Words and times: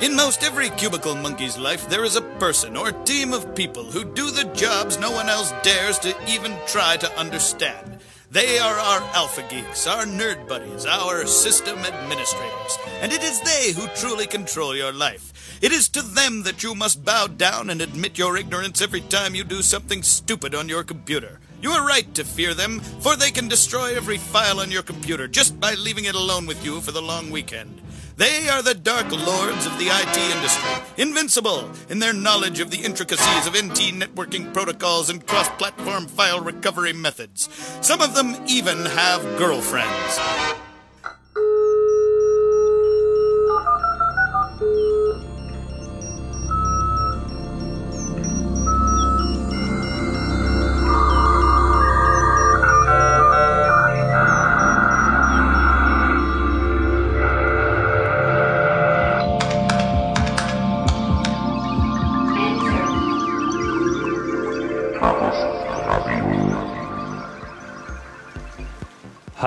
In 0.00 0.16
most 0.16 0.42
every 0.42 0.70
cubicle 0.70 1.14
monkey's 1.14 1.58
life, 1.58 1.86
there 1.90 2.04
is 2.04 2.16
a 2.16 2.22
person 2.22 2.74
or 2.74 2.90
team 2.90 3.34
of 3.34 3.54
people 3.54 3.84
who 3.84 4.02
do 4.02 4.30
the 4.30 4.44
jobs 4.54 4.98
no 4.98 5.10
one 5.10 5.28
else 5.28 5.52
dares 5.62 5.98
to 5.98 6.16
even 6.26 6.56
try 6.66 6.96
to 6.96 7.18
understand. 7.18 7.98
They 8.30 8.58
are 8.58 8.78
our 8.78 9.02
alpha 9.12 9.44
geeks, 9.50 9.86
our 9.86 10.06
nerd 10.06 10.48
buddies, 10.48 10.86
our 10.86 11.26
system 11.26 11.80
administrators, 11.80 12.78
and 13.02 13.12
it 13.12 13.22
is 13.22 13.42
they 13.42 13.72
who 13.72 13.88
truly 13.88 14.26
control 14.26 14.74
your 14.74 14.92
life. 14.92 15.58
It 15.60 15.70
is 15.70 15.90
to 15.90 16.00
them 16.00 16.44
that 16.44 16.62
you 16.62 16.74
must 16.74 17.04
bow 17.04 17.26
down 17.26 17.68
and 17.68 17.82
admit 17.82 18.16
your 18.16 18.38
ignorance 18.38 18.80
every 18.80 19.02
time 19.02 19.34
you 19.34 19.44
do 19.44 19.60
something 19.60 20.02
stupid 20.02 20.54
on 20.54 20.70
your 20.70 20.82
computer. 20.82 21.40
You 21.60 21.72
are 21.72 21.86
right 21.86 22.14
to 22.14 22.24
fear 22.24 22.54
them, 22.54 22.80
for 22.80 23.16
they 23.16 23.30
can 23.30 23.48
destroy 23.48 23.94
every 23.94 24.16
file 24.16 24.60
on 24.60 24.70
your 24.70 24.82
computer 24.82 25.28
just 25.28 25.60
by 25.60 25.74
leaving 25.74 26.06
it 26.06 26.14
alone 26.14 26.46
with 26.46 26.64
you 26.64 26.80
for 26.80 26.92
the 26.92 27.02
long 27.02 27.30
weekend. 27.30 27.82
They 28.16 28.48
are 28.48 28.62
the 28.62 28.74
dark 28.74 29.10
lords 29.10 29.66
of 29.66 29.78
the 29.78 29.88
IT 29.88 30.16
industry, 30.36 30.70
invincible 30.96 31.70
in 31.88 31.98
their 31.98 32.12
knowledge 32.12 32.60
of 32.60 32.70
the 32.70 32.78
intricacies 32.84 33.46
of 33.46 33.54
NT 33.54 33.94
networking 33.94 34.52
protocols 34.52 35.08
and 35.10 35.26
cross 35.26 35.48
platform 35.50 36.06
file 36.06 36.40
recovery 36.40 36.92
methods. 36.92 37.48
Some 37.80 38.00
of 38.00 38.14
them 38.14 38.36
even 38.46 38.84
have 38.84 39.22
girlfriends. 39.38 40.69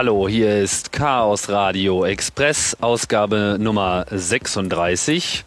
Hallo, 0.04 0.28
hier 0.28 0.58
ist 0.58 0.92
Chaos 0.92 1.48
Radio 1.48 2.04
Express, 2.04 2.76
Ausgabe 2.82 3.56
Nummer 3.58 4.06
36. 4.12 5.46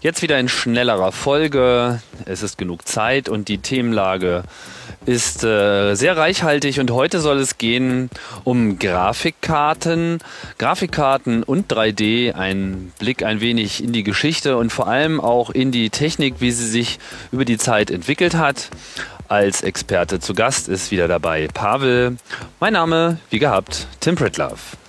Jetzt 0.00 0.22
wieder 0.22 0.38
in 0.38 0.48
schnellerer 0.48 1.10
Folge. 1.10 2.00
Es 2.24 2.44
ist 2.44 2.56
genug 2.56 2.86
Zeit 2.86 3.28
und 3.28 3.48
die 3.48 3.58
Themenlage 3.58 4.44
ist 5.06 5.44
äh, 5.44 5.94
sehr 5.94 6.16
reichhaltig 6.16 6.80
und 6.80 6.90
heute 6.90 7.20
soll 7.20 7.38
es 7.38 7.58
gehen 7.58 8.10
um 8.44 8.78
Grafikkarten, 8.78 10.18
Grafikkarten 10.58 11.42
und 11.42 11.72
3D, 11.72 12.32
ein 12.32 12.92
Blick 12.98 13.22
ein 13.22 13.40
wenig 13.40 13.82
in 13.82 13.92
die 13.92 14.02
Geschichte 14.02 14.56
und 14.56 14.72
vor 14.72 14.88
allem 14.88 15.20
auch 15.20 15.50
in 15.50 15.70
die 15.70 15.90
Technik, 15.90 16.36
wie 16.40 16.50
sie 16.50 16.66
sich 16.66 16.98
über 17.32 17.44
die 17.44 17.58
Zeit 17.58 17.90
entwickelt 17.90 18.34
hat. 18.34 18.68
Als 19.28 19.62
Experte 19.62 20.20
zu 20.20 20.34
Gast 20.34 20.68
ist 20.68 20.90
wieder 20.90 21.08
dabei 21.08 21.48
Pavel. 21.52 22.16
Mein 22.60 22.74
Name, 22.74 23.18
wie 23.30 23.38
gehabt, 23.38 23.86
Tim 24.00 24.14
Pritlove. 24.14 24.85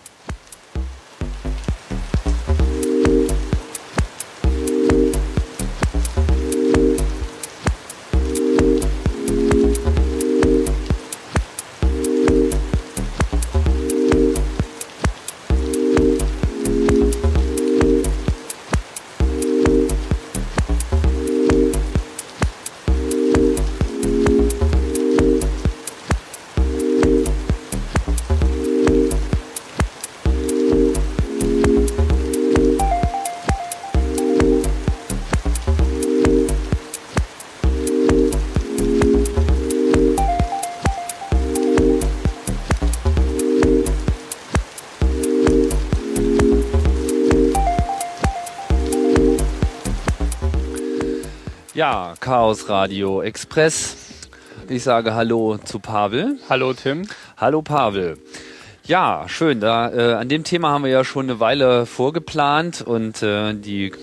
Ja, 51.90 52.16
Chaos 52.20 52.68
Radio 52.68 53.22
Express. 53.22 53.96
Ich 54.68 54.84
sage 54.84 55.14
Hallo 55.14 55.58
zu 55.58 55.80
Pavel. 55.80 56.38
Hallo 56.50 56.74
Tim. 56.74 57.08
Hallo 57.38 57.62
Pavel. 57.62 58.18
Ja, 58.84 59.24
schön. 59.30 59.62
Da, 59.62 59.94
äh, 59.94 60.14
an 60.16 60.28
dem 60.28 60.44
Thema 60.44 60.72
haben 60.72 60.84
wir 60.84 60.92
ja 60.92 61.06
schon 61.06 61.30
eine 61.30 61.40
Weile 61.40 61.86
vorgeplant 61.86 62.82
und 62.82 63.24
äh, 63.24 63.54
die 63.54 63.94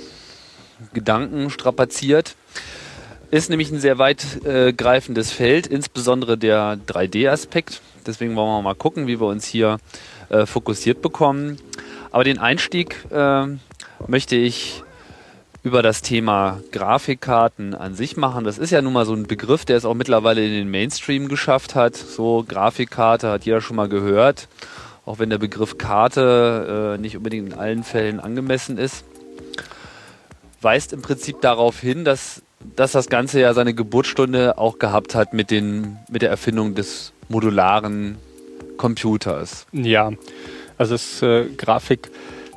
Gedanken 0.94 1.50
strapaziert. 1.50 2.36
Ist 3.30 3.50
nämlich 3.50 3.70
ein 3.70 3.80
sehr 3.80 3.98
weitgreifendes 3.98 5.32
äh, 5.32 5.34
Feld, 5.34 5.66
insbesondere 5.66 6.38
der 6.38 6.78
3D-Aspekt. 6.86 7.82
Deswegen 8.06 8.34
wollen 8.34 8.48
wir 8.48 8.62
mal 8.62 8.74
gucken, 8.74 9.06
wie 9.08 9.20
wir 9.20 9.26
uns 9.26 9.44
hier 9.44 9.76
äh, 10.30 10.46
fokussiert 10.46 11.02
bekommen. 11.02 11.58
Aber 12.12 12.24
den 12.24 12.38
Einstieg 12.38 12.96
äh, 13.10 13.44
möchte 14.06 14.36
ich 14.36 14.83
über 15.64 15.82
das 15.82 16.02
Thema 16.02 16.60
Grafikkarten 16.72 17.74
an 17.74 17.94
sich 17.94 18.18
machen. 18.18 18.44
Das 18.44 18.58
ist 18.58 18.70
ja 18.70 18.82
nun 18.82 18.92
mal 18.92 19.06
so 19.06 19.14
ein 19.14 19.26
Begriff, 19.26 19.64
der 19.64 19.78
es 19.78 19.86
auch 19.86 19.94
mittlerweile 19.94 20.44
in 20.44 20.52
den 20.52 20.70
Mainstream 20.70 21.26
geschafft 21.26 21.74
hat. 21.74 21.96
So 21.96 22.44
Grafikkarte 22.46 23.30
hat 23.30 23.46
jeder 23.46 23.62
schon 23.62 23.76
mal 23.76 23.88
gehört, 23.88 24.46
auch 25.06 25.18
wenn 25.18 25.30
der 25.30 25.38
Begriff 25.38 25.78
Karte 25.78 26.94
äh, 26.96 27.00
nicht 27.00 27.16
unbedingt 27.16 27.54
in 27.54 27.58
allen 27.58 27.82
Fällen 27.82 28.20
angemessen 28.20 28.76
ist. 28.76 29.04
Weist 30.60 30.92
im 30.92 31.00
Prinzip 31.00 31.40
darauf 31.40 31.80
hin, 31.80 32.04
dass, 32.04 32.42
dass 32.76 32.92
das 32.92 33.08
Ganze 33.08 33.40
ja 33.40 33.54
seine 33.54 33.72
Geburtsstunde 33.72 34.58
auch 34.58 34.78
gehabt 34.78 35.14
hat 35.14 35.32
mit, 35.32 35.50
den, 35.50 35.96
mit 36.10 36.20
der 36.20 36.28
Erfindung 36.28 36.74
des 36.74 37.14
modularen 37.30 38.18
Computers. 38.76 39.66
Ja, 39.72 40.12
also 40.76 40.94
das 40.94 41.22
äh, 41.22 41.46
Grafik 41.56 42.10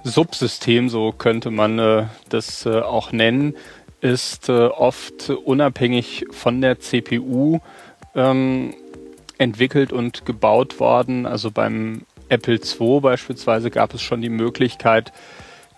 Subsystem, 0.07 0.89
so 0.89 1.11
könnte 1.11 1.51
man 1.51 1.79
äh, 1.79 2.05
das 2.29 2.65
äh, 2.65 2.79
auch 2.79 3.11
nennen, 3.11 3.55
ist 4.01 4.49
äh, 4.49 4.67
oft 4.67 5.29
unabhängig 5.29 6.25
von 6.31 6.61
der 6.61 6.79
CPU 6.79 7.59
ähm, 8.15 8.73
entwickelt 9.37 9.91
und 9.91 10.25
gebaut 10.25 10.79
worden. 10.79 11.25
Also 11.25 11.51
beim 11.51 12.03
Apple 12.29 12.55
II 12.59 12.99
beispielsweise 13.01 13.71
gab 13.71 13.93
es 13.93 14.01
schon 14.01 14.21
die 14.21 14.29
Möglichkeit, 14.29 15.11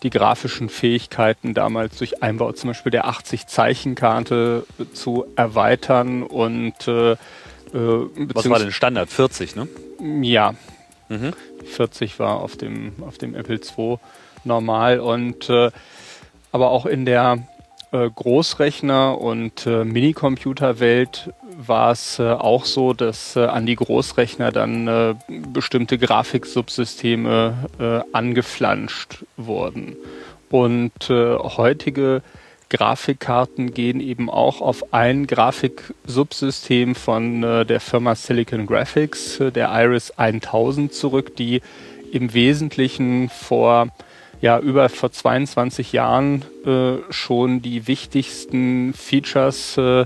die 0.04 0.10
grafischen 0.10 0.70
Fähigkeiten 0.70 1.54
damals 1.54 1.98
durch 1.98 2.24
Einbau 2.24 2.52
zum 2.54 2.70
Beispiel 2.70 2.92
der 2.92 3.06
80-Zeichenkarte 3.06 4.66
zu 4.94 5.26
erweitern 5.36 6.24
und 6.24 6.88
äh, 6.88 7.12
äh 7.12 7.18
Was 7.74 8.50
war 8.50 8.60
denn 8.60 8.72
Standard? 8.72 9.10
40, 9.10 9.56
ne? 9.56 9.68
Ja. 10.22 10.54
Mhm. 11.10 11.34
40 11.66 12.20
war 12.20 12.42
auf 12.42 12.56
dem, 12.56 12.94
auf 13.02 13.18
dem 13.18 13.36
Apple 13.36 13.60
II 13.78 13.98
normal 14.44 15.00
und 15.00 15.50
äh, 15.50 15.72
aber 16.52 16.72
auch 16.72 16.86
in 16.86 17.06
der 17.06 17.48
äh, 17.92 18.10
Großrechner- 18.10 19.18
und 19.20 19.66
äh, 19.66 19.84
Minicomputerwelt 19.84 21.32
war 21.58 21.92
es 21.92 22.20
äh, 22.20 22.32
auch 22.32 22.66
so, 22.66 22.94
dass 22.94 23.36
äh, 23.36 23.46
an 23.46 23.66
die 23.66 23.76
Großrechner 23.76 24.52
dann 24.52 24.88
äh, 24.88 25.16
bestimmte 25.28 25.98
Grafiksubsysteme 25.98 27.70
äh, 27.80 28.02
angeflanscht 28.16 29.26
wurden. 29.38 29.96
Und 30.50 31.10
äh, 31.10 31.36
heutige 31.36 32.22
Grafikkarten 32.70 33.74
gehen 33.74 34.00
eben 34.00 34.30
auch 34.30 34.62
auf 34.62 34.94
ein 34.94 35.28
Grafiksubsystem 35.28 36.96
von 36.96 37.44
äh, 37.44 37.66
der 37.66 37.80
Firma 37.80 38.16
Silicon 38.16 38.68
Graphics, 38.68 39.40
äh, 39.40 39.52
der 39.52 39.70
Iris 39.72 40.12
1000 40.12 40.94
zurück, 40.94 41.36
die 41.36 41.62
im 42.12 42.34
Wesentlichen 42.34 43.30
vor 43.30 43.88
ja 44.42 44.60
über 44.60 44.90
vor 44.90 45.12
22 45.12 45.92
Jahren 45.92 46.44
äh, 46.66 46.98
schon 47.12 47.62
die 47.62 47.88
wichtigsten 47.88 48.94
Features 48.94 49.78
äh, 49.78 50.06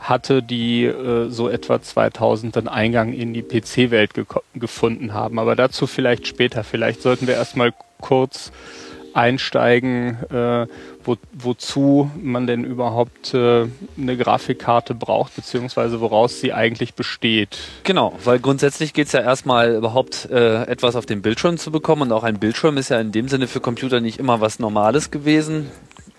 hatte, 0.00 0.42
die 0.42 0.84
äh, 0.84 1.28
so 1.28 1.48
etwa 1.48 1.82
2000 1.82 2.56
dann 2.56 2.68
Eingang 2.68 3.12
in 3.12 3.34
die 3.34 3.42
PC-Welt 3.42 4.12
gefunden 4.54 5.12
haben. 5.12 5.38
Aber 5.38 5.56
dazu 5.56 5.86
vielleicht 5.86 6.26
später. 6.26 6.64
Vielleicht 6.64 7.02
sollten 7.02 7.26
wir 7.26 7.34
erstmal 7.34 7.72
kurz 8.00 8.52
einsteigen, 9.16 10.18
äh, 10.30 10.66
wo, 11.04 11.16
wozu 11.32 12.10
man 12.20 12.46
denn 12.46 12.64
überhaupt 12.64 13.32
äh, 13.34 13.66
eine 13.96 14.16
Grafikkarte 14.16 14.94
braucht, 14.94 15.34
beziehungsweise 15.36 16.00
woraus 16.00 16.40
sie 16.40 16.52
eigentlich 16.52 16.94
besteht. 16.94 17.58
Genau, 17.84 18.12
weil 18.24 18.38
grundsätzlich 18.38 18.92
geht 18.92 19.06
es 19.06 19.12
ja 19.12 19.20
erstmal 19.20 19.74
überhaupt 19.74 20.28
äh, 20.30 20.64
etwas 20.64 20.96
auf 20.96 21.06
den 21.06 21.22
Bildschirm 21.22 21.56
zu 21.56 21.70
bekommen 21.70 22.02
und 22.02 22.12
auch 22.12 22.24
ein 22.24 22.38
Bildschirm 22.38 22.76
ist 22.76 22.90
ja 22.90 23.00
in 23.00 23.10
dem 23.10 23.28
Sinne 23.28 23.48
für 23.48 23.60
Computer 23.60 24.00
nicht 24.00 24.18
immer 24.18 24.40
was 24.40 24.58
Normales 24.58 25.10
gewesen. 25.10 25.70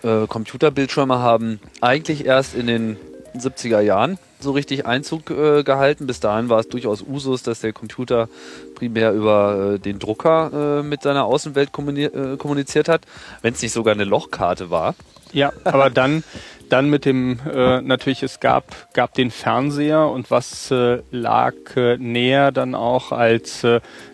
äh, 0.04 0.26
Computerbildschirme 0.28 1.20
haben 1.20 1.60
eigentlich 1.82 2.26
erst 2.26 2.56
in 2.56 2.68
den 2.68 2.98
70er 3.36 3.82
Jahren 3.82 4.18
so 4.40 4.52
richtig 4.52 4.86
Einzug 4.86 5.30
äh, 5.30 5.64
gehalten. 5.64 6.08
Bis 6.08 6.20
dahin 6.20 6.50
war 6.50 6.60
es 6.60 6.70
durchaus 6.70 7.02
Usus, 7.02 7.44
dass 7.44 7.62
der 7.62 7.74
Computer 7.74 8.30
primär 8.76 9.12
über 9.14 9.74
äh, 9.76 9.80
den 9.80 10.00
Drucker 10.00 10.80
äh, 10.80 10.84
mit 10.84 11.02
seiner 11.02 11.26
Außenwelt 11.26 11.70
äh, 11.70 12.38
kommuniziert 12.38 12.90
hat, 12.90 13.02
wenn 13.42 13.54
es 13.54 13.62
nicht 13.62 13.74
sogar 13.74 13.94
eine 13.94 14.06
Lochkarte 14.06 14.70
war. 14.70 14.96
Ja, 15.34 15.52
aber 15.66 15.90
dann, 15.90 16.24
dann 16.70 16.90
mit 16.90 17.04
dem, 17.04 17.40
äh, 17.54 17.82
natürlich, 17.82 18.24
es 18.24 18.40
gab, 18.40 18.94
gab 18.94 19.14
den 19.14 19.30
Fernseher 19.30 20.08
und 20.08 20.32
was 20.32 20.72
äh, 20.72 21.02
lag 21.12 21.54
näher 21.98 22.52
dann 22.52 22.76
auch 22.76 23.12
als 23.12 23.66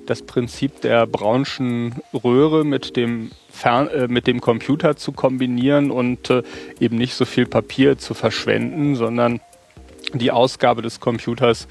das 0.08 0.22
Prinzip 0.24 0.82
der 0.82 1.06
Braunschen 1.06 1.96
Röhre 2.14 2.64
mit 2.64 2.96
dem 2.98 3.32
mit 4.08 4.26
dem 4.26 4.42
Computer 4.42 4.96
zu 4.96 5.12
kombinieren 5.12 5.92
und 5.92 6.34
eben 6.80 6.98
nicht 6.98 7.14
so 7.14 7.24
viel 7.24 7.46
Papier 7.46 8.00
zu 8.00 8.16
verschwenden, 8.16 8.96
sondern 8.96 9.40
die 10.20 10.32
Ausgabe 10.32 10.82
des 10.82 11.00
Computers 11.00 11.68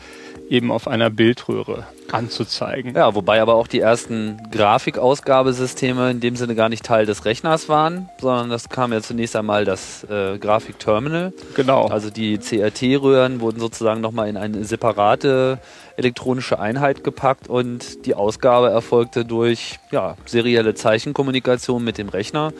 eben 0.49 0.71
auf 0.71 0.87
einer 0.87 1.09
Bildröhre 1.09 1.87
anzuzeigen. 2.11 2.95
Ja, 2.95 3.15
wobei 3.15 3.41
aber 3.41 3.55
auch 3.55 3.67
die 3.67 3.81
ersten 3.81 4.39
Grafikausgabesysteme 4.51 6.11
in 6.11 6.21
dem 6.21 6.37
Sinne 6.37 6.55
gar 6.55 6.69
nicht 6.69 6.85
Teil 6.85 7.07
des 7.07 7.25
Rechners 7.25 7.71
waren, 7.71 8.11
sondern 8.21 8.51
das 8.51 8.69
kam 8.69 8.93
ja 8.93 9.01
zunächst 9.01 9.35
einmal 9.35 9.65
das 9.65 10.05
äh, 10.05 10.39
Grafikterminal. 10.39 11.33
Genau. 11.55 11.87
Also 11.87 12.11
die 12.11 12.39
CRT-Röhren 12.39 13.41
wurden 13.41 13.61
sozusagen 13.61 14.03
nochmal 14.03 14.29
in 14.29 14.37
eine 14.37 14.65
separate 14.65 15.59
elektronische 15.97 16.59
Einheit 16.59 17.03
gepackt 17.03 17.49
und 17.49 18.05
die 18.05 18.15
Ausgabe 18.15 18.71
erfolgte 18.71 19.25
durch 19.25 19.79
ja, 19.91 20.17
serielle 20.27 20.75
Zeichenkommunikation 20.75 21.83
mit 21.83 21.97
dem 21.97 22.09
Rechner. 22.09 22.53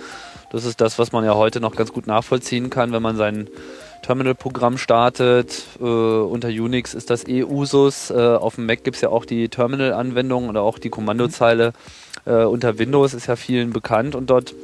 Das 0.51 0.65
ist 0.65 0.81
das, 0.81 0.99
was 0.99 1.13
man 1.13 1.25
ja 1.25 1.35
heute 1.35 1.61
noch 1.61 1.75
ganz 1.77 1.93
gut 1.93 2.07
nachvollziehen 2.07 2.71
kann, 2.71 2.93
wenn 2.93 3.03
man 3.03 3.17
seinen 3.17 3.49
Terminal-Programm 4.03 4.79
startet. 4.79 5.63
Äh, 5.81 5.85
unter 5.85 6.49
Unix 6.49 6.95
ist 6.95 7.11
das 7.11 7.27
eh 7.27 7.45
Usus. 7.45 8.11
Äh, 8.11 8.15
auf 8.15 8.57
dem 8.57 8.67
Mac 8.67 8.85
gibt 8.85 8.97
es 8.97 9.01
ja 9.01 9.09
auch 9.09 9.25
die 9.25 9.49
Terminal-Anwendung 9.49 10.49
oder 10.49 10.63
auch 10.63 10.79
die 10.79 10.91
Kommandozeile. 10.91 11.73
Äh, 12.25 12.45
unter 12.45 12.79
Windows 12.79 13.15
ist 13.15 13.27
ja 13.27 13.37
vielen 13.37 13.71
bekannt 13.71 14.15
und 14.15 14.29
dort 14.29 14.55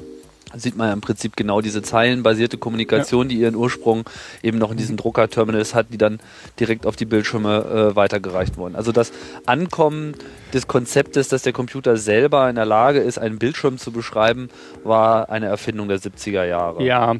sieht 0.55 0.77
man 0.77 0.89
ja 0.89 0.93
im 0.95 1.01
Prinzip 1.01 1.37
genau 1.37 1.61
diese 1.61 1.83
zeilenbasierte 1.83 2.59
Kommunikation, 2.59 3.29
ja. 3.29 3.29
die 3.29 3.43
ihren 3.43 3.55
Ursprung 3.55 4.09
eben 4.43 4.59
noch 4.59 4.71
in 4.71 4.77
diesen 4.77 4.97
Drucker-Terminals 4.97 5.75
hat, 5.75 5.87
die 5.93 5.99
dann 5.99 6.21
direkt 6.59 6.87
auf 6.87 6.97
die 6.97 7.05
Bildschirme 7.05 7.91
äh, 7.93 7.97
weitergereicht 7.97 8.57
wurden. 8.57 8.75
Also 8.75 8.93
das 8.93 9.13
Ankommen 9.47 10.15
des 10.55 10.67
Konzeptes, 10.67 11.29
dass 11.29 11.43
der 11.43 11.53
Computer 11.53 11.97
selber 11.97 12.49
in 12.49 12.57
der 12.57 12.65
Lage 12.65 13.01
ist, 13.01 13.19
einen 13.19 13.39
Bildschirm 13.39 13.79
zu 13.79 13.93
beschreiben, 13.93 14.49
war 14.85 15.29
eine 15.29 15.47
Erfindung 15.47 15.89
der 15.89 15.99
70er 15.99 16.45
Jahre. 16.45 16.83
Ja, 16.83 17.17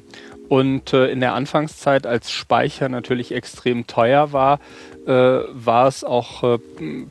und 0.49 0.93
äh, 0.93 1.09
in 1.09 1.21
der 1.21 1.35
Anfangszeit, 1.35 2.07
als 2.07 2.31
Speicher 2.31 2.89
natürlich 2.89 3.33
extrem 3.33 3.87
teuer 3.87 4.33
war, 4.33 4.61
äh, 5.07 5.11
war 5.13 5.89
es 5.89 6.05
auch 6.05 6.43
äh, 6.43 6.59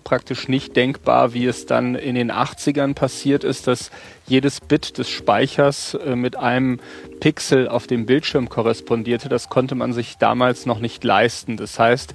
praktisch 0.04 0.48
nicht 0.48 0.75
denkbar, 0.75 1.34
wie 1.34 1.45
es 1.45 1.66
dann 1.66 1.95
in 1.95 2.16
den 2.16 2.31
80ern 2.31 2.94
passiert 2.94 3.44
ist, 3.44 3.68
dass 3.68 3.92
jedes 4.28 4.60
Bit 4.60 4.98
des 4.98 5.10
Speichers 5.10 5.94
äh, 5.94 6.16
mit 6.16 6.36
einem 6.36 6.80
Pixel 7.19 7.68
auf 7.68 7.88
dem 7.88 8.06
Bildschirm 8.06 8.50
korrespondierte. 8.50 9.30
Das 9.30 9.50
konnte 9.50 9.75
man 9.75 9.94
sich 9.94 10.18
damals 10.18 10.66
noch 10.66 10.80
nicht 10.80 11.04
leisten. 11.04 11.57
Das 11.57 11.78
heißt, 11.78 12.13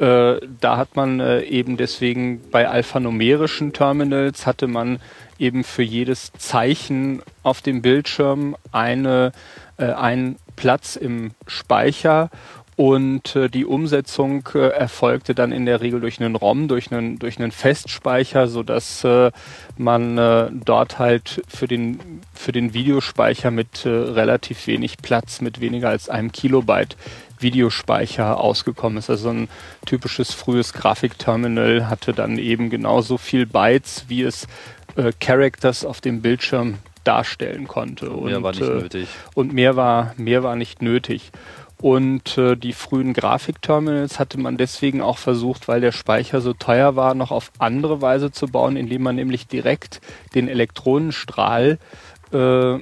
äh, 0.00 0.40
da 0.60 0.76
hat 0.76 0.96
man 0.96 1.20
äh, 1.20 1.42
eben 1.42 1.76
deswegen 1.76 2.40
bei 2.50 2.68
alphanumerischen 2.68 3.72
Terminals 3.72 4.46
hatte 4.46 4.66
man 4.66 4.98
eben 5.38 5.64
für 5.64 5.82
jedes 5.82 6.32
Zeichen 6.38 7.22
auf 7.42 7.60
dem 7.60 7.82
Bildschirm 7.82 8.56
eine, 8.72 9.32
äh, 9.78 9.92
ein 9.92 10.36
Platz 10.60 10.96
im 10.96 11.30
Speicher 11.46 12.28
und 12.76 13.34
äh, 13.34 13.48
die 13.48 13.64
Umsetzung 13.64 14.46
äh, 14.54 14.68
erfolgte 14.68 15.34
dann 15.34 15.52
in 15.52 15.64
der 15.64 15.80
Regel 15.80 16.00
durch 16.00 16.20
einen 16.20 16.36
ROM, 16.36 16.68
durch 16.68 16.92
einen, 16.92 17.18
durch 17.18 17.38
einen 17.38 17.50
Festspeicher, 17.50 18.46
sodass 18.46 19.02
äh, 19.04 19.30
man 19.78 20.18
äh, 20.18 20.50
dort 20.52 20.98
halt 20.98 21.42
für 21.48 21.66
den, 21.66 22.20
für 22.34 22.52
den 22.52 22.74
Videospeicher 22.74 23.50
mit 23.50 23.86
äh, 23.86 23.88
relativ 23.88 24.66
wenig 24.66 24.98
Platz, 24.98 25.40
mit 25.40 25.62
weniger 25.62 25.88
als 25.88 26.10
einem 26.10 26.30
Kilobyte 26.30 26.94
Videospeicher 27.38 28.38
ausgekommen 28.38 28.98
ist. 28.98 29.08
Also 29.08 29.30
ein 29.30 29.48
typisches 29.86 30.34
frühes 30.34 30.74
Grafikterminal 30.74 31.88
hatte 31.88 32.12
dann 32.12 32.36
eben 32.36 32.68
genauso 32.68 33.16
viel 33.16 33.46
Bytes, 33.46 34.04
wie 34.08 34.24
es 34.24 34.46
äh, 34.96 35.12
Characters 35.20 35.86
auf 35.86 36.02
dem 36.02 36.20
Bildschirm 36.20 36.76
darstellen 37.04 37.68
konnte. 37.68 38.10
Und, 38.10 38.26
mehr 38.26 38.42
war 38.42 38.52
nicht 38.52 38.62
äh, 38.62 38.74
nötig. 38.74 39.08
Und 39.34 39.52
mehr 39.52 39.76
war, 39.76 40.14
mehr 40.16 40.42
war 40.42 40.56
nicht 40.56 40.82
nötig. 40.82 41.32
Und 41.80 42.36
äh, 42.36 42.56
die 42.56 42.74
frühen 42.74 43.14
Grafikterminals 43.14 44.18
hatte 44.18 44.38
man 44.38 44.58
deswegen 44.58 45.00
auch 45.00 45.16
versucht, 45.16 45.66
weil 45.66 45.80
der 45.80 45.92
Speicher 45.92 46.42
so 46.42 46.52
teuer 46.52 46.94
war, 46.94 47.14
noch 47.14 47.30
auf 47.30 47.52
andere 47.58 48.02
Weise 48.02 48.30
zu 48.30 48.48
bauen, 48.48 48.76
indem 48.76 49.02
man 49.02 49.16
nämlich 49.16 49.46
direkt 49.46 50.02
den 50.34 50.48
Elektronenstrahl 50.48 51.78
äh, 52.32 52.78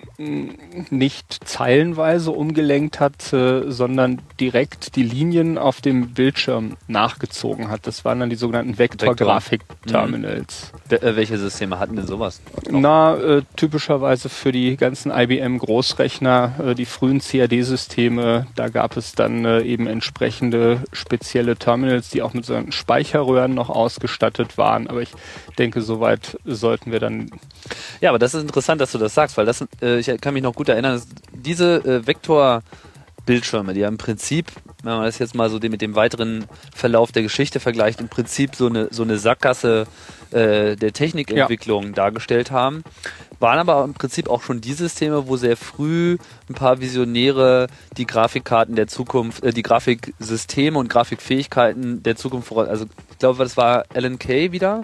nicht 0.90 1.48
zeilenweise 1.48 2.30
umgelenkt 2.30 3.00
hat, 3.00 3.32
äh, 3.32 3.70
sondern 3.70 4.20
direkt 4.40 4.96
die 4.96 5.02
Linien 5.02 5.58
auf 5.58 5.80
dem 5.80 6.10
Bildschirm 6.10 6.76
nachgezogen 6.86 7.70
hat. 7.70 7.86
Das 7.86 8.04
waren 8.04 8.20
dann 8.20 8.30
die 8.30 8.36
sogenannten 8.36 8.78
Vektorgrafik-Terminals. 8.78 10.72
Mhm. 10.90 10.96
Äh, 10.96 11.16
welche 11.16 11.38
Systeme 11.38 11.78
hatten 11.78 11.96
denn 11.96 12.06
sowas? 12.06 12.40
Na, 12.70 13.16
äh, 13.16 13.42
typischerweise 13.56 14.28
für 14.28 14.52
die 14.52 14.76
ganzen 14.76 15.10
IBM-Großrechner, 15.10 16.52
äh, 16.64 16.74
die 16.74 16.84
frühen 16.84 17.20
CAD-Systeme, 17.20 18.46
da 18.54 18.68
gab 18.68 18.96
es 18.96 19.12
dann 19.14 19.44
äh, 19.44 19.62
eben 19.62 19.86
entsprechende 19.86 20.82
spezielle 20.92 21.56
Terminals, 21.56 22.10
die 22.10 22.22
auch 22.22 22.34
mit 22.34 22.44
so 22.44 22.58
Speicherröhren 22.70 23.54
noch 23.54 23.70
ausgestattet 23.70 24.58
waren. 24.58 24.88
Aber 24.88 25.00
ich 25.00 25.10
denke, 25.58 25.80
soweit 25.80 26.38
sollten 26.44 26.92
wir 26.92 27.00
dann. 27.00 27.30
Ja, 28.00 28.10
aber 28.10 28.18
das 28.18 28.34
ist 28.34 28.42
interessant, 28.42 28.80
dass 28.80 28.92
du 28.92 28.98
das 28.98 29.14
sagst, 29.14 29.37
weil 29.38 29.46
das, 29.46 29.64
äh, 29.80 30.00
ich 30.00 30.20
kann 30.20 30.34
mich 30.34 30.42
noch 30.42 30.54
gut 30.54 30.68
erinnern, 30.68 31.00
diese 31.32 31.76
äh, 31.84 32.06
Vektorbildschirme, 32.06 33.72
die 33.72 33.80
ja 33.80 33.88
im 33.88 33.96
Prinzip, 33.96 34.52
wenn 34.82 34.96
man 34.96 35.04
das 35.04 35.18
jetzt 35.18 35.34
mal 35.34 35.48
so 35.48 35.58
mit 35.60 35.80
dem 35.80 35.94
weiteren 35.94 36.44
Verlauf 36.74 37.12
der 37.12 37.22
Geschichte 37.22 37.60
vergleicht, 37.60 38.00
im 38.00 38.08
Prinzip 38.08 38.54
so 38.54 38.66
eine, 38.66 38.88
so 38.90 39.04
eine 39.04 39.16
Sackgasse 39.18 39.86
äh, 40.30 40.76
der 40.76 40.92
Technikentwicklung 40.92 41.86
ja. 41.86 41.92
dargestellt 41.92 42.50
haben, 42.50 42.82
waren 43.40 43.58
aber 43.58 43.84
im 43.84 43.94
Prinzip 43.94 44.28
auch 44.28 44.42
schon 44.42 44.60
die 44.60 44.72
Systeme, 44.72 45.28
wo 45.28 45.36
sehr 45.36 45.56
früh 45.56 46.18
ein 46.48 46.54
paar 46.54 46.80
Visionäre 46.80 47.68
die 47.96 48.06
Grafikkarten 48.06 48.74
der 48.74 48.88
Zukunft, 48.88 49.42
äh, 49.44 49.52
die 49.52 49.62
Grafiksysteme 49.62 50.78
und 50.78 50.88
Grafikfähigkeiten 50.88 52.02
der 52.02 52.16
Zukunft 52.16 52.48
voraus. 52.48 52.68
Also 52.68 52.86
ich 53.10 53.18
glaube, 53.18 53.38
das 53.42 53.56
war 53.56 53.84
Alan 53.94 54.18
Kay 54.18 54.52
wieder, 54.52 54.82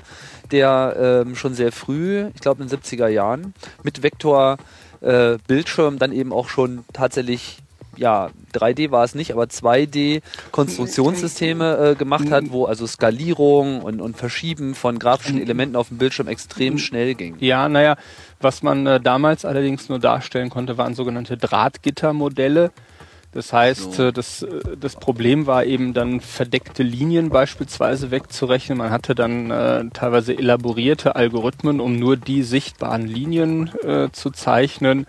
der 0.50 1.24
ähm, 1.26 1.36
schon 1.36 1.54
sehr 1.54 1.72
früh, 1.72 2.26
ich 2.34 2.40
glaube 2.40 2.62
in 2.62 2.68
den 2.68 2.78
70er 2.78 3.08
Jahren, 3.08 3.54
mit 3.82 4.02
Vektor 4.02 4.58
äh, 5.00 5.38
Bildschirm 5.46 5.98
dann 5.98 6.12
eben 6.12 6.32
auch 6.32 6.48
schon 6.48 6.84
tatsächlich 6.92 7.58
ja, 7.96 8.30
3D 8.52 8.90
war 8.90 9.04
es 9.04 9.14
nicht, 9.14 9.32
aber 9.32 9.44
2D 9.44 10.20
Konstruktionssysteme 10.50 11.90
äh, 11.90 11.94
gemacht 11.94 12.30
hat, 12.30 12.44
wo 12.50 12.64
also 12.64 12.86
Skalierung 12.86 13.82
und, 13.82 14.00
und 14.00 14.16
Verschieben 14.16 14.74
von 14.74 14.98
grafischen 14.98 15.40
Elementen 15.40 15.76
auf 15.76 15.88
dem 15.88 15.98
Bildschirm 15.98 16.28
extrem 16.28 16.78
schnell 16.78 17.14
ging. 17.14 17.36
Ja, 17.40 17.68
naja, 17.68 17.96
was 18.40 18.62
man 18.62 18.86
äh, 18.86 19.00
damals 19.00 19.44
allerdings 19.44 19.88
nur 19.88 19.98
darstellen 19.98 20.50
konnte, 20.50 20.78
waren 20.78 20.94
sogenannte 20.94 21.36
Drahtgittermodelle. 21.36 22.72
Das 23.34 23.52
heißt, 23.52 23.94
so. 23.94 24.10
Das, 24.12 24.46
das 24.80 24.94
Problem 24.94 25.46
war 25.46 25.64
eben 25.64 25.92
dann 25.92 26.20
verdeckte 26.20 26.84
Linien 26.84 27.30
beispielsweise 27.30 28.12
wegzurechnen. 28.12 28.78
Man 28.78 28.90
hatte 28.90 29.16
dann 29.16 29.50
äh, 29.50 29.84
teilweise 29.92 30.38
elaborierte 30.38 31.16
Algorithmen, 31.16 31.80
um 31.80 31.96
nur 31.96 32.16
die 32.16 32.44
sichtbaren 32.44 33.06
Linien 33.06 33.72
äh, 33.82 34.08
zu 34.12 34.30
zeichnen. 34.30 35.06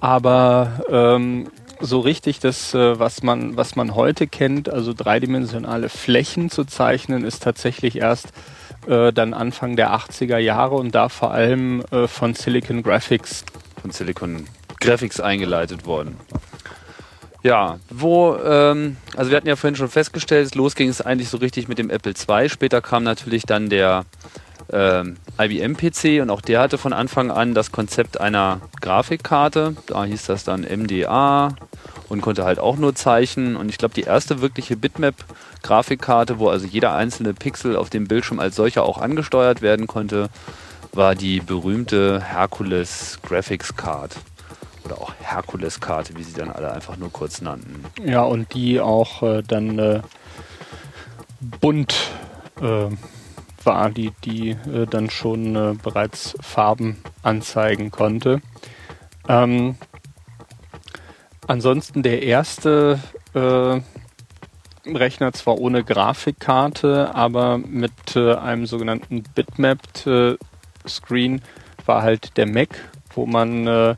Aber 0.00 0.84
ähm, 0.90 1.48
so 1.80 2.00
richtig 2.00 2.40
das, 2.40 2.74
äh, 2.74 2.98
was 2.98 3.22
man, 3.22 3.56
was 3.56 3.74
man 3.74 3.94
heute 3.94 4.26
kennt, 4.26 4.68
also 4.68 4.92
dreidimensionale 4.92 5.88
Flächen 5.88 6.50
zu 6.50 6.64
zeichnen, 6.64 7.24
ist 7.24 7.42
tatsächlich 7.42 7.96
erst 7.96 8.28
äh, 8.86 9.12
dann 9.12 9.32
Anfang 9.32 9.76
der 9.76 9.94
80er 9.94 10.38
Jahre 10.38 10.76
und 10.76 10.94
da 10.94 11.08
vor 11.08 11.30
allem 11.32 11.82
äh, 11.90 12.06
von 12.06 12.34
Silicon 12.34 12.82
Graphics. 12.82 13.44
Von 13.80 13.92
Silicon 13.92 14.46
Graphics 14.78 15.20
eingeleitet 15.20 15.86
worden. 15.86 16.18
Ja, 17.42 17.78
wo, 17.88 18.36
ähm, 18.36 18.96
also 19.16 19.30
wir 19.30 19.36
hatten 19.36 19.48
ja 19.48 19.56
vorhin 19.56 19.76
schon 19.76 19.88
festgestellt, 19.88 20.54
los 20.54 20.74
ging 20.74 20.88
es 20.88 21.00
eigentlich 21.00 21.30
so 21.30 21.38
richtig 21.38 21.68
mit 21.68 21.78
dem 21.78 21.88
Apple 21.88 22.12
II. 22.12 22.48
Später 22.48 22.82
kam 22.82 23.02
natürlich 23.02 23.44
dann 23.44 23.70
der 23.70 24.04
ähm, 24.72 25.16
IBM-PC 25.38 26.22
und 26.22 26.30
auch 26.30 26.42
der 26.42 26.60
hatte 26.60 26.78
von 26.78 26.92
Anfang 26.92 27.30
an 27.30 27.54
das 27.54 27.72
Konzept 27.72 28.20
einer 28.20 28.60
Grafikkarte. 28.80 29.74
Da 29.86 30.04
hieß 30.04 30.26
das 30.26 30.44
dann 30.44 30.62
MDA 30.62 31.56
und 32.08 32.20
konnte 32.20 32.44
halt 32.44 32.58
auch 32.58 32.76
nur 32.76 32.94
Zeichen. 32.94 33.56
Und 33.56 33.68
ich 33.68 33.78
glaube, 33.78 33.94
die 33.94 34.02
erste 34.02 34.40
wirkliche 34.42 34.76
Bitmap-Grafikkarte, 34.76 36.38
wo 36.38 36.48
also 36.48 36.66
jeder 36.66 36.94
einzelne 36.94 37.34
Pixel 37.34 37.74
auf 37.76 37.88
dem 37.88 38.06
Bildschirm 38.06 38.38
als 38.38 38.56
solcher 38.56 38.84
auch 38.84 38.98
angesteuert 38.98 39.62
werden 39.62 39.86
konnte, 39.86 40.28
war 40.92 41.14
die 41.14 41.40
berühmte 41.40 42.20
Hercules 42.22 43.18
Graphics 43.22 43.76
Card. 43.76 44.16
Oder 44.84 45.00
auch 45.00 45.12
Herkules-Karte, 45.20 46.16
wie 46.16 46.22
sie 46.22 46.34
dann 46.34 46.50
alle 46.50 46.72
einfach 46.72 46.96
nur 46.96 47.12
kurz 47.12 47.40
nannten. 47.40 47.84
Ja, 48.04 48.22
und 48.22 48.54
die 48.54 48.80
auch 48.80 49.22
äh, 49.22 49.42
dann 49.42 49.78
äh, 49.78 50.00
bunt 51.60 51.94
äh, 52.60 52.88
war, 53.64 53.90
die, 53.90 54.12
die 54.24 54.50
äh, 54.50 54.86
dann 54.86 55.10
schon 55.10 55.56
äh, 55.56 55.74
bereits 55.82 56.34
Farben 56.40 57.02
anzeigen 57.22 57.90
konnte. 57.90 58.40
Ähm, 59.28 59.76
ansonsten 61.46 62.02
der 62.02 62.22
erste 62.22 62.98
äh, 63.34 63.80
Rechner 64.86 65.32
zwar 65.32 65.58
ohne 65.58 65.84
Grafikkarte, 65.84 67.14
aber 67.14 67.58
mit 67.58 68.16
einem 68.16 68.64
sogenannten 68.64 69.22
Bitmapped 69.34 70.08
Screen 70.88 71.42
war 71.84 72.02
halt 72.02 72.38
der 72.38 72.46
Mac, 72.46 72.88
wo 73.14 73.26
man 73.26 73.96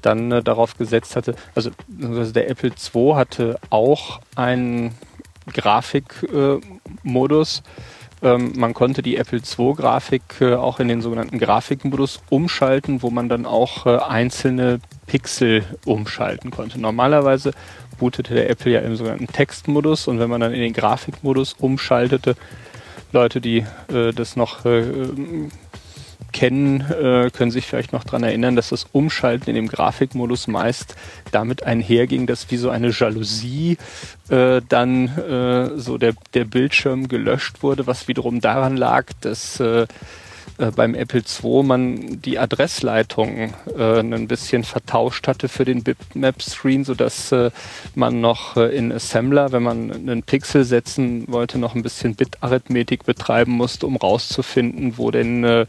dann 0.00 0.32
äh, 0.32 0.42
darauf 0.42 0.76
gesetzt 0.76 1.14
hatte, 1.16 1.34
also, 1.54 1.70
also 2.02 2.32
der 2.32 2.50
Apple 2.50 2.72
II 2.94 3.14
hatte 3.14 3.58
auch 3.70 4.20
einen 4.36 4.94
Grafikmodus. 5.52 7.62
Ähm, 8.22 8.52
man 8.56 8.74
konnte 8.74 9.00
die 9.02 9.16
Apple 9.16 9.40
II-Grafik 9.40 10.22
äh, 10.40 10.54
auch 10.54 10.78
in 10.78 10.86
den 10.88 11.00
sogenannten 11.00 11.38
Grafikmodus 11.38 12.20
umschalten, 12.28 13.02
wo 13.02 13.08
man 13.10 13.30
dann 13.30 13.46
auch 13.46 13.86
äh, 13.86 13.96
einzelne 13.96 14.80
Pixel 15.06 15.64
umschalten 15.86 16.50
konnte. 16.50 16.78
Normalerweise 16.80 17.52
bootete 17.98 18.34
der 18.34 18.50
Apple 18.50 18.72
ja 18.72 18.80
im 18.80 18.96
sogenannten 18.96 19.28
Textmodus 19.28 20.08
und 20.08 20.18
wenn 20.18 20.28
man 20.28 20.40
dann 20.40 20.52
in 20.52 20.60
den 20.60 20.72
Grafikmodus 20.72 21.52
umschaltete, 21.54 22.34
Leute, 23.12 23.40
die 23.40 23.64
äh, 23.92 24.12
das 24.12 24.36
noch 24.36 24.64
äh, 24.64 24.84
kennen, 26.32 26.80
äh, 26.80 27.30
können 27.30 27.50
sich 27.50 27.66
vielleicht 27.66 27.92
noch 27.92 28.04
daran 28.04 28.22
erinnern, 28.22 28.56
dass 28.56 28.70
das 28.70 28.86
Umschalten 28.92 29.48
in 29.48 29.54
dem 29.54 29.68
Grafikmodus 29.68 30.46
meist 30.46 30.96
damit 31.32 31.62
einherging, 31.62 32.26
dass 32.26 32.50
wie 32.50 32.56
so 32.56 32.70
eine 32.70 32.90
Jalousie 32.90 33.78
äh, 34.28 34.60
dann 34.68 35.08
äh, 35.18 35.78
so 35.78 35.98
der, 35.98 36.14
der 36.34 36.44
Bildschirm 36.44 37.08
gelöscht 37.08 37.62
wurde, 37.62 37.86
was 37.86 38.08
wiederum 38.08 38.40
daran 38.40 38.76
lag, 38.76 39.06
dass 39.20 39.60
äh, 39.60 39.86
äh, 40.60 40.70
beim 40.70 40.94
Apple 40.94 41.22
II 41.22 41.62
man 41.62 42.20
die 42.20 42.38
Adressleitung 42.38 43.54
äh, 43.76 44.00
ein 44.00 44.28
bisschen 44.28 44.64
vertauscht 44.64 45.26
hatte 45.26 45.48
für 45.48 45.64
den 45.64 45.82
Bitmap-Screen, 45.82 46.84
sodass 46.84 47.32
äh, 47.32 47.50
man 47.94 48.20
noch 48.20 48.56
äh, 48.56 48.76
in 48.76 48.92
Assembler, 48.92 49.52
wenn 49.52 49.62
man 49.62 49.90
einen 49.90 50.22
Pixel 50.22 50.64
setzen 50.64 51.24
wollte, 51.28 51.58
noch 51.58 51.74
ein 51.74 51.82
bisschen 51.82 52.14
Bit-Arithmetik 52.14 53.04
betreiben 53.04 53.52
musste, 53.52 53.86
um 53.86 53.96
rauszufinden, 53.96 54.98
wo 54.98 55.10
denn 55.10 55.44
äh, 55.44 55.66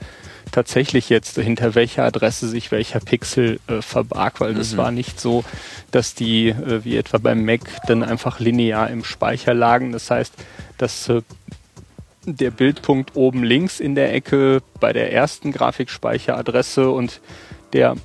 tatsächlich 0.51 1.09
jetzt 1.09 1.37
hinter 1.37 1.75
welcher 1.75 2.03
Adresse 2.03 2.47
sich 2.47 2.71
welcher 2.71 2.99
Pixel 2.99 3.59
äh, 3.67 3.81
verbarg, 3.81 4.41
weil 4.41 4.53
das 4.53 4.73
mhm. 4.73 4.77
war 4.77 4.91
nicht 4.91 5.19
so, 5.19 5.43
dass 5.91 6.13
die 6.13 6.49
äh, 6.49 6.83
wie 6.83 6.97
etwa 6.97 7.17
beim 7.17 7.45
Mac 7.45 7.61
dann 7.87 8.03
einfach 8.03 8.39
linear 8.39 8.89
im 8.89 9.03
Speicher 9.03 9.53
lagen. 9.53 9.91
Das 9.91 10.11
heißt, 10.11 10.33
dass 10.77 11.09
äh, 11.09 11.21
der 12.25 12.51
Bildpunkt 12.51 13.15
oben 13.15 13.43
links 13.43 13.79
in 13.79 13.95
der 13.95 14.13
Ecke 14.13 14.61
bei 14.79 14.93
der 14.93 15.11
ersten 15.11 15.51
Grafikspeicheradresse 15.51 16.89
und 16.89 17.19
der 17.73 17.95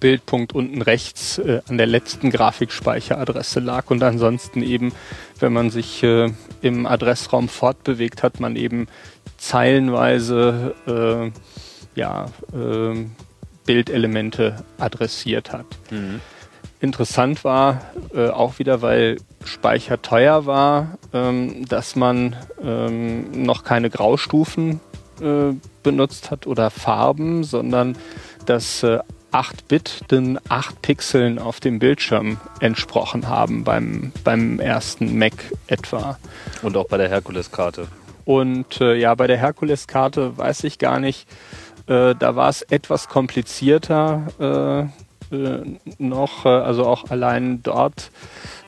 Bildpunkt 0.00 0.52
unten 0.52 0.82
rechts 0.82 1.38
äh, 1.38 1.60
an 1.68 1.78
der 1.78 1.86
letzten 1.86 2.30
Grafikspeicheradresse 2.30 3.60
lag 3.60 3.90
und 3.90 4.02
ansonsten 4.02 4.62
eben, 4.62 4.92
wenn 5.38 5.52
man 5.52 5.70
sich 5.70 6.02
äh, 6.02 6.30
im 6.62 6.86
Adressraum 6.86 7.48
fortbewegt 7.48 8.22
hat, 8.22 8.40
man 8.40 8.56
eben 8.56 8.88
zeilenweise 9.36 10.74
äh, 10.86 11.98
ja, 11.98 12.26
äh, 12.52 13.06
Bildelemente 13.64 14.64
adressiert 14.78 15.52
hat. 15.52 15.66
Mhm. 15.90 16.20
Interessant 16.80 17.42
war 17.42 17.80
äh, 18.14 18.28
auch 18.28 18.58
wieder, 18.58 18.82
weil 18.82 19.16
Speicher 19.44 20.02
teuer 20.02 20.46
war, 20.46 20.98
ähm, 21.12 21.66
dass 21.66 21.96
man 21.96 22.36
ähm, 22.62 23.44
noch 23.44 23.64
keine 23.64 23.90
Graustufen 23.90 24.80
äh, 25.20 25.54
benutzt 25.82 26.30
hat 26.30 26.46
oder 26.46 26.70
Farben, 26.70 27.44
sondern 27.44 27.96
dass 28.44 28.82
äh, 28.82 29.00
8 29.32 29.68
Bit 29.68 30.10
den 30.10 30.38
8 30.48 30.80
Pixeln 30.82 31.38
auf 31.38 31.60
dem 31.60 31.78
Bildschirm 31.78 32.38
entsprochen 32.60 33.28
haben 33.28 33.64
beim, 33.64 34.12
beim 34.22 34.60
ersten 34.60 35.18
Mac 35.18 35.32
etwa. 35.66 36.18
Und 36.62 36.76
auch 36.76 36.86
bei 36.86 36.98
der 36.98 37.08
Herkules-Karte. 37.08 37.88
Und 38.26 38.80
äh, 38.80 38.96
ja, 38.96 39.14
bei 39.14 39.26
der 39.26 39.38
Herkules-Karte 39.38 40.36
weiß 40.36 40.64
ich 40.64 40.78
gar 40.78 41.00
nicht. 41.00 41.26
Äh, 41.86 42.14
da 42.16 42.36
war 42.36 42.50
es 42.50 42.62
etwas 42.62 43.08
komplizierter 43.08 44.90
äh, 45.32 45.34
äh 45.34 45.78
noch, 45.98 46.44
äh, 46.44 46.48
also 46.48 46.84
auch 46.84 47.10
allein 47.10 47.62
dort 47.62 48.10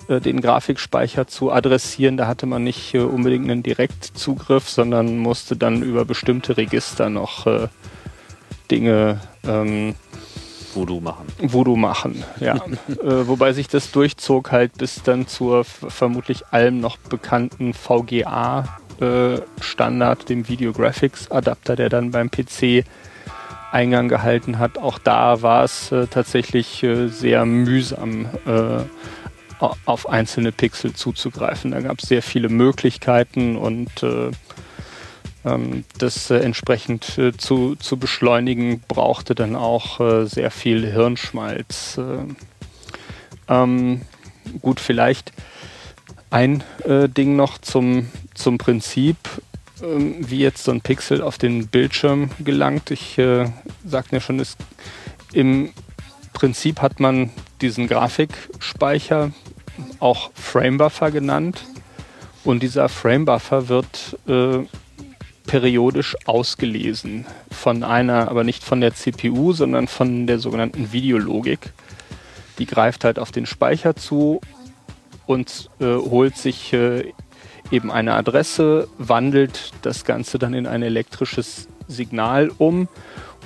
den 0.08 0.40
Grafikspeicher 0.40 1.26
zu 1.26 1.52
adressieren. 1.52 2.16
Da 2.16 2.26
hatte 2.26 2.46
man 2.46 2.64
nicht 2.64 2.94
unbedingt 2.94 3.44
einen 3.44 3.62
Direktzugriff, 3.62 4.66
sondern 4.66 5.18
musste 5.18 5.54
dann 5.54 5.82
über 5.82 6.06
bestimmte 6.06 6.56
Register 6.56 7.10
noch 7.10 7.46
Dinge 8.70 9.20
ähm, 9.46 9.94
Voodoo 10.74 11.00
machen. 11.00 11.26
Voodoo 11.42 11.76
machen, 11.76 12.24
ja. 12.40 12.54
äh, 12.88 13.28
wobei 13.28 13.52
sich 13.52 13.68
das 13.68 13.90
durchzog 13.90 14.50
halt 14.50 14.78
bis 14.78 15.02
dann 15.02 15.26
zur 15.26 15.64
vermutlich 15.64 16.46
allem 16.52 16.80
noch 16.80 16.96
bekannten 16.96 17.74
VGA 17.74 18.78
äh, 19.00 19.40
Standard, 19.60 20.28
dem 20.28 20.48
Video 20.48 20.72
Graphics 20.72 21.30
Adapter, 21.30 21.76
der 21.76 21.88
dann 21.88 22.10
beim 22.10 22.30
PC 22.30 22.84
Eingang 23.70 24.08
gehalten 24.08 24.58
hat. 24.58 24.78
Auch 24.78 24.98
da 24.98 25.42
war 25.42 25.64
es 25.64 25.92
äh, 25.92 26.06
tatsächlich 26.06 26.82
äh, 26.82 27.08
sehr 27.08 27.44
mühsam, 27.44 28.26
äh, 28.46 28.84
auf 29.86 30.08
einzelne 30.08 30.52
Pixel 30.52 30.94
zuzugreifen. 30.94 31.72
Da 31.72 31.80
gab 31.80 31.98
es 31.98 32.08
sehr 32.08 32.22
viele 32.22 32.48
Möglichkeiten 32.48 33.56
und 33.56 34.04
äh, 34.04 34.30
ähm, 35.44 35.84
das 35.98 36.30
entsprechend 36.30 37.20
zu, 37.38 37.74
zu 37.74 37.96
beschleunigen 37.96 38.80
brauchte 38.86 39.34
dann 39.34 39.56
auch 39.56 40.26
sehr 40.26 40.52
viel 40.52 40.86
Hirnschmalz. 40.86 42.00
Ähm, 43.48 44.02
gut, 44.62 44.78
vielleicht 44.78 45.32
ein 46.30 46.62
äh, 46.84 47.08
Ding 47.08 47.36
noch 47.36 47.58
zum, 47.58 48.08
zum 48.34 48.58
Prinzip, 48.58 49.16
ähm, 49.82 50.16
wie 50.18 50.38
jetzt 50.38 50.64
so 50.64 50.72
ein 50.72 50.80
Pixel 50.80 51.22
auf 51.22 51.38
den 51.38 51.68
Bildschirm 51.68 52.30
gelangt. 52.40 52.90
Ich 52.90 53.18
äh, 53.18 53.46
sagte 53.84 54.16
ja 54.16 54.20
schon, 54.20 54.40
es, 54.40 54.56
im 55.32 55.72
Prinzip 56.32 56.80
hat 56.82 57.00
man 57.00 57.30
diesen 57.60 57.88
Grafikspeicher 57.88 59.32
auch 60.00 60.30
Framebuffer 60.34 61.10
genannt. 61.10 61.64
Und 62.44 62.62
dieser 62.62 62.88
Framebuffer 62.88 63.68
wird 63.68 64.18
äh, 64.26 64.64
periodisch 65.46 66.16
ausgelesen 66.26 67.26
von 67.50 67.82
einer, 67.82 68.28
aber 68.28 68.44
nicht 68.44 68.62
von 68.62 68.80
der 68.80 68.94
CPU, 68.94 69.52
sondern 69.52 69.88
von 69.88 70.26
der 70.26 70.38
sogenannten 70.38 70.92
Videologik. 70.92 71.72
Die 72.58 72.66
greift 72.66 73.04
halt 73.04 73.18
auf 73.18 73.32
den 73.32 73.46
Speicher 73.46 73.96
zu 73.96 74.40
und 75.28 75.68
äh, 75.78 75.84
holt 75.84 76.36
sich 76.36 76.72
äh, 76.72 77.12
eben 77.70 77.92
eine 77.92 78.14
Adresse, 78.14 78.88
wandelt 78.96 79.72
das 79.82 80.04
Ganze 80.04 80.38
dann 80.38 80.54
in 80.54 80.66
ein 80.66 80.82
elektrisches 80.82 81.68
Signal 81.86 82.50
um 82.56 82.88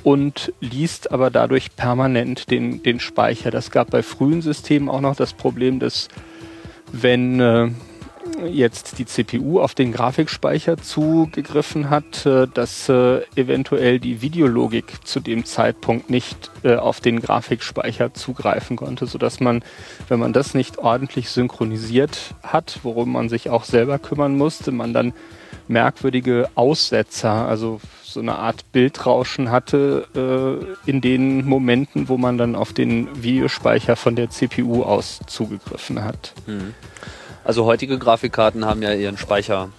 und 0.04 0.52
liest 0.60 1.10
aber 1.10 1.30
dadurch 1.30 1.74
permanent 1.74 2.50
den, 2.52 2.84
den 2.84 3.00
Speicher. 3.00 3.50
Das 3.50 3.72
gab 3.72 3.90
bei 3.90 4.04
frühen 4.04 4.42
Systemen 4.42 4.88
auch 4.88 5.00
noch 5.00 5.16
das 5.16 5.32
Problem, 5.32 5.80
dass 5.80 6.08
wenn 6.92 7.40
äh, 7.40 7.70
jetzt 8.46 8.98
die 8.98 9.06
CPU 9.06 9.60
auf 9.60 9.74
den 9.74 9.92
Grafikspeicher 9.92 10.76
zugegriffen 10.78 11.90
hat, 11.90 12.26
äh, 12.26 12.46
dass 12.52 12.88
äh, 12.88 13.20
eventuell 13.36 13.98
die 13.98 14.22
Videologik 14.22 15.06
zu 15.06 15.20
dem 15.20 15.44
Zeitpunkt 15.44 16.10
nicht 16.10 16.50
äh, 16.62 16.76
auf 16.76 17.00
den 17.00 17.20
Grafikspeicher 17.20 18.14
zugreifen 18.14 18.76
konnte, 18.76 19.06
sodass 19.06 19.40
man, 19.40 19.62
wenn 20.08 20.18
man 20.18 20.32
das 20.32 20.54
nicht 20.54 20.78
ordentlich 20.78 21.30
synchronisiert 21.30 22.34
hat, 22.42 22.80
worum 22.82 23.12
man 23.12 23.28
sich 23.28 23.50
auch 23.50 23.64
selber 23.64 23.98
kümmern 23.98 24.36
musste, 24.36 24.72
man 24.72 24.92
dann 24.92 25.12
merkwürdige 25.68 26.48
Aussetzer, 26.54 27.46
also 27.46 27.80
so 28.02 28.20
eine 28.20 28.36
Art 28.36 28.70
Bildrauschen 28.72 29.50
hatte 29.50 30.74
in 30.84 31.00
den 31.00 31.46
Momenten, 31.46 32.10
wo 32.10 32.18
man 32.18 32.36
dann 32.36 32.56
auf 32.56 32.74
den 32.74 33.22
Videospeicher 33.22 33.96
von 33.96 34.16
der 34.16 34.28
CPU 34.28 34.82
aus 34.82 35.20
zugegriffen 35.26 36.04
hat. 36.04 36.34
Mhm. 36.46 36.74
Also 37.44 37.64
heutige 37.64 37.98
Grafikkarten 37.98 38.64
haben 38.64 38.82
ja 38.82 38.92
ihren 38.92 39.18
Speicher 39.18 39.70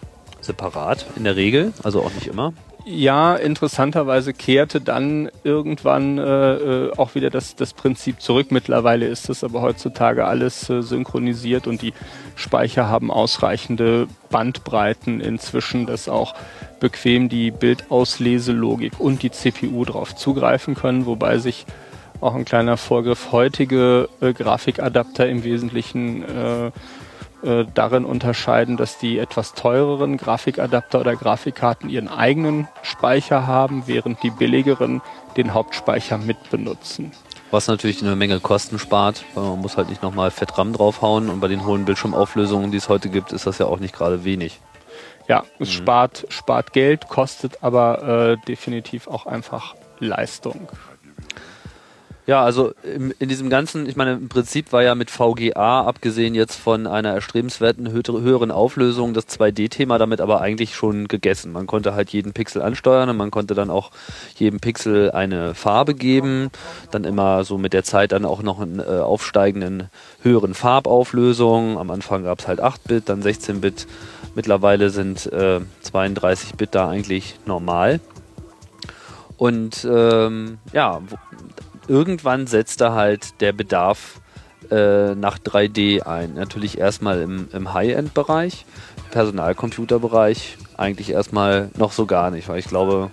separat 0.42 1.06
in 1.16 1.24
der 1.24 1.36
Regel, 1.36 1.74
also 1.84 2.02
auch 2.02 2.14
nicht 2.14 2.28
immer. 2.28 2.54
Ja, 2.86 3.36
interessanterweise 3.36 4.34
kehrte 4.34 4.82
dann 4.82 5.30
irgendwann 5.46 6.18
äh, 6.18 6.54
äh, 6.54 6.92
auch 6.98 7.16
wieder 7.16 7.30
das, 7.30 7.56
das 7.56 7.74
Prinzip 7.74 8.20
zurück. 8.20 8.48
Mittlerweile 8.52 9.08
ist 9.08 9.30
das 9.30 9.46
aber 9.46 9.62
heutzutage 9.62 10.26
alles 10.26 10.70
äh, 10.70 10.82
synchronisiert 10.82 11.66
und 11.66 11.82
die 11.82 11.94
Speicher 12.36 12.90
haben 12.90 13.10
ausreichende 13.10 14.08
Bandbreiten 14.30 15.22
inzwischen, 15.22 15.86
dass 15.86 16.10
auch 16.10 16.36
bequem 16.82 17.30
die 17.30 17.52
Bildausleselogik 17.52 19.00
und 19.00 19.24
die 19.24 19.32
CPU 19.32 19.86
darauf 19.86 20.14
zugreifen 20.14 20.76
können, 20.76 21.06
wobei 21.06 21.38
sich 21.38 21.66
auch 22.20 22.36
ein 22.36 22.44
kleiner 22.44 22.76
Vorgriff, 22.76 23.32
heutige 23.32 24.10
äh, 24.20 24.34
Grafikadapter 24.34 25.26
im 25.28 25.46
Wesentlichen 25.46 26.24
äh, 26.24 26.72
äh, 27.44 27.66
darin 27.74 28.06
unterscheiden, 28.06 28.78
dass 28.78 28.98
die 28.98 29.20
etwas 29.20 29.54
teureren 29.54 30.18
Grafikadapter 30.18 31.00
oder 31.00 31.16
Grafikkarten 31.16 31.90
ihren 31.90 32.08
eigenen 32.08 32.68
Speicher 32.82 33.48
haben, 33.48 33.84
während 33.86 34.24
die 34.24 34.30
billigeren 34.30 35.02
den 35.36 35.54
Hauptspeicher 35.54 36.18
mit 36.18 36.50
benutzen. 36.50 37.12
Was 37.52 37.68
natürlich 37.68 38.02
eine 38.02 38.16
Menge 38.16 38.40
Kosten 38.40 38.80
spart, 38.80 39.26
weil 39.36 39.44
man 39.44 39.60
muss 39.60 39.78
halt 39.78 39.90
nicht 39.90 40.02
nochmal 40.02 40.32
FettRAM 40.32 40.74
draufhauen 40.74 41.30
und 41.30 41.40
bei 41.40 41.48
den 41.48 41.66
hohen 41.66 41.86
Bildschirmauflösungen, 41.86 42.72
die 42.72 42.78
es 42.78 42.90
heute 42.90 43.10
gibt, 43.10 43.32
ist 43.32 43.46
das 43.46 43.60
ja 43.60 43.68
auch 43.68 43.80
nicht 43.80 43.94
gerade 43.94 44.24
wenig. 44.24 44.60
Ja, 45.28 45.44
es 45.60 45.70
mhm. 45.70 45.74
spart, 45.74 46.26
spart 46.30 46.74
Geld, 46.74 47.08
kostet 47.10 47.64
aber 47.64 48.38
äh, 48.42 48.46
definitiv 48.48 49.08
auch 49.08 49.26
einfach 49.26 49.76
Leistung. 50.00 50.68
Ja, 52.26 52.42
also 52.42 52.72
im, 52.84 53.14
in 53.20 53.28
diesem 53.28 53.50
ganzen, 53.50 53.86
ich 53.86 53.98
meine, 53.98 54.14
im 54.14 54.30
Prinzip 54.30 54.72
war 54.72 54.82
ja 54.82 54.96
mit 54.96 55.12
VGA, 55.12 55.82
abgesehen 55.82 56.36
jetzt 56.36 56.56
von 56.56 56.88
einer 56.88 57.14
erstrebenswerten 57.14 57.92
höheren 57.92 58.50
Auflösung, 58.50 59.14
das 59.14 59.28
2D-Thema 59.28 59.98
damit 59.98 60.22
aber 60.22 60.40
eigentlich 60.40 60.74
schon 60.74 61.10
gegessen. 61.10 61.52
Man 61.52 61.68
konnte 61.68 61.96
halt 61.96 62.12
jeden 62.12 62.32
Pixel 62.32 62.62
ansteuern 62.62 63.10
und 63.10 63.18
man 63.18 63.30
konnte 63.30 63.56
dann 63.56 63.70
auch 63.70 63.92
jedem 64.36 64.62
Pixel 64.62 65.12
eine 65.12 65.54
Farbe 65.54 65.96
geben, 65.96 66.50
dann 66.92 67.04
immer 67.04 67.44
so 67.44 67.58
mit 67.58 67.74
der 67.74 67.84
Zeit 67.84 68.14
dann 68.14 68.24
auch 68.24 68.42
noch 68.42 68.62
einen 68.62 68.80
äh, 68.80 68.84
aufsteigenden 68.84 69.90
höheren 70.22 70.54
Farbauflösung. 70.54 71.78
Am 71.78 71.92
Anfang 71.92 72.24
gab 72.24 72.40
es 72.40 72.48
halt 72.48 72.62
8-Bit, 72.62 73.10
dann 73.10 73.22
16-Bit. 73.22 73.86
Mittlerweile 74.34 74.92
sind 74.92 75.26
äh, 75.34 75.60
32-Bit 75.84 76.70
da 76.74 76.88
eigentlich 76.88 77.38
normal. 77.46 78.00
Und 79.38 79.86
ähm, 79.90 80.60
ja, 80.72 81.02
irgendwann 81.88 82.48
setzt 82.48 82.82
da 82.82 82.94
halt 82.94 83.42
der 83.42 83.54
Bedarf 83.54 84.22
äh, 84.72 85.16
nach 85.16 85.38
3D 85.38 86.04
ein. 86.04 86.34
Natürlich 86.36 86.78
erstmal 86.78 87.22
im, 87.22 87.48
im 87.54 87.74
High-End-Bereich, 87.74 88.66
Personalcomputer-Bereich 89.12 90.58
eigentlich 90.78 91.12
erstmal 91.12 91.70
noch 91.78 91.92
so 91.92 92.06
gar 92.06 92.32
nicht, 92.32 92.50
weil 92.50 92.60
ich 92.60 92.68
glaube, 92.68 93.10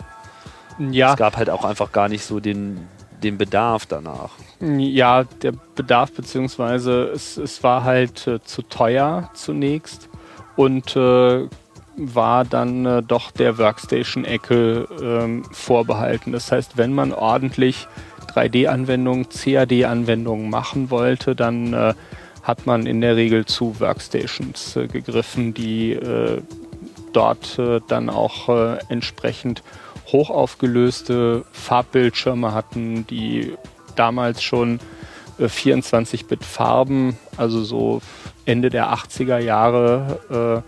ja. 0.78 1.12
es 1.12 1.16
gab 1.18 1.36
halt 1.36 1.50
auch 1.50 1.64
einfach 1.64 1.92
gar 1.92 2.08
nicht 2.08 2.24
so 2.24 2.40
den, 2.40 2.88
den 3.22 3.38
Bedarf 3.38 3.86
danach. 3.86 4.30
Ja, 4.60 5.24
der 5.24 5.52
Bedarf, 5.74 6.12
beziehungsweise 6.12 7.04
es, 7.04 7.36
es 7.36 7.62
war 7.62 7.84
halt 7.84 8.26
äh, 8.26 8.42
zu 8.42 8.62
teuer 8.62 9.30
zunächst 9.34 10.08
und 10.56 10.96
äh, 10.96 11.48
war 11.96 12.44
dann 12.44 12.86
äh, 12.86 13.02
doch 13.02 13.30
der 13.30 13.58
Workstation-Ecke 13.58 14.88
ähm, 15.02 15.44
vorbehalten. 15.52 16.32
Das 16.32 16.50
heißt, 16.50 16.76
wenn 16.76 16.94
man 16.94 17.12
ordentlich 17.12 17.88
3D-Anwendungen, 18.30 19.28
CAD-Anwendungen 19.28 20.50
machen 20.50 20.90
wollte, 20.90 21.34
dann 21.34 21.72
äh, 21.72 21.94
hat 22.42 22.66
man 22.66 22.86
in 22.86 23.00
der 23.00 23.16
Regel 23.16 23.44
zu 23.44 23.78
Workstations 23.80 24.76
äh, 24.76 24.86
gegriffen, 24.86 25.54
die 25.54 25.92
äh, 25.92 26.40
dort 27.12 27.58
äh, 27.58 27.80
dann 27.88 28.08
auch 28.08 28.48
äh, 28.48 28.78
entsprechend 28.88 29.62
hochaufgelöste 30.12 31.44
Farbbildschirme 31.52 32.52
hatten, 32.52 33.06
die 33.06 33.52
damals 33.96 34.42
schon 34.42 34.80
24-Bit 35.38 36.40
äh, 36.40 36.44
Farben, 36.44 37.16
also 37.36 37.62
so 37.62 38.00
Ende 38.44 38.70
der 38.70 38.92
80er 38.92 39.38
Jahre 39.38 40.64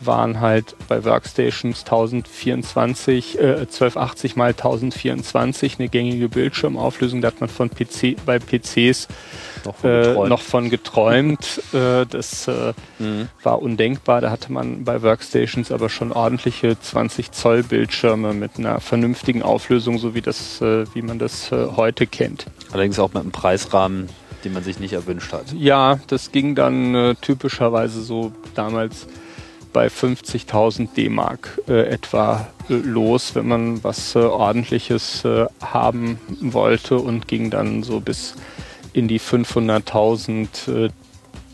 waren 0.00 0.40
halt 0.40 0.74
bei 0.88 1.04
Workstations 1.04 1.80
1024, 1.80 3.38
äh, 3.38 3.42
1280 3.60 4.36
mal 4.36 4.50
1024 4.50 5.78
eine 5.78 5.88
gängige 5.88 6.28
Bildschirmauflösung. 6.28 7.20
Da 7.20 7.28
hat 7.28 7.40
man 7.40 7.48
von 7.48 7.70
PC, 7.70 8.16
bei 8.24 8.38
PCs 8.38 9.08
noch 9.64 9.76
von 9.76 9.90
äh, 9.90 10.02
geträumt. 10.02 10.28
noch 10.28 10.40
von 10.40 10.70
geträumt. 10.70 11.62
äh, 11.72 12.06
das 12.06 12.48
äh, 12.48 12.72
mhm. 12.98 13.28
war 13.42 13.62
undenkbar. 13.62 14.20
Da 14.20 14.30
hatte 14.30 14.52
man 14.52 14.84
bei 14.84 15.02
Workstations 15.02 15.72
aber 15.72 15.88
schon 15.88 16.12
ordentliche 16.12 16.78
20 16.78 17.32
Zoll 17.32 17.62
Bildschirme 17.62 18.32
mit 18.32 18.52
einer 18.58 18.80
vernünftigen 18.80 19.42
Auflösung, 19.42 19.98
so 19.98 20.14
wie 20.14 20.22
das, 20.22 20.60
äh, 20.60 20.84
wie 20.94 21.02
man 21.02 21.18
das 21.18 21.52
äh, 21.52 21.66
heute 21.76 22.06
kennt. 22.06 22.46
Allerdings 22.72 22.98
auch 22.98 23.08
mit 23.08 23.22
einem 23.22 23.32
Preisrahmen, 23.32 24.08
den 24.44 24.52
man 24.52 24.62
sich 24.62 24.78
nicht 24.78 24.92
erwünscht 24.92 25.32
hat. 25.32 25.52
Ja, 25.52 25.98
das 26.06 26.32
ging 26.32 26.54
dann 26.54 26.94
äh, 26.94 27.14
typischerweise 27.20 28.02
so 28.02 28.32
damals 28.54 29.06
bei 29.76 29.88
50.000 29.88 30.94
D-Mark 30.96 31.60
äh, 31.68 31.88
etwa 31.88 32.48
äh, 32.70 32.72
los, 32.72 33.34
wenn 33.34 33.46
man 33.46 33.84
was 33.84 34.14
äh, 34.14 34.20
ordentliches 34.20 35.22
äh, 35.26 35.44
haben 35.60 36.18
wollte 36.40 36.96
und 36.96 37.28
ging 37.28 37.50
dann 37.50 37.82
so 37.82 38.00
bis 38.00 38.36
in 38.94 39.06
die 39.06 39.20
500.000 39.20 40.86
äh, 40.86 40.88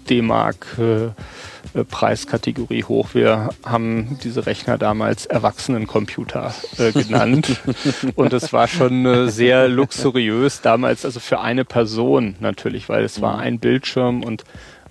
D-Mark 0.09 0.79
äh, 0.79 1.83
Preiskategorie 1.83 2.85
hoch. 2.85 3.09
Wir 3.13 3.49
haben 3.65 4.21
diese 4.23 4.47
Rechner 4.47 4.79
damals 4.79 5.27
Erwachsenencomputer 5.27 6.55
genannt 6.93 7.61
und 8.15 8.33
es 8.33 8.53
war 8.53 8.69
schon 8.69 9.31
sehr 9.31 9.69
luxuriös 9.69 10.61
damals, 10.61 11.05
also 11.05 11.19
für 11.19 11.41
eine 11.41 11.65
Person 11.65 12.37
natürlich, 12.39 12.89
weil 12.89 13.03
es 13.03 13.21
war 13.21 13.35
mhm. 13.35 13.41
ein 13.41 13.59
Bildschirm 13.59 14.23
und 14.23 14.45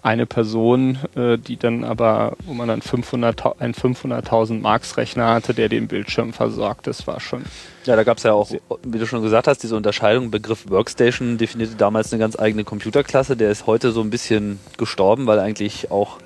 eine 0.03 0.25
Person, 0.25 0.97
äh, 1.15 1.37
die 1.37 1.57
dann 1.57 1.83
aber, 1.83 2.35
wo 2.45 2.53
man 2.53 2.67
dann 2.67 2.81
500, 2.81 3.61
einen 3.61 3.73
500.000 3.73 4.59
Marks 4.59 4.97
Rechner 4.97 5.27
hatte, 5.33 5.53
der 5.53 5.69
den 5.69 5.87
Bildschirm 5.87 6.33
versorgt. 6.33 6.87
Das 6.87 7.05
war 7.05 7.19
schon. 7.19 7.43
Ja, 7.85 7.95
da 7.95 8.03
gab 8.03 8.17
es 8.17 8.23
ja 8.23 8.33
auch, 8.33 8.51
wie 8.83 8.99
du 8.99 9.07
schon 9.07 9.23
gesagt 9.23 9.47
hast, 9.47 9.63
diese 9.63 9.75
Unterscheidung. 9.75 10.29
Begriff 10.29 10.69
Workstation 10.69 11.37
definierte 11.37 11.75
damals 11.75 12.13
eine 12.13 12.19
ganz 12.19 12.37
eigene 12.37 12.63
Computerklasse. 12.63 13.35
Der 13.35 13.49
ist 13.49 13.65
heute 13.65 13.91
so 13.91 14.01
ein 14.01 14.11
bisschen 14.11 14.59
gestorben, 14.77 15.25
weil 15.25 15.39
eigentlich 15.39 15.89
auch 15.89 16.17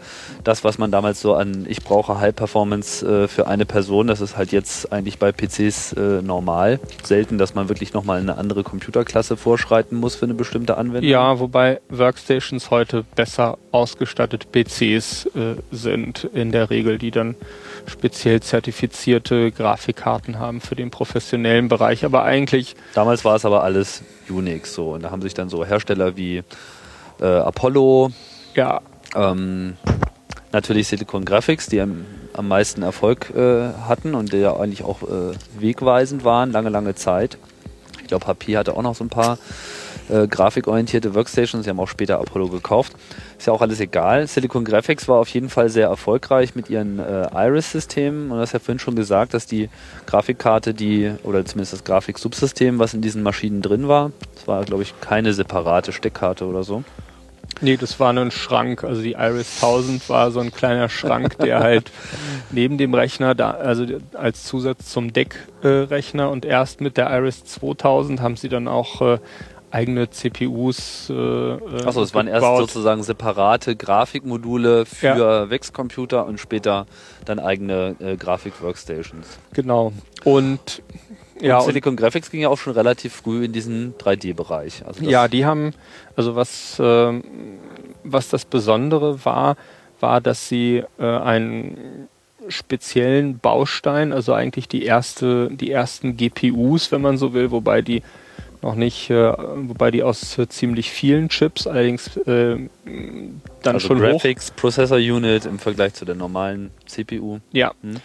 das, 0.43 0.63
was 0.65 0.77
man 0.77 0.91
damals 0.91 1.21
so 1.21 1.33
an 1.33 1.65
ich 1.69 1.83
brauche 1.83 2.19
High 2.19 2.35
Performance 2.35 3.05
äh, 3.05 3.27
für 3.27 3.47
eine 3.47 3.65
Person, 3.65 4.07
das 4.07 4.19
ist 4.19 4.35
halt 4.35 4.51
jetzt 4.51 4.91
eigentlich 4.91 5.17
bei 5.17 5.31
PCs 5.31 5.93
äh, 5.93 6.21
normal. 6.21 6.79
Selten, 7.03 7.37
dass 7.37 7.55
man 7.55 7.69
wirklich 7.69 7.93
nochmal 7.93 8.19
eine 8.19 8.37
andere 8.37 8.63
Computerklasse 8.63 9.37
vorschreiten 9.37 9.95
muss 9.95 10.15
für 10.15 10.25
eine 10.25 10.33
bestimmte 10.33 10.77
Anwendung. 10.77 11.09
Ja, 11.09 11.39
wobei 11.39 11.79
Workstations 11.89 12.69
heute 12.69 13.05
besser 13.15 13.57
ausgestattete 13.75 14.47
PCs 14.47 15.25
äh, 15.35 15.55
sind 15.69 16.23
in 16.33 16.51
der 16.51 16.69
Regel, 16.69 16.97
die 16.97 17.11
dann 17.11 17.35
speziell 17.85 18.41
zertifizierte 18.41 19.51
Grafikkarten 19.51 20.39
haben 20.39 20.61
für 20.61 20.75
den 20.75 20.91
professionellen 20.91 21.67
Bereich. 21.67 22.05
Aber 22.05 22.23
eigentlich. 22.23 22.75
Damals 22.93 23.25
war 23.25 23.35
es 23.35 23.43
aber 23.43 23.63
alles 23.63 24.01
Unix 24.29 24.73
so. 24.73 24.93
Und 24.93 25.03
da 25.03 25.11
haben 25.11 25.21
sich 25.21 25.33
dann 25.33 25.49
so 25.49 25.65
Hersteller 25.65 26.15
wie 26.15 26.41
äh, 27.19 27.25
Apollo, 27.25 28.11
ja. 28.55 28.81
ähm, 29.13 29.75
natürlich 30.53 30.87
Silicon 30.87 31.25
Graphics, 31.25 31.67
die 31.67 31.81
am, 31.81 32.05
am 32.31 32.47
meisten 32.47 32.81
Erfolg 32.81 33.33
äh, 33.35 33.73
hatten 33.87 34.15
und 34.15 34.31
die 34.31 34.37
ja 34.37 34.55
eigentlich 34.55 34.83
auch 34.83 35.03
äh, 35.03 35.33
wegweisend 35.59 36.23
waren, 36.23 36.51
lange, 36.53 36.69
lange 36.69 36.95
Zeit. 36.95 37.37
Ich 38.01 38.07
glaube, 38.07 38.25
HP 38.27 38.55
hatte 38.55 38.77
auch 38.77 38.83
noch 38.83 38.95
so 38.95 39.03
ein 39.03 39.09
paar 39.09 39.37
äh, 40.09 40.27
grafikorientierte 40.27 41.15
Workstations. 41.15 41.63
Sie 41.63 41.69
haben 41.69 41.79
auch 41.79 41.87
später 41.87 42.19
Apollo 42.19 42.49
gekauft. 42.49 42.93
Ist 43.37 43.47
ja 43.47 43.53
auch 43.53 43.61
alles 43.61 43.79
egal. 43.79 44.27
Silicon 44.27 44.63
Graphics 44.63 45.07
war 45.07 45.17
auf 45.19 45.29
jeden 45.29 45.49
Fall 45.49 45.69
sehr 45.69 45.87
erfolgreich 45.87 46.55
mit 46.55 46.69
ihren 46.69 46.99
äh, 46.99 47.27
Iris-Systemen. 47.33 48.31
Und 48.31 48.37
du 48.37 48.41
hast 48.41 48.53
ja 48.53 48.59
vorhin 48.59 48.79
schon 48.79 48.95
gesagt, 48.95 49.33
dass 49.33 49.45
die 49.45 49.69
Grafikkarte, 50.05 50.73
die, 50.73 51.11
oder 51.23 51.45
zumindest 51.45 51.73
das 51.73 51.83
Grafiksubsystem, 51.83 52.79
was 52.79 52.93
in 52.93 53.01
diesen 53.01 53.23
Maschinen 53.23 53.61
drin 53.61 53.87
war, 53.87 54.11
das 54.35 54.47
war, 54.47 54.63
glaube 54.63 54.83
ich, 54.83 54.93
keine 55.01 55.33
separate 55.33 55.91
Steckkarte 55.91 56.45
oder 56.45 56.63
so. 56.63 56.83
Nee, 57.61 57.77
das 57.77 57.99
war 57.99 58.11
nur 58.11 58.25
ein 58.25 58.31
Schrank. 58.31 58.83
Also 58.83 59.01
die 59.01 59.13
Iris 59.13 59.63
1000 59.63 60.09
war 60.09 60.31
so 60.31 60.39
ein 60.39 60.51
kleiner 60.51 60.89
Schrank, 60.89 61.37
der 61.37 61.59
halt 61.59 61.91
neben 62.51 62.77
dem 62.77 62.93
Rechner, 62.93 63.33
da, 63.33 63.51
also 63.51 63.85
als 64.13 64.43
Zusatz 64.43 64.89
zum 64.89 65.13
Deckrechner 65.13 66.25
äh, 66.25 66.29
und 66.29 66.43
erst 66.43 66.81
mit 66.81 66.97
der 66.97 67.09
Iris 67.11 67.45
2000 67.45 68.21
haben 68.21 68.35
sie 68.35 68.49
dann 68.49 68.67
auch 68.67 69.01
äh, 69.01 69.19
eigene 69.75 70.09
CPUs. 70.09 71.09
Äh, 71.09 71.13
Achso, 71.85 72.01
es 72.01 72.13
waren 72.13 72.27
erst 72.27 72.45
sozusagen 72.45 73.03
separate 73.03 73.75
Grafikmodule 73.75 74.85
für 74.85 75.05
ja. 75.05 75.49
Wex-Computer 75.49 76.25
und 76.25 76.39
später 76.39 76.85
dann 77.25 77.39
eigene 77.39 77.95
äh, 77.99 78.15
Grafik-Workstations. 78.15 79.27
Genau. 79.53 79.91
Und 80.23 80.81
ja, 81.41 81.59
und 81.59 81.65
Silicon 81.65 81.97
Graphics 81.97 82.31
ging 82.31 82.41
ja 82.41 82.49
auch 82.49 82.57
schon 82.57 82.73
relativ 82.73 83.13
früh 83.13 83.43
in 83.43 83.51
diesen 83.51 83.95
3D-Bereich. 83.97 84.85
Also 84.85 85.03
ja, 85.03 85.27
die 85.27 85.45
haben, 85.45 85.73
also 86.15 86.35
was, 86.35 86.79
äh, 86.79 87.21
was 88.03 88.29
das 88.29 88.45
Besondere 88.45 89.25
war, 89.25 89.57
war, 89.99 90.21
dass 90.21 90.47
sie 90.47 90.83
äh, 90.97 91.03
einen 91.03 92.07
speziellen 92.47 93.39
Baustein, 93.39 94.13
also 94.13 94.33
eigentlich 94.33 94.69
die 94.69 94.83
erste, 94.83 95.49
die 95.51 95.71
ersten 95.71 96.15
GPUs, 96.15 96.91
wenn 96.93 97.01
man 97.01 97.17
so 97.17 97.33
will, 97.33 97.51
wobei 97.51 97.81
die 97.81 98.01
noch 98.65 98.75
nicht, 98.75 99.09
äh, 99.09 99.31
wobei 99.37 99.91
die 99.91 100.03
aus 100.03 100.37
äh, 100.37 100.49
ziemlich 100.49 100.89
vielen 100.89 101.29
Chips 101.29 101.67
allerdings 101.67 102.17
äh, 102.17 102.57
dann 103.61 103.75
also 103.75 103.87
schon 103.87 103.99
Graphics 103.99 104.49
hoch. 104.49 104.55
Processor 104.55 104.97
Unit 104.97 105.45
im 105.45 105.59
Vergleich 105.59 105.93
zu 105.93 106.03
der 106.03 106.15
normalen 106.15 106.71
CPU. 106.87 107.39
Ja. 107.51 107.73
Hm. 107.81 107.97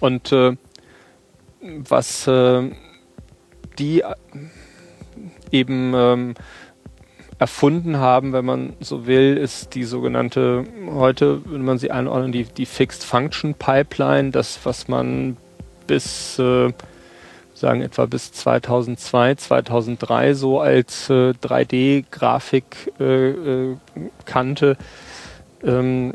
Und 0.00 0.32
äh, 0.32 0.56
was 1.60 2.26
äh, 2.26 2.70
die 3.78 4.02
eben 5.52 5.92
ähm, 5.94 6.34
erfunden 7.38 7.98
haben, 7.98 8.32
wenn 8.32 8.44
man 8.44 8.72
so 8.80 9.06
will, 9.06 9.36
ist 9.36 9.74
die 9.74 9.84
sogenannte, 9.84 10.64
heute 10.92 11.40
wenn 11.46 11.64
man 11.64 11.78
sie 11.78 11.90
einordnen, 11.90 12.32
die, 12.32 12.44
die 12.44 12.66
Fixed 12.66 13.04
Function 13.04 13.54
Pipeline, 13.54 14.30
das, 14.30 14.58
was 14.64 14.88
man 14.88 15.36
bis, 15.86 16.38
äh, 16.38 16.72
sagen 17.60 17.82
etwa 17.82 18.06
bis 18.06 18.32
2002, 18.32 19.36
2003 19.36 20.34
so 20.34 20.58
als 20.60 21.08
äh, 21.10 21.34
3D-Grafik 21.42 22.92
äh, 22.98 23.30
äh, 23.30 23.76
kannte, 24.24 24.76
ähm, 25.62 26.14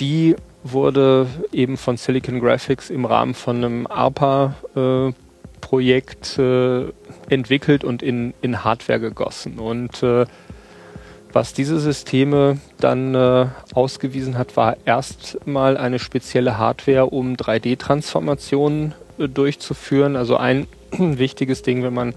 die 0.00 0.36
wurde 0.64 1.28
eben 1.52 1.76
von 1.76 1.96
Silicon 1.96 2.40
Graphics 2.40 2.90
im 2.90 3.04
Rahmen 3.04 3.34
von 3.34 3.56
einem 3.56 3.86
ARPA-Projekt 3.86 6.38
äh, 6.38 6.86
entwickelt 7.30 7.84
und 7.84 8.02
in, 8.02 8.34
in 8.42 8.64
Hardware 8.64 8.98
gegossen. 9.00 9.58
Und 9.58 10.02
äh, 10.02 10.26
was 11.32 11.54
diese 11.54 11.80
Systeme 11.80 12.58
dann 12.78 13.14
äh, 13.14 13.46
ausgewiesen 13.74 14.38
hat, 14.38 14.56
war 14.56 14.76
erstmal 14.84 15.76
eine 15.76 15.98
spezielle 15.98 16.58
Hardware, 16.58 17.06
um 17.06 17.34
3D-Transformationen 17.34 18.92
äh, 18.92 19.01
durchzuführen. 19.18 20.16
Also 20.16 20.36
ein 20.36 20.66
wichtiges 20.98 21.62
Ding, 21.62 21.82
wenn 21.82 21.94
man 21.94 22.14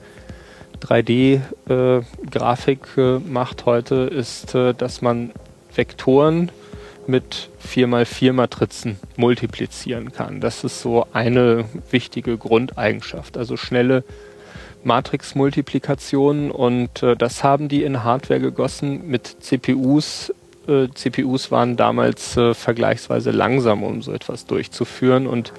3D-Grafik 0.82 2.80
äh, 2.98 3.20
macht 3.20 3.66
heute, 3.66 3.96
ist, 3.96 4.54
äh, 4.56 4.74
dass 4.74 5.02
man 5.02 5.32
Vektoren 5.74 6.52
mit 7.08 7.50
4x4 7.68 8.34
Matrizen 8.34 8.98
multiplizieren 9.16 10.12
kann. 10.12 10.42
Das 10.42 10.64
ist 10.64 10.82
so 10.82 11.06
eine 11.14 11.66
wichtige 11.92 12.38
Grundeigenschaft. 12.38 13.38
Also 13.38 13.58
schnelle 13.58 14.04
Matrix-Multiplikation 14.84 16.52
und 16.52 17.04
äh, 17.04 17.16
das 17.16 17.44
haben 17.44 17.68
die 17.68 17.84
in 17.84 18.04
Hardware 18.04 18.40
gegossen 18.40 19.08
mit 19.08 19.38
CPUs. 19.40 20.34
Äh, 20.68 20.88
CPUs 20.94 21.52
waren 21.52 21.76
damals 21.76 22.38
äh, 22.38 22.54
vergleichsweise 22.54 23.32
langsam, 23.32 23.84
um 23.84 24.02
so 24.02 24.12
etwas 24.14 24.46
durchzuführen 24.46 25.28
und 25.28 25.54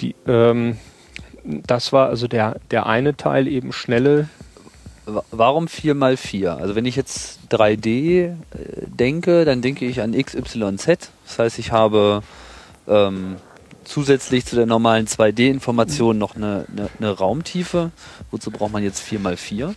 die, 0.00 0.14
ähm, 0.26 0.78
das 1.44 1.92
war 1.92 2.08
also 2.08 2.28
der, 2.28 2.56
der 2.70 2.86
eine 2.86 3.16
Teil, 3.16 3.48
eben 3.48 3.72
schnelle 3.72 4.28
Warum 5.06 5.66
4x4? 5.66 6.56
Also 6.56 6.74
wenn 6.74 6.86
ich 6.86 6.96
jetzt 6.96 7.38
3D 7.50 7.88
äh, 8.22 8.34
denke, 8.86 9.44
dann 9.44 9.60
denke 9.60 9.84
ich 9.84 10.00
an 10.00 10.12
XYZ. 10.12 10.86
Das 11.26 11.38
heißt, 11.38 11.58
ich 11.58 11.72
habe 11.72 12.22
ähm, 12.88 13.36
zusätzlich 13.84 14.46
zu 14.46 14.56
der 14.56 14.64
normalen 14.64 15.06
2D-Information 15.06 16.16
noch 16.16 16.36
eine, 16.36 16.64
eine, 16.72 16.88
eine, 16.98 17.10
Raumtiefe. 17.10 17.90
Wozu 18.30 18.50
braucht 18.50 18.72
man 18.72 18.82
jetzt 18.82 19.06
4x4? 19.06 19.74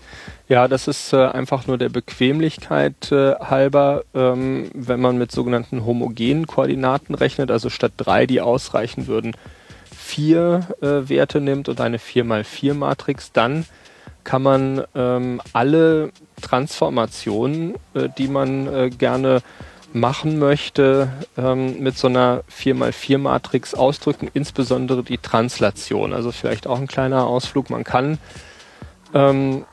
Ja, 0.48 0.70
das 0.70 0.88
ist 0.88 1.12
äh, 1.12 1.26
einfach 1.26 1.68
nur 1.68 1.78
der 1.78 1.90
Bequemlichkeit 1.90 3.12
äh, 3.12 3.36
halber, 3.36 4.06
ähm, 4.14 4.72
wenn 4.74 5.02
man 5.02 5.18
mit 5.18 5.34
sogenannten 5.34 5.86
homogenen 5.86 6.48
Koordinaten 6.48 7.16
rechnet, 7.16 7.52
also 7.52 7.70
statt 7.70 7.92
drei, 7.98 8.26
die 8.26 8.40
ausreichen 8.40 9.08
würden, 9.08 9.36
vier 10.08 10.68
äh, 10.82 11.10
Werte 11.10 11.42
nimmt 11.42 11.68
und 11.68 11.82
eine 11.82 11.98
4x4-Matrix, 11.98 13.34
dann 13.34 13.66
kann 14.24 14.42
man 14.42 14.84
ähm, 14.96 15.42
alle 15.54 16.12
Transformationen, 16.42 17.76
äh, 17.94 18.10
die 18.18 18.28
man 18.28 18.74
äh, 18.74 18.90
gerne 18.90 19.42
machen 19.94 20.40
möchte, 20.40 21.10
ähm, 21.38 21.80
mit 21.80 21.98
so 21.98 22.08
einer 22.08 22.44
4x4-Matrix 22.52 23.74
ausdrücken, 23.74 24.30
insbesondere 24.34 25.04
die 25.04 25.18
Translation. 25.18 26.14
Also 26.14 26.32
vielleicht 26.32 26.68
auch 26.68 26.80
ein 26.80 26.88
kleiner 26.88 27.28
Ausflug. 27.28 27.70
Man 27.70 27.84
kann 27.84 28.18
ähm, 29.14 29.66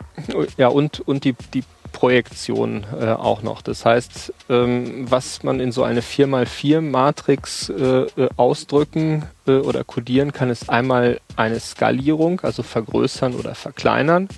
ja 0.57 0.69
und, 0.69 1.01
und 1.01 1.25
die, 1.25 1.35
die 1.53 1.63
Projektion 2.05 2.85
äh, 3.01 3.07
auch 3.13 3.41
noch. 3.41 3.63
Das 3.63 3.87
heißt, 3.87 4.35
ähm, 4.51 5.11
was 5.11 5.43
man 5.43 5.59
in 5.59 5.73
so 5.73 5.85
eine 5.85 6.03
4x4-Matrix 6.03 7.71
äh, 7.71 7.75
äh, 7.75 8.29
ausdrücken 8.37 9.25
äh, 9.47 9.53
oder 9.53 9.85
kodieren 9.85 10.31
kann, 10.35 10.51
ist 10.51 10.69
einmal 10.69 11.19
eine 11.37 11.59
Skalierung, 11.59 12.43
also 12.43 12.63
vergrößern 12.63 13.35
oder 13.35 13.55
verkleinern 13.55 14.29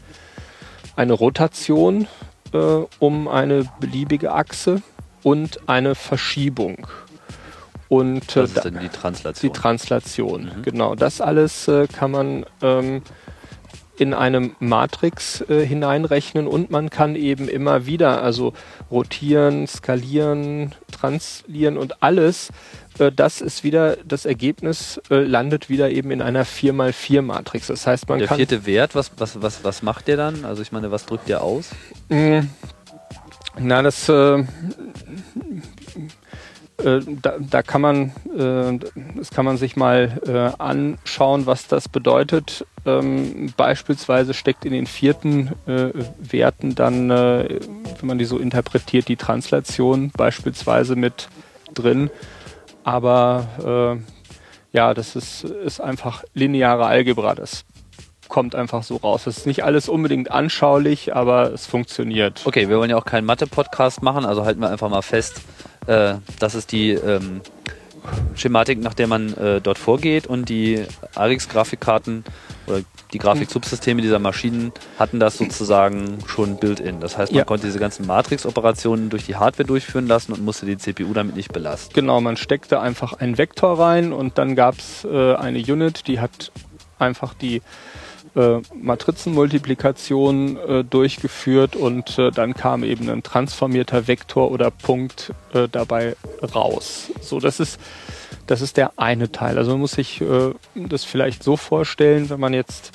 eine 0.94 1.12
Rotation 1.14 2.07
äh, 2.52 2.59
um 3.00 3.26
eine 3.26 3.68
beliebige 3.81 4.31
Achse 4.31 4.81
und 5.24 5.68
eine 5.68 5.96
Verschiebung. 5.96 6.87
Und, 7.88 8.37
äh, 8.37 8.42
das 8.42 8.50
ist 8.52 8.64
dann 8.64 8.79
die 8.79 8.88
Translation. 8.90 9.52
Die 9.52 9.59
Translation, 9.59 10.42
mhm. 10.44 10.62
genau. 10.62 10.94
Das 10.94 11.20
alles 11.20 11.68
kann 11.92 12.12
man 12.12 12.46
ähm, 12.62 13.02
in 13.98 14.14
eine 14.14 14.50
Matrix 14.61 15.42
äh, 15.48 15.64
hineinrechnen 15.64 16.46
und 16.46 16.70
man 16.70 16.90
kann 16.90 17.16
eben 17.16 17.48
immer 17.48 17.87
wieder, 17.87 18.22
also 18.22 18.52
rotieren, 18.90 19.66
skalieren, 19.66 20.74
translieren 20.90 21.76
und 21.78 22.02
alles 22.02 22.50
äh, 22.98 23.12
das 23.12 23.40
ist 23.40 23.64
wieder, 23.64 23.96
das 24.04 24.24
Ergebnis 24.24 25.00
äh, 25.11 25.16
landet 25.16 25.68
wieder 25.68 25.90
eben 25.90 26.11
in 26.11 26.22
einer 26.22 26.44
4x4-Matrix. 26.44 27.68
Das 27.68 27.87
heißt, 27.87 28.09
man 28.09 28.18
der 28.18 28.28
kann. 28.28 28.38
Der 28.38 28.46
vierte 28.46 28.66
Wert, 28.66 28.94
was, 28.94 29.12
was, 29.18 29.40
was, 29.42 29.64
was 29.64 29.82
macht 29.82 30.09
der 30.09 30.16
dann? 30.16 30.44
Also 30.44 30.62
ich 30.62 30.72
meine, 30.72 30.90
was 30.90 31.06
drückt 31.06 31.28
der 31.28 31.42
aus? 31.42 31.70
Mm, 32.09 32.40
na, 33.59 33.82
das 33.82 34.11
äh, 36.78 37.00
da, 37.22 37.36
da, 37.38 37.62
kann 37.62 37.80
man, 37.80 38.12
äh, 38.36 38.78
das 39.16 39.30
kann 39.30 39.44
man 39.44 39.56
sich 39.56 39.76
mal 39.76 40.20
äh, 40.26 40.62
anschauen, 40.62 41.46
was 41.46 41.68
das 41.68 41.88
bedeutet. 41.88 42.66
Ähm, 42.84 43.52
beispielsweise 43.56 44.34
steckt 44.34 44.64
in 44.64 44.72
den 44.72 44.86
vierten 44.86 45.52
äh, 45.66 45.90
Werten 46.18 46.74
dann, 46.74 47.10
äh, 47.10 47.60
wenn 47.98 48.06
man 48.06 48.18
die 48.18 48.24
so 48.24 48.38
interpretiert, 48.38 49.08
die 49.08 49.16
Translation 49.16 50.10
beispielsweise 50.16 50.96
mit 50.96 51.28
drin. 51.74 52.10
Aber 52.84 53.98
äh, 54.02 54.76
ja, 54.76 54.92
das 54.92 55.16
ist, 55.16 55.44
ist 55.44 55.80
einfach 55.80 56.24
lineare 56.34 56.86
Algebra. 56.86 57.34
Das 57.34 57.64
kommt 58.28 58.54
einfach 58.54 58.82
so 58.82 58.96
raus. 58.96 59.24
Das 59.24 59.38
ist 59.38 59.46
nicht 59.46 59.64
alles 59.64 59.88
unbedingt 59.88 60.30
anschaulich, 60.30 61.14
aber 61.14 61.52
es 61.52 61.66
funktioniert. 61.66 62.42
Okay, 62.44 62.68
wir 62.68 62.78
wollen 62.78 62.90
ja 62.90 62.96
auch 62.96 63.04
keinen 63.04 63.24
Mathe-Podcast 63.24 64.02
machen, 64.02 64.24
also 64.24 64.44
halten 64.44 64.60
wir 64.60 64.70
einfach 64.70 64.88
mal 64.88 65.02
fest, 65.02 65.40
äh, 65.86 66.14
das 66.38 66.54
ist 66.54 66.72
die 66.72 66.90
ähm, 66.90 67.40
Schematik, 68.34 68.80
nach 68.80 68.94
der 68.94 69.06
man 69.06 69.34
äh, 69.34 69.60
dort 69.60 69.78
vorgeht 69.78 70.26
und 70.26 70.48
die 70.48 70.84
ARIX-Grafikkarten 71.14 72.24
oder 72.66 72.80
die 73.12 73.18
Grafiksubsysteme 73.18 74.02
dieser 74.02 74.18
Maschinen 74.18 74.72
hatten 74.98 75.20
das 75.20 75.38
sozusagen 75.38 76.18
schon 76.26 76.56
built-in. 76.56 77.00
Das 77.00 77.16
heißt, 77.16 77.32
man 77.32 77.38
ja. 77.38 77.44
konnte 77.44 77.66
diese 77.66 77.78
ganzen 77.78 78.06
Matrix-Operationen 78.06 79.10
durch 79.10 79.24
die 79.26 79.36
Hardware 79.36 79.66
durchführen 79.66 80.06
lassen 80.06 80.32
und 80.32 80.44
musste 80.44 80.66
die 80.66 80.76
CPU 80.76 81.12
damit 81.14 81.36
nicht 81.36 81.52
belasten. 81.52 81.94
Genau, 81.94 82.20
man 82.20 82.36
steckte 82.36 82.80
einfach 82.80 83.14
einen 83.14 83.38
Vektor 83.38 83.78
rein 83.78 84.12
und 84.12 84.38
dann 84.38 84.56
gab 84.56 84.78
es 84.78 85.04
äh, 85.04 85.34
eine 85.34 85.58
Unit, 85.58 86.06
die 86.08 86.20
hat 86.20 86.52
einfach 86.98 87.34
die 87.34 87.62
äh, 88.37 88.61
Matrizenmultiplikation 88.75 90.57
äh, 90.57 90.85
durchgeführt 90.85 91.75
und 91.75 92.18
äh, 92.18 92.31
dann 92.31 92.55
kam 92.55 92.85
eben 92.85 93.09
ein 93.09 93.22
transformierter 93.22 94.07
Vektor 94.07 94.51
oder 94.51 94.70
Punkt 94.70 95.33
äh, 95.53 95.68
dabei 95.70 96.16
raus. 96.55 97.11
So, 97.20 97.40
das 97.40 97.61
ist 97.61 97.81
das 98.46 98.61
ist 98.61 98.77
der 98.77 98.92
eine 98.96 99.33
Teil. 99.33 99.59
Also 99.59 99.72
man 99.72 99.81
muss 99.81 99.92
sich 99.92 100.20
äh, 100.20 100.53
das 100.75 101.05
vielleicht 101.05 101.42
so 101.42 101.57
vorstellen, 101.57 102.31
wenn 102.31 102.38
man 102.38 102.55
jetzt 102.55 102.92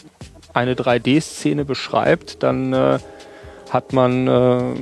eine 0.54 0.76
3D-Szene 0.76 1.66
beschreibt, 1.66 2.44
dann 2.44 2.74
äh, 2.74 3.00
hat 3.70 3.94
man 3.94 4.28
äh, 4.28 4.76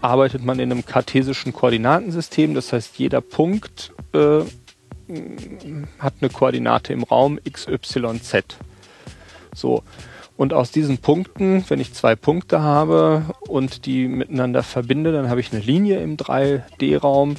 arbeitet 0.00 0.44
man 0.44 0.58
in 0.58 0.70
einem 0.70 0.84
kartesischen 0.84 1.52
Koordinatensystem. 1.52 2.54
Das 2.54 2.72
heißt, 2.72 2.98
jeder 2.98 3.20
Punkt 3.20 3.92
äh, 4.12 4.40
hat 5.98 6.14
eine 6.20 6.30
Koordinate 6.30 6.92
im 6.92 7.02
Raum 7.02 7.38
x, 7.44 7.66
y, 7.68 8.20
z. 8.22 8.56
So. 9.54 9.82
Und 10.36 10.54
aus 10.54 10.70
diesen 10.70 10.98
Punkten, 10.98 11.64
wenn 11.68 11.78
ich 11.78 11.92
zwei 11.92 12.16
Punkte 12.16 12.62
habe 12.62 13.24
und 13.48 13.86
die 13.86 14.08
miteinander 14.08 14.62
verbinde, 14.62 15.12
dann 15.12 15.28
habe 15.28 15.40
ich 15.40 15.52
eine 15.52 15.60
Linie 15.60 16.00
im 16.00 16.16
3D-Raum 16.16 17.36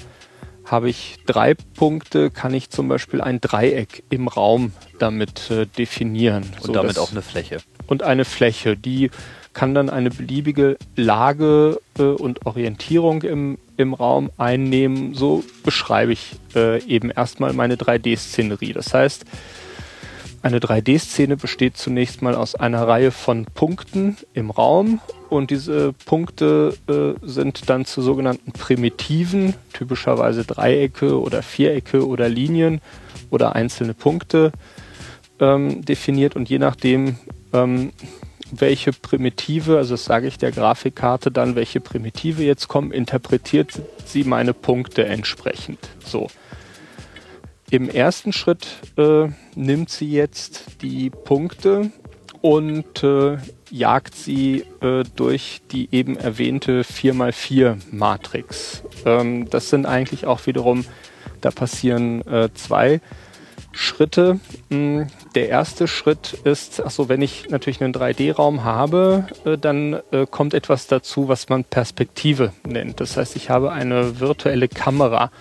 habe 0.66 0.90
ich 0.90 1.18
drei 1.26 1.56
Punkte, 1.56 2.32
kann 2.32 2.54
ich 2.54 2.70
zum 2.70 2.88
Beispiel 2.88 3.22
ein 3.22 3.42
Dreieck 3.42 4.04
im 4.10 4.28
Raum 4.28 4.72
damit 5.00 5.52
äh, 5.52 5.66
definieren. 5.66 6.44
Und 6.58 6.68
so 6.68 6.72
damit 6.74 6.98
auch 6.98 7.12
eine 7.12 7.22
Fläche. 7.22 7.58
Und 7.88 8.04
eine 8.04 8.26
Fläche, 8.26 8.78
die 8.78 9.12
kann 9.54 9.76
dann 9.76 9.90
eine 9.90 10.10
beliebige 10.10 10.78
Lage 10.96 11.80
äh, 12.00 12.04
und 12.04 12.46
Orientierung 12.46 13.22
im, 13.24 13.58
im 13.78 13.94
Raum 13.94 14.32
einnehmen. 14.38 15.14
So 15.14 15.44
beschreibe 15.64 16.14
ich 16.14 16.32
äh, 16.56 16.84
eben 16.86 17.12
erstmal 17.12 17.54
meine 17.54 17.76
3D-Szenerie. 17.76 18.74
Das 18.74 18.94
heißt, 18.94 19.26
eine 20.44 20.60
3D-Szene 20.60 21.38
besteht 21.38 21.78
zunächst 21.78 22.22
mal 22.22 22.36
aus 22.36 22.54
einer 22.54 22.86
Reihe 22.86 23.12
von 23.12 23.46
Punkten 23.46 24.18
im 24.34 24.52
Raum 24.52 25.00
und 25.30 25.52
diese 25.52 25.94
Punkte 26.06 26.76
äh, 26.88 27.26
sind 27.26 27.70
dann 27.70 27.86
zu 27.86 28.02
sogenannten 28.02 28.52
Primitiven, 28.52 29.56
typischerweise 29.72 30.44
Dreiecke 30.44 31.18
oder 31.18 31.42
Vierecke 31.42 32.06
oder 32.06 32.28
Linien 32.28 32.82
oder 33.30 33.56
einzelne 33.56 33.94
Punkte 33.94 34.52
ähm, 35.40 35.86
definiert 35.86 36.36
und 36.36 36.50
je 36.50 36.60
nachdem, 36.60 37.16
ähm, 37.54 37.94
welche 38.52 38.92
Primitive, 38.92 39.78
also 39.78 39.94
das 39.94 40.04
sage 40.04 40.28
ich 40.28 40.38
der 40.38 40.52
Grafikkarte 40.52 41.32
dann, 41.32 41.56
welche 41.56 41.80
Primitive 41.80 42.44
jetzt 42.44 42.68
kommen, 42.68 42.92
interpretiert 42.92 43.82
sie 44.06 44.26
meine 44.26 44.54
Punkte 44.54 45.06
entsprechend. 45.06 45.80
So. 46.06 46.28
Im 47.74 47.90
ersten 47.90 48.34
Schritt 48.34 48.68
äh, 48.98 49.30
nimmt 49.56 49.90
sie 49.90 50.12
jetzt 50.12 50.84
die 50.84 51.10
Punkte 51.10 51.90
und 52.42 53.04
äh, 53.04 53.38
jagt 53.72 54.14
sie 54.14 54.64
äh, 54.82 55.04
durch 55.16 55.64
die 55.72 55.90
eben 55.92 56.16
erwähnte 56.16 56.84
4x4 56.84 57.78
Matrix. 57.90 58.84
Ähm, 59.08 59.50
das 59.50 59.72
sind 59.72 59.88
eigentlich 59.88 60.28
auch 60.28 60.46
wiederum, 60.46 60.86
da 61.42 61.50
passieren 61.50 62.22
äh, 62.28 62.50
zwei 62.54 63.02
Schritte. 63.72 64.40
Hm, 64.70 65.08
der 65.34 65.50
erste 65.50 65.88
Schritt 65.88 66.34
ist, 66.44 66.80
achso, 66.80 67.10
wenn 67.10 67.24
ich 67.24 67.50
natürlich 67.50 67.82
einen 67.82 67.96
3D-Raum 67.96 68.64
habe, 68.64 69.26
äh, 69.46 69.58
dann 69.58 70.00
äh, 70.12 70.28
kommt 70.30 70.54
etwas 70.54 70.86
dazu, 70.86 71.28
was 71.28 71.50
man 71.50 71.64
Perspektive 71.64 72.54
nennt. 72.68 73.00
Das 73.00 73.18
heißt, 73.18 73.36
ich 73.36 73.50
habe 73.50 73.72
eine 73.72 74.20
virtuelle 74.20 74.68
Kamera, 74.68 75.32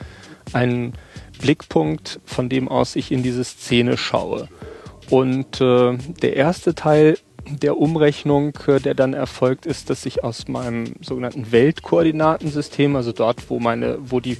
einen 0.54 0.94
Blickpunkt, 1.42 2.20
von 2.24 2.48
dem 2.48 2.68
aus 2.68 2.96
ich 2.96 3.12
in 3.12 3.22
diese 3.22 3.44
Szene 3.44 3.98
schaue. 3.98 4.48
Und 5.10 5.60
äh, 5.60 5.98
der 6.22 6.36
erste 6.36 6.74
Teil 6.74 7.18
der 7.46 7.76
Umrechnung, 7.76 8.54
äh, 8.66 8.80
der 8.80 8.94
dann 8.94 9.12
erfolgt, 9.12 9.66
ist, 9.66 9.90
dass 9.90 10.06
ich 10.06 10.24
aus 10.24 10.48
meinem 10.48 10.94
sogenannten 11.02 11.52
Weltkoordinatensystem, 11.52 12.96
also 12.96 13.12
dort, 13.12 13.50
wo 13.50 13.58
meine, 13.60 13.98
wo 14.00 14.20
die 14.20 14.38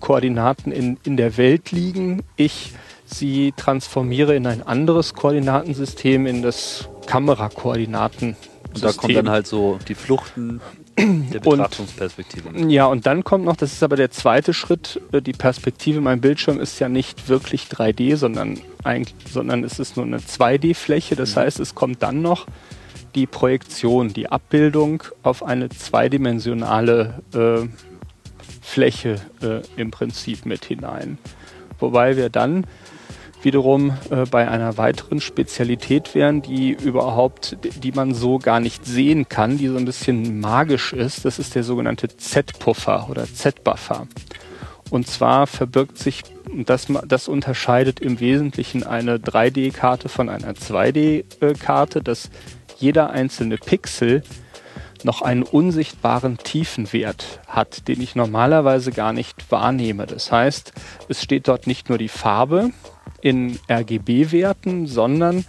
Koordinaten 0.00 0.72
in, 0.72 0.98
in 1.04 1.16
der 1.16 1.36
Welt 1.36 1.70
liegen, 1.70 2.22
ich 2.36 2.72
sie 3.06 3.52
transformiere 3.56 4.34
in 4.34 4.46
ein 4.46 4.62
anderes 4.66 5.14
Koordinatensystem, 5.14 6.26
in 6.26 6.42
das 6.42 6.88
Kamerakoordinatensystem. 7.06 8.58
Und 8.74 8.84
da 8.84 8.92
kommen 8.92 9.14
dann 9.14 9.30
halt 9.30 9.46
so 9.46 9.78
die 9.88 9.94
Fluchten 9.94 10.60
der 10.98 11.40
Betrachtungsperspektive. 11.40 12.48
Und, 12.48 12.70
ja, 12.70 12.86
und 12.86 13.06
dann 13.06 13.24
kommt 13.24 13.44
noch, 13.44 13.56
das 13.56 13.72
ist 13.72 13.82
aber 13.82 13.96
der 13.96 14.10
zweite 14.10 14.52
Schritt, 14.52 15.00
äh, 15.12 15.22
die 15.22 15.32
Perspektive. 15.32 16.00
Mein 16.00 16.20
Bildschirm 16.20 16.60
ist 16.60 16.78
ja 16.78 16.88
nicht 16.88 17.28
wirklich 17.28 17.64
3D, 17.64 18.16
sondern, 18.16 18.58
eigentlich, 18.84 19.14
sondern 19.30 19.64
es 19.64 19.78
ist 19.78 19.96
nur 19.96 20.06
eine 20.06 20.18
2D-Fläche. 20.18 21.16
Das 21.16 21.36
mhm. 21.36 21.40
heißt, 21.40 21.60
es 21.60 21.74
kommt 21.74 22.02
dann 22.02 22.22
noch 22.22 22.46
die 23.14 23.26
Projektion, 23.26 24.12
die 24.12 24.30
Abbildung 24.30 25.02
auf 25.22 25.42
eine 25.42 25.68
zweidimensionale 25.68 27.22
äh, 27.34 27.68
Fläche 28.60 29.20
äh, 29.40 29.62
im 29.80 29.90
Prinzip 29.90 30.44
mit 30.44 30.64
hinein. 30.64 31.18
Wobei 31.80 32.16
wir 32.16 32.28
dann 32.28 32.66
wiederum 33.42 33.96
äh, 34.10 34.24
bei 34.30 34.48
einer 34.48 34.76
weiteren 34.76 35.20
Spezialität 35.20 36.14
wären, 36.14 36.42
die 36.42 36.72
überhaupt, 36.72 37.56
die 37.82 37.92
man 37.92 38.14
so 38.14 38.38
gar 38.38 38.60
nicht 38.60 38.84
sehen 38.84 39.28
kann, 39.28 39.58
die 39.58 39.68
so 39.68 39.76
ein 39.76 39.84
bisschen 39.84 40.40
magisch 40.40 40.92
ist. 40.92 41.24
Das 41.24 41.38
ist 41.38 41.54
der 41.54 41.64
sogenannte 41.64 42.08
Z-Puffer 42.08 43.08
oder 43.10 43.26
Z-Buffer. 43.26 44.06
Und 44.90 45.06
zwar 45.06 45.46
verbirgt 45.46 45.98
sich, 45.98 46.22
das, 46.54 46.86
das 47.06 47.28
unterscheidet 47.28 48.00
im 48.00 48.20
Wesentlichen 48.20 48.84
eine 48.84 49.18
3D-Karte 49.18 50.08
von 50.08 50.28
einer 50.28 50.52
2D-Karte, 50.52 52.02
dass 52.02 52.30
jeder 52.78 53.10
einzelne 53.10 53.58
Pixel 53.58 54.22
noch 55.04 55.22
einen 55.22 55.42
unsichtbaren 55.42 56.38
Tiefenwert 56.38 57.40
hat, 57.46 57.86
den 57.88 58.00
ich 58.00 58.16
normalerweise 58.16 58.90
gar 58.92 59.12
nicht 59.12 59.50
wahrnehme. 59.50 60.06
Das 60.06 60.32
heißt, 60.32 60.72
es 61.08 61.22
steht 61.22 61.48
dort 61.48 61.66
nicht 61.66 61.88
nur 61.88 61.98
die 61.98 62.08
Farbe, 62.08 62.70
in 63.20 63.58
RGB-Werten, 63.70 64.86
sondern 64.86 65.44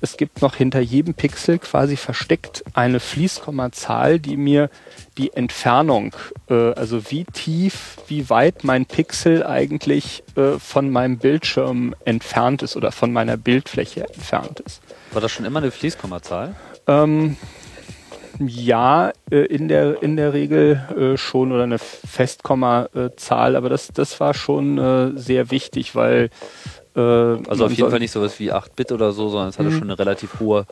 es 0.00 0.16
gibt 0.16 0.42
noch 0.42 0.56
hinter 0.56 0.80
jedem 0.80 1.14
Pixel 1.14 1.58
quasi 1.58 1.96
versteckt 1.96 2.64
eine 2.74 3.00
Fließkommazahl, 3.00 4.18
die 4.18 4.36
mir 4.36 4.70
die 5.16 5.32
Entfernung, 5.32 6.14
äh, 6.48 6.72
also 6.72 7.10
wie 7.10 7.24
tief, 7.24 7.98
wie 8.08 8.28
weit 8.30 8.64
mein 8.64 8.86
Pixel 8.86 9.46
eigentlich 9.46 10.22
äh, 10.36 10.58
von 10.58 10.90
meinem 10.90 11.18
Bildschirm 11.18 11.94
entfernt 12.04 12.62
ist 12.62 12.76
oder 12.76 12.92
von 12.92 13.12
meiner 13.12 13.36
Bildfläche 13.36 14.06
entfernt 14.06 14.60
ist. 14.60 14.82
War 15.12 15.20
das 15.20 15.32
schon 15.32 15.46
immer 15.46 15.60
eine 15.60 15.70
Fließkommazahl? 15.70 16.54
Ähm, 16.86 17.36
ja, 18.40 19.12
äh, 19.30 19.44
in 19.46 19.68
der 19.68 20.02
in 20.02 20.16
der 20.16 20.32
Regel 20.32 20.82
äh, 20.96 21.16
schon 21.16 21.52
oder 21.52 21.62
eine 21.62 21.78
Festkommazahl, 21.78 23.56
aber 23.56 23.68
das 23.68 23.88
das 23.88 24.18
war 24.20 24.34
schon 24.34 24.78
äh, 24.78 25.12
sehr 25.16 25.50
wichtig, 25.50 25.94
weil 25.94 26.30
äh, 26.94 27.00
also 27.00 27.66
auf 27.66 27.72
jeden 27.72 27.90
Fall 27.90 27.98
nicht 27.98 28.12
sowas 28.12 28.38
wie 28.38 28.52
8-Bit 28.52 28.92
oder 28.92 29.12
so, 29.12 29.28
sondern 29.28 29.48
es 29.48 29.58
hatte 29.58 29.70
mhm. 29.70 29.78
schon 29.78 29.90
eine 29.90 29.98
relativ 29.98 30.40
hohe 30.40 30.66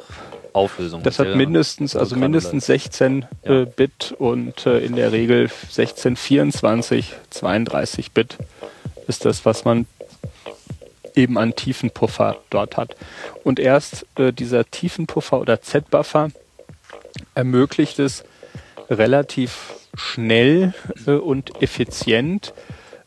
Auflösung. 0.53 1.03
Das 1.03 1.19
hat 1.19 1.35
mindestens, 1.35 1.97
also 1.97 2.17
mindestens 2.17 2.67
16 2.67 3.27
ja. 3.45 3.63
äh, 3.63 3.67
Bit 3.67 4.15
und 4.19 4.67
äh, 4.67 4.79
in 4.81 4.97
der 4.97 5.13
Regel 5.13 5.51
16, 5.71 6.17
24, 6.17 7.15
32 7.31 8.13
Bit 8.13 8.39
ist 9.09 9.25
das, 9.25 9.45
was 9.45 9.65
man 9.65 9.87
eben 11.15 11.39
an 11.39 11.55
Tiefenpuffer 11.55 12.39
dort 12.51 12.77
hat. 12.77 12.97
Und 13.45 13.59
erst 13.59 14.07
äh, 14.17 14.33
dieser 14.33 14.65
Tiefenpuffer 14.71 15.41
oder 15.41 15.61
Z-Buffer 15.61 16.31
ermöglicht 17.35 17.99
es 17.99 18.25
relativ 18.91 19.75
schnell 19.95 20.75
äh, 21.07 21.13
und 21.13 21.63
effizient, 21.63 22.55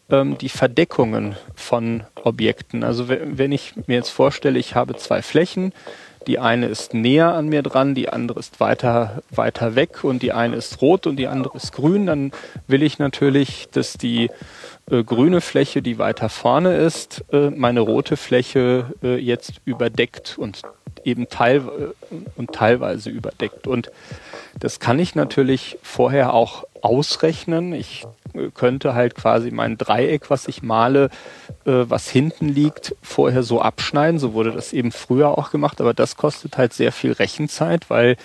ähm, 0.09 0.37
die 0.37 0.49
Verdeckungen 0.49 1.35
von 1.55 2.03
Objekten. 2.23 2.83
Also 2.83 3.07
wenn 3.09 3.51
ich 3.51 3.73
mir 3.87 3.95
jetzt 3.95 4.09
vorstelle, 4.09 4.59
ich 4.59 4.75
habe 4.75 4.95
zwei 4.95 5.21
Flächen, 5.21 5.73
die 6.27 6.39
eine 6.39 6.67
ist 6.67 6.93
näher 6.93 7.33
an 7.33 7.47
mir 7.47 7.61
dran, 7.61 7.93
die 7.93 8.09
andere 8.09 8.39
ist 8.39 8.59
weiter, 8.59 9.21
weiter 9.29 9.75
weg 9.75 10.03
und 10.03 10.23
die 10.23 10.31
eine 10.31 10.55
ist 10.55 10.81
rot 10.81 11.05
und 11.05 11.17
die 11.17 11.27
andere 11.27 11.57
ist 11.57 11.71
grün, 11.71 12.07
dann 12.07 12.31
will 12.67 12.81
ich 12.81 12.97
natürlich, 12.97 13.67
dass 13.71 13.93
die 13.93 14.29
äh, 14.89 15.03
grüne 15.03 15.41
Fläche, 15.41 15.81
die 15.81 15.97
weiter 15.97 16.29
vorne 16.29 16.75
ist, 16.77 17.23
äh, 17.31 17.49
meine 17.51 17.81
rote 17.81 18.17
Fläche 18.17 18.93
äh, 19.03 19.17
jetzt 19.17 19.61
überdeckt 19.65 20.37
und 20.37 20.61
eben 21.03 21.29
teil 21.29 21.57
äh, 21.57 22.15
und 22.35 22.53
teilweise 22.53 23.09
überdeckt. 23.09 23.67
Und 23.67 23.91
das 24.59 24.79
kann 24.79 24.99
ich 24.99 25.15
natürlich 25.15 25.77
vorher 25.83 26.33
auch 26.33 26.65
ausrechnen. 26.85 27.73
Ich 27.73 28.05
äh, 28.33 28.49
könnte 28.53 28.93
halt 28.93 29.15
quasi 29.15 29.51
mein 29.51 29.77
Dreieck, 29.77 30.29
was 30.29 30.47
ich 30.47 30.61
male, 30.61 31.09
äh, 31.65 31.83
was 31.87 32.07
hinten 32.09 32.47
liegt, 32.47 32.95
vorher 33.01 33.43
so 33.43 33.61
abschneiden. 33.61 34.19
So 34.19 34.33
wurde 34.33 34.51
das 34.51 34.71
eben 34.71 34.91
früher 34.91 35.37
auch 35.37 35.51
gemacht, 35.51 35.81
aber 35.81 35.93
das 35.93 36.15
kostet 36.15 36.57
halt 36.57 36.73
sehr 36.73 36.91
viel 36.91 37.11
Rechenzeit, 37.11 37.89
weil 37.89 38.17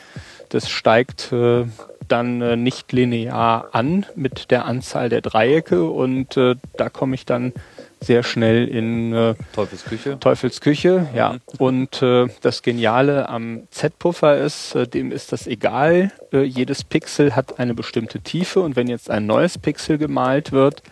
das 0.50 0.68
steigt 0.68 1.32
äh, 1.32 1.64
dann 2.06 2.42
äh, 2.42 2.56
nicht 2.56 2.92
linear 2.92 3.68
an 3.72 4.04
mit 4.14 4.50
der 4.50 4.66
Anzahl 4.66 5.08
der 5.08 5.20
Dreiecke 5.20 5.84
und 5.84 6.36
äh, 6.36 6.56
da 6.76 6.90
komme 6.90 7.14
ich 7.14 7.24
dann 7.24 7.52
sehr 8.00 8.22
schnell 8.22 8.66
in 8.66 9.12
äh, 9.12 9.34
Teufelsküche. 9.52 10.18
Teufelsküche, 10.18 11.08
ja. 11.14 11.34
Mhm. 11.34 11.40
Und 11.58 12.02
äh, 12.02 12.28
das 12.40 12.62
Geniale 12.62 13.28
am 13.28 13.64
Z-Puffer 13.70 14.38
ist, 14.38 14.74
äh, 14.74 14.86
dem 14.86 15.12
ist 15.12 15.32
das 15.32 15.46
egal. 15.46 16.10
Äh, 16.32 16.42
jedes 16.42 16.82
Pixel 16.84 17.36
hat 17.36 17.58
eine 17.58 17.74
bestimmte 17.74 18.20
Tiefe 18.20 18.60
und 18.60 18.76
wenn 18.76 18.88
jetzt 18.88 19.10
ein 19.10 19.26
neues 19.26 19.58
Pixel 19.58 19.98
gemalt 19.98 20.52
wird, 20.52 20.82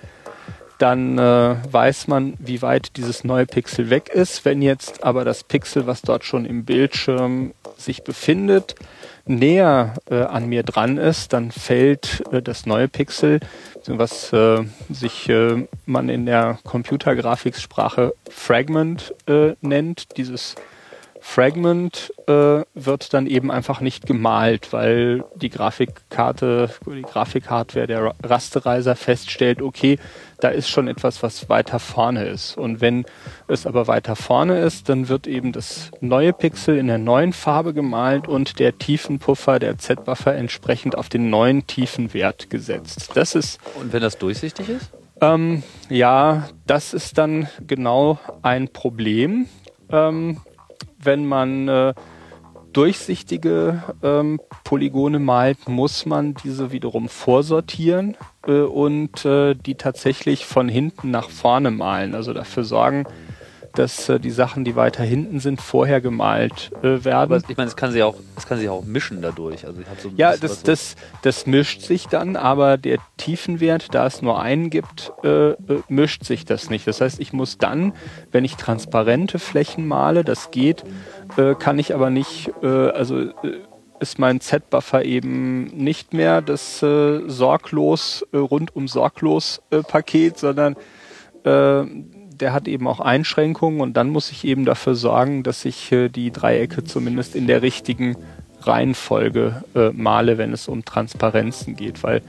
dann 0.78 1.18
äh, 1.18 1.56
weiß 1.70 2.06
man, 2.06 2.34
wie 2.38 2.62
weit 2.62 2.96
dieses 2.96 3.24
neue 3.24 3.46
Pixel 3.46 3.90
weg 3.90 4.08
ist. 4.10 4.44
Wenn 4.44 4.62
jetzt 4.62 5.02
aber 5.02 5.24
das 5.24 5.42
Pixel, 5.42 5.86
was 5.86 6.02
dort 6.02 6.24
schon 6.24 6.44
im 6.44 6.64
Bildschirm 6.64 7.52
sich 7.78 8.02
befindet, 8.02 8.74
näher 9.24 9.94
äh, 10.10 10.22
an 10.22 10.46
mir 10.48 10.62
dran 10.62 10.98
ist, 10.98 11.32
dann 11.32 11.50
fällt 11.50 12.24
äh, 12.32 12.42
das 12.42 12.66
neue 12.66 12.88
Pixel, 12.88 13.40
was 13.86 14.32
äh, 14.32 14.64
sich 14.90 15.28
äh, 15.28 15.66
man 15.86 16.08
in 16.08 16.26
der 16.26 16.58
Computergrafiksprache 16.64 18.14
Fragment 18.28 19.14
äh, 19.26 19.54
nennt. 19.60 20.16
Dieses 20.16 20.56
Fragment 21.28 22.10
äh, 22.26 22.62
wird 22.74 23.12
dann 23.12 23.26
eben 23.26 23.50
einfach 23.50 23.82
nicht 23.82 24.06
gemalt, 24.06 24.72
weil 24.72 25.24
die 25.36 25.50
Grafikkarte, 25.50 26.70
die 26.86 27.02
Grafikhardware 27.02 27.86
der 27.86 28.14
Rasterizer 28.22 28.96
feststellt, 28.96 29.60
okay, 29.60 29.98
da 30.40 30.48
ist 30.48 30.70
schon 30.70 30.88
etwas, 30.88 31.22
was 31.22 31.50
weiter 31.50 31.80
vorne 31.80 32.24
ist. 32.24 32.56
Und 32.56 32.80
wenn 32.80 33.04
es 33.46 33.66
aber 33.66 33.86
weiter 33.88 34.16
vorne 34.16 34.58
ist, 34.60 34.88
dann 34.88 35.10
wird 35.10 35.26
eben 35.26 35.52
das 35.52 35.90
neue 36.00 36.32
Pixel 36.32 36.78
in 36.78 36.86
der 36.86 36.98
neuen 36.98 37.34
Farbe 37.34 37.74
gemalt 37.74 38.26
und 38.26 38.58
der 38.58 38.78
Tiefenpuffer, 38.78 39.58
der 39.58 39.76
Z-Buffer 39.76 40.34
entsprechend 40.34 40.96
auf 40.96 41.10
den 41.10 41.28
neuen 41.28 41.66
Tiefenwert 41.66 42.48
gesetzt. 42.48 43.10
Das 43.14 43.34
ist. 43.34 43.60
Und 43.78 43.92
wenn 43.92 44.00
das 44.00 44.16
durchsichtig 44.16 44.70
ist? 44.70 44.90
Ähm, 45.20 45.62
ja, 45.90 46.48
das 46.66 46.94
ist 46.94 47.18
dann 47.18 47.48
genau 47.66 48.18
ein 48.40 48.68
Problem. 48.68 49.46
Ähm, 49.90 50.38
wenn 51.08 51.24
man 51.24 51.68
äh, 51.68 51.94
durchsichtige 52.74 53.82
ähm, 54.02 54.40
Polygone 54.62 55.18
malt, 55.18 55.66
muss 55.70 56.04
man 56.04 56.34
diese 56.34 56.70
wiederum 56.70 57.08
vorsortieren 57.08 58.14
äh, 58.46 58.60
und 58.60 59.24
äh, 59.24 59.54
die 59.54 59.76
tatsächlich 59.76 60.44
von 60.44 60.68
hinten 60.68 61.10
nach 61.10 61.30
vorne 61.30 61.70
malen. 61.70 62.14
Also 62.14 62.34
dafür 62.34 62.64
sorgen, 62.64 63.06
dass 63.78 64.08
äh, 64.08 64.18
die 64.18 64.30
Sachen, 64.30 64.64
die 64.64 64.74
weiter 64.74 65.04
hinten 65.04 65.38
sind, 65.38 65.60
vorher 65.60 66.00
gemalt 66.00 66.70
äh, 66.82 67.04
werden. 67.04 67.32
Aber 67.32 67.36
ich 67.36 67.56
meine, 67.56 67.68
es 67.68 67.76
kann 67.76 67.92
sich 67.92 68.02
auch, 68.02 68.16
es 68.36 68.46
kann 68.46 68.58
sich 68.58 68.68
auch 68.68 68.84
mischen 68.84 69.22
dadurch. 69.22 69.66
Also 69.66 69.80
so 70.02 70.10
ja, 70.16 70.36
das, 70.36 70.62
das, 70.62 70.96
das 71.22 71.46
mischt 71.46 71.82
sich 71.82 72.08
dann, 72.08 72.36
aber 72.36 72.76
der 72.76 72.98
Tiefenwert, 73.16 73.94
da 73.94 74.06
es 74.06 74.20
nur 74.20 74.40
einen 74.40 74.70
gibt, 74.70 75.12
äh, 75.22 75.50
äh, 75.50 75.56
mischt 75.88 76.24
sich 76.24 76.44
das 76.44 76.70
nicht. 76.70 76.86
Das 76.86 77.00
heißt, 77.00 77.20
ich 77.20 77.32
muss 77.32 77.58
dann, 77.58 77.92
wenn 78.32 78.44
ich 78.44 78.56
transparente 78.56 79.38
Flächen 79.38 79.86
male, 79.86 80.24
das 80.24 80.50
geht, 80.50 80.84
äh, 81.36 81.54
kann 81.54 81.78
ich 81.78 81.94
aber 81.94 82.10
nicht, 82.10 82.50
äh, 82.62 82.66
also 82.66 83.30
ist 84.00 84.18
mein 84.18 84.40
Z-Buffer 84.40 85.04
eben 85.04 85.64
nicht 85.64 86.12
mehr 86.14 86.40
das 86.40 86.78
sorglos, 86.78 88.24
rundum 88.32 88.86
sorglos 88.86 89.60
Paket, 89.88 90.38
sondern 90.38 90.76
der 92.40 92.52
hat 92.52 92.68
eben 92.68 92.86
auch 92.86 93.00
Einschränkungen 93.00 93.80
und 93.80 93.96
dann 93.96 94.10
muss 94.10 94.30
ich 94.30 94.44
eben 94.44 94.64
dafür 94.64 94.94
sorgen, 94.94 95.42
dass 95.42 95.64
ich 95.64 95.92
äh, 95.92 96.08
die 96.08 96.30
Dreiecke 96.30 96.84
zumindest 96.84 97.34
in 97.34 97.46
der 97.46 97.62
richtigen 97.62 98.16
Reihenfolge 98.62 99.62
äh, 99.74 99.90
male, 99.90 100.38
wenn 100.38 100.52
es 100.52 100.68
um 100.68 100.84
Transparenzen 100.84 101.76
geht, 101.76 102.02
weil 102.02 102.22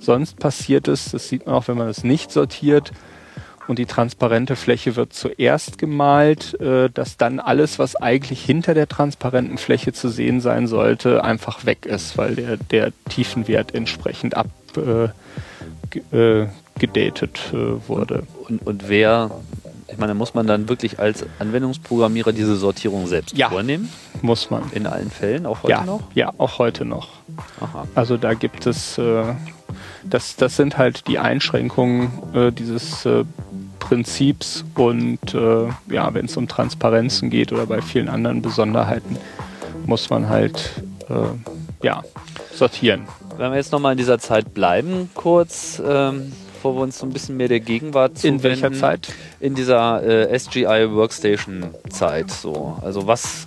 sonst 0.00 0.38
passiert 0.38 0.88
es, 0.88 1.10
das 1.12 1.28
sieht 1.28 1.46
man 1.46 1.54
auch, 1.54 1.68
wenn 1.68 1.78
man 1.78 1.88
es 1.88 2.04
nicht 2.04 2.30
sortiert, 2.30 2.92
und 3.68 3.78
die 3.78 3.86
transparente 3.86 4.56
Fläche 4.56 4.96
wird 4.96 5.12
zuerst 5.12 5.78
gemalt, 5.78 6.60
äh, 6.60 6.90
dass 6.90 7.16
dann 7.16 7.38
alles, 7.38 7.78
was 7.78 7.94
eigentlich 7.94 8.44
hinter 8.44 8.74
der 8.74 8.88
transparenten 8.88 9.56
Fläche 9.56 9.92
zu 9.92 10.08
sehen 10.08 10.40
sein 10.40 10.66
sollte, 10.66 11.22
einfach 11.22 11.64
weg 11.64 11.86
ist, 11.86 12.18
weil 12.18 12.34
der, 12.34 12.56
der 12.56 12.92
Tiefenwert 13.08 13.72
entsprechend 13.72 14.36
abgedatet 14.36 15.14
äh, 17.52 17.52
äh, 17.52 17.88
wurde. 17.88 18.24
Und, 18.48 18.66
und 18.66 18.88
wer, 18.88 19.30
ich 19.88 19.98
meine, 19.98 20.14
muss 20.14 20.34
man 20.34 20.46
dann 20.46 20.68
wirklich 20.68 20.98
als 20.98 21.24
Anwendungsprogrammierer 21.38 22.32
diese 22.32 22.56
Sortierung 22.56 23.06
selbst 23.06 23.36
ja, 23.36 23.50
vornehmen? 23.50 23.90
Muss 24.20 24.50
man. 24.50 24.64
In 24.72 24.86
allen 24.86 25.10
Fällen, 25.10 25.46
auch 25.46 25.62
heute 25.62 25.70
ja, 25.70 25.84
noch? 25.84 26.00
Ja, 26.14 26.32
auch 26.38 26.58
heute 26.58 26.84
noch. 26.84 27.08
Aha. 27.60 27.86
Also 27.94 28.16
da 28.16 28.34
gibt 28.34 28.66
es, 28.66 28.98
äh, 28.98 29.24
das, 30.04 30.36
das 30.36 30.56
sind 30.56 30.78
halt 30.78 31.06
die 31.08 31.18
Einschränkungen 31.18 32.10
äh, 32.34 32.52
dieses 32.52 33.06
äh, 33.06 33.24
Prinzips 33.78 34.64
und 34.74 35.34
äh, 35.34 35.68
ja, 35.90 36.14
wenn 36.14 36.26
es 36.26 36.36
um 36.36 36.48
Transparenzen 36.48 37.30
geht 37.30 37.52
oder 37.52 37.66
bei 37.66 37.82
vielen 37.82 38.08
anderen 38.08 38.40
Besonderheiten, 38.40 39.16
muss 39.86 40.08
man 40.08 40.28
halt 40.28 40.70
äh, 41.08 41.84
ja, 41.84 42.02
sortieren. 42.54 43.06
Wenn 43.36 43.50
wir 43.50 43.56
jetzt 43.56 43.72
nochmal 43.72 43.92
in 43.92 43.98
dieser 43.98 44.18
Zeit 44.18 44.54
bleiben, 44.54 45.10
kurz, 45.14 45.82
ähm, 45.84 46.32
bevor 46.62 46.76
wir 46.76 46.82
uns 46.82 47.00
so 47.00 47.06
ein 47.06 47.10
bisschen 47.10 47.36
mehr 47.36 47.48
der 47.48 47.58
Gegenwart 47.58 48.18
zuwenden. 48.18 48.38
In 48.38 48.44
welcher 48.44 48.72
Zeit? 48.72 49.12
In 49.40 49.56
dieser 49.56 50.00
äh, 50.04 50.38
SGI 50.38 50.92
Workstation 50.92 51.64
Zeit. 51.88 52.30
So. 52.30 52.78
Also 52.82 53.08
was 53.08 53.46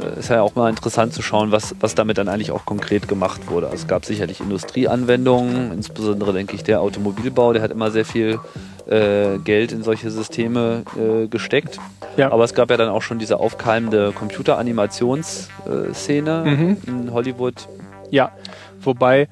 äh, 0.00 0.18
ist 0.18 0.30
ja 0.30 0.40
auch 0.40 0.54
mal 0.54 0.70
interessant 0.70 1.12
zu 1.12 1.20
schauen, 1.20 1.52
was, 1.52 1.74
was 1.80 1.94
damit 1.94 2.16
dann 2.16 2.28
eigentlich 2.28 2.50
auch 2.50 2.64
konkret 2.64 3.08
gemacht 3.08 3.50
wurde. 3.50 3.66
Also 3.66 3.82
es 3.82 3.88
gab 3.88 4.06
sicherlich 4.06 4.40
Industrieanwendungen, 4.40 5.70
insbesondere 5.72 6.32
denke 6.32 6.56
ich 6.56 6.64
der 6.64 6.80
Automobilbau, 6.80 7.52
der 7.52 7.60
hat 7.60 7.70
immer 7.70 7.90
sehr 7.90 8.06
viel 8.06 8.40
äh, 8.86 9.36
Geld 9.44 9.72
in 9.72 9.82
solche 9.82 10.10
Systeme 10.10 10.84
äh, 10.96 11.26
gesteckt. 11.26 11.78
Ja. 12.16 12.32
Aber 12.32 12.44
es 12.44 12.54
gab 12.54 12.70
ja 12.70 12.78
dann 12.78 12.88
auch 12.88 13.02
schon 13.02 13.18
diese 13.18 13.38
aufkeimende 13.38 14.12
Computeranimation-Szene 14.12 16.44
mhm. 16.46 16.78
in 16.86 17.12
Hollywood. 17.12 17.68
Ja, 18.10 18.32
wobei 18.80 19.28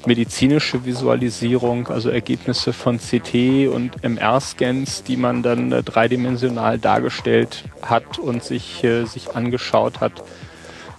medizinische 0.06 0.86
Visualisierung, 0.86 1.88
also 1.88 2.10
Ergebnisse 2.10 2.74
von 2.74 3.00
CT 3.00 3.68
und 3.74 4.04
MR-Scans, 4.04 5.04
die 5.04 5.18
man 5.18 5.44
dann 5.44 5.72
äh, 5.72 5.84
dreidimensional 5.84 6.78
dargestellt 6.78 7.64
hat 7.82 8.20
und 8.20 8.44
sich, 8.44 8.84
äh, 8.84 9.06
sich 9.06 9.36
angeschaut 9.36 10.02
hat. 10.02 10.24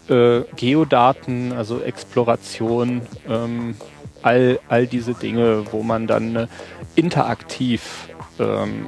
Äh, 0.09 0.43
Geodaten, 0.57 1.53
also 1.53 1.81
Exploration, 1.81 3.03
ähm, 3.29 3.77
all, 4.23 4.59
all 4.69 4.87
diese 4.87 5.15
Dinge, 5.15 5.65
wo 5.71 5.83
man 5.83 6.07
dann 6.07 6.37
äh, 6.37 6.47
interaktiv 6.95 8.09
ähm, 8.39 8.87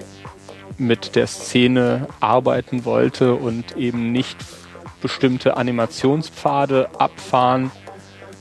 mit 0.79 1.17
der 1.17 1.27
Szene 1.27 2.09
arbeiten 2.21 2.85
wollte 2.85 3.35
und 3.35 3.77
eben 3.77 4.12
nicht 4.12 4.37
bestimmte 5.01 5.57
Animationspfade 5.57 6.89
abfahren 6.99 7.71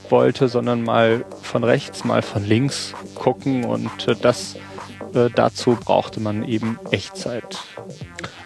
wollte, 0.08 0.48
sondern 0.48 0.82
mal 0.82 1.24
von 1.42 1.64
rechts, 1.64 2.04
mal 2.04 2.22
von 2.22 2.44
links 2.44 2.94
gucken 3.14 3.64
und 3.64 4.08
äh, 4.08 4.14
das 4.20 4.56
äh, 5.14 5.30
dazu 5.34 5.76
brauchte 5.82 6.20
man 6.20 6.44
eben 6.44 6.78
Echtzeit. 6.90 7.58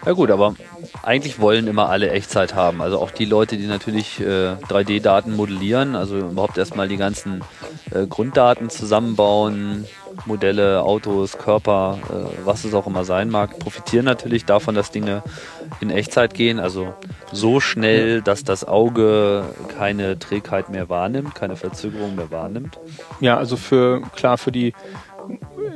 Ja 0.05 0.13
gut, 0.13 0.31
aber 0.31 0.55
eigentlich 1.03 1.39
wollen 1.39 1.67
immer 1.67 1.89
alle 1.89 2.09
Echtzeit 2.11 2.55
haben. 2.55 2.81
Also 2.81 2.99
auch 2.99 3.11
die 3.11 3.25
Leute, 3.25 3.57
die 3.57 3.67
natürlich 3.67 4.19
äh, 4.19 4.55
3D-Daten 4.69 5.35
modellieren, 5.35 5.95
also 5.95 6.17
überhaupt 6.17 6.57
erstmal 6.57 6.87
die 6.87 6.97
ganzen 6.97 7.43
äh, 7.91 8.07
Grunddaten 8.07 8.69
zusammenbauen, 8.69 9.85
Modelle, 10.25 10.83
Autos, 10.83 11.37
Körper, 11.37 11.99
äh, 12.09 12.45
was 12.45 12.63
es 12.63 12.73
auch 12.73 12.87
immer 12.87 13.03
sein 13.03 13.29
mag, 13.29 13.59
profitieren 13.59 14.05
natürlich 14.05 14.45
davon, 14.45 14.75
dass 14.75 14.91
Dinge 14.91 15.23
in 15.79 15.89
Echtzeit 15.89 16.33
gehen. 16.33 16.59
Also 16.59 16.93
so 17.31 17.59
schnell, 17.59 18.21
dass 18.21 18.43
das 18.43 18.67
Auge 18.67 19.45
keine 19.77 20.19
Trägheit 20.19 20.69
mehr 20.69 20.89
wahrnimmt, 20.89 21.35
keine 21.35 21.55
Verzögerung 21.55 22.15
mehr 22.15 22.31
wahrnimmt. 22.31 22.79
Ja, 23.19 23.37
also 23.37 23.57
für 23.57 24.01
klar 24.15 24.37
für 24.37 24.51
die 24.51 24.73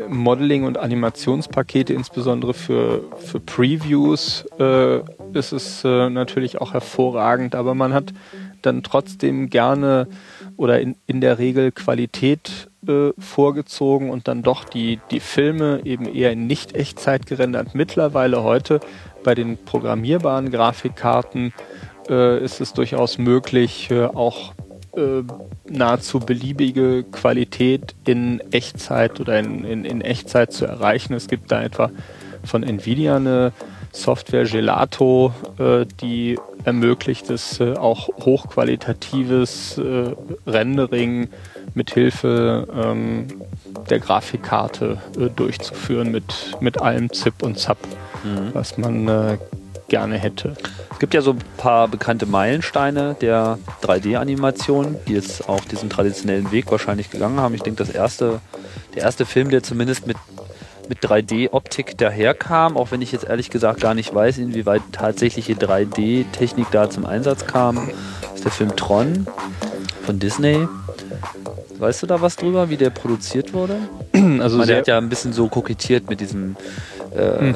Modeling- 0.09 0.63
und 0.63 0.77
Animationspakete, 0.77 1.93
insbesondere 1.93 2.53
für, 2.53 3.03
für 3.17 3.39
Previews, 3.39 4.45
äh, 4.59 4.99
ist 5.33 5.51
es 5.51 5.83
äh, 5.83 6.09
natürlich 6.09 6.61
auch 6.61 6.73
hervorragend, 6.73 7.55
aber 7.55 7.75
man 7.75 7.93
hat 7.93 8.13
dann 8.61 8.83
trotzdem 8.83 9.49
gerne 9.49 10.07
oder 10.57 10.79
in, 10.79 10.95
in 11.07 11.21
der 11.21 11.39
Regel 11.39 11.71
Qualität 11.71 12.69
äh, 12.87 13.13
vorgezogen 13.19 14.09
und 14.09 14.27
dann 14.27 14.43
doch 14.43 14.63
die, 14.63 14.99
die 15.11 15.19
Filme 15.19 15.81
eben 15.83 16.05
eher 16.05 16.31
in 16.31 16.47
Nicht-Echtzeit 16.47 17.25
gerendert. 17.25 17.75
Mittlerweile 17.75 18.43
heute 18.43 18.79
bei 19.23 19.35
den 19.35 19.57
programmierbaren 19.57 20.51
Grafikkarten 20.51 21.53
äh, 22.09 22.43
ist 22.43 22.61
es 22.61 22.73
durchaus 22.73 23.17
möglich, 23.17 23.89
äh, 23.91 24.05
auch 24.05 24.53
äh, 24.95 25.23
nahezu 25.67 26.19
beliebige 26.19 27.03
Qualität 27.03 27.95
in 28.05 28.41
Echtzeit 28.51 29.19
oder 29.19 29.39
in, 29.39 29.65
in, 29.65 29.83
in 29.83 30.01
Echtzeit 30.01 30.53
zu 30.53 30.65
erreichen. 30.65 31.13
Es 31.13 31.27
gibt 31.27 31.51
da 31.51 31.61
etwa 31.61 31.89
von 32.43 32.63
Nvidia 32.63 33.17
eine 33.17 33.51
Software 33.91 34.45
Gelato, 34.45 35.33
äh, 35.57 35.85
die 36.01 36.37
ermöglicht 36.65 37.29
es 37.29 37.59
äh, 37.59 37.73
auch 37.73 38.09
hochqualitatives 38.19 39.77
äh, 39.77 40.15
Rendering 40.47 41.29
mithilfe 41.73 42.67
ähm, 42.75 43.27
der 43.89 43.99
Grafikkarte 43.99 44.97
äh, 45.17 45.29
durchzuführen 45.29 46.11
mit, 46.11 46.55
mit 46.59 46.81
allem 46.81 47.11
Zip 47.13 47.43
und 47.43 47.59
Zap, 47.59 47.77
mhm. 48.23 48.49
was 48.53 48.77
man 48.77 49.07
äh, 49.07 49.37
gerne 49.87 50.17
hätte. 50.17 50.55
Es 50.91 50.99
gibt 50.99 51.13
ja 51.13 51.21
so 51.21 51.31
ein 51.31 51.39
paar 51.57 51.87
bekannte 51.87 52.25
Meilensteine 52.25 53.15
der 53.21 53.59
3D-Animation, 53.83 54.95
die 55.07 55.13
jetzt 55.13 55.47
auch 55.47 55.63
diesen 55.65 55.89
traditionellen 55.89 56.51
Weg 56.51 56.71
wahrscheinlich 56.71 57.11
gegangen 57.11 57.39
haben. 57.39 57.53
Ich 57.53 57.61
denke, 57.61 57.83
das 57.83 57.93
erste, 57.93 58.39
der 58.95 59.03
erste 59.03 59.25
Film, 59.25 59.49
der 59.49 59.61
zumindest 59.61 60.07
mit 60.07 60.17
mit 60.89 60.99
3D-Optik 60.99 61.97
daherkam, 61.97 62.77
auch 62.77 62.91
wenn 62.91 63.01
ich 63.01 63.11
jetzt 63.11 63.25
ehrlich 63.25 63.49
gesagt 63.49 63.81
gar 63.81 63.93
nicht 63.93 64.13
weiß, 64.13 64.37
inwieweit 64.37 64.81
tatsächliche 64.91 65.53
3D-Technik 65.53 66.67
da 66.71 66.89
zum 66.89 67.05
Einsatz 67.05 67.45
kam, 67.45 67.89
ist 68.33 68.43
der 68.43 68.51
Film 68.51 68.75
Tron 68.75 69.27
von 70.05 70.19
Disney. 70.19 70.67
Weißt 71.77 72.03
du 72.03 72.07
da 72.07 72.21
was 72.21 72.35
drüber, 72.37 72.69
wie 72.69 72.77
der 72.77 72.89
produziert 72.89 73.53
wurde? 73.53 73.77
Also 74.39 74.57
Man, 74.57 74.67
der 74.67 74.77
hat 74.77 74.87
ja 74.87 74.97
ein 74.97 75.09
bisschen 75.09 75.33
so 75.33 75.47
kokettiert 75.47 76.09
mit 76.09 76.19
diesem 76.19 76.55
äh, 77.15 77.41
mhm. 77.41 77.55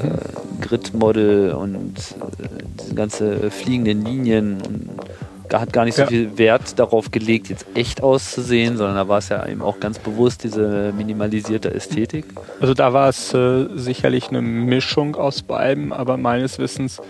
Grid-Model 0.61 1.53
und 1.53 1.97
äh, 1.97 2.47
diese 2.79 2.95
ganze 2.95 3.49
fliegenden 3.49 4.05
Linien 4.05 4.61
und 4.61 4.89
hat 5.53 5.73
gar 5.73 5.85
nicht 5.85 5.95
so 5.95 6.03
ja. 6.03 6.07
viel 6.07 6.37
Wert 6.37 6.77
darauf 6.77 7.11
gelegt, 7.11 7.49
jetzt 7.49 7.65
echt 7.73 8.03
auszusehen, 8.03 8.77
sondern 8.77 8.95
da 8.95 9.07
war 9.07 9.19
es 9.19 9.29
ja 9.29 9.45
eben 9.47 9.61
auch 9.61 9.79
ganz 9.79 9.99
bewusst 9.99 10.43
diese 10.43 10.93
minimalisierte 10.95 11.73
Ästhetik. 11.73 12.25
Also 12.59 12.73
da 12.73 12.93
war 12.93 13.09
es 13.09 13.33
äh, 13.33 13.67
sicherlich 13.75 14.29
eine 14.29 14.41
Mischung 14.41 15.15
aus 15.15 15.41
beiden, 15.41 15.93
aber 15.93 16.17
meines 16.17 16.59
Wissens 16.59 17.01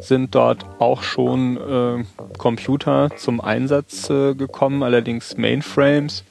sind 0.00 0.34
dort 0.34 0.64
auch 0.78 1.02
schon 1.02 1.56
äh, 1.56 2.04
Computer 2.38 3.10
zum 3.16 3.40
Einsatz 3.40 4.10
äh, 4.10 4.34
gekommen, 4.34 4.82
allerdings 4.82 5.36
Mainframes 5.36 6.24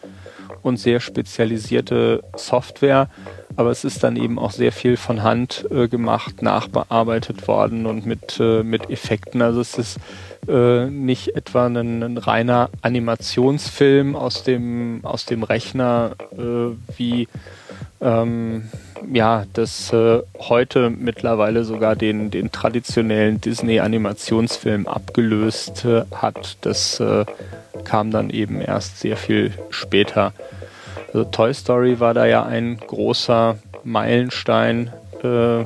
und 0.64 0.78
sehr 0.78 1.00
spezialisierte 1.00 2.24
Software. 2.36 3.10
Aber 3.56 3.70
es 3.70 3.84
ist 3.84 4.04
dann 4.04 4.16
eben 4.16 4.40
auch 4.40 4.52
sehr 4.52 4.72
viel 4.72 4.96
von 4.98 5.24
Hand 5.24 5.68
äh, 5.72 5.88
gemacht, 5.88 6.42
nachbearbeitet 6.42 7.48
worden 7.48 7.86
und 7.86 8.06
mit, 8.06 8.40
äh, 8.40 8.64
mit 8.64 8.90
Effekten. 8.90 9.42
Also 9.42 9.60
es 9.60 9.78
ist 9.78 10.00
äh, 10.48 10.86
nicht 10.86 11.36
etwa 11.36 11.66
ein, 11.68 12.02
ein, 12.02 12.18
reiner 12.18 12.70
Animationsfilm 12.82 14.16
aus 14.16 14.44
dem, 14.44 15.02
aus 15.04 15.26
dem 15.26 15.44
Rechner 15.44 16.16
äh, 16.32 16.76
wie 16.98 17.28
ähm, 18.00 18.70
ja, 19.12 19.46
das 19.54 19.92
äh, 19.94 20.22
heute 20.38 20.90
mittlerweile 20.90 21.64
sogar 21.64 21.96
den, 21.96 22.32
den 22.32 22.52
traditionellen 22.52 23.42
Disney-Animationsfilm 23.42 24.88
abgelöst 24.88 25.86
äh, 25.86 26.04
hat. 26.14 26.58
Das 26.62 27.00
äh, 27.00 27.26
kam 27.84 28.12
dann 28.12 28.30
eben 28.30 28.62
erst 28.62 29.00
sehr 29.00 29.18
viel 29.18 29.54
später. 29.70 30.34
Also 31.08 31.26
Toy 31.26 31.54
Story 31.54 32.00
war 32.00 32.14
da 32.14 32.26
ja 32.26 32.44
ein 32.46 32.78
großer 32.78 33.58
Meilenstein, 33.84 34.92
äh, 35.24 35.66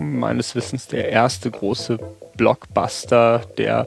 meines 0.00 0.54
Wissens 0.54 0.86
der 0.86 1.08
erste 1.10 1.50
große 1.50 1.98
Blockbuster, 2.36 3.42
der. 3.58 3.86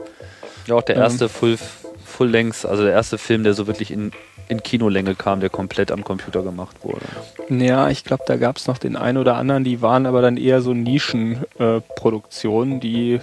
Ja, 0.67 0.75
auch 0.75 0.83
der 0.83 0.95
erste 0.95 1.25
ähm, 1.25 1.29
Full, 1.29 1.57
Full 2.05 2.29
Length, 2.29 2.65
also 2.65 2.83
der 2.83 2.93
erste 2.93 3.17
Film, 3.17 3.43
der 3.43 3.53
so 3.53 3.65
wirklich 3.65 3.91
in, 3.91 4.11
in 4.51 4.61
Kinolänge 4.61 5.15
kam, 5.15 5.39
der 5.39 5.49
komplett 5.49 5.91
am 5.91 6.03
Computer 6.03 6.43
gemacht 6.43 6.75
wurde. 6.83 7.05
Ja, 7.49 7.89
ich 7.89 8.03
glaube, 8.03 8.23
da 8.27 8.35
gab 8.35 8.57
es 8.57 8.67
noch 8.67 8.77
den 8.77 8.97
einen 8.97 9.17
oder 9.17 9.37
anderen, 9.37 9.63
die 9.63 9.81
waren 9.81 10.05
aber 10.05 10.21
dann 10.21 10.35
eher 10.35 10.61
so 10.61 10.73
Nischenproduktionen, 10.73 12.77
äh, 12.77 12.81
die 12.81 13.21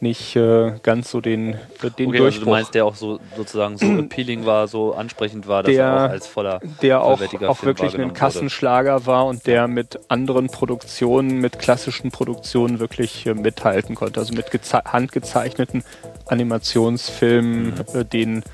nicht 0.00 0.36
äh, 0.36 0.74
ganz 0.84 1.10
so 1.10 1.20
den, 1.20 1.56
den 1.98 2.10
okay, 2.10 2.24
Also 2.24 2.40
du 2.40 2.50
meinst, 2.50 2.72
der 2.72 2.86
auch 2.86 2.94
so 2.94 3.18
sozusagen 3.36 3.78
so 3.78 3.86
appealing 3.98 4.46
war, 4.46 4.68
so 4.68 4.94
ansprechend 4.94 5.48
war, 5.48 5.64
dass 5.64 5.74
der, 5.74 5.84
er 5.84 6.06
auch 6.06 6.10
als 6.10 6.28
voller 6.28 6.60
der 6.82 7.02
auch, 7.02 7.20
auch 7.48 7.64
wirklich 7.64 7.98
ein 7.98 8.12
Kassenschlager 8.12 8.94
wurde. 8.94 9.06
war 9.06 9.26
und 9.26 9.44
der 9.48 9.66
mit 9.66 9.98
anderen 10.06 10.46
Produktionen, 10.46 11.40
mit 11.40 11.58
klassischen 11.58 12.12
Produktionen 12.12 12.78
wirklich 12.78 13.26
äh, 13.26 13.34
mithalten 13.34 13.96
konnte. 13.96 14.20
Also 14.20 14.34
mit 14.34 14.46
handgezeichneten 14.72 15.82
Animationsfilmen, 16.26 17.74
mhm. 17.74 17.84
äh, 17.92 18.04
den 18.04 18.44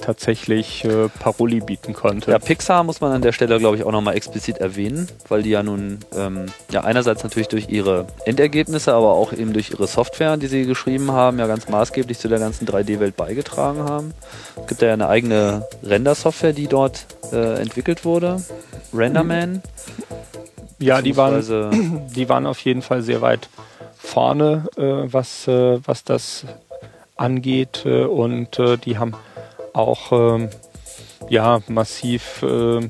tatsächlich 0.00 0.84
äh, 0.84 1.08
Paroli 1.08 1.60
bieten 1.60 1.92
konnte. 1.92 2.30
Ja, 2.30 2.38
Pixar 2.38 2.84
muss 2.84 3.00
man 3.00 3.12
an 3.12 3.22
der 3.22 3.32
Stelle, 3.32 3.58
glaube 3.58 3.76
ich, 3.76 3.84
auch 3.84 3.92
nochmal 3.92 4.16
explizit 4.16 4.58
erwähnen, 4.58 5.08
weil 5.28 5.42
die 5.42 5.50
ja 5.50 5.62
nun 5.62 5.98
ähm, 6.16 6.46
ja 6.70 6.82
einerseits 6.82 7.22
natürlich 7.22 7.48
durch 7.48 7.68
ihre 7.68 8.06
Endergebnisse, 8.24 8.92
aber 8.92 9.12
auch 9.12 9.32
eben 9.32 9.52
durch 9.52 9.70
ihre 9.70 9.86
Software, 9.86 10.36
die 10.36 10.46
sie 10.46 10.66
geschrieben 10.66 11.12
haben, 11.12 11.38
ja 11.38 11.46
ganz 11.46 11.68
maßgeblich 11.68 12.18
zu 12.18 12.28
der 12.28 12.38
ganzen 12.38 12.66
3D-Welt 12.66 13.16
beigetragen 13.16 13.80
haben. 13.80 14.14
Es 14.60 14.66
gibt 14.66 14.82
ja 14.82 14.92
eine 14.92 15.08
eigene 15.08 15.66
Render-Software, 15.82 16.52
die 16.52 16.66
dort 16.66 17.06
äh, 17.32 17.60
entwickelt 17.60 18.04
wurde, 18.04 18.42
Renderman. 18.92 19.62
Ja, 20.78 21.00
die 21.00 21.16
waren, 21.16 22.08
die 22.14 22.28
waren 22.28 22.46
auf 22.46 22.58
jeden 22.60 22.82
Fall 22.82 23.02
sehr 23.02 23.22
weit 23.22 23.48
vorne, 23.96 24.64
äh, 24.76 25.12
was, 25.12 25.46
äh, 25.46 25.78
was 25.86 26.04
das 26.04 26.44
angeht 27.16 27.84
äh, 27.86 28.04
und 28.04 28.58
äh, 28.58 28.76
die 28.76 28.98
haben 28.98 29.14
auch 29.72 30.12
ähm, 30.12 30.48
ja 31.28 31.60
massiv 31.68 32.42
äh, 32.42 32.80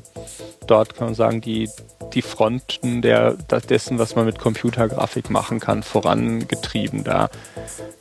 dort 0.66 0.94
kann 0.94 1.08
man 1.08 1.14
sagen 1.14 1.40
die 1.40 1.68
die 2.14 2.22
Fronten 2.22 3.02
der 3.02 3.34
dessen 3.68 3.98
was 3.98 4.16
man 4.16 4.26
mit 4.26 4.38
Computergrafik 4.38 5.30
machen 5.30 5.60
kann 5.60 5.82
vorangetrieben. 5.82 7.04
Da 7.04 7.30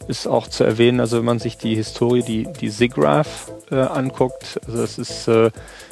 ist 0.08 0.28
auch 0.28 0.48
zu 0.48 0.64
erwähnen 0.64 1.00
also 1.00 1.18
wenn 1.18 1.26
man 1.26 1.40
sich 1.40 1.58
die 1.58 1.76
Historie 1.76 2.24
die 2.24 2.48
die 2.60 2.70
SIGGRAPH 2.70 3.52
äh, 3.72 3.76
anguckt 3.76 4.60
also 4.66 4.84
es 4.84 4.98
ist 4.98 5.28
äh, 5.28 5.52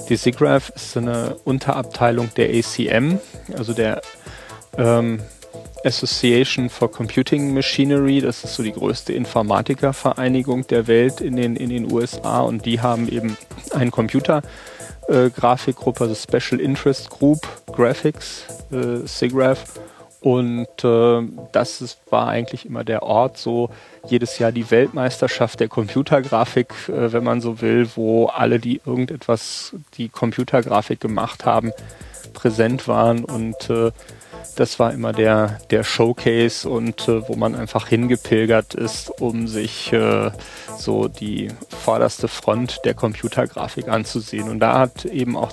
die 0.09 0.15
SIGGRAPH 0.15 0.69
ist 0.75 0.97
eine 0.97 1.35
Unterabteilung 1.45 2.29
der 2.35 2.49
ACM 2.49 3.19
also 3.57 3.73
der 3.73 4.01
ähm, 4.77 5.21
Association 5.85 6.69
for 6.69 6.91
Computing 6.91 7.53
Machinery, 7.53 8.19
das 8.21 8.43
ist 8.43 8.55
so 8.55 8.63
die 8.63 8.73
größte 8.73 9.13
Informatikervereinigung 9.13 10.65
der 10.67 10.87
Welt 10.87 11.21
in 11.21 11.35
den, 11.35 11.55
in 11.55 11.69
den 11.69 11.91
USA 11.91 12.39
und 12.41 12.65
die 12.65 12.81
haben 12.81 13.07
eben 13.09 13.37
eine 13.71 13.91
Computergrafikgruppe, 13.91 16.03
äh, 16.03 16.07
also 16.07 16.15
Special 16.15 16.59
Interest 16.59 17.07
Group 17.09 17.47
Graphics, 17.67 18.45
äh, 18.71 19.05
SIGGRAPH. 19.05 19.63
Und 20.21 20.67
äh, 20.83 21.21
das 21.53 21.79
ist, 21.79 21.97
war 22.09 22.27
eigentlich 22.27 22.65
immer 22.65 22.83
der 22.83 23.03
Ort, 23.03 23.37
so 23.37 23.69
jedes 24.09 24.37
Jahr 24.37 24.51
die 24.51 24.69
Weltmeisterschaft 24.69 25.61
der 25.61 25.69
Computergrafik, 25.69 26.73
äh, 26.89 27.13
wenn 27.13 27.23
man 27.23 27.39
so 27.39 27.61
will, 27.61 27.87
wo 27.95 28.25
alle, 28.25 28.59
die 28.59 28.81
irgendetwas, 28.85 29.73
die 29.93 30.09
Computergrafik 30.09 30.99
gemacht 30.99 31.45
haben, 31.45 31.71
präsent 32.33 32.89
waren. 32.89 33.23
Und 33.23 33.69
äh, 33.69 33.91
das 34.55 34.79
war 34.79 34.93
immer 34.93 35.13
der, 35.13 35.59
der 35.69 35.83
Showcase 35.83 36.67
und 36.67 37.07
äh, 37.07 37.27
wo 37.27 37.35
man 37.35 37.55
einfach 37.55 37.87
hingepilgert 37.87 38.73
ist, 38.73 39.09
um 39.21 39.47
sich 39.47 39.93
äh, 39.93 40.31
so 40.77 41.07
die 41.07 41.49
vorderste 41.69 42.27
Front 42.27 42.81
der 42.83 42.93
Computergrafik 42.93 43.87
anzusehen. 43.87 44.49
Und 44.49 44.59
da 44.59 44.79
hat 44.79 45.05
eben 45.05 45.37
auch 45.37 45.51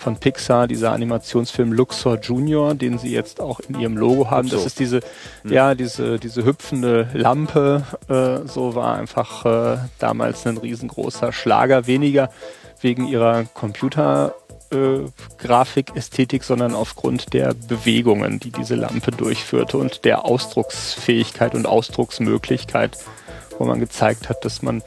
von 0.00 0.16
Pixar 0.16 0.66
dieser 0.66 0.92
Animationsfilm 0.92 1.72
Luxor 1.72 2.18
Junior, 2.18 2.74
den 2.74 2.98
sie 2.98 3.12
jetzt 3.12 3.40
auch 3.40 3.60
in 3.60 3.78
ihrem 3.78 3.98
Logo 3.98 4.30
haben. 4.30 4.48
So. 4.48 4.56
Das 4.56 4.66
ist 4.66 4.78
diese, 4.80 5.00
hm. 5.42 5.52
ja, 5.52 5.74
diese, 5.74 6.18
diese 6.18 6.44
hüpfende 6.44 7.08
Lampe. 7.12 7.84
Äh, 8.08 8.48
so 8.48 8.74
war 8.74 8.96
einfach 8.96 9.44
äh, 9.44 9.78
damals 9.98 10.46
ein 10.46 10.56
riesengroßer 10.56 11.32
Schlager. 11.32 11.86
Weniger 11.86 12.30
wegen 12.80 13.06
ihrer 13.06 13.44
Computer 13.44 14.34
äh, 14.70 15.00
Grafikästhetik, 15.38 16.44
sondern 16.44 16.74
aufgrund 16.74 17.32
der 17.32 17.54
Bewegungen, 17.54 18.40
die 18.40 18.50
diese 18.50 18.74
Lampe 18.74 19.10
durchführte 19.10 19.78
und 19.78 20.04
der 20.04 20.24
Ausdrucksfähigkeit 20.24 21.54
und 21.54 21.66
Ausdrucksmöglichkeit, 21.66 22.98
wo 23.58 23.64
man 23.64 23.80
gezeigt 23.80 24.28
hat, 24.28 24.44
dass 24.44 24.62
man 24.62 24.82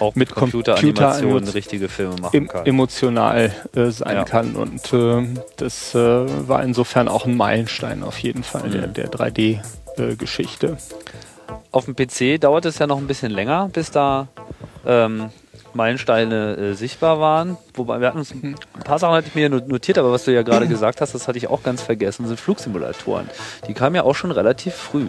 auch 0.00 0.14
mit 0.14 0.34
Computeranimationen 0.34 1.48
richtige 1.48 1.88
Filme 1.88 2.16
machen 2.20 2.48
kann. 2.48 2.66
Emotional 2.66 3.52
äh, 3.74 3.90
sein 3.90 4.16
ja. 4.16 4.24
kann. 4.24 4.56
Und 4.56 4.92
äh, 4.92 5.26
das 5.56 5.94
äh, 5.94 5.98
war 6.48 6.62
insofern 6.62 7.08
auch 7.08 7.26
ein 7.26 7.36
Meilenstein 7.36 8.02
auf 8.02 8.18
jeden 8.18 8.42
Fall 8.42 8.68
mhm. 8.68 8.72
der, 8.72 8.86
der 8.88 9.10
3D-Geschichte. 9.10 10.66
Äh, 10.66 10.76
auf 11.70 11.86
dem 11.86 11.96
PC 11.96 12.40
dauert 12.40 12.64
es 12.66 12.78
ja 12.78 12.86
noch 12.86 12.98
ein 12.98 13.06
bisschen 13.06 13.32
länger, 13.32 13.68
bis 13.72 13.90
da 13.90 14.28
ähm, 14.86 15.30
Meilensteine 15.74 16.56
äh, 16.56 16.72
sichtbar 16.74 17.20
waren. 17.20 17.56
Wobei 17.74 18.00
wir 18.00 18.08
hatten 18.08 18.18
uns 18.18 18.32
ein 18.32 18.54
paar 18.84 18.98
Sachen 18.98 19.14
hatte 19.14 19.28
ich 19.28 19.34
mir 19.34 19.48
notiert, 19.48 19.98
aber 19.98 20.12
was 20.12 20.24
du 20.24 20.32
ja 20.32 20.42
gerade 20.42 20.68
gesagt 20.68 21.00
hast, 21.00 21.14
das 21.14 21.28
hatte 21.28 21.38
ich 21.38 21.48
auch 21.48 21.62
ganz 21.62 21.82
vergessen, 21.82 22.26
sind 22.26 22.40
Flugsimulatoren. 22.40 23.28
Die 23.68 23.74
kamen 23.74 23.96
ja 23.96 24.02
auch 24.02 24.14
schon 24.14 24.30
relativ 24.30 24.74
früh. 24.74 25.06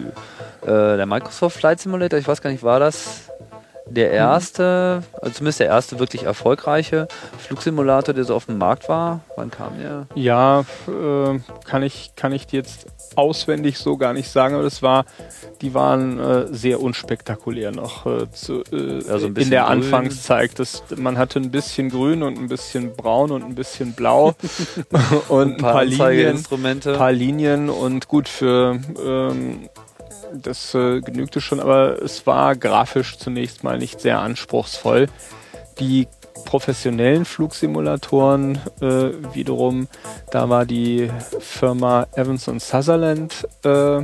Äh, 0.62 0.66
der 0.66 1.06
Microsoft 1.06 1.56
Flight 1.56 1.80
Simulator, 1.80 2.18
ich 2.18 2.26
weiß 2.26 2.42
gar 2.42 2.50
nicht, 2.50 2.62
war 2.62 2.80
das 2.80 3.30
der 3.88 4.10
erste, 4.10 5.02
also 5.20 5.34
zumindest 5.34 5.60
der 5.60 5.68
erste 5.68 5.98
wirklich 5.98 6.24
erfolgreiche 6.24 7.06
Flugsimulator, 7.38 8.14
der 8.14 8.24
so 8.24 8.34
auf 8.34 8.46
dem 8.46 8.58
Markt 8.58 8.88
war? 8.88 9.20
Wann 9.36 9.50
kam 9.50 9.78
der? 9.78 10.06
Ja, 10.14 10.64
äh, 10.88 11.38
kann, 11.64 11.82
ich, 11.82 12.12
kann 12.16 12.32
ich 12.32 12.50
jetzt 12.50 12.86
auswendig 13.14 13.78
so 13.78 13.96
gar 13.96 14.12
nicht 14.12 14.28
sagen, 14.28 14.54
aber 14.54 14.64
das 14.64 14.82
war, 14.82 15.04
die 15.60 15.72
waren 15.72 16.18
äh, 16.18 16.46
sehr 16.50 16.80
unspektakulär 16.82 17.70
noch 17.70 18.06
äh, 18.06 18.30
zu, 18.30 18.62
also 19.08 19.28
in 19.28 19.50
der 19.50 19.62
grün. 19.62 19.82
Anfangszeit. 19.82 20.58
Das, 20.58 20.82
man 20.96 21.16
hatte 21.16 21.38
ein 21.38 21.50
bisschen 21.50 21.90
grün 21.90 22.22
und 22.22 22.38
ein 22.38 22.48
bisschen 22.48 22.94
braun 22.96 23.30
und 23.30 23.44
ein 23.44 23.54
bisschen 23.54 23.92
blau 23.92 24.34
und 25.28 25.54
ein 25.54 25.56
paar, 25.58 25.74
paar 25.74 25.84
Linien, 25.84 26.42
paar 26.42 27.12
Linien 27.12 27.70
und 27.70 28.08
gut 28.08 28.28
für 28.28 28.80
ähm, 29.04 29.68
das 30.32 30.74
äh, 30.74 31.00
genügte 31.00 31.40
schon, 31.40 31.60
aber 31.60 32.02
es 32.02 32.26
war 32.26 32.56
grafisch 32.56 33.18
zunächst 33.18 33.64
mal 33.64 33.78
nicht 33.78 34.00
sehr 34.00 34.20
anspruchsvoll. 34.20 35.06
Die 35.78 36.08
professionellen 36.44 37.24
Flugsimulatoren 37.24 38.60
äh, 38.80 39.10
wiederum, 39.34 39.88
da 40.30 40.48
war 40.48 40.64
die 40.64 41.10
Firma 41.40 42.06
Evans 42.14 42.44
Sutherland 42.44 43.46
äh, 43.64 44.02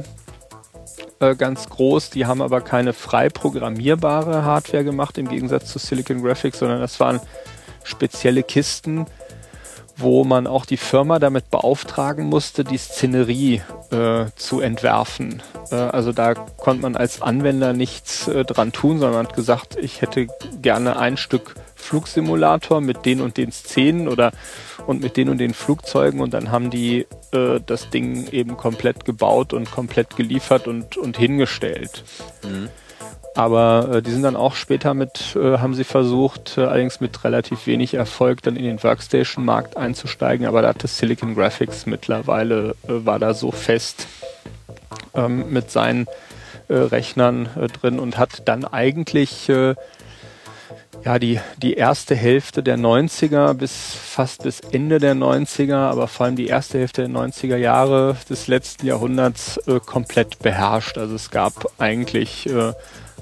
äh, 1.22 1.36
ganz 1.36 1.68
groß. 1.68 2.10
Die 2.10 2.26
haben 2.26 2.42
aber 2.42 2.60
keine 2.60 2.92
frei 2.92 3.28
programmierbare 3.28 4.44
Hardware 4.44 4.84
gemacht, 4.84 5.18
im 5.18 5.28
Gegensatz 5.28 5.70
zu 5.70 5.78
Silicon 5.78 6.22
Graphics, 6.22 6.58
sondern 6.58 6.80
das 6.80 6.98
waren 6.98 7.20
spezielle 7.84 8.42
Kisten, 8.42 9.06
wo 10.02 10.24
man 10.24 10.46
auch 10.46 10.66
die 10.66 10.76
Firma 10.76 11.18
damit 11.18 11.50
beauftragen 11.50 12.26
musste, 12.26 12.64
die 12.64 12.78
Szenerie 12.78 13.62
äh, 13.90 14.26
zu 14.36 14.60
entwerfen. 14.60 15.42
Äh, 15.70 15.76
also 15.76 16.12
da 16.12 16.34
konnte 16.34 16.82
man 16.82 16.96
als 16.96 17.22
Anwender 17.22 17.72
nichts 17.72 18.28
äh, 18.28 18.44
dran 18.44 18.72
tun, 18.72 18.98
sondern 18.98 19.26
hat 19.26 19.34
gesagt, 19.34 19.76
ich 19.80 20.02
hätte 20.02 20.26
gerne 20.60 20.98
ein 20.98 21.16
Stück 21.16 21.54
Flugsimulator 21.74 22.80
mit 22.80 23.06
den 23.06 23.20
und 23.20 23.36
den 23.36 23.50
Szenen 23.52 24.08
oder 24.08 24.32
und 24.86 25.00
mit 25.00 25.16
den 25.16 25.28
und 25.28 25.38
den 25.38 25.54
Flugzeugen 25.54 26.20
und 26.20 26.34
dann 26.34 26.50
haben 26.50 26.70
die 26.70 27.06
äh, 27.32 27.60
das 27.64 27.90
Ding 27.90 28.28
eben 28.28 28.56
komplett 28.56 29.04
gebaut 29.04 29.52
und 29.52 29.70
komplett 29.70 30.16
geliefert 30.16 30.66
und, 30.68 30.96
und 30.96 31.16
hingestellt. 31.16 32.04
Mhm. 32.44 32.68
Aber 33.34 33.88
äh, 33.90 34.02
die 34.02 34.10
sind 34.10 34.22
dann 34.22 34.36
auch 34.36 34.54
später 34.54 34.94
mit, 34.94 35.36
äh, 35.36 35.58
haben 35.58 35.74
sie 35.74 35.84
versucht, 35.84 36.58
äh, 36.58 36.62
allerdings 36.62 37.00
mit 37.00 37.24
relativ 37.24 37.66
wenig 37.66 37.94
Erfolg, 37.94 38.42
dann 38.42 38.56
in 38.56 38.64
den 38.64 38.82
Workstation-Markt 38.82 39.76
einzusteigen. 39.76 40.46
Aber 40.46 40.62
da 40.62 40.68
hatte 40.68 40.86
Silicon 40.86 41.34
Graphics 41.34 41.86
mittlerweile, 41.86 42.74
äh, 42.86 43.06
war 43.06 43.18
da 43.18 43.32
so 43.32 43.50
fest 43.50 44.06
ähm, 45.14 45.50
mit 45.50 45.70
seinen 45.70 46.06
äh, 46.68 46.74
Rechnern 46.74 47.48
äh, 47.56 47.68
drin 47.68 47.98
und 47.98 48.18
hat 48.18 48.48
dann 48.48 48.64
eigentlich 48.64 49.48
äh, 49.48 49.74
ja, 51.04 51.18
die, 51.18 51.40
die 51.56 51.74
erste 51.74 52.14
Hälfte 52.14 52.62
der 52.62 52.78
90er 52.78 53.54
bis 53.54 53.72
fast 53.94 54.44
bis 54.44 54.60
Ende 54.60 54.98
der 54.98 55.14
90er, 55.14 55.74
aber 55.74 56.06
vor 56.06 56.26
allem 56.26 56.36
die 56.36 56.46
erste 56.46 56.78
Hälfte 56.78 57.02
der 57.02 57.10
90er 57.10 57.56
Jahre 57.56 58.16
des 58.28 58.46
letzten 58.46 58.86
Jahrhunderts 58.86 59.56
äh, 59.66 59.80
komplett 59.80 60.38
beherrscht. 60.40 60.98
Also 60.98 61.14
es 61.14 61.30
gab 61.30 61.72
eigentlich 61.78 62.48
äh, 62.48 62.72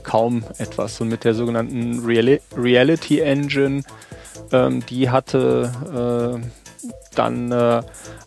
kaum 0.02 0.44
etwas. 0.58 1.00
Und 1.00 1.08
mit 1.08 1.24
der 1.24 1.34
sogenannten 1.34 2.04
Reali 2.04 2.40
Reality 2.56 3.20
Engine, 3.20 3.82
ähm, 4.52 4.84
die 4.86 5.10
hatte 5.10 6.40
äh, 6.42 6.46
dann 7.14 7.52
äh, 7.52 7.82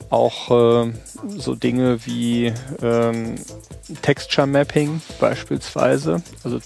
auch 0.10 0.86
äh, 0.86 0.94
so 1.38 1.56
Dinge 1.56 2.06
wie 2.06 2.54
ähm, 2.82 3.36
Texture 4.02 4.48
Mapping 4.48 5.02
beispielsweise. 5.20 6.22
Also 6.44 6.60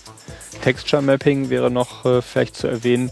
Texture 0.61 1.01
Mapping 1.01 1.49
wäre 1.49 1.71
noch 1.71 2.05
äh, 2.05 2.21
vielleicht 2.21 2.55
zu 2.55 2.67
erwähnen. 2.67 3.11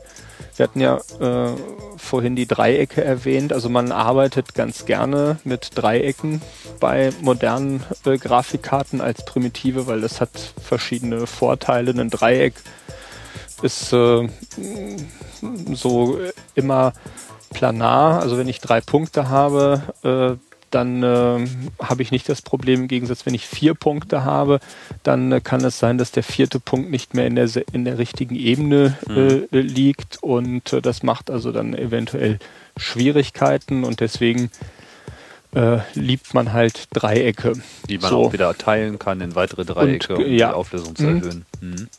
Wir 0.55 0.63
hatten 0.63 0.79
ja 0.79 0.99
äh, 1.19 1.53
vorhin 1.97 2.36
die 2.36 2.47
Dreiecke 2.47 3.03
erwähnt. 3.03 3.51
Also 3.51 3.69
man 3.69 3.91
arbeitet 3.91 4.53
ganz 4.53 4.86
gerne 4.86 5.38
mit 5.43 5.71
Dreiecken 5.75 6.41
bei 6.79 7.11
modernen 7.21 7.83
äh, 8.05 8.17
Grafikkarten 8.17 9.01
als 9.01 9.25
Primitive, 9.25 9.88
weil 9.88 10.01
das 10.01 10.21
hat 10.21 10.31
verschiedene 10.61 11.27
Vorteile. 11.27 11.91
Ein 11.91 12.09
Dreieck 12.09 12.53
ist 13.61 13.91
äh, 13.93 14.27
so 15.73 16.19
immer 16.55 16.93
planar. 17.51 18.21
Also 18.21 18.38
wenn 18.38 18.47
ich 18.47 18.59
drei 18.61 18.81
Punkte 18.81 19.29
habe, 19.29 19.81
äh, 20.03 20.54
dann 20.76 21.03
äh, 21.03 21.47
habe 21.82 22.01
ich 22.01 22.11
nicht 22.11 22.28
das 22.28 22.41
Problem. 22.41 22.82
Im 22.82 22.88
Gegensatz, 22.89 23.26
wenn 23.26 23.34
ich 23.34 23.47
vier 23.47 23.76
Punkte 23.76 24.26
habe, 24.26 24.59
dann 25.03 25.32
äh, 25.32 25.39
kann 25.39 25.63
es 25.63 25.80
sein, 25.80 25.97
dass 25.97 26.11
der 26.11 26.23
vierte 26.23 26.59
Punkt 26.59 26.91
nicht 26.91 27.13
mehr 27.13 27.26
in 27.26 27.36
der, 27.36 27.49
in 27.71 27.86
der 27.86 27.97
richtigen 27.97 28.36
Ebene 28.36 28.97
mhm. 29.07 29.47
äh, 29.51 29.61
liegt 29.61 30.21
und 30.21 30.73
äh, 30.73 30.82
das 30.82 31.01
macht 31.01 31.32
also 31.32 31.53
dann 31.53 31.73
eventuell 31.73 32.39
Schwierigkeiten 32.76 33.86
und 33.86 34.01
deswegen 34.01 34.51
äh, 35.53 35.78
liebt 35.93 36.34
man 36.34 36.51
halt 36.51 36.89
Dreiecke. 36.91 37.53
Die 37.88 37.97
man 37.97 38.09
so. 38.09 38.26
auch 38.26 38.34
wieder 38.34 38.53
teilen 38.57 38.99
kann 38.99 39.21
in 39.21 39.34
weitere 39.34 39.63
Dreiecke, 39.63 40.15
und, 40.15 40.26
um 40.26 40.30
ja. 40.30 40.49
die 40.49 40.55
Auflösung 40.55 40.93
zu 40.97 41.03
mhm. 41.03 41.15
erhöhen. 41.15 41.45
Mhm. 41.61 41.89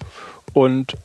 Und 0.53 0.97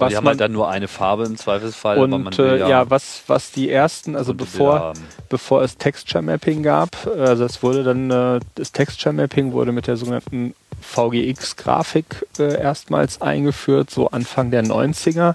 was 0.00 0.10
die 0.10 0.16
haben 0.16 0.26
halt 0.26 0.40
dann 0.40 0.52
nur 0.52 0.68
eine 0.68 0.88
Farbe 0.88 1.24
im 1.24 1.36
Zweifelsfall. 1.36 1.98
Und 1.98 2.38
äh, 2.38 2.58
ja, 2.58 2.68
ja, 2.68 2.90
was, 2.90 3.22
was 3.26 3.52
die 3.52 3.70
ersten, 3.70 4.16
also 4.16 4.34
bevor, 4.34 4.94
bevor 5.28 5.62
es 5.62 5.76
Texture 5.76 6.22
Mapping 6.22 6.62
gab, 6.62 6.96
also 7.06 7.44
es 7.44 7.62
wurde 7.62 7.84
dann, 7.84 8.10
äh, 8.10 8.40
das 8.54 8.72
Texture 8.72 9.12
Mapping 9.12 9.52
wurde 9.52 9.72
mit 9.72 9.86
der 9.86 9.96
sogenannten 9.96 10.54
VGX-Grafik 10.80 12.26
äh, 12.38 12.60
erstmals 12.60 13.22
eingeführt, 13.22 13.90
so 13.90 14.08
Anfang 14.08 14.50
der 14.50 14.64
90er. 14.64 15.34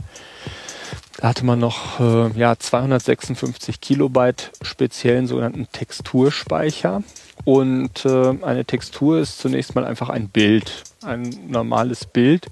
Da 1.18 1.28
hatte 1.28 1.46
man 1.46 1.60
noch 1.60 2.00
äh, 2.00 2.30
ja, 2.38 2.58
256 2.58 3.82
Kilobyte 3.82 4.52
speziellen 4.62 5.28
sogenannten 5.28 5.68
Texturspeicher. 5.72 7.04
Und 7.44 8.06
äh, 8.06 8.38
eine 8.42 8.64
Textur 8.64 9.20
ist 9.20 9.40
zunächst 9.40 9.76
mal 9.76 9.86
einfach 9.86 10.10
ein 10.10 10.30
Bild, 10.30 10.84
ein 11.04 11.30
normales 11.48 12.06
Bild. 12.06 12.48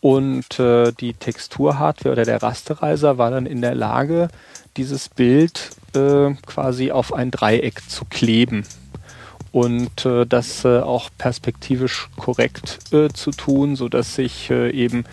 Und 0.00 0.60
äh, 0.60 0.92
die 0.92 1.14
Texturhardware 1.14 2.12
oder 2.12 2.24
der 2.24 2.42
Rasterizer 2.42 3.18
war 3.18 3.30
dann 3.30 3.46
in 3.46 3.60
der 3.60 3.74
Lage, 3.74 4.28
dieses 4.76 5.08
Bild 5.08 5.70
äh, 5.94 6.34
quasi 6.46 6.92
auf 6.92 7.14
ein 7.14 7.30
Dreieck 7.30 7.88
zu 7.88 8.04
kleben. 8.04 8.64
Und 9.52 10.04
äh, 10.04 10.26
das 10.26 10.64
äh, 10.64 10.80
auch 10.80 11.08
perspektivisch 11.16 12.08
korrekt 12.16 12.92
äh, 12.92 13.08
zu 13.08 13.30
tun, 13.30 13.74
so 13.74 13.88
dass 13.88 14.14
sich 14.14 14.50
äh, 14.50 14.70
eben 14.70 15.04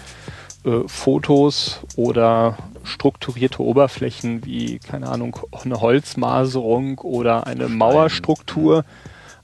Fotos 0.87 1.81
oder 1.97 2.57
strukturierte 2.85 3.61
Oberflächen 3.61 4.45
wie 4.45 4.79
keine 4.79 5.09
Ahnung 5.09 5.37
eine 5.51 5.81
Holzmaserung 5.81 6.99
oder 6.99 7.47
eine 7.47 7.67
Mauerstruktur 7.67 8.85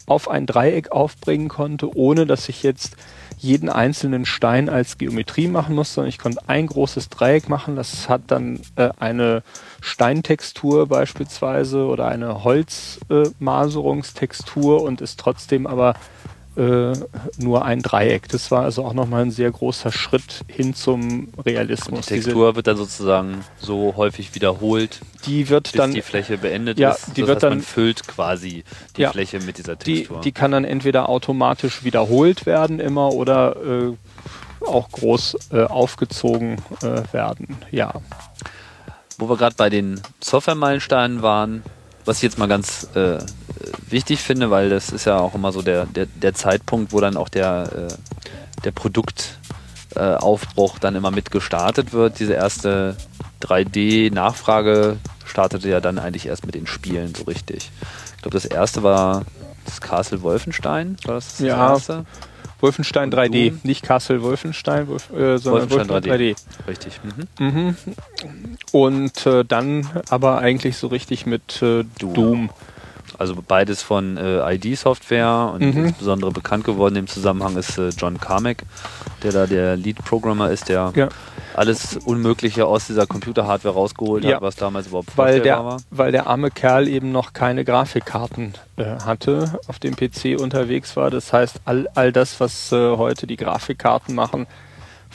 auf 0.06 0.30
ein 0.30 0.46
Dreieck 0.46 0.94
aufbringen 0.94 1.50
konnte, 1.50 1.94
ohne 1.94 2.26
dass 2.26 2.48
ich 2.48 2.64
jetzt 2.64 2.96
jeden 3.42 3.70
einzelnen 3.70 4.26
Stein 4.26 4.68
als 4.70 4.98
Geometrie 4.98 5.48
machen 5.48 5.74
muss, 5.74 5.94
sondern 5.94 6.10
ich 6.10 6.18
konnte 6.18 6.42
ein 6.48 6.68
großes 6.68 7.08
Dreieck 7.08 7.48
machen. 7.48 7.78
Das 7.78 8.10
hat 8.10 8.24
dann 8.28 8.60
äh, 8.76 8.90
eine 9.00 9.44
Steintextur 9.80 10.88
beispielsweise 10.88 11.86
oder 11.86 12.10
eine 12.10 12.44
Holzmaserungstextur 12.44 14.80
äh, 14.80 14.84
und 14.84 15.00
ist 15.00 15.18
trotzdem 15.20 15.68
aber 15.68 15.94
äh, 16.60 16.93
nur 17.38 17.64
ein 17.64 17.82
Dreieck. 17.82 18.28
Das 18.28 18.51
war 18.51 18.64
also 18.64 18.84
auch 18.84 18.93
nochmal 18.93 19.22
ein 19.22 19.32
sehr 19.32 19.49
großer 19.49 19.91
Schritt 19.91 20.43
hin 20.47 20.74
zum 20.74 21.30
Realismus. 21.45 21.99
Und 21.99 22.10
die 22.10 22.16
Textur 22.16 22.47
Diese, 22.47 22.55
wird 22.57 22.68
dann 22.68 22.78
sozusagen 22.78 23.45
so 23.57 23.93
häufig 23.95 24.36
wiederholt, 24.36 24.99
die 25.26 25.47
wird 25.49 25.64
bis 25.64 25.72
dann, 25.74 25.93
die 25.93 26.01
Fläche 26.01 26.38
beendet 26.38 26.78
ja, 26.78 26.91
ist. 26.91 27.16
Die 27.16 27.26
wird 27.26 27.43
dann, 27.43 27.53
man 27.53 27.62
füllt 27.62 28.07
quasi 28.07 28.64
die 28.97 29.01
ja, 29.01 29.12
Fläche 29.12 29.39
mit 29.39 29.57
dieser 29.57 29.80
Textur. 29.80 30.18
Die, 30.18 30.24
die 30.24 30.32
kann 30.34 30.51
dann 30.51 30.66
entweder 30.66 31.07
automatisch 31.07 31.84
wiederholt 31.86 32.45
werden 32.45 32.80
immer 32.80 33.14
oder 33.14 33.55
äh, 33.55 34.66
auch 34.66 34.89
groß 34.91 35.38
äh, 35.53 35.64
aufgezogen 35.64 36.57
äh, 36.82 37.01
werden. 37.14 37.57
Ja. 37.72 37.93
Wo 39.18 39.30
wir 39.30 39.38
gerade 39.38 39.55
bei 39.55 39.70
den 39.70 40.01
Software-Meilensteinen 40.22 41.22
waren, 41.22 41.64
was 42.06 42.18
ich 42.18 42.24
jetzt 42.24 42.38
mal 42.38 42.47
ganz 42.47 42.88
äh, 42.95 43.20
wichtig 43.89 44.22
finde, 44.22 44.52
weil 44.52 44.70
das 44.70 44.89
ist 44.89 45.06
ja 45.06 45.20
auch 45.20 45.36
immer 45.36 45.52
so 45.52 45.62
der, 45.62 45.86
der, 45.86 46.06
der 46.06 46.34
Zeitpunkt, 46.34 46.93
wo 46.93 47.00
dann 47.00 47.18
auch 47.18 47.30
der, 47.30 47.89
äh, 47.89 47.93
der 48.64 48.72
Produktaufbruch 48.72 50.76
äh, 50.76 50.80
dann 50.80 50.95
immer 50.95 51.12
mit 51.12 51.32
gestartet 51.32 51.93
wird. 51.93 52.20
Diese 52.20 52.34
erste 52.34 52.95
3D-Nachfrage 53.41 54.97
startete 55.26 55.70
ja 55.70 55.80
dann 55.80 56.00
eigentlich 56.00 56.26
erst 56.26 56.45
mit 56.45 56.56
den 56.56 56.68
Spielen 56.68 57.14
so 57.16 57.24
richtig. 57.24 57.72
Ich 58.16 58.22
glaube, 58.22 58.36
das 58.36 58.45
erste 58.45 58.84
war 58.84 59.26
das 59.66 59.82
Castle 59.82 60.22
Wolfenstein. 60.22 60.97
War 61.06 61.16
das 61.16 61.38
das 61.38 61.39
ja. 61.39 61.72
erste? 61.72 62.06
Wolfenstein 62.62 63.12
3D, 63.12 63.49
Doom. 63.49 63.60
nicht 63.64 63.84
Castle 63.84 64.22
Wolfenstein, 64.22 64.88
Wolf, 64.88 65.10
äh, 65.12 65.38
sondern 65.38 65.70
Wolfenstein, 65.70 65.89
Wolfenstein 65.89 66.20
3D. 66.20 66.36
3D. 66.36 66.68
Richtig. 66.68 66.99
Mhm. 67.38 67.45
Mhm. 67.45 67.76
Und 68.72 69.26
äh, 69.26 69.45
dann 69.45 69.88
aber 70.10 70.39
eigentlich 70.39 70.78
so 70.78 70.88
richtig 70.88 71.26
mit 71.26 71.62
äh, 71.62 71.84
Doom. 71.99 72.14
Doom. 72.14 72.49
Also 73.20 73.36
beides 73.47 73.82
von 73.84 74.17
äh, 74.17 74.55
ID-Software 74.55 75.51
und 75.53 75.61
Mhm. 75.76 75.86
insbesondere 75.86 76.32
bekannt 76.32 76.63
geworden 76.63 76.95
im 76.95 77.07
Zusammenhang 77.07 77.57
ist 77.57 77.78
äh, 77.78 77.89
John 77.89 78.20
Carmack, 78.20 78.63
der 79.24 79.32
da 79.34 79.45
der 79.45 79.76
Lead-Programmer 79.76 80.49
ist, 80.49 80.70
der 80.70 80.93
Ja. 80.95 81.09
alles 81.55 81.97
Unmögliche 81.97 82.65
aus 82.65 82.88
dieser 82.88 83.05
Computer-Hardware 83.05 83.74
rausgeholt 83.74 84.24
Ja. 84.24 84.36
hat, 84.36 84.41
was 84.41 84.55
damals 84.55 84.88
überhaupt 84.88 85.17
weil 85.17 85.41
der, 85.41 85.63
war. 85.63 85.78
weil 85.91 86.11
der 86.13 86.28
arme 86.28 86.49
Kerl 86.49 86.88
eben 86.88 87.11
noch 87.11 87.34
keine 87.34 87.65
Grafikkarten 87.65 88.53
äh, 88.78 88.84
hatte, 89.05 89.59
auf 89.67 89.80
dem 89.80 89.95
PC 89.95 90.39
unterwegs 90.39 90.95
war. 90.95 91.11
Das 91.11 91.34
heißt, 91.34 91.61
all, 91.65 91.89
all 91.95 92.11
das, 92.13 92.39
was 92.39 92.72
äh, 92.72 92.95
heute 92.97 93.28
die 93.28 93.36
Grafikkarten 93.36 94.15
machen, 94.15 94.47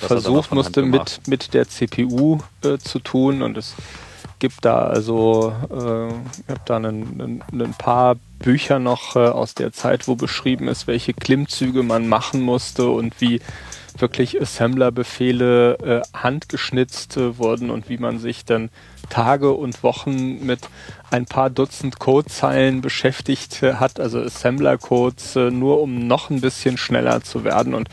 noch 0.00 0.08
versucht 0.08 0.52
musste 0.52 0.82
mit, 0.82 1.20
mit 1.26 1.54
der 1.54 1.68
CPU 1.68 2.40
äh, 2.64 2.78
zu 2.78 2.98
tun 2.98 3.42
und 3.42 3.56
es 3.56 3.74
gibt 4.38 4.64
da 4.64 4.86
also 4.86 5.52
äh, 5.70 6.08
ich 6.08 6.48
habe 6.48 6.60
da 6.64 6.76
ein, 6.76 7.42
ein, 7.52 7.74
paar 7.78 8.16
Bücher 8.38 8.78
noch 8.78 9.16
äh, 9.16 9.20
aus 9.20 9.54
der 9.54 9.72
Zeit, 9.72 10.08
wo 10.08 10.16
beschrieben 10.16 10.68
ist, 10.68 10.86
welche 10.86 11.14
Klimmzüge 11.14 11.82
man 11.82 12.08
machen 12.08 12.40
musste 12.40 12.88
und 12.88 13.20
wie 13.20 13.40
wirklich 13.98 14.40
Assembler-Befehle 14.40 15.74
äh, 15.78 16.02
handgeschnitzt 16.16 17.16
äh, 17.16 17.38
wurden 17.38 17.70
und 17.70 17.88
wie 17.88 17.98
man 17.98 18.18
sich 18.18 18.44
dann 18.44 18.70
Tage 19.08 19.52
und 19.52 19.82
Wochen 19.82 20.44
mit 20.44 20.60
ein 21.10 21.26
paar 21.26 21.50
Dutzend 21.50 21.98
Codezeilen 21.98 22.80
beschäftigt 22.80 23.62
äh, 23.62 23.74
hat, 23.74 24.00
also 24.00 24.20
Assembler-Codes, 24.20 25.36
äh, 25.36 25.50
nur 25.50 25.80
um 25.80 26.06
noch 26.06 26.30
ein 26.30 26.40
bisschen 26.40 26.76
schneller 26.76 27.22
zu 27.22 27.44
werden 27.44 27.74
und 27.74 27.88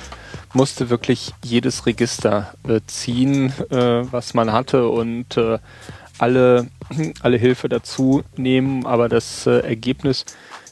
musste 0.54 0.90
wirklich 0.90 1.34
jedes 1.44 1.86
Register 1.86 2.54
äh, 2.68 2.82
ziehen, 2.88 3.54
äh, 3.70 4.12
was 4.12 4.34
man 4.34 4.52
hatte 4.52 4.88
und 4.90 5.40
alle, 6.22 6.68
alle 7.22 7.38
Hilfe 7.38 7.70
dazu 7.70 8.24
nehmen, 8.38 8.86
aber 8.86 9.10
das 9.10 9.48
äh, 9.48 9.60
Ergebnis, 9.60 10.26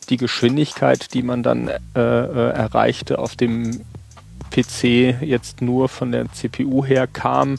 die 0.09 0.17
Geschwindigkeit, 0.17 1.13
die 1.13 1.23
man 1.23 1.43
dann 1.43 1.67
äh, 1.67 1.77
äh, 1.95 2.49
erreichte 2.51 3.19
auf 3.19 3.35
dem 3.35 3.81
PC 4.51 5.21
jetzt 5.21 5.61
nur 5.61 5.89
von 5.89 6.11
der 6.11 6.31
CPU 6.31 6.83
her 6.83 7.07
kam 7.07 7.57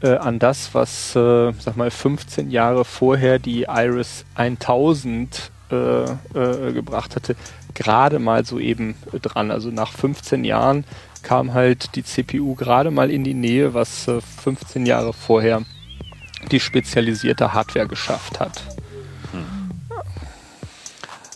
äh, 0.00 0.16
an 0.16 0.38
das, 0.38 0.74
was, 0.74 1.16
äh, 1.16 1.52
sag 1.58 1.76
mal, 1.76 1.90
15 1.90 2.50
Jahre 2.50 2.84
vorher 2.84 3.38
die 3.38 3.66
Iris 3.68 4.24
1000 4.34 5.50
äh, 5.70 6.02
äh, 6.04 6.72
gebracht 6.72 7.16
hatte, 7.16 7.34
gerade 7.74 8.18
mal 8.18 8.44
so 8.44 8.58
eben 8.58 8.94
dran. 9.22 9.50
Also 9.50 9.70
nach 9.70 9.92
15 9.92 10.44
Jahren 10.44 10.84
kam 11.22 11.54
halt 11.54 11.94
die 11.96 12.04
CPU 12.04 12.54
gerade 12.54 12.90
mal 12.90 13.10
in 13.10 13.24
die 13.24 13.34
Nähe, 13.34 13.74
was 13.74 14.06
äh, 14.08 14.20
15 14.20 14.86
Jahre 14.86 15.12
vorher 15.12 15.62
die 16.50 16.60
spezialisierte 16.60 17.52
Hardware 17.52 17.86
geschafft 17.86 18.40
hat. 18.40 18.62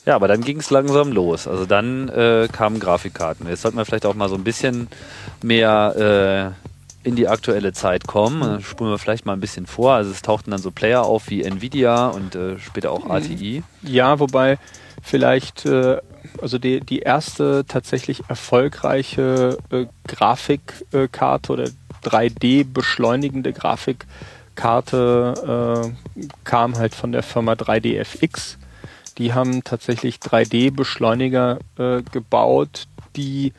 Ja, 0.06 0.14
aber 0.14 0.28
dann 0.28 0.40
ging 0.40 0.60
es 0.60 0.70
langsam 0.70 1.10
los. 1.10 1.48
Also 1.48 1.66
dann 1.66 2.08
äh, 2.08 2.48
kamen 2.50 2.78
Grafikkarten. 2.78 3.48
Jetzt 3.48 3.62
sollte 3.62 3.76
man 3.76 3.84
vielleicht 3.84 4.06
auch 4.06 4.14
mal 4.14 4.28
so 4.28 4.36
ein 4.36 4.44
bisschen 4.44 4.86
mehr 5.42 6.54
äh, 7.04 7.08
in 7.08 7.16
die 7.16 7.26
aktuelle 7.26 7.72
Zeit 7.72 8.06
kommen. 8.06 8.40
Dann 8.40 8.62
spulen 8.62 8.92
wir 8.92 8.98
vielleicht 8.98 9.26
mal 9.26 9.32
ein 9.32 9.40
bisschen 9.40 9.66
vor. 9.66 9.94
Also 9.94 10.12
es 10.12 10.22
tauchten 10.22 10.52
dann 10.52 10.60
so 10.60 10.70
Player 10.70 11.02
auf 11.02 11.28
wie 11.28 11.42
Nvidia 11.42 12.06
und 12.06 12.36
äh, 12.36 12.56
später 12.60 12.92
auch 12.92 13.10
ATI. 13.10 13.64
Ja, 13.82 14.20
wobei 14.20 14.58
vielleicht, 15.02 15.66
äh, 15.66 15.98
also 16.40 16.58
die, 16.58 16.80
die 16.80 17.00
erste 17.00 17.64
tatsächlich 17.66 18.22
erfolgreiche 18.28 19.58
äh, 19.72 19.86
Grafikkarte 20.06 21.52
oder 21.52 21.64
3D-beschleunigende 22.04 23.52
Grafikkarte 23.52 24.06
äh, 24.56 25.90
kam 26.44 26.76
halt 26.76 26.94
von 26.94 27.12
der 27.12 27.22
Firma 27.22 27.52
3DFX. 27.52 28.56
Die 29.18 29.32
haben 29.32 29.64
tatsächlich 29.64 30.16
3D-Beschleuniger 30.16 31.58
äh, 31.78 32.02
gebaut, 32.02 32.86
die 33.16 33.54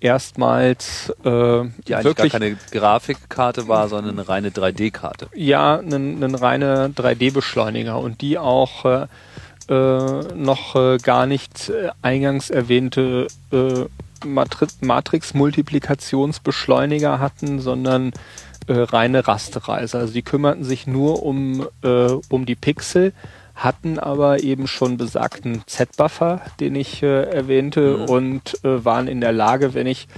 erstmals 0.00 1.10
äh, 1.24 1.24
Die 1.24 1.94
eigentlich 1.94 2.04
wirklich 2.04 2.32
gar 2.32 2.40
keine 2.40 2.56
Grafikkarte 2.70 3.68
war, 3.68 3.88
sondern 3.88 4.18
eine 4.18 4.28
reine 4.28 4.50
3D-Karte. 4.50 5.28
ja, 5.34 5.78
einen 5.78 6.34
reiner 6.34 6.88
3D-Beschleuniger 6.88 7.98
und 7.98 8.20
die 8.20 8.38
auch 8.38 8.84
äh, 8.84 9.06
äh, 9.68 10.34
noch 10.34 10.74
äh, 10.74 10.98
gar 10.98 11.26
nicht 11.26 11.68
äh, 11.68 11.90
eingangs 12.02 12.50
erwähnte 12.50 13.28
äh, 13.52 13.84
Matri 14.26 14.66
Matrix-Multiplikationsbeschleuniger 14.80 17.18
hatten, 17.18 17.58
sondern 17.60 18.12
äh, 18.66 18.72
reine 18.74 19.26
Rastereiser. 19.26 19.98
Also 19.98 20.12
die 20.12 20.22
kümmerten 20.22 20.64
sich 20.64 20.86
nur 20.86 21.22
um, 21.22 21.66
äh, 21.82 22.08
um 22.28 22.46
die 22.46 22.54
Pixel, 22.54 23.12
hatten 23.54 23.98
aber 23.98 24.42
eben 24.42 24.66
schon 24.66 24.96
besagten 24.96 25.62
Z-Buffer, 25.66 26.40
den 26.60 26.74
ich 26.74 27.02
äh, 27.02 27.24
erwähnte, 27.24 27.98
Mhm. 27.98 28.04
und 28.08 28.64
äh, 28.64 28.84
waren 28.84 29.08
in 29.08 29.20
der 29.20 29.32
Lage, 29.32 29.74
wenn 29.74 29.86
ich 29.86 30.08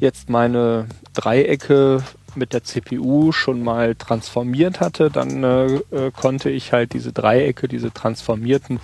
jetzt 0.00 0.30
meine 0.30 0.86
Dreiecke 1.14 2.02
mit 2.34 2.52
der 2.52 2.62
CPU 2.62 3.32
schon 3.32 3.62
mal 3.62 3.94
transformiert 3.94 4.80
hatte, 4.80 5.10
dann 5.10 5.42
äh, 5.42 5.66
äh, 5.66 6.10
konnte 6.12 6.50
ich 6.50 6.72
halt 6.72 6.92
diese 6.92 7.12
Dreiecke, 7.12 7.68
diese 7.68 7.92
transformierten, 7.92 8.80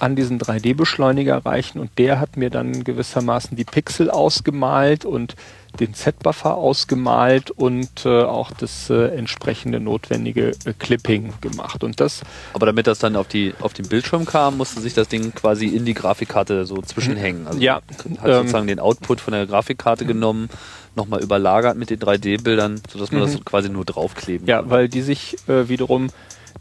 an 0.00 0.16
diesen 0.16 0.38
3D-Beschleuniger 0.40 1.44
reichen 1.44 1.78
und 1.80 1.90
der 1.98 2.20
hat 2.20 2.36
mir 2.36 2.50
dann 2.50 2.84
gewissermaßen 2.84 3.56
die 3.56 3.64
Pixel 3.64 4.10
ausgemalt 4.10 5.04
und 5.04 5.36
den 5.78 5.94
Z-Buffer 5.94 6.56
ausgemalt 6.56 7.50
und 7.52 8.04
äh, 8.04 8.22
auch 8.24 8.50
das 8.50 8.90
äh, 8.90 9.14
entsprechende 9.16 9.78
notwendige 9.78 10.50
äh, 10.64 10.72
Clipping 10.78 11.32
gemacht. 11.40 11.84
Und 11.84 12.00
das 12.00 12.22
Aber 12.54 12.66
damit 12.66 12.88
das 12.88 12.98
dann 12.98 13.14
auf, 13.14 13.28
die, 13.28 13.54
auf 13.60 13.72
den 13.72 13.86
Bildschirm 13.86 14.24
kam, 14.24 14.56
musste 14.56 14.80
sich 14.80 14.94
das 14.94 15.06
Ding 15.08 15.32
quasi 15.32 15.66
in 15.66 15.84
die 15.84 15.94
Grafikkarte 15.94 16.66
so 16.66 16.82
zwischenhängen. 16.82 17.46
Also 17.46 17.60
Ja, 17.60 17.76
hat 17.76 17.84
ähm, 18.24 18.32
sozusagen 18.38 18.66
den 18.66 18.80
Output 18.80 19.20
von 19.20 19.32
der 19.32 19.46
Grafikkarte 19.46 20.04
genommen, 20.06 20.48
nochmal 20.96 21.22
überlagert 21.22 21.76
mit 21.76 21.90
den 21.90 22.00
3D-Bildern, 22.00 22.80
sodass 22.90 23.12
man 23.12 23.20
Mhm. 23.22 23.26
das 23.26 23.44
quasi 23.44 23.68
nur 23.68 23.84
draufkleben 23.84 24.48
Ja, 24.48 24.60
kann. 24.62 24.70
weil 24.70 24.88
die 24.88 25.02
sich 25.02 25.36
äh, 25.48 25.68
wiederum 25.68 26.08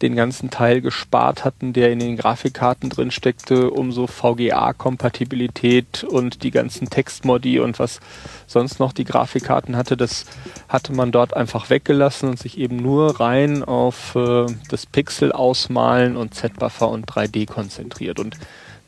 den 0.02 0.16
ganzen 0.16 0.50
Teil 0.50 0.82
gespart 0.82 1.43
hatten, 1.43 1.74
der 1.74 1.91
in 1.91 2.00
den 2.00 2.16
Grafikkarten 2.18 2.89
drin 2.89 3.12
steckte, 3.12 3.70
um 3.72 3.91
so 3.91 4.08
VGA-Kompatibilität 4.08 6.04
und 6.04 6.43
die 6.43 6.52
ganzen 6.52 6.89
Textmodi 6.89 7.60
und 7.60 7.80
was 7.80 8.00
sonst 8.47 8.80
noch 8.80 8.93
die 8.93 9.04
Grafikkarten 9.04 9.76
hatte, 9.76 9.97
das 9.97 10.26
hatte 10.68 10.93
man 10.93 11.12
dort 11.12 11.36
einfach 11.36 11.70
weggelassen 11.70 12.30
und 12.30 12.39
sich 12.39 12.58
eben 12.58 12.78
nur 12.78 13.20
rein 13.20 13.64
auf 13.64 14.16
äh, 14.16 14.45
das 14.70 14.86
Pixel 14.86 15.32
ausmalen 15.32 16.16
und 16.16 16.34
Z-Buffer 16.34 16.89
und 16.89 17.06
3D 17.06 17.47
konzentriert. 17.47 18.20
Und 18.20 18.38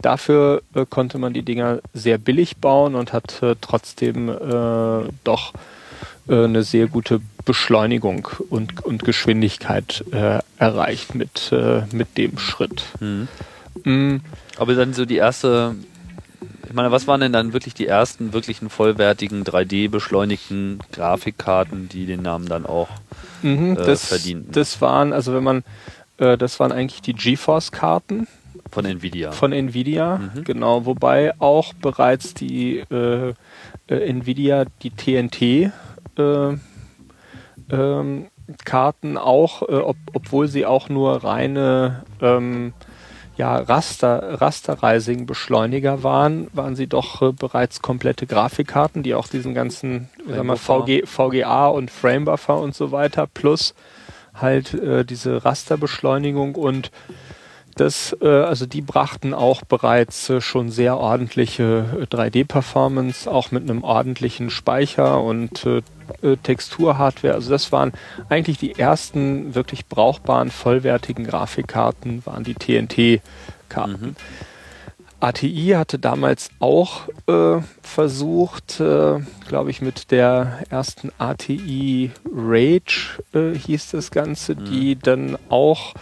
dafür 0.02 0.62
äh, 0.74 0.86
konnte 0.90 1.18
man 1.18 1.34
die 1.34 1.44
Dinger 1.44 1.80
sehr 1.94 2.18
billig 2.18 2.58
bauen 2.58 2.96
und 2.96 3.14
hat 3.14 3.42
äh, 3.44 3.56
trotzdem 3.60 4.30
äh, 4.30 5.10
doch 5.24 5.54
eine 6.36 6.64
sehr 6.64 6.88
gute 6.88 7.22
Beschleunigung 7.46 8.28
und, 8.50 8.84
und 8.86 9.04
Geschwindigkeit 9.04 10.04
äh, 10.12 10.40
erreicht 10.58 11.16
mit, 11.16 11.52
äh, 11.52 11.84
mit 11.92 12.18
dem 12.18 12.38
Schritt. 12.38 12.84
Mhm. 13.00 13.28
Mm, 13.84 14.16
Aber 14.58 14.76
dann 14.76 14.94
so 14.94 15.06
die 15.06 15.16
erste, 15.18 15.76
ich 16.68 16.74
meine, 16.74 16.92
was 16.92 17.08
waren 17.08 17.22
denn 17.22 17.34
dann 17.34 17.54
wirklich 17.54 17.74
die 17.74 17.88
ersten 17.88 18.34
wirklichen 18.34 18.70
vollwertigen 18.70 19.44
3D-beschleunigten 19.44 20.80
Grafikkarten, 20.92 21.90
die 21.90 22.06
den 22.06 22.22
Namen 22.22 22.48
dann 22.48 22.66
auch 22.66 22.90
mhm, 23.42 23.78
Äh, 23.78 23.86
das, 23.86 24.06
verdienten. 24.06 24.52
das 24.52 24.82
waren, 24.82 25.14
also 25.14 25.34
wenn 25.34 25.44
man, 25.44 25.64
äh, 26.18 26.38
das 26.38 26.60
waren 26.60 26.72
eigentlich 26.72 27.02
die 27.02 27.14
GeForce-Karten 27.14 28.28
von 28.72 28.86
Nvidia. 28.86 29.32
von 29.32 29.52
Nvidia, 29.52 30.18
Mhm. 30.36 30.44
genau, 30.44 30.86
wobei 30.86 31.34
auch 31.40 31.74
bereits 31.74 32.34
die 32.34 32.80
äh, 32.92 33.34
äh, 33.88 34.10
Nvidia 34.10 34.66
die 34.84 34.92
TNT 34.92 35.72
äh, 36.18 36.58
ähm, 37.72 38.28
Karten 38.66 39.18
auch, 39.18 39.62
äh, 39.64 39.76
ob, 39.76 39.98
obwohl 40.14 40.48
sie 40.48 40.66
auch 40.66 40.90
nur 40.90 41.24
reine 41.24 42.04
ähm, 42.22 42.74
ja, 43.38 43.58
Raster, 43.58 44.42
Rasterizing-Beschleuniger 44.42 46.04
waren, 46.04 46.48
waren 46.54 46.76
sie 46.76 46.88
doch 46.88 47.22
äh, 47.22 47.32
bereits 47.32 47.82
komplette 47.82 48.28
Grafikkarten, 48.28 49.04
die 49.04 49.16
auch 49.16 49.28
diesen 49.28 49.54
ganzen 49.54 50.10
ich 50.28 50.36
sag 50.36 50.44
mal, 50.44 50.58
Framebuffer. 50.58 51.02
VG, 51.06 51.08
VGA 51.08 51.68
und 51.68 51.90
Framebuffer 51.92 52.60
und 52.60 52.76
so 52.76 52.92
weiter, 52.92 53.28
plus 53.28 53.74
halt 54.34 54.74
äh, 54.74 55.06
diese 55.06 55.44
Rasterbeschleunigung 55.44 56.56
und 56.56 56.92
das, 57.82 58.16
äh, 58.22 58.28
also 58.28 58.68
die 58.68 58.82
brachten 58.82 59.34
auch 59.34 59.64
bereits 59.64 60.30
äh, 60.30 60.40
schon 60.40 60.70
sehr 60.70 60.98
ordentliche 60.98 61.86
äh, 62.00 62.04
3D-Performance, 62.04 63.30
auch 63.30 63.52
mit 63.52 63.64
einem 63.64 63.84
ordentlichen 63.84 64.52
Speicher 64.52 65.22
und 65.22 65.66
äh, 65.66 65.82
äh, 66.22 66.38
Texturhardware. 66.38 67.34
Also 67.34 67.50
das 67.50 67.72
waren 67.72 67.92
eigentlich 68.30 68.60
die 68.60 68.78
ersten 68.78 69.56
wirklich 69.56 69.88
brauchbaren, 69.88 70.52
vollwertigen 70.52 71.26
Grafikkarten, 71.26 72.24
waren 72.26 72.44
die 72.44 72.54
TNT-Karten. 72.54 74.06
Mhm. 74.10 74.16
ATI 75.20 75.74
hatte 75.76 76.00
damals 76.00 76.50
auch 76.60 77.08
äh, 77.28 77.62
versucht, 77.82 78.80
äh, 78.80 79.20
glaube 79.48 79.70
ich, 79.70 79.82
mit 79.82 80.12
der 80.12 80.64
ersten 80.70 81.12
ATI 81.18 82.12
Rage 82.32 83.22
äh, 83.34 83.56
hieß 83.56 83.92
das 83.92 84.10
Ganze, 84.10 84.56
die 84.56 84.96
dann 84.96 85.38
auch 85.50 85.94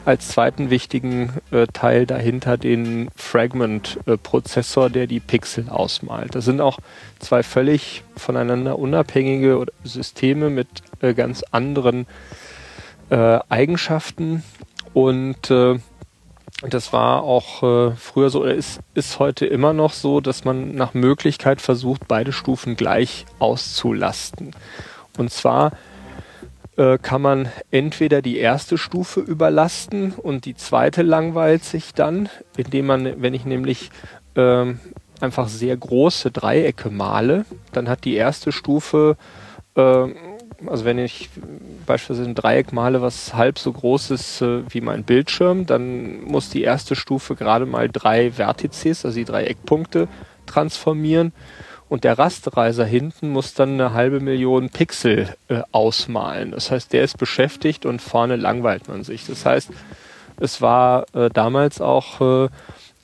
als 0.07 0.29
zweiten 0.29 0.71
wichtigen 0.71 1.33
äh, 1.51 1.67
Teil 1.67 2.07
dahinter 2.07 2.57
den 2.57 3.09
Fragment-Prozessor, 3.17 4.89
der 4.89 5.09
die 5.09 5.19
Pixel 5.19 5.69
ausmalt. 5.69 6.37
Das 6.37 6.45
sind 6.45 6.61
auch 6.61 6.79
zwei 7.19 7.43
völlig 7.43 8.05
voneinander 8.17 8.79
unabhängige 8.79 9.67
Systeme 9.83 10.49
mit 10.49 10.69
äh, 11.01 11.13
ganz 11.13 11.43
anderen 11.51 12.07
äh, 13.11 13.39
Eigenschaften 13.49 14.43
und 14.95 15.51
äh, 15.51 15.79
das 16.63 16.93
war 16.93 17.23
auch 17.23 17.63
äh, 17.63 17.91
früher 17.97 18.31
so, 18.31 18.43
oder 18.43 18.55
ist, 18.55 18.81
ist 18.95 19.19
heute 19.19 19.45
immer 19.47 19.73
noch 19.73 19.93
so, 19.93 20.21
dass 20.21 20.45
man 20.45 20.75
nach 20.75 20.95
Möglichkeit 20.95 21.61
versucht, 21.61 22.09
beide 22.09 22.33
Stufen 22.33 22.77
gleich 22.77 23.27
auszulasten. 23.39 24.53
Und 25.19 25.31
zwar 25.31 25.73
äh, 26.77 26.97
kann 26.99 27.21
man 27.21 27.51
entweder 27.71 28.23
die 28.23 28.39
erste 28.39 28.79
Stufe 28.79 29.21
überlasten 29.21 30.13
und 30.13 30.47
die 30.47 30.55
zweite 30.55 31.03
langweilt 31.03 31.65
sich 31.65 31.93
dann, 31.93 32.29
indem 32.57 32.87
man, 32.87 33.23
wenn 33.23 33.35
ich 33.35 33.45
nämlich 33.45 33.91
äh, 34.35 34.75
einfach 35.21 35.49
sehr 35.49 35.77
große 35.77 36.31
Dreiecke 36.31 36.91
male, 36.91 37.45
dann 37.73 37.89
hat 37.89 38.05
die 38.05 38.15
erste 38.15 38.53
Stufe 38.53 39.17
äh, 39.75 40.07
also 40.65 40.85
wenn 40.85 40.99
ich 40.99 41.29
beispielsweise 41.85 42.29
ein 42.29 42.35
Dreieck 42.35 42.73
male, 42.73 43.03
was 43.03 43.35
halb 43.35 43.59
so 43.59 43.73
groß 43.73 44.11
ist 44.11 44.41
äh, 44.43 44.63
wie 44.71 44.81
mein 44.81 45.05
Bildschirm, 45.05 45.67
dann 45.67 46.23
muss 46.25 46.49
die 46.49 46.63
erste 46.63 46.97
Stufe 46.97 47.35
gerade 47.35 47.67
mal 47.67 47.89
drei 47.89 48.33
Vertices, 48.33 49.05
also 49.05 49.17
die 49.17 49.25
drei 49.25 49.45
Eckpunkte, 49.45 50.09
transformieren. 50.47 51.33
Und 51.89 52.03
der 52.03 52.19
Rasterreiser 52.19 52.85
hinten 52.85 53.31
muss 53.31 53.55
dann 53.55 53.75
eine 53.75 53.93
halbe 53.93 54.19
Million 54.21 54.71
Pixel 54.71 55.35
äh, 55.49 55.63
ausmalen. 55.71 56.51
Das 56.51 56.71
heißt, 56.71 56.93
der 56.93 57.05
ist 57.05 57.19
beschäftigt 57.19 57.87
und 57.87 58.03
vorne 58.03 58.37
langweilt 58.37 58.89
man 58.89 59.05
sich. 59.05 59.25
Das 59.27 59.47
heißt, 59.47 59.71
es 60.39 60.61
war 60.61 61.07
äh, 61.15 61.31
damals 61.31 61.81
auch 61.81 62.21
äh, 62.21 62.49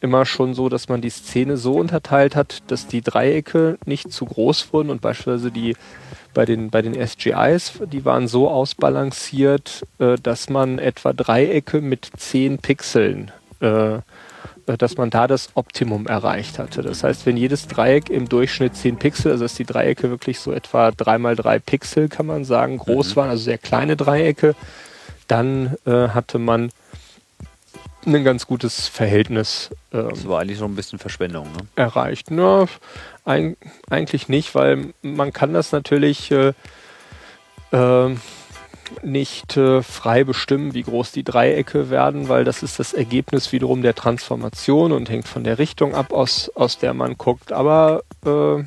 immer 0.00 0.26
schon 0.26 0.54
so, 0.54 0.68
dass 0.68 0.88
man 0.88 1.00
die 1.00 1.10
Szene 1.10 1.56
so 1.56 1.74
unterteilt 1.74 2.34
hat, 2.34 2.62
dass 2.66 2.88
die 2.88 3.02
Dreiecke 3.02 3.78
nicht 3.86 4.12
zu 4.12 4.24
groß 4.24 4.72
wurden 4.72 4.90
und 4.90 5.00
beispielsweise 5.00 5.52
die 5.52 5.76
bei 6.34 6.44
den, 6.44 6.70
bei 6.70 6.82
den 6.82 6.94
SGIs, 6.94 7.80
die 7.92 8.04
waren 8.04 8.28
so 8.28 8.48
ausbalanciert, 8.48 9.82
äh, 9.98 10.16
dass 10.22 10.48
man 10.48 10.78
etwa 10.78 11.12
Dreiecke 11.12 11.80
mit 11.80 12.10
10 12.16 12.58
Pixeln, 12.58 13.30
äh, 13.60 13.94
äh, 13.94 14.00
dass 14.78 14.96
man 14.96 15.10
da 15.10 15.26
das 15.26 15.50
Optimum 15.54 16.06
erreicht 16.06 16.58
hatte. 16.58 16.82
Das 16.82 17.04
heißt, 17.04 17.26
wenn 17.26 17.36
jedes 17.36 17.66
Dreieck 17.66 18.10
im 18.10 18.28
Durchschnitt 18.28 18.76
10 18.76 18.96
Pixel, 18.96 19.32
also 19.32 19.44
dass 19.44 19.54
die 19.54 19.64
Dreiecke 19.64 20.10
wirklich 20.10 20.38
so 20.38 20.52
etwa 20.52 20.88
3x3 20.88 21.58
Pixel, 21.60 22.08
kann 22.08 22.26
man 22.26 22.44
sagen, 22.44 22.78
groß 22.78 23.10
mhm. 23.10 23.16
waren, 23.16 23.30
also 23.30 23.44
sehr 23.44 23.58
kleine 23.58 23.96
Dreiecke, 23.96 24.54
dann 25.28 25.76
äh, 25.86 26.08
hatte 26.08 26.38
man 26.38 26.70
ein 28.06 28.24
ganz 28.24 28.46
gutes 28.46 28.88
Verhältnis. 28.88 29.70
Ähm, 29.92 30.08
das 30.10 30.26
war 30.26 30.40
eigentlich 30.40 30.58
so 30.58 30.64
ein 30.64 30.74
bisschen 30.74 30.98
Verschwendung, 30.98 31.44
ne? 31.52 31.66
Erreicht. 31.76 32.30
Ja, 32.30 32.66
ein, 33.24 33.56
eigentlich 33.88 34.28
nicht, 34.28 34.54
weil 34.54 34.92
man 35.02 35.32
kann 35.32 35.52
das 35.52 35.72
natürlich 35.72 36.30
äh, 36.30 36.52
äh, 37.72 38.16
nicht 39.02 39.56
äh, 39.56 39.82
frei 39.82 40.24
bestimmen, 40.24 40.74
wie 40.74 40.82
groß 40.82 41.12
die 41.12 41.24
Dreiecke 41.24 41.90
werden, 41.90 42.28
weil 42.28 42.44
das 42.44 42.62
ist 42.62 42.78
das 42.78 42.92
Ergebnis 42.92 43.52
wiederum 43.52 43.82
der 43.82 43.94
Transformation 43.94 44.92
und 44.92 45.08
hängt 45.08 45.28
von 45.28 45.44
der 45.44 45.58
Richtung 45.58 45.94
ab, 45.94 46.12
aus, 46.12 46.50
aus 46.54 46.78
der 46.78 46.94
man 46.94 47.16
guckt. 47.16 47.52
Aber 47.52 48.02
äh, 48.24 48.64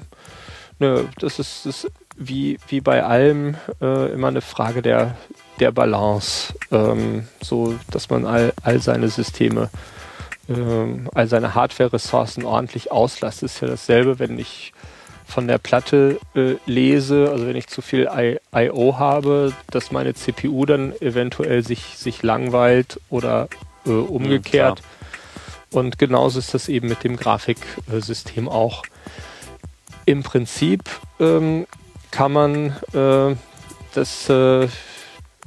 ne, 0.79 1.09
das 1.19 1.39
ist, 1.39 1.65
das 1.65 1.87
wie, 2.17 2.57
wie 2.67 2.81
bei 2.81 3.03
allem 3.03 3.55
äh, 3.81 4.11
immer 4.11 4.29
eine 4.29 4.41
Frage 4.41 4.81
der, 4.81 5.15
der 5.59 5.71
Balance, 5.71 6.53
ähm, 6.71 7.27
so 7.41 7.75
dass 7.91 8.09
man 8.09 8.25
all, 8.25 8.53
all 8.63 8.81
seine 8.81 9.09
Systeme, 9.09 9.69
ähm, 10.49 11.09
all 11.13 11.27
seine 11.27 11.55
Hardware-Ressourcen 11.55 12.43
ordentlich 12.45 12.91
auslasst. 12.91 13.43
Das 13.43 13.53
ist 13.53 13.61
ja 13.61 13.67
dasselbe, 13.67 14.19
wenn 14.19 14.37
ich 14.37 14.73
von 15.25 15.47
der 15.47 15.57
Platte 15.57 16.19
äh, 16.35 16.55
lese, 16.65 17.29
also 17.31 17.47
wenn 17.47 17.55
ich 17.55 17.67
zu 17.67 17.81
viel 17.81 18.09
I.O. 18.53 18.99
habe, 18.99 19.53
dass 19.71 19.91
meine 19.91 20.13
CPU 20.13 20.65
dann 20.65 20.93
eventuell 21.01 21.63
sich, 21.63 21.97
sich 21.97 22.21
langweilt 22.21 22.99
oder 23.09 23.47
äh, 23.85 23.89
umgekehrt. 23.89 24.81
Ja, 25.71 25.79
Und 25.79 25.97
genauso 25.97 26.39
ist 26.39 26.53
das 26.53 26.69
eben 26.69 26.87
mit 26.87 27.03
dem 27.03 27.17
Grafiksystem 27.17 28.47
auch. 28.47 28.83
Im 30.05 30.21
Prinzip 30.21 30.83
ähm, 31.19 31.65
kann 32.11 32.31
man 32.31 32.75
äh, 32.93 33.35
das 33.95 34.29
äh, 34.29 34.67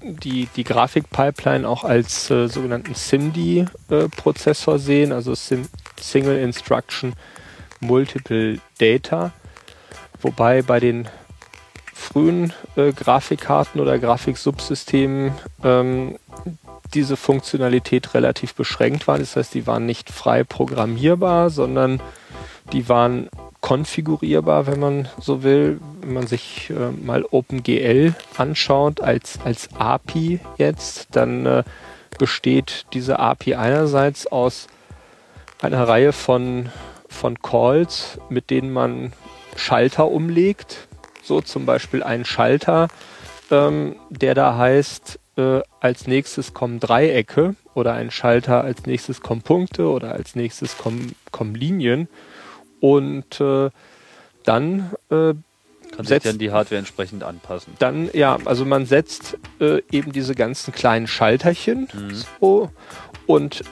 die, 0.03 0.49
die 0.55 0.65
Grafikpipeline 0.65 1.69
auch 1.69 1.85
als 1.85 2.31
äh, 2.31 2.49
sogenannten 2.49 2.95
SIMD-Prozessor 2.95 4.75
äh, 4.75 4.79
sehen, 4.79 5.13
also 5.13 5.35
Sim 5.35 5.69
Single 6.01 6.39
Instruction 6.39 7.15
Multiple 7.81 8.61
Data. 8.79 9.33
Wobei 10.21 10.63
bei 10.63 10.81
den 10.81 11.09
frühen 11.93 12.53
äh, 12.77 12.93
Grafikkarten 12.93 13.81
oder 13.81 13.99
Grafiksubsystemen 13.99 15.33
ähm, 15.65 16.19
diese 16.95 17.17
Funktionalität 17.17 18.15
relativ 18.15 18.55
beschränkt 18.55 19.09
war. 19.09 19.19
Das 19.19 19.37
heißt, 19.37 19.55
die 19.55 19.67
waren 19.67 19.85
nicht 19.85 20.11
frei 20.11 20.45
programmierbar, 20.45 21.51
sondern 21.51 22.01
die 22.73 22.89
waren 22.89 23.29
konfigurierbar, 23.61 24.67
wenn 24.67 24.81
man 24.81 25.09
so 25.21 25.43
will. 25.43 25.81
Wenn 26.01 26.13
man 26.13 26.27
sich 26.27 26.71
äh, 26.71 26.91
mal 26.91 27.25
OpenGL 27.31 28.15
anschaut 28.37 29.01
als, 29.01 29.39
als 29.45 29.69
API 29.77 30.41
jetzt, 30.57 31.09
dann 31.13 31.47
äh, 31.47 31.65
besteht 32.19 32.87
diese 32.93 33.19
API 33.19 33.55
einerseits 33.55 34.27
aus 34.27 34.69
einer 35.61 35.87
Reihe 35.89 36.13
von, 36.13 36.71
von 37.09 37.41
Calls, 37.43 38.19
mit 38.29 38.51
denen 38.51 38.73
man 38.73 39.13
Schalter 39.57 40.09
umlegt. 40.09 40.89
So 41.23 41.41
zum 41.41 41.67
Beispiel 41.67 42.03
ein 42.03 42.25
Schalter, 42.25 42.89
ähm, 43.51 43.97
der 44.09 44.35
da 44.35 44.57
heißt, 44.57 45.19
äh, 45.37 45.61
als 45.81 46.07
nächstes 46.07 46.55
kommen 46.55 46.81
Dreiecke 46.81 47.55
oder 47.75 47.95
ein 47.95 48.11
Schalter 48.11 48.65
als 48.65 48.87
nächstes 48.87 49.21
kommen 49.21 49.43
Punkte 49.43 49.89
oder 49.89 50.13
als 50.13 50.35
nächstes 50.35 50.79
kommen, 50.79 51.15
kommen 51.31 51.55
Linien. 51.55 52.09
Und 52.81 53.41
äh, 53.41 53.71
dann 54.45 54.91
äh, 55.11 55.35
kann 55.95 56.07
sich 56.07 56.23
dann 56.23 56.39
die 56.39 56.51
Hardware 56.51 56.79
entsprechend 56.79 57.25
anpassen. 57.25 57.75
Dann, 57.79 58.11
ja, 58.13 58.39
also 58.45 58.65
man 58.65 58.87
setzt 58.87 59.37
äh, 59.61 59.83
eben 59.91 60.13
diese 60.13 60.35
ganzen 60.35 60.73
kleinen 60.73 61.07
Schalterchen 61.07 61.89
mhm. 61.93 62.15
so, 62.41 62.71
und 63.27 63.63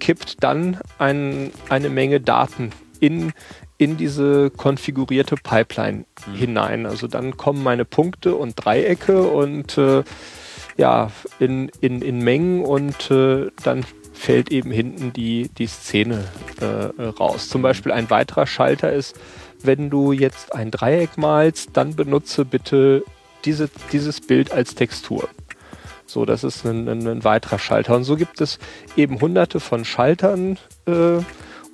kippt 0.00 0.42
dann 0.42 0.78
ein, 0.98 1.50
eine 1.68 1.88
Menge 1.88 2.20
Daten 2.20 2.70
in, 3.00 3.32
in 3.78 3.96
diese 3.96 4.50
konfigurierte 4.50 5.36
Pipeline 5.36 6.04
mhm. 6.26 6.34
hinein. 6.34 6.86
Also 6.86 7.06
dann 7.06 7.36
kommen 7.36 7.62
meine 7.62 7.84
Punkte 7.84 8.34
und 8.34 8.54
Dreiecke 8.56 9.22
und 9.22 9.78
äh, 9.78 10.04
ja, 10.76 11.10
in, 11.38 11.70
in, 11.80 12.02
in 12.02 12.18
Mengen 12.18 12.64
und 12.64 13.10
äh, 13.10 13.50
dann 13.62 13.84
fällt 14.14 14.50
eben 14.50 14.70
hinten 14.70 15.12
die, 15.12 15.50
die 15.58 15.66
Szene 15.66 16.24
äh, 16.60 17.02
raus. 17.02 17.48
Zum 17.48 17.62
Beispiel 17.62 17.92
ein 17.92 18.08
weiterer 18.08 18.46
Schalter 18.46 18.92
ist, 18.92 19.16
wenn 19.62 19.90
du 19.90 20.12
jetzt 20.12 20.54
ein 20.54 20.70
Dreieck 20.70 21.18
malst, 21.18 21.70
dann 21.74 21.96
benutze 21.96 22.44
bitte 22.44 23.04
diese, 23.44 23.68
dieses 23.92 24.20
Bild 24.20 24.52
als 24.52 24.74
Textur. 24.74 25.28
So, 26.06 26.24
das 26.24 26.44
ist 26.44 26.64
ein, 26.64 26.88
ein, 26.88 27.06
ein, 27.06 27.24
weiterer 27.24 27.58
Schalter. 27.58 27.96
Und 27.96 28.04
so 28.04 28.16
gibt 28.16 28.40
es 28.40 28.58
eben 28.96 29.20
hunderte 29.20 29.58
von 29.58 29.84
Schaltern 29.84 30.58
äh, 30.86 31.18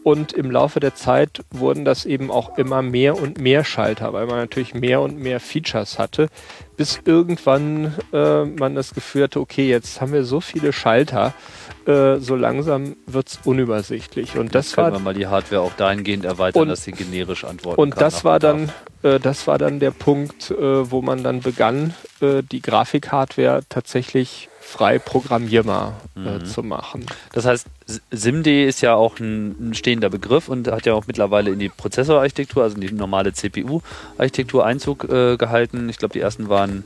und 0.03 0.33
im 0.33 0.51
Laufe 0.51 0.81
der 0.81 0.95
Zeit 0.95 1.43
wurden 1.51 1.85
das 1.85 2.07
eben 2.07 2.31
auch 2.31 2.57
immer 2.57 2.83
mehr 2.83 3.21
und 3.21 3.39
mehr 3.39 3.65
Schalter, 3.65 4.13
weil 4.13 4.27
man 4.27 4.37
natürlich 4.37 4.75
mehr 4.75 5.01
und 5.01 5.19
mehr 5.19 5.41
Features 5.41 5.99
hatte, 5.99 6.29
bis 6.77 7.01
irgendwann 7.05 7.95
äh, 8.13 8.45
man 8.45 8.75
das 8.75 8.95
Gefühl 8.95 9.25
hatte, 9.25 9.41
okay, 9.41 9.69
jetzt 9.69 10.01
haben 10.01 10.13
wir 10.13 10.25
so 10.25 10.41
viele 10.41 10.73
Schalter, 10.73 11.35
äh, 11.87 12.17
so 12.17 12.37
langsam 12.37 12.97
wird 13.07 13.29
es 13.29 13.41
unübersichtlich. 13.45 14.39
Und 14.39 14.55
das 14.55 14.75
können 14.75 14.87
war, 14.87 14.93
wir 14.93 15.01
mal 15.01 15.15
die 15.15 15.27
Hardware 15.27 15.63
auch 15.63 15.73
dahingehend 15.75 16.25
erweitern, 16.25 16.63
und, 16.63 16.69
dass 16.69 16.85
sie 16.85 16.93
generisch 16.93 17.45
antworten 17.45 17.81
und 17.81 17.91
kann. 17.91 17.99
Und 17.99 18.03
das 18.03 18.25
war 18.25 18.39
dann, 18.39 18.71
äh, 19.03 19.19
das 19.19 19.47
war 19.47 19.59
dann 19.59 19.81
der 19.81 19.91
Punkt, 19.91 20.51
äh, 20.51 20.91
wo 20.91 21.03
man 21.03 21.23
dann 21.23 21.41
begann, 21.41 21.95
äh, 22.21 22.43
die 22.43 22.63
Grafikhardware 22.63 23.63
tatsächlich 23.69 24.50
frei 24.71 25.01
programmierbar 25.01 26.01
äh, 26.17 26.39
mhm. 26.39 26.45
zu 26.45 26.63
machen. 26.63 27.05
Das 27.33 27.45
heißt, 27.45 27.67
SIMD 28.13 28.47
ist 28.47 28.81
ja 28.81 28.95
auch 28.95 29.19
ein, 29.19 29.71
ein, 29.71 29.75
stehender 29.75 30.09
Begriff 30.09 30.49
und 30.49 30.69
hat 30.69 30.87
ja 30.87 30.95
auch 30.95 31.09
mittlerweile 31.09 31.51
in 31.51 31.59
die 31.59 31.69
Prozessorarchitektur, 31.69 32.63
also 32.63 32.77
in 32.77 32.83
die 32.83 32.93
normale 32.93 33.33
CPU-Architektur 33.33 34.65
Einzug 34.65 35.05
äh, 35.05 35.37
gehalten. 35.37 35.89
Ich 35.89 35.99
glaube, 35.99 36.13
die 36.13 36.21
ersten 36.21 36.49
waren 36.49 36.85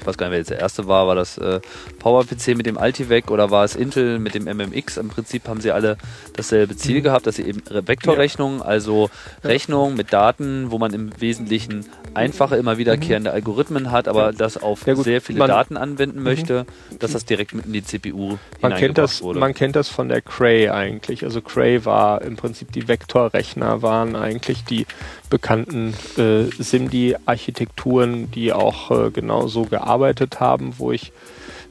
ich 0.00 0.06
weiß 0.06 0.16
gar 0.16 0.26
nicht, 0.26 0.32
wer 0.32 0.38
jetzt 0.38 0.50
der 0.50 0.58
erste 0.58 0.86
war, 0.86 1.06
war 1.06 1.14
das 1.14 1.38
äh, 1.38 1.60
PowerPC 1.98 2.56
mit 2.56 2.66
dem 2.66 2.78
Altivec 2.78 3.30
oder 3.30 3.50
war 3.50 3.64
es 3.64 3.76
Intel 3.76 4.18
mit 4.18 4.34
dem 4.34 4.44
MMX? 4.44 4.96
Im 4.96 5.08
Prinzip 5.08 5.46
haben 5.46 5.60
sie 5.60 5.72
alle 5.72 5.96
dasselbe 6.34 6.76
Ziel 6.76 6.98
mhm. 6.98 7.04
gehabt, 7.04 7.26
dass 7.26 7.36
sie 7.36 7.42
eben 7.42 7.62
Vektorrechnungen, 7.68 8.62
also 8.62 9.10
Rechnungen 9.44 9.96
mit 9.96 10.12
Daten, 10.12 10.70
wo 10.70 10.78
man 10.78 10.94
im 10.94 11.10
Wesentlichen 11.20 11.86
einfache, 12.14 12.56
immer 12.56 12.78
wiederkehrende 12.78 13.30
mhm. 13.30 13.34
Algorithmen 13.34 13.90
hat, 13.90 14.08
aber 14.08 14.32
das 14.32 14.56
auf 14.56 14.86
ja, 14.86 14.96
sehr 14.96 15.20
viele 15.20 15.40
man, 15.40 15.48
Daten 15.48 15.76
anwenden 15.76 16.18
mhm. 16.18 16.24
möchte, 16.24 16.66
dass 16.98 17.12
das 17.12 17.24
direkt 17.24 17.54
mit 17.54 17.66
in 17.66 17.72
die 17.72 17.84
CPU 17.84 18.38
man 18.60 18.74
kennt 18.74 18.98
das, 18.98 19.22
wurde. 19.22 19.38
Man 19.38 19.54
kennt 19.54 19.76
das 19.76 19.88
von 19.88 20.08
der 20.08 20.22
Cray 20.22 20.68
eigentlich. 20.68 21.24
Also 21.24 21.40
Cray 21.40 21.84
war 21.84 22.22
im 22.22 22.36
Prinzip 22.36 22.72
die 22.72 22.88
Vektorrechner, 22.88 23.82
waren 23.82 24.16
eigentlich 24.16 24.64
die 24.64 24.86
bekannten 25.30 25.94
äh, 26.18 26.44
SIMD-Architekturen, 26.62 28.30
die 28.30 28.52
auch 28.52 28.90
äh, 28.90 29.10
genau 29.10 29.46
so 29.46 29.64
gearbeitet 29.64 30.40
haben, 30.40 30.74
wo 30.78 30.92
ich 30.92 31.12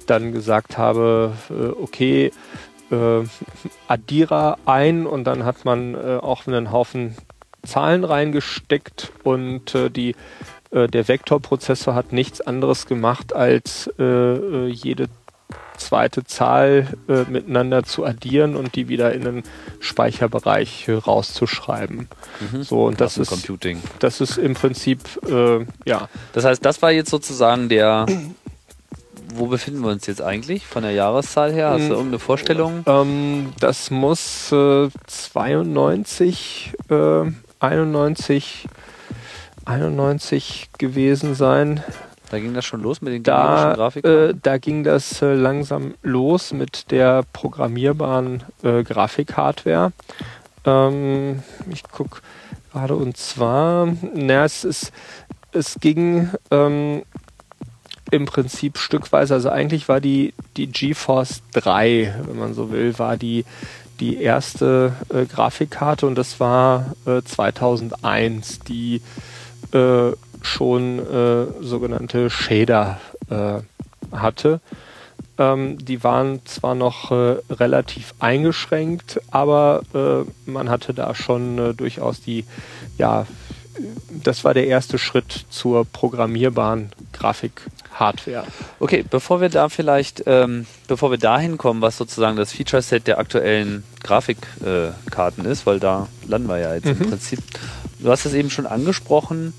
dann 0.07 0.31
gesagt 0.31 0.77
habe, 0.77 1.33
äh, 1.49 1.81
okay, 1.81 2.31
äh, 2.91 3.23
Addierer 3.87 4.57
ein 4.65 5.05
und 5.05 5.25
dann 5.25 5.45
hat 5.45 5.65
man 5.65 5.93
äh, 5.93 6.17
auch 6.17 6.47
einen 6.47 6.71
Haufen 6.71 7.15
Zahlen 7.63 8.05
reingesteckt 8.05 9.11
und 9.23 9.75
äh, 9.75 9.89
die, 9.89 10.15
äh, 10.71 10.87
der 10.87 11.07
Vektorprozessor 11.07 11.93
hat 11.93 12.13
nichts 12.13 12.41
anderes 12.41 12.87
gemacht, 12.87 13.33
als 13.33 13.91
jede 13.97 15.07
zweite 15.79 16.23
Zahl 16.23 16.87
äh, 17.07 17.23
miteinander 17.29 17.83
zu 17.83 18.05
addieren 18.05 18.55
und 18.55 18.75
die 18.75 18.87
wieder 18.87 19.13
in 19.13 19.23
den 19.23 19.43
Speicherbereich 19.79 20.87
äh, 20.87 20.93
rauszuschreiben. 20.93 22.07
Mhm. 22.51 22.63
So 22.63 22.85
und 22.85 23.01
das 23.01 23.17
ist 23.17 23.29
Computing. 23.29 23.81
Das 23.99 24.21
ist 24.21 24.37
im 24.37 24.53
Prinzip 24.53 24.99
äh, 25.27 25.65
ja. 25.85 26.09
Das 26.33 26.45
heißt, 26.45 26.63
das 26.63 26.81
war 26.81 26.91
jetzt 26.91 27.09
sozusagen 27.09 27.69
der 27.69 28.05
wo 29.35 29.47
befinden 29.47 29.81
wir 29.81 29.91
uns 29.91 30.07
jetzt 30.07 30.21
eigentlich 30.21 30.65
von 30.65 30.83
der 30.83 30.91
Jahreszahl 30.91 31.53
her? 31.53 31.69
Hast 31.69 31.81
du 31.81 31.85
hm. 31.85 31.91
irgendeine 31.91 32.19
Vorstellung? 32.19 32.83
Ähm, 32.87 33.53
das 33.59 33.91
muss 33.91 34.51
äh, 34.51 34.89
92, 35.07 36.73
äh, 36.89 37.31
91, 37.59 38.67
91 39.65 40.69
gewesen 40.77 41.35
sein. 41.35 41.83
Da 42.29 42.39
ging 42.39 42.53
das 42.53 42.65
schon 42.65 42.81
los 42.81 43.01
mit 43.01 43.13
den 43.13 43.23
da, 43.23 43.73
Grafiken? 43.75 44.29
Äh, 44.29 44.33
da 44.41 44.57
ging 44.57 44.83
das 44.83 45.21
äh, 45.21 45.33
langsam 45.33 45.95
los 46.03 46.53
mit 46.53 46.91
der 46.91 47.23
programmierbaren 47.33 48.43
äh, 48.63 48.83
Grafikhardware. 48.83 49.91
Ähm, 50.65 51.43
ich 51.71 51.83
gucke 51.83 52.21
gerade 52.71 52.95
und 52.95 53.17
zwar, 53.17 53.87
na, 54.13 54.45
es, 54.45 54.63
ist, 54.63 54.91
es 55.51 55.79
ging 55.79 56.29
ähm, 56.51 57.03
im 58.11 58.25
Prinzip 58.25 58.77
stückweise, 58.77 59.33
also 59.33 59.49
eigentlich 59.49 59.87
war 59.87 59.99
die, 59.99 60.33
die 60.57 60.67
GeForce 60.67 61.41
3, 61.53 62.15
wenn 62.27 62.37
man 62.37 62.53
so 62.53 62.71
will, 62.71 62.97
war 62.99 63.17
die, 63.17 63.45
die 63.99 64.21
erste 64.21 64.93
äh, 65.09 65.25
Grafikkarte 65.25 66.05
und 66.05 66.15
das 66.15 66.39
war 66.39 66.95
äh, 67.05 67.21
2001, 67.21 68.59
die 68.59 69.01
äh, 69.73 70.11
schon 70.41 70.99
äh, 70.99 71.45
sogenannte 71.61 72.29
Shader 72.29 72.99
äh, 73.29 73.59
hatte. 74.15 74.59
Ähm, 75.37 75.77
die 75.83 76.03
waren 76.03 76.45
zwar 76.45 76.75
noch 76.75 77.11
äh, 77.11 77.37
relativ 77.49 78.13
eingeschränkt, 78.19 79.21
aber 79.31 79.81
man 80.45 80.69
hatte 80.69 80.93
da 80.93 81.15
schon 81.15 81.75
durchaus 81.77 82.21
die 82.21 82.45
ja, 82.97 83.25
das 84.23 84.43
war 84.43 84.53
der 84.53 84.67
erste 84.67 84.97
Schritt 84.97 85.45
zur 85.49 85.85
programmierbaren 85.85 86.89
Grafikhardware. 87.13 88.45
Okay, 88.79 89.05
bevor 89.09 89.41
wir 89.41 89.49
da 89.49 89.69
vielleicht, 89.69 90.23
ähm, 90.25 90.65
bevor 90.87 91.11
wir 91.11 91.17
dahin 91.17 91.57
kommen, 91.57 91.81
was 91.81 91.97
sozusagen 91.97 92.37
das 92.37 92.51
Feature-Set 92.51 93.07
der 93.07 93.19
aktuellen 93.19 93.83
Grafikkarten 94.03 95.45
äh, 95.45 95.51
ist, 95.51 95.65
weil 95.65 95.79
da 95.79 96.07
landen 96.27 96.49
wir 96.49 96.57
ja 96.57 96.75
jetzt 96.75 96.85
mhm. 96.85 96.91
im 96.91 97.09
Prinzip. 97.09 97.39
Du 97.99 98.09
hast 98.09 98.25
es 98.25 98.33
eben 98.33 98.49
schon 98.49 98.65
angesprochen, 98.65 99.53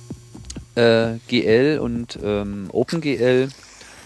äh, 0.80 1.18
GL 1.28 1.78
und 1.78 2.18
ähm, 2.22 2.68
OpenGL 2.72 3.48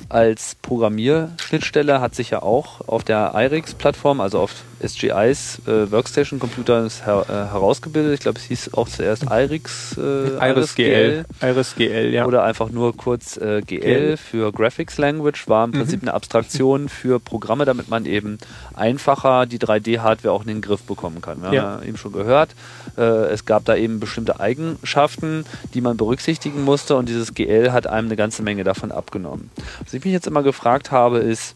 als 0.09 0.57
Programmierschnittstelle 0.57 2.01
hat 2.01 2.15
sich 2.15 2.31
ja 2.31 2.43
auch 2.43 2.89
auf 2.89 3.05
der 3.05 3.33
IRIX-Plattform, 3.35 4.21
also 4.21 4.41
auf 4.41 4.53
SGIs 4.87 5.61
äh, 5.67 5.91
Workstation 5.91 6.39
Computer 6.39 6.89
her, 7.05 7.27
äh, 7.29 7.33
herausgebildet. 7.33 8.15
Ich 8.15 8.21
glaube, 8.21 8.39
es 8.39 8.45
hieß 8.45 8.75
auch 8.75 8.89
zuerst 8.89 9.25
IRIX, 9.25 9.97
äh, 9.99 10.51
Iris 10.51 10.75
GL. 10.75 11.25
Iris 11.43 11.75
GL, 11.77 12.13
ja. 12.13 12.27
Oder 12.27 12.45
einfach 12.45 12.71
nur 12.71 12.97
kurz 12.97 13.37
äh, 13.37 13.63
GL, 13.63 13.81
GL 13.81 14.17
für 14.17 14.53
Graphics 14.53 14.99
Language, 14.99 15.49
war 15.49 15.65
im 15.65 15.71
mhm. 15.71 15.75
Prinzip 15.75 16.03
eine 16.03 16.15
Abstraktion 16.15 16.89
für 16.89 17.21
Programme, 17.21 17.65
damit 17.65 17.89
man 17.89 18.07
eben 18.07 18.39
einfacher 18.75 19.47
die 19.47 19.59
3D-Hardware 19.59 20.33
auch 20.33 20.43
in 20.43 20.49
den 20.49 20.61
Griff 20.61 20.83
bekommen 20.83 21.21
kann. 21.21 21.43
Wir 21.43 21.53
ja. 21.53 21.63
haben 21.63 21.83
ja 21.83 21.89
eben 21.89 21.97
schon 21.97 22.13
gehört, 22.13 22.51
äh, 22.97 23.03
es 23.03 23.45
gab 23.45 23.65
da 23.65 23.77
eben 23.77 24.01
bestimmte 24.01 24.41
Eigenschaften, 24.41 25.45
die 25.75 25.81
man 25.81 25.97
berücksichtigen 25.97 26.63
musste 26.63 26.97
und 26.97 27.09
dieses 27.09 27.35
GL 27.35 27.73
hat 27.73 27.87
einem 27.87 28.09
eine 28.09 28.17
ganze 28.17 28.43
Menge 28.43 28.65
davon 28.65 28.93
abgenommen. 28.93 29.51
Was 29.83 29.95
ich 29.95 30.05
mich 30.05 30.13
jetzt 30.13 30.27
immer 30.27 30.43
gefragt 30.43 30.91
habe, 30.91 31.19
ist, 31.19 31.55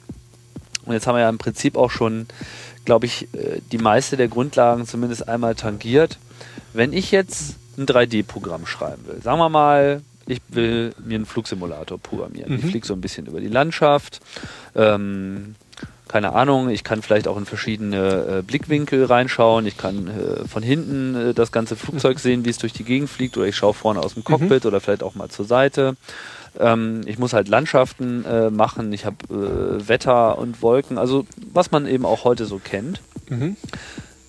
und 0.84 0.94
jetzt 0.94 1.06
haben 1.06 1.16
wir 1.16 1.20
ja 1.20 1.28
im 1.28 1.38
Prinzip 1.38 1.76
auch 1.76 1.90
schon 1.90 2.26
glaube 2.88 3.04
ich, 3.04 3.28
äh, 3.34 3.60
die 3.70 3.76
meiste 3.76 4.16
der 4.16 4.28
Grundlagen 4.28 4.86
zumindest 4.86 5.28
einmal 5.28 5.54
tangiert. 5.54 6.16
Wenn 6.72 6.94
ich 6.94 7.10
jetzt 7.10 7.56
ein 7.76 7.84
3D-Programm 7.84 8.64
schreiben 8.64 9.06
will, 9.06 9.20
sagen 9.20 9.38
wir 9.38 9.50
mal, 9.50 10.00
ich 10.24 10.40
will 10.48 10.94
mir 11.04 11.16
einen 11.16 11.26
Flugsimulator 11.26 11.98
programmieren. 11.98 12.50
Mhm. 12.50 12.58
Ich 12.60 12.64
fliege 12.64 12.86
so 12.86 12.94
ein 12.94 13.02
bisschen 13.02 13.26
über 13.26 13.40
die 13.40 13.48
Landschaft. 13.48 14.20
Ähm, 14.74 15.54
keine 16.08 16.32
Ahnung, 16.32 16.70
ich 16.70 16.82
kann 16.82 17.02
vielleicht 17.02 17.28
auch 17.28 17.36
in 17.36 17.44
verschiedene 17.44 18.38
äh, 18.38 18.42
Blickwinkel 18.42 19.04
reinschauen. 19.04 19.66
Ich 19.66 19.76
kann 19.76 20.08
äh, 20.08 20.48
von 20.48 20.62
hinten 20.62 21.14
äh, 21.14 21.34
das 21.34 21.52
ganze 21.52 21.76
Flugzeug 21.76 22.16
mhm. 22.16 22.20
sehen, 22.20 22.44
wie 22.46 22.50
es 22.50 22.56
durch 22.56 22.72
die 22.72 22.84
Gegend 22.84 23.10
fliegt, 23.10 23.36
oder 23.36 23.46
ich 23.46 23.56
schaue 23.56 23.74
vorne 23.74 24.00
aus 24.00 24.14
dem 24.14 24.24
Cockpit 24.24 24.64
mhm. 24.64 24.68
oder 24.68 24.80
vielleicht 24.80 25.02
auch 25.02 25.14
mal 25.14 25.28
zur 25.28 25.44
Seite. 25.44 25.94
Ähm, 26.58 27.02
ich 27.06 27.18
muss 27.18 27.32
halt 27.32 27.48
Landschaften 27.48 28.24
äh, 28.24 28.50
machen, 28.50 28.92
ich 28.92 29.04
habe 29.04 29.16
äh, 29.30 29.88
Wetter 29.88 30.38
und 30.38 30.62
Wolken, 30.62 30.98
also 30.98 31.26
was 31.52 31.70
man 31.70 31.86
eben 31.86 32.04
auch 32.04 32.24
heute 32.24 32.46
so 32.46 32.58
kennt. 32.58 33.00
Mhm. 33.28 33.56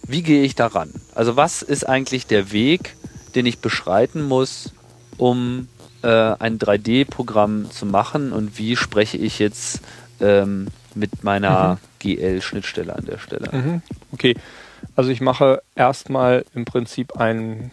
Wie 0.04 0.24
gehe 0.24 0.44
ich 0.44 0.56
daran? 0.56 0.92
Also 1.16 1.36
was 1.36 1.62
ist 1.62 1.88
eigentlich 1.88 2.28
der 2.28 2.52
Weg, 2.52 2.96
den 3.36 3.46
ich 3.46 3.60
beschreiten 3.60 4.24
muss, 4.24 4.74
um 5.18 5.68
äh, 6.02 6.08
ein 6.08 6.60
3D-Programm 6.60 7.72
zu 7.72 7.86
machen 7.86 8.32
und 8.32 8.58
wie 8.58 8.76
spreche 8.76 9.18
ich 9.18 9.40
jetzt 9.40 9.82
ähm, 10.20 10.68
mit 10.96 11.24
meiner 11.24 11.76
mhm. 11.76 11.78
GL-Schnittstelle 12.00 12.96
an 12.96 13.06
der 13.06 13.18
Stelle? 13.18 13.50
Mhm. 13.52 13.82
Okay, 14.12 14.36
also 14.96 15.10
ich 15.10 15.22
mache 15.22 15.62
erstmal 15.76 16.46
im 16.56 16.66
Prinzip 16.66 17.18
einen 17.18 17.72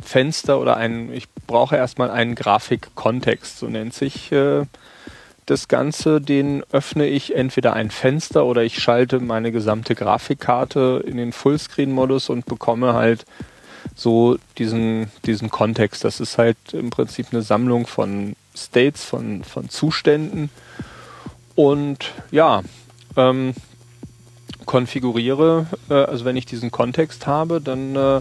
Fenster 0.00 0.60
oder 0.60 0.76
ein, 0.76 1.12
ich 1.12 1.28
brauche 1.46 1.76
erstmal 1.76 2.10
einen 2.10 2.34
Grafikkontext, 2.34 3.58
so 3.58 3.66
nennt 3.68 3.94
sich 3.94 4.32
äh, 4.32 4.64
das 5.46 5.68
Ganze. 5.68 6.20
Den 6.20 6.64
öffne 6.72 7.06
ich 7.06 7.34
entweder 7.34 7.74
ein 7.74 7.90
Fenster 7.90 8.44
oder 8.44 8.62
ich 8.62 8.78
schalte 8.78 9.20
meine 9.20 9.52
gesamte 9.52 9.94
Grafikkarte 9.94 11.02
in 11.06 11.16
den 11.16 11.32
Fullscreen-Modus 11.32 12.28
und 12.28 12.46
bekomme 12.46 12.94
halt 12.94 13.24
so 13.94 14.38
diesen, 14.58 15.10
diesen 15.26 15.50
Kontext. 15.50 16.04
Das 16.04 16.20
ist 16.20 16.38
halt 16.38 16.56
im 16.72 16.90
Prinzip 16.90 17.28
eine 17.30 17.42
Sammlung 17.42 17.86
von 17.86 18.34
States, 18.56 19.04
von, 19.04 19.44
von 19.44 19.68
Zuständen. 19.68 20.50
Und 21.54 22.12
ja, 22.30 22.62
ähm, 23.16 23.54
konfiguriere, 24.66 25.66
äh, 25.88 25.94
also 25.94 26.24
wenn 26.24 26.36
ich 26.36 26.46
diesen 26.46 26.70
Kontext 26.70 27.26
habe, 27.26 27.60
dann 27.60 27.94
äh, 27.94 28.20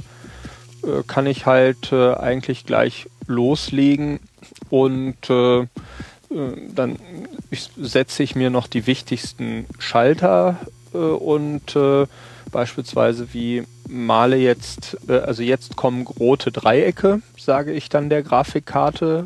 äh 0.83 1.03
kann 1.07 1.25
ich 1.25 1.45
halt 1.45 1.91
äh, 1.91 2.13
eigentlich 2.13 2.65
gleich 2.65 3.07
loslegen 3.27 4.19
und 4.69 5.29
äh, 5.29 5.61
äh, 5.61 5.67
dann 6.73 6.97
setze 7.77 8.23
ich 8.23 8.35
mir 8.35 8.49
noch 8.49 8.67
die 8.67 8.87
wichtigsten 8.87 9.65
Schalter 9.79 10.59
und 10.93 11.75
beispielsweise 12.51 13.33
wie 13.33 13.63
male 13.87 14.37
jetzt, 14.37 14.97
also 15.09 15.41
jetzt 15.41 15.75
kommen 15.75 16.05
rote 16.05 16.51
Dreiecke, 16.51 17.23
sage 17.35 17.73
ich 17.73 17.89
dann 17.89 18.09
der 18.09 18.21
Grafikkarte 18.21 19.25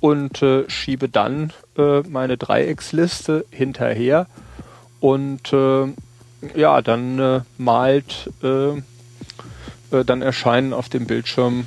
und 0.00 0.42
äh, 0.42 0.68
schiebe 0.68 1.08
dann 1.08 1.52
äh, 1.76 2.00
meine 2.02 2.36
Dreiecksliste 2.36 3.44
hinterher 3.50 4.26
und 5.00 5.52
äh, 5.52 5.86
ja, 6.56 6.82
dann 6.82 7.44
malt, 7.56 8.30
äh, 9.92 10.00
äh, 10.00 10.04
dann 10.04 10.22
erscheinen 10.22 10.72
auf 10.72 10.88
dem 10.88 11.06
Bildschirm 11.06 11.66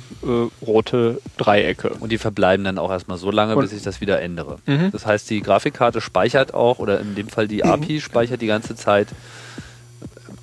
rote 0.64 1.20
Dreiecke. 1.36 1.90
Und 2.00 2.10
die 2.12 2.18
verbleiben 2.18 2.64
dann 2.64 2.78
auch 2.78 2.90
erstmal 2.90 3.18
so 3.18 3.30
lange, 3.30 3.56
und 3.56 3.62
bis 3.62 3.72
ich 3.72 3.82
das 3.82 4.00
wieder 4.00 4.20
ändere. 4.20 4.58
Mhm. 4.66 4.90
Das 4.92 5.06
heißt, 5.06 5.28
die 5.30 5.40
Grafikkarte 5.40 6.00
speichert 6.00 6.54
auch, 6.54 6.78
oder 6.78 7.00
in 7.00 7.14
dem 7.14 7.28
Fall 7.28 7.48
die 7.48 7.64
API 7.64 8.00
speichert 8.00 8.40
die 8.42 8.46
ganze 8.46 8.76
Zeit. 8.76 9.08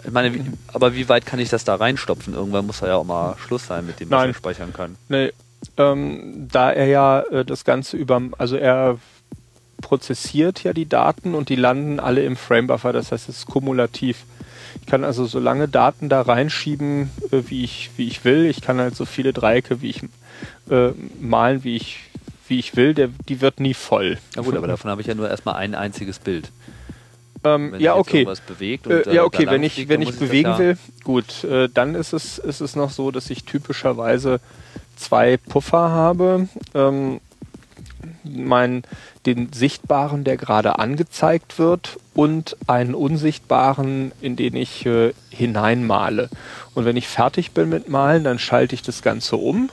Ich 0.05 0.11
meine, 0.11 0.33
wie, 0.33 0.41
aber 0.67 0.95
wie 0.95 1.07
weit 1.07 1.25
kann 1.25 1.39
ich 1.39 1.49
das 1.49 1.63
da 1.63 1.75
reinstopfen? 1.75 2.33
Irgendwann 2.33 2.65
muss 2.65 2.79
da 2.79 2.87
ja 2.87 2.95
auch 2.95 3.05
mal 3.05 3.35
Schluss 3.37 3.67
sein, 3.67 3.85
mit 3.85 3.99
dem 3.99 4.09
was 4.09 4.29
ich 4.29 4.37
speichern 4.37 4.73
kann. 4.73 4.95
Nee, 5.07 5.31
ähm, 5.77 6.47
da 6.51 6.71
er 6.71 6.87
ja 6.87 7.21
äh, 7.21 7.45
das 7.45 7.63
Ganze 7.63 7.97
über, 7.97 8.21
also 8.37 8.57
er 8.57 8.97
prozessiert 9.81 10.63
ja 10.63 10.73
die 10.73 10.87
Daten 10.87 11.35
und 11.35 11.49
die 11.49 11.55
landen 11.55 11.99
alle 11.99 12.23
im 12.23 12.35
Framebuffer, 12.35 12.93
das 12.93 13.11
heißt 13.11 13.29
es 13.29 13.39
ist 13.39 13.45
kumulativ. 13.45 14.25
Ich 14.83 14.87
kann 14.87 15.05
also 15.05 15.25
so 15.25 15.39
lange 15.39 15.69
Daten 15.69 16.09
da 16.09 16.21
reinschieben, 16.21 17.09
äh, 17.31 17.43
wie, 17.47 17.63
ich, 17.63 17.91
wie 17.95 18.05
ich 18.05 18.25
will. 18.25 18.45
Ich 18.45 18.61
kann 18.61 18.79
halt 18.79 18.97
so 18.97 19.05
viele 19.05 19.31
Dreiecke, 19.31 19.81
wie 19.81 19.91
ich 19.91 20.03
äh, 20.69 20.89
malen, 21.21 21.63
wie 21.63 21.77
ich, 21.77 22.01
wie 22.49 22.59
ich 22.59 22.75
will. 22.75 22.93
Der, 22.93 23.07
die 23.29 23.39
wird 23.39 23.61
nie 23.61 23.73
voll. 23.73 24.17
Na 24.35 24.41
gut, 24.41 24.57
aber 24.57 24.67
davon 24.67 24.91
habe 24.91 24.99
ich 24.99 25.07
ja 25.07 25.15
nur 25.15 25.29
erstmal 25.29 25.55
ein 25.55 25.73
einziges 25.73 26.19
Bild. 26.19 26.51
Ähm, 27.45 27.75
ja, 27.79 27.95
okay. 27.95 28.27
Bewegt 28.45 28.85
und, 28.87 29.07
äh, 29.07 29.15
ja, 29.15 29.23
okay, 29.23 29.47
wenn 29.47 29.63
ich, 29.63 29.87
wenn 29.87 30.01
ich 30.01 30.19
bewegen 30.19 30.49
ja 30.49 30.57
will, 30.57 30.77
gut, 31.05 31.45
äh, 31.45 31.69
dann 31.73 31.95
ist 31.95 32.11
es, 32.11 32.37
ist 32.37 32.59
es 32.59 32.75
noch 32.75 32.91
so, 32.91 33.09
dass 33.09 33.29
ich 33.29 33.45
typischerweise 33.45 34.41
zwei 34.97 35.37
Puffer 35.37 35.91
habe. 35.91 36.49
Ähm, 36.73 37.21
mein, 38.25 38.83
den 39.25 39.51
sichtbaren, 39.53 40.23
der 40.23 40.37
gerade 40.37 40.79
angezeigt 40.79 41.59
wird, 41.59 41.97
und 42.13 42.57
einen 42.67 42.93
unsichtbaren, 42.93 44.11
in 44.21 44.35
den 44.35 44.55
ich 44.55 44.85
äh, 44.85 45.13
hineinmale. 45.29 46.29
Und 46.75 46.85
wenn 46.85 46.97
ich 46.97 47.07
fertig 47.07 47.51
bin 47.51 47.69
mit 47.69 47.89
Malen, 47.89 48.23
dann 48.23 48.39
schalte 48.39 48.75
ich 48.75 48.81
das 48.81 49.01
Ganze 49.01 49.37
um. 49.37 49.69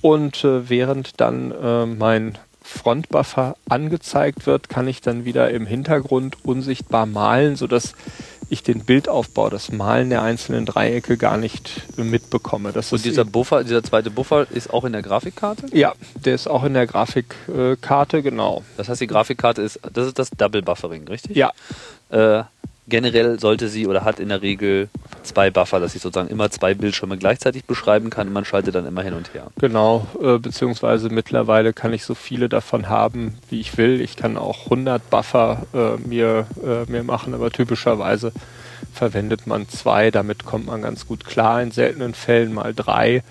Und 0.00 0.42
äh, 0.42 0.68
während 0.68 1.20
dann 1.20 1.52
äh, 1.52 1.86
mein 1.86 2.36
Frontbuffer 2.62 3.56
angezeigt 3.68 4.46
wird, 4.46 4.68
kann 4.68 4.88
ich 4.88 5.00
dann 5.00 5.24
wieder 5.24 5.50
im 5.50 5.66
Hintergrund 5.66 6.44
unsichtbar 6.44 7.06
malen, 7.06 7.56
sodass 7.56 7.94
ich 8.52 8.62
den 8.62 8.84
Bildaufbau, 8.84 9.48
das 9.48 9.72
Malen 9.72 10.10
der 10.10 10.22
einzelnen 10.22 10.66
Dreiecke 10.66 11.16
gar 11.16 11.38
nicht 11.38 11.82
mitbekomme. 11.96 12.72
Das 12.72 12.92
Und 12.92 13.04
dieser 13.04 13.24
Buffer, 13.24 13.64
dieser 13.64 13.82
zweite 13.82 14.10
Buffer 14.10 14.46
ist 14.50 14.70
auch 14.70 14.84
in 14.84 14.92
der 14.92 15.02
Grafikkarte? 15.02 15.66
Ja, 15.72 15.94
der 16.14 16.34
ist 16.34 16.46
auch 16.46 16.62
in 16.64 16.74
der 16.74 16.86
Grafikkarte, 16.86 18.22
genau. 18.22 18.62
Das 18.76 18.88
heißt, 18.88 19.00
die 19.00 19.06
Grafikkarte 19.06 19.62
ist, 19.62 19.80
das 19.92 20.06
ist 20.06 20.18
das 20.18 20.30
Double 20.30 20.62
Buffering, 20.62 21.08
richtig? 21.08 21.36
Ja. 21.36 21.52
Äh, 22.10 22.44
generell 22.88 23.40
sollte 23.40 23.68
sie 23.68 23.86
oder 23.86 24.04
hat 24.04 24.20
in 24.20 24.28
der 24.28 24.42
Regel 24.42 24.90
zwei 25.22 25.50
Buffer, 25.50 25.80
dass 25.80 25.94
ich 25.94 26.02
sozusagen 26.02 26.28
immer 26.28 26.50
zwei 26.50 26.74
Bildschirme 26.74 27.16
gleichzeitig 27.16 27.64
beschreiben 27.64 28.10
kann. 28.10 28.32
Man 28.32 28.44
schaltet 28.44 28.74
dann 28.74 28.86
immer 28.86 29.02
hin 29.02 29.14
und 29.14 29.34
her. 29.34 29.48
Genau, 29.58 30.06
äh, 30.20 30.38
beziehungsweise 30.38 31.08
mittlerweile 31.10 31.72
kann 31.72 31.92
ich 31.92 32.04
so 32.04 32.14
viele 32.14 32.48
davon 32.48 32.88
haben, 32.88 33.38
wie 33.50 33.60
ich 33.60 33.76
will. 33.76 34.00
Ich 34.00 34.16
kann 34.16 34.36
auch 34.36 34.64
100 34.64 35.10
Buffer 35.10 35.66
äh, 35.74 36.08
mir, 36.08 36.46
äh, 36.62 36.90
mir 36.90 37.02
machen, 37.02 37.34
aber 37.34 37.50
typischerweise 37.50 38.32
verwendet 38.92 39.46
man 39.46 39.68
zwei. 39.68 40.10
Damit 40.10 40.44
kommt 40.44 40.66
man 40.66 40.82
ganz 40.82 41.06
gut 41.06 41.24
klar. 41.24 41.62
In 41.62 41.70
seltenen 41.70 42.14
Fällen 42.14 42.52
mal 42.52 42.74
drei. 42.74 43.22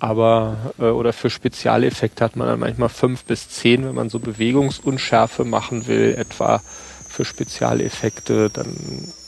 Aber, 0.00 0.72
äh, 0.78 0.84
oder 0.84 1.12
für 1.12 1.30
Spezialeffekte 1.30 2.24
hat 2.24 2.36
man 2.36 2.46
dann 2.46 2.60
manchmal 2.60 2.88
fünf 2.88 3.24
bis 3.24 3.48
zehn, 3.48 3.84
wenn 3.84 3.94
man 3.94 4.10
so 4.10 4.18
Bewegungsunschärfe 4.18 5.44
machen 5.44 5.88
will, 5.88 6.14
etwa 6.16 6.60
für 7.08 7.24
Spezialeffekte, 7.24 8.50
dann 8.50 8.76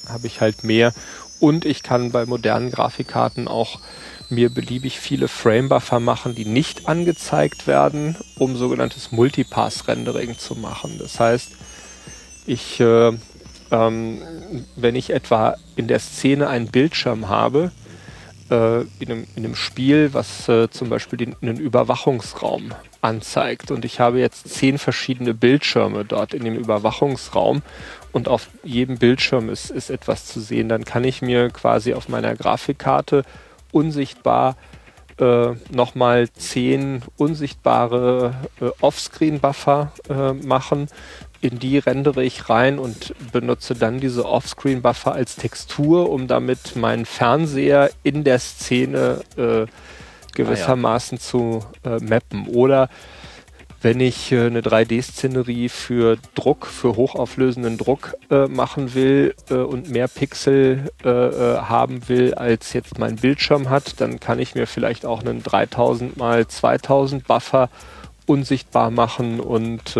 habe 0.08 0.26
ich 0.26 0.40
halt 0.40 0.62
mehr. 0.64 0.92
Und 1.40 1.64
ich 1.64 1.82
kann 1.82 2.12
bei 2.12 2.26
modernen 2.26 2.70
Grafikkarten 2.70 3.48
auch 3.48 3.80
mir 4.28 4.50
beliebig 4.50 5.00
viele 5.00 5.26
Frame-Buffer 5.26 5.98
machen, 5.98 6.34
die 6.34 6.44
nicht 6.44 6.86
angezeigt 6.86 7.66
werden, 7.66 8.16
um 8.38 8.56
sogenanntes 8.56 9.10
Multipass-Rendering 9.10 10.38
zu 10.38 10.54
machen. 10.54 10.98
Das 10.98 11.18
heißt, 11.18 11.52
ich, 12.46 12.78
äh, 12.80 13.12
ähm, 13.70 14.22
wenn 14.76 14.94
ich 14.94 15.10
etwa 15.10 15.56
in 15.76 15.88
der 15.88 15.98
Szene 15.98 16.48
einen 16.48 16.68
Bildschirm 16.68 17.28
habe, 17.28 17.72
äh, 18.50 18.80
in, 18.80 18.88
einem, 19.10 19.26
in, 19.36 19.44
einem, 19.44 19.56
Spiel, 19.56 20.12
was 20.12 20.48
äh, 20.48 20.68
zum 20.70 20.88
Beispiel 20.90 21.16
den, 21.16 21.36
einen 21.40 21.58
Überwachungsraum 21.58 22.74
anzeigt. 23.00 23.70
Und 23.70 23.84
ich 23.84 24.00
habe 24.00 24.18
jetzt 24.18 24.48
zehn 24.48 24.78
verschiedene 24.78 25.34
Bildschirme 25.34 26.04
dort 26.04 26.34
in 26.34 26.44
dem 26.44 26.56
Überwachungsraum 26.56 27.62
und 28.12 28.28
auf 28.28 28.48
jedem 28.62 28.98
Bildschirm 28.98 29.48
ist, 29.48 29.70
ist 29.70 29.90
etwas 29.90 30.26
zu 30.26 30.40
sehen. 30.40 30.68
Dann 30.68 30.84
kann 30.84 31.04
ich 31.04 31.22
mir 31.22 31.50
quasi 31.50 31.94
auf 31.94 32.08
meiner 32.08 32.34
Grafikkarte 32.34 33.24
unsichtbar 33.72 34.56
äh, 35.20 35.54
nochmal 35.70 36.30
zehn 36.32 37.02
unsichtbare 37.16 38.34
äh, 38.60 38.70
Offscreen-Buffer 38.80 39.92
äh, 40.08 40.32
machen. 40.32 40.88
In 41.42 41.58
die 41.58 41.78
rendere 41.78 42.22
ich 42.24 42.48
rein 42.48 42.78
und 42.78 43.14
benutze 43.32 43.74
dann 43.74 44.00
diese 44.00 44.26
Offscreen-Buffer 44.26 45.12
als 45.12 45.36
Textur, 45.36 46.10
um 46.10 46.26
damit 46.26 46.76
meinen 46.76 47.06
Fernseher 47.06 47.90
in 48.02 48.24
der 48.24 48.38
Szene 48.38 49.20
äh, 49.36 49.66
gewissermaßen 50.34 51.18
ah, 51.18 51.20
ja. 51.20 51.26
zu 51.26 51.64
äh, 51.84 51.98
mappen. 52.02 52.46
Oder 52.48 52.88
wenn 53.82 54.00
ich 54.00 54.32
äh, 54.32 54.46
eine 54.46 54.60
3D-Szenerie 54.60 55.68
für 55.68 56.18
Druck, 56.34 56.66
für 56.66 56.96
hochauflösenden 56.96 57.78
Druck 57.78 58.14
äh, 58.30 58.46
machen 58.46 58.94
will 58.94 59.34
äh, 59.48 59.54
und 59.54 59.90
mehr 59.90 60.08
Pixel 60.08 60.90
äh, 61.04 61.08
äh, 61.08 61.58
haben 61.58 62.08
will, 62.08 62.34
als 62.34 62.72
jetzt 62.72 62.98
mein 62.98 63.16
Bildschirm 63.16 63.70
hat, 63.70 64.00
dann 64.00 64.20
kann 64.20 64.38
ich 64.38 64.54
mir 64.54 64.66
vielleicht 64.66 65.06
auch 65.06 65.20
einen 65.20 65.42
3000 65.42 66.16
mal 66.16 66.46
2000 66.46 67.26
Buffer 67.26 67.70
unsichtbar 68.26 68.90
machen 68.90 69.40
und 69.40 69.96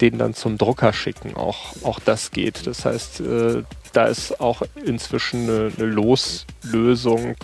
den 0.00 0.18
dann 0.18 0.34
zum 0.34 0.56
Drucker 0.56 0.92
schicken. 0.92 1.34
Auch, 1.34 1.74
auch 1.82 1.98
das 1.98 2.30
geht. 2.30 2.68
Das 2.68 2.84
heißt, 2.84 3.20
da 3.92 4.04
ist 4.04 4.40
auch 4.40 4.62
inzwischen 4.84 5.50
eine, 5.50 5.72
eine 5.76 5.86
Loslösung 5.86 7.34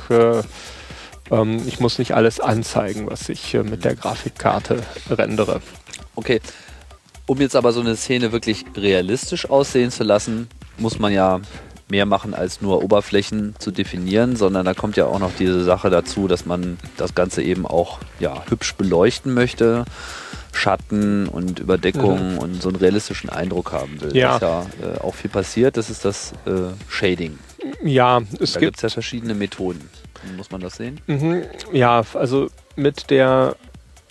ähm, 1.31 1.63
ich 1.67 1.81
muss 1.81 1.99
nicht 1.99 2.15
alles 2.15 2.41
anzeigen, 2.41 3.09
was 3.09 3.29
ich 3.29 3.55
äh, 3.55 3.63
mit 3.63 3.85
der 3.85 3.95
Grafikkarte 3.95 4.83
rendere. 5.11 5.61
Okay. 6.15 6.41
Um 7.27 7.41
jetzt 7.41 7.57
aber 7.57 7.73
so 7.73 7.81
eine 7.81 7.97
Szene 7.97 8.31
wirklich 8.31 8.65
realistisch 8.77 9.51
aussehen 9.51 9.91
zu 9.91 10.05
lassen, 10.05 10.49
muss 10.79 10.99
man 10.99 11.13
ja 11.13 11.41
mehr 11.89 12.07
machen 12.07 12.35
als 12.35 12.61
nur 12.61 12.83
Oberflächen 12.83 13.55
zu 13.59 13.71
definieren, 13.71 14.37
sondern 14.37 14.65
da 14.65 14.75
kommt 14.75 14.97
ja 14.97 15.07
auch 15.07 15.19
noch 15.19 15.33
diese 15.39 15.63
Sache 15.65 15.91
dazu, 15.91 16.29
dass 16.29 16.47
man 16.47 16.79
das 16.97 17.15
Ganze 17.15 17.43
eben 17.43 17.67
auch 17.67 17.99
ja, 18.19 18.45
hübsch 18.49 18.75
beleuchten 18.75 19.35
möchte. 19.35 19.85
Schatten 20.53 21.29
und 21.29 21.59
Überdeckung 21.59 22.33
mhm. 22.33 22.39
und 22.39 22.63
so 22.63 22.71
einen 22.71 22.77
realistischen 22.77 23.29
Eindruck 23.29 23.73
haben 23.73 24.01
will. 24.01 24.17
Ja. 24.17 24.39
Da 24.39 24.63
ist 24.63 24.69
ja 24.81 24.95
äh, 24.95 24.99
auch 25.01 25.15
viel 25.15 25.31
passiert. 25.31 25.77
Das 25.77 25.91
ist 25.91 26.05
das 26.05 26.33
äh, 26.47 26.73
Shading. 26.89 27.39
Ja, 27.85 28.23
es 28.41 28.53
da 28.53 28.61
gibt 28.61 28.77
es 28.77 28.83
ja 28.83 28.89
verschiedene 28.89 29.35
Methoden. 29.35 29.91
Muss 30.37 30.51
man 30.51 30.61
das 30.61 30.77
sehen? 30.77 31.01
Mhm. 31.07 31.43
Ja, 31.73 32.03
also 32.15 32.49
mit 32.77 33.11
der 33.11 33.57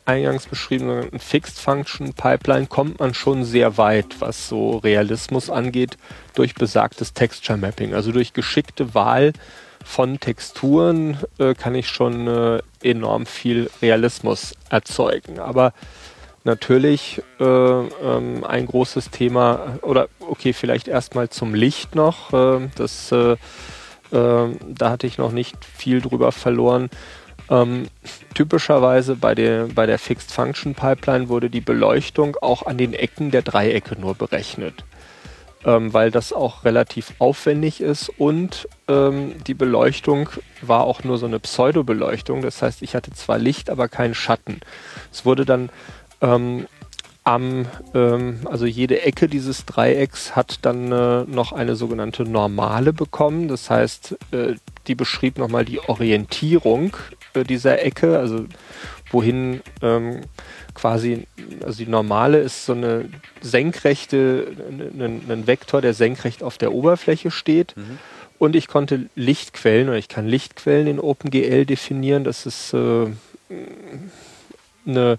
eingangs 0.05 0.45
beschriebenen 0.45 1.19
Fixed 1.19 1.59
Function 1.59 2.13
Pipeline 2.13 2.67
kommt 2.67 2.99
man 2.99 3.13
schon 3.13 3.43
sehr 3.43 3.77
weit, 3.77 4.15
was 4.19 4.47
so 4.47 4.77
Realismus 4.77 5.49
angeht, 5.49 5.97
durch 6.35 6.53
besagtes 6.53 7.13
Texture 7.13 7.57
Mapping. 7.57 7.93
Also 7.93 8.11
durch 8.11 8.33
geschickte 8.33 8.93
Wahl 8.93 9.33
von 9.83 10.19
Texturen 10.19 11.17
äh, 11.37 11.53
kann 11.53 11.75
ich 11.75 11.87
schon 11.89 12.27
äh, 12.27 12.59
enorm 12.83 13.25
viel 13.25 13.69
Realismus 13.81 14.53
erzeugen. 14.69 15.39
Aber 15.39 15.73
natürlich 16.43 17.21
äh, 17.39 17.43
ähm, 17.43 18.43
ein 18.43 18.65
großes 18.67 19.09
Thema, 19.09 19.79
oder 19.81 20.07
okay, 20.19 20.53
vielleicht 20.53 20.87
erstmal 20.87 21.29
zum 21.29 21.53
Licht 21.53 21.95
noch. 21.95 22.33
Äh, 22.33 22.69
das 22.75 23.11
äh, 23.11 23.37
ähm, 24.11 24.57
da 24.67 24.91
hatte 24.91 25.07
ich 25.07 25.17
noch 25.17 25.31
nicht 25.31 25.63
viel 25.65 26.01
drüber 26.01 26.31
verloren. 26.31 26.89
Ähm, 27.49 27.87
typischerweise 28.33 29.15
bei 29.15 29.35
der, 29.35 29.67
bei 29.67 29.85
der 29.85 29.99
Fixed 29.99 30.31
Function 30.31 30.73
Pipeline 30.73 31.29
wurde 31.29 31.49
die 31.49 31.61
Beleuchtung 31.61 32.35
auch 32.41 32.65
an 32.65 32.77
den 32.77 32.93
Ecken 32.93 33.29
der 33.29 33.43
Dreiecke 33.43 33.99
nur 33.99 34.15
berechnet, 34.15 34.83
ähm, 35.63 35.93
weil 35.93 36.09
das 36.09 36.33
auch 36.33 36.63
relativ 36.65 37.13
aufwendig 37.19 37.81
ist 37.81 38.09
und 38.17 38.67
ähm, 38.87 39.35
die 39.45 39.53
Beleuchtung 39.53 40.29
war 40.61 40.85
auch 40.85 41.03
nur 41.03 41.19
so 41.19 41.27
eine 41.27 41.39
Pseudo-Beleuchtung. 41.39 42.41
Das 42.41 42.61
heißt, 42.61 42.81
ich 42.81 42.95
hatte 42.95 43.11
zwar 43.11 43.37
Licht, 43.37 43.69
aber 43.69 43.89
keinen 43.89 44.15
Schatten. 44.15 44.61
Es 45.11 45.23
wurde 45.23 45.45
dann 45.45 45.69
ähm, 46.21 46.65
am, 47.25 47.65
ähm, 47.95 48.39
also 48.45 48.65
jede 48.65 49.01
Ecke 49.01 49.27
dieses 49.27 49.65
Dreiecks 49.65 50.35
hat 50.35 50.59
dann 50.61 50.91
äh, 50.91 51.23
noch 51.23 51.51
eine 51.51 51.75
sogenannte 51.75 52.23
Normale 52.23 52.93
bekommen. 52.93 53.47
Das 53.47 53.69
heißt, 53.69 54.15
äh, 54.31 54.53
die 54.87 54.95
beschrieb 54.95 55.39
nochmal 55.39 55.65
die 55.65 55.79
Orientierung 55.79 56.95
äh, 57.33 57.43
dieser 57.43 57.83
Ecke, 57.83 58.19
also 58.19 58.45
wohin 59.09 59.61
ähm, 59.81 60.21
quasi, 60.75 61.25
also 61.63 61.83
die 61.83 61.89
Normale 61.89 62.39
ist 62.39 62.67
so 62.67 62.73
eine 62.73 63.09
senkrechte, 63.41 64.47
ein 64.69 65.47
Vektor, 65.47 65.81
der 65.81 65.95
senkrecht 65.95 66.43
auf 66.43 66.59
der 66.59 66.73
Oberfläche 66.73 67.31
steht. 67.31 67.75
Mhm. 67.75 67.97
Und 68.37 68.55
ich 68.55 68.67
konnte 68.67 69.09
Lichtquellen 69.15 69.87
oder 69.87 69.97
ich 69.97 70.09
kann 70.09 70.27
Lichtquellen 70.27 70.87
in 70.87 70.99
OpenGL 70.99 71.65
definieren. 71.65 72.23
Das 72.23 72.45
ist 72.45 72.73
äh, 72.73 73.07
eine 74.85 75.17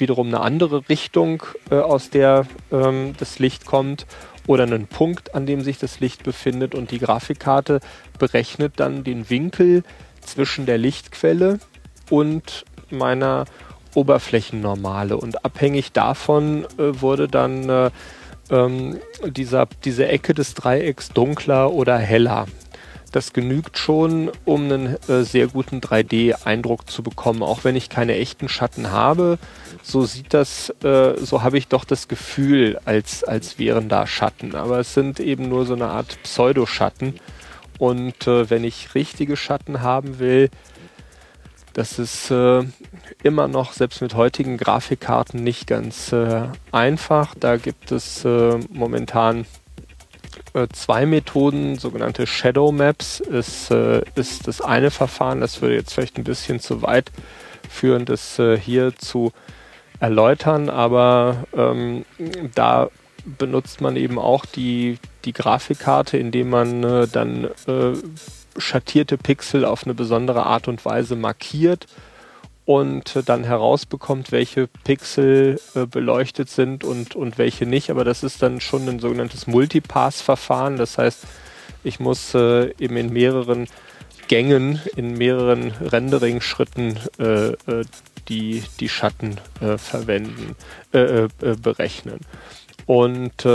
wiederum 0.00 0.28
eine 0.28 0.40
andere 0.40 0.88
Richtung, 0.88 1.42
äh, 1.70 1.76
aus 1.76 2.10
der 2.10 2.46
ähm, 2.72 3.14
das 3.18 3.38
Licht 3.38 3.66
kommt 3.66 4.06
oder 4.46 4.64
einen 4.64 4.86
Punkt, 4.86 5.34
an 5.34 5.46
dem 5.46 5.60
sich 5.60 5.78
das 5.78 6.00
Licht 6.00 6.22
befindet 6.22 6.74
und 6.74 6.90
die 6.90 6.98
Grafikkarte 6.98 7.80
berechnet 8.18 8.74
dann 8.76 9.04
den 9.04 9.30
Winkel 9.30 9.82
zwischen 10.20 10.66
der 10.66 10.78
Lichtquelle 10.78 11.58
und 12.10 12.64
meiner 12.90 13.44
Oberflächennormale 13.94 15.16
und 15.16 15.44
abhängig 15.44 15.92
davon 15.92 16.64
äh, 16.78 17.00
wurde 17.00 17.28
dann 17.28 17.68
äh, 17.68 17.90
ähm, 18.50 18.98
dieser, 19.26 19.66
diese 19.84 20.08
Ecke 20.08 20.34
des 20.34 20.54
Dreiecks 20.54 21.10
dunkler 21.10 21.72
oder 21.72 21.98
heller. 21.98 22.46
Das 23.12 23.32
genügt 23.32 23.78
schon, 23.78 24.30
um 24.44 24.64
einen 24.64 24.96
äh, 25.08 25.22
sehr 25.22 25.48
guten 25.48 25.80
3D-Eindruck 25.80 26.90
zu 26.90 27.02
bekommen, 27.02 27.42
auch 27.42 27.64
wenn 27.64 27.76
ich 27.76 27.88
keine 27.88 28.16
echten 28.16 28.48
Schatten 28.48 28.90
habe 28.90 29.38
so 29.88 30.04
sieht 30.04 30.34
das, 30.34 30.70
äh, 30.82 31.14
so 31.16 31.42
habe 31.42 31.58
ich 31.58 31.68
doch 31.68 31.84
das 31.84 32.08
Gefühl, 32.08 32.78
als, 32.84 33.24
als 33.24 33.58
wären 33.58 33.88
da 33.88 34.06
Schatten. 34.06 34.54
Aber 34.54 34.78
es 34.78 34.94
sind 34.94 35.20
eben 35.20 35.48
nur 35.48 35.66
so 35.66 35.74
eine 35.74 35.88
Art 35.88 36.22
Pseudoschatten. 36.22 37.18
Und 37.78 38.26
äh, 38.26 38.50
wenn 38.50 38.64
ich 38.64 38.94
richtige 38.94 39.36
Schatten 39.36 39.80
haben 39.82 40.18
will, 40.18 40.50
das 41.72 41.98
ist 41.98 42.30
äh, 42.30 42.64
immer 43.22 43.46
noch, 43.46 43.72
selbst 43.72 44.02
mit 44.02 44.14
heutigen 44.14 44.56
Grafikkarten, 44.56 45.42
nicht 45.42 45.66
ganz 45.66 46.12
äh, 46.12 46.42
einfach. 46.72 47.34
Da 47.38 47.56
gibt 47.56 47.92
es 47.92 48.24
äh, 48.24 48.58
momentan 48.70 49.46
zwei 50.66 51.06
Methoden, 51.06 51.78
sogenannte 51.78 52.26
Shadow 52.26 52.72
Maps 52.72 53.20
ist, 53.20 53.70
äh, 53.70 54.02
ist 54.14 54.48
das 54.48 54.60
eine 54.60 54.90
Verfahren. 54.90 55.40
Das 55.40 55.60
würde 55.62 55.76
jetzt 55.76 55.92
vielleicht 55.94 56.18
ein 56.18 56.24
bisschen 56.24 56.60
zu 56.60 56.82
weit 56.82 57.10
führen, 57.68 58.04
das 58.04 58.38
äh, 58.38 58.58
hier 58.58 58.96
zu 58.96 59.32
erläutern, 60.00 60.70
aber 60.70 61.44
ähm, 61.54 62.04
da 62.54 62.88
benutzt 63.24 63.80
man 63.80 63.96
eben 63.96 64.18
auch 64.18 64.46
die, 64.46 64.98
die 65.24 65.32
Grafikkarte, 65.32 66.16
indem 66.18 66.50
man 66.50 66.84
äh, 66.84 67.08
dann 67.08 67.44
äh, 67.66 67.92
schattierte 68.56 69.18
Pixel 69.18 69.64
auf 69.64 69.84
eine 69.84 69.94
besondere 69.94 70.46
Art 70.46 70.68
und 70.68 70.84
Weise 70.84 71.16
markiert 71.16 71.86
und 72.68 73.16
äh, 73.16 73.22
dann 73.22 73.44
herausbekommt, 73.44 74.30
welche 74.30 74.66
Pixel 74.66 75.58
äh, 75.74 75.86
beleuchtet 75.86 76.50
sind 76.50 76.84
und, 76.84 77.16
und 77.16 77.38
welche 77.38 77.64
nicht. 77.64 77.88
Aber 77.88 78.04
das 78.04 78.22
ist 78.22 78.42
dann 78.42 78.60
schon 78.60 78.86
ein 78.86 78.98
sogenanntes 78.98 79.46
Multipass-Verfahren. 79.46 80.76
Das 80.76 80.98
heißt, 80.98 81.24
ich 81.82 81.98
muss 81.98 82.34
äh, 82.34 82.74
eben 82.78 82.98
in 82.98 83.10
mehreren 83.10 83.68
Gängen, 84.26 84.82
in 84.96 85.14
mehreren 85.14 85.72
Rendering-Schritten 85.80 86.98
äh, 87.18 87.52
äh, 87.52 87.84
die, 88.28 88.62
die 88.80 88.90
Schatten 88.90 89.38
äh, 89.62 89.78
verwenden, 89.78 90.54
berechnen. 90.92 92.20
Und 92.84 93.46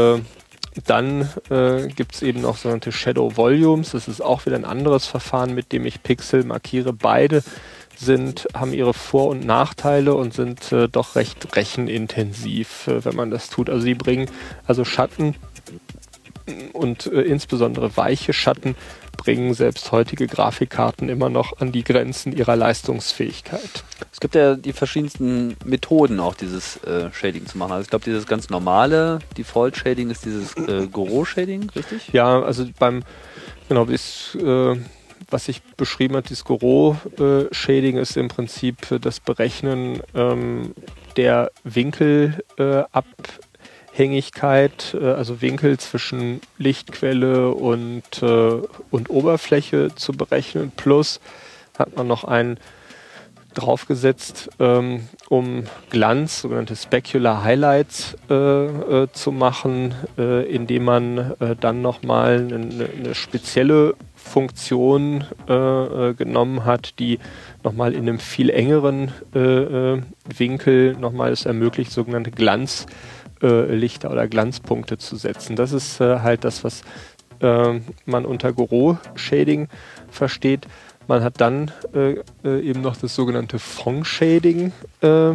dann 0.87 1.29
äh, 1.51 1.87
gibt 1.87 2.15
es 2.15 2.23
eben 2.23 2.41
noch 2.41 2.57
sogenannte 2.57 2.91
Shadow 2.91 3.37
Volumes. 3.37 3.91
Das 3.91 4.07
ist 4.07 4.21
auch 4.21 4.47
wieder 4.47 4.55
ein 4.55 4.65
anderes 4.65 5.05
Verfahren, 5.05 5.53
mit 5.53 5.71
dem 5.71 5.85
ich 5.85 6.01
Pixel 6.01 6.43
markiere. 6.43 6.93
Beide 6.93 7.43
sind, 8.03 8.47
haben 8.53 8.73
ihre 8.73 8.93
Vor- 8.93 9.29
und 9.29 9.45
Nachteile 9.45 10.13
und 10.13 10.33
sind 10.33 10.71
äh, 10.71 10.87
doch 10.87 11.15
recht 11.15 11.55
rechenintensiv, 11.55 12.87
äh, 12.87 13.03
wenn 13.05 13.15
man 13.15 13.31
das 13.31 13.49
tut. 13.49 13.69
Also 13.69 13.81
sie 13.81 13.95
bringen 13.95 14.29
also 14.67 14.85
Schatten 14.85 15.35
und 16.73 17.07
äh, 17.07 17.21
insbesondere 17.21 17.95
weiche 17.95 18.33
Schatten 18.33 18.75
bringen 19.17 19.53
selbst 19.53 19.91
heutige 19.91 20.27
Grafikkarten 20.27 21.07
immer 21.07 21.29
noch 21.29 21.59
an 21.59 21.71
die 21.71 21.83
Grenzen 21.83 22.35
ihrer 22.35 22.55
Leistungsfähigkeit. 22.55 23.83
Es 24.11 24.19
gibt 24.19 24.35
ja 24.35 24.55
die 24.55 24.73
verschiedensten 24.73 25.55
Methoden, 25.63 26.19
auch 26.19 26.35
dieses 26.35 26.77
äh, 26.83 27.11
Shading 27.11 27.45
zu 27.45 27.57
machen. 27.57 27.71
Also 27.71 27.83
ich 27.83 27.89
glaube, 27.89 28.05
dieses 28.05 28.25
ganz 28.25 28.49
normale 28.49 29.19
Default 29.37 29.77
Shading 29.77 30.09
ist 30.09 30.25
dieses 30.25 30.55
äh, 30.57 30.87
Goro 30.87 31.25
Shading, 31.25 31.69
richtig? 31.75 32.09
Ja, 32.11 32.41
also 32.41 32.65
beim 32.77 33.03
genau 33.69 33.85
ist 33.85 34.35
äh, 34.35 34.75
was 35.33 35.49
ich 35.49 35.63
beschrieben 35.63 36.15
habe, 36.15 36.27
dieses 36.27 36.45
Goro 36.45 36.95
äh, 37.19 37.53
Shading 37.53 37.97
ist 37.97 38.15
im 38.15 38.29
Prinzip 38.29 38.77
das 39.01 39.19
Berechnen 39.19 40.01
ähm, 40.15 40.75
der 41.17 41.51
Winkel 41.63 42.43
äh, 42.57 42.83
ab 42.91 43.05
Hängigkeit, 43.91 44.95
äh, 44.99 45.05
also 45.05 45.41
Winkel 45.41 45.77
zwischen 45.79 46.39
Lichtquelle 46.57 47.49
und, 47.49 48.21
äh, 48.21 48.61
und 48.91 49.09
Oberfläche 49.09 49.93
zu 49.95 50.13
berechnen. 50.13 50.71
Plus 50.75 51.19
hat 51.77 51.97
man 51.97 52.07
noch 52.07 52.23
einen 52.23 52.57
draufgesetzt, 53.53 54.49
ähm, 54.59 55.07
um 55.29 55.63
Glanz, 55.89 56.41
sogenannte 56.41 56.75
Specular 56.75 57.43
Highlights 57.43 58.15
äh, 58.29 58.33
äh, 58.33 59.07
zu 59.11 59.31
machen, 59.31 59.93
äh, 60.17 60.45
indem 60.49 60.85
man 60.85 61.33
äh, 61.39 61.55
dann 61.59 61.81
nochmal 61.81 62.47
eine, 62.51 62.89
eine 62.97 63.15
spezielle 63.15 63.95
Funktion 64.15 65.25
äh, 65.47 66.13
genommen 66.13 66.65
hat, 66.65 66.99
die 66.99 67.19
nochmal 67.63 67.93
in 67.93 68.01
einem 68.01 68.19
viel 68.19 68.49
engeren 68.49 69.11
Winkel 69.33 70.95
nochmal 70.97 71.31
es 71.31 71.45
ermöglicht, 71.45 71.91
sogenannte 71.91 72.31
Glanz 72.31 72.85
äh, 73.43 73.75
Lichter 73.75 74.09
oder 74.09 74.27
Glanzpunkte 74.27 74.97
zu 74.97 75.17
setzen. 75.17 75.55
Das 75.55 75.73
ist 75.73 75.99
äh, 75.99 76.19
halt 76.19 76.45
das, 76.45 76.63
was 76.63 76.81
äh, 77.41 77.81
man 78.05 78.25
unter 78.25 78.53
Goro-Shading 78.53 79.67
versteht. 80.09 80.67
Man 81.07 81.23
hat 81.23 81.41
dann 81.41 81.71
äh, 81.93 82.15
äh, 82.43 82.59
eben 82.61 82.81
noch 82.81 82.95
das 82.95 83.15
sogenannte 83.15 83.59
Fong-Shading 83.59 84.71
äh, 85.01 85.33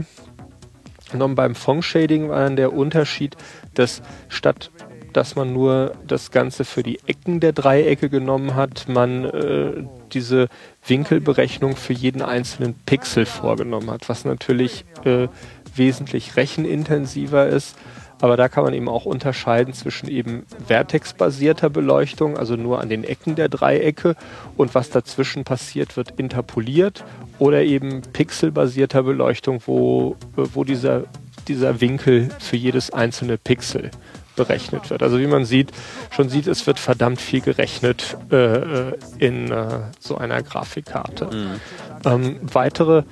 genommen. 1.10 1.34
Beim 1.34 1.54
Fong-Shading 1.54 2.28
war 2.28 2.40
dann 2.40 2.56
der 2.56 2.72
Unterschied, 2.72 3.36
dass 3.74 4.02
statt 4.28 4.70
dass 5.12 5.36
man 5.36 5.52
nur 5.52 5.94
das 6.06 6.30
Ganze 6.30 6.64
für 6.64 6.82
die 6.82 7.00
Ecken 7.06 7.40
der 7.40 7.52
Dreiecke 7.52 8.08
genommen 8.08 8.54
hat, 8.54 8.88
man 8.88 9.24
äh, 9.24 9.84
diese 10.12 10.48
Winkelberechnung 10.86 11.76
für 11.76 11.92
jeden 11.92 12.22
einzelnen 12.22 12.74
Pixel 12.86 13.26
vorgenommen 13.26 13.90
hat, 13.90 14.08
was 14.08 14.24
natürlich 14.24 14.84
äh, 15.04 15.28
wesentlich 15.74 16.36
rechenintensiver 16.36 17.46
ist 17.48 17.76
aber 18.20 18.36
da 18.36 18.48
kann 18.48 18.64
man 18.64 18.74
eben 18.74 18.88
auch 18.88 19.04
unterscheiden 19.04 19.74
zwischen 19.74 20.08
eben 20.08 20.44
vertexbasierter 20.66 21.70
Beleuchtung, 21.70 22.36
also 22.36 22.56
nur 22.56 22.80
an 22.80 22.88
den 22.88 23.04
Ecken 23.04 23.34
der 23.36 23.48
Dreiecke 23.48 24.16
und 24.56 24.74
was 24.74 24.90
dazwischen 24.90 25.44
passiert, 25.44 25.96
wird 25.96 26.14
interpoliert 26.18 27.04
oder 27.38 27.62
eben 27.62 28.02
pixelbasierter 28.12 29.02
Beleuchtung, 29.02 29.60
wo, 29.66 30.16
wo 30.34 30.64
dieser, 30.64 31.04
dieser 31.46 31.80
Winkel 31.80 32.28
für 32.38 32.56
jedes 32.56 32.90
einzelne 32.90 33.38
Pixel 33.38 33.90
berechnet 34.38 34.88
wird. 34.88 35.02
Also 35.02 35.18
wie 35.18 35.26
man 35.26 35.44
sieht, 35.44 35.70
schon 36.10 36.28
sieht, 36.28 36.46
es 36.46 36.66
wird 36.66 36.78
verdammt 36.78 37.20
viel 37.20 37.40
gerechnet 37.40 38.16
äh, 38.30 38.92
in 39.18 39.50
äh, 39.50 39.80
so 39.98 40.16
einer 40.16 40.42
Grafikkarte. 40.42 41.26
Mhm. 41.26 41.60
Ähm, 42.04 42.40
weitere 42.42 43.02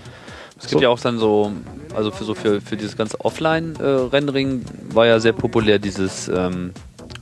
es 0.59 0.69
gibt 0.69 0.81
so. 0.81 0.81
ja 0.81 0.89
auch 0.89 1.01
dann 1.01 1.19
so, 1.19 1.53
also 1.95 2.11
für 2.11 2.25
so 2.25 2.35
für, 2.35 2.61
für 2.61 2.77
dieses 2.77 2.97
ganze 2.97 3.21
Offline-Rendering 3.21 4.65
war 4.91 5.07
ja 5.07 5.21
sehr 5.21 5.33
populär 5.33 5.79
dieses 5.79 6.29
ähm, 6.29 6.73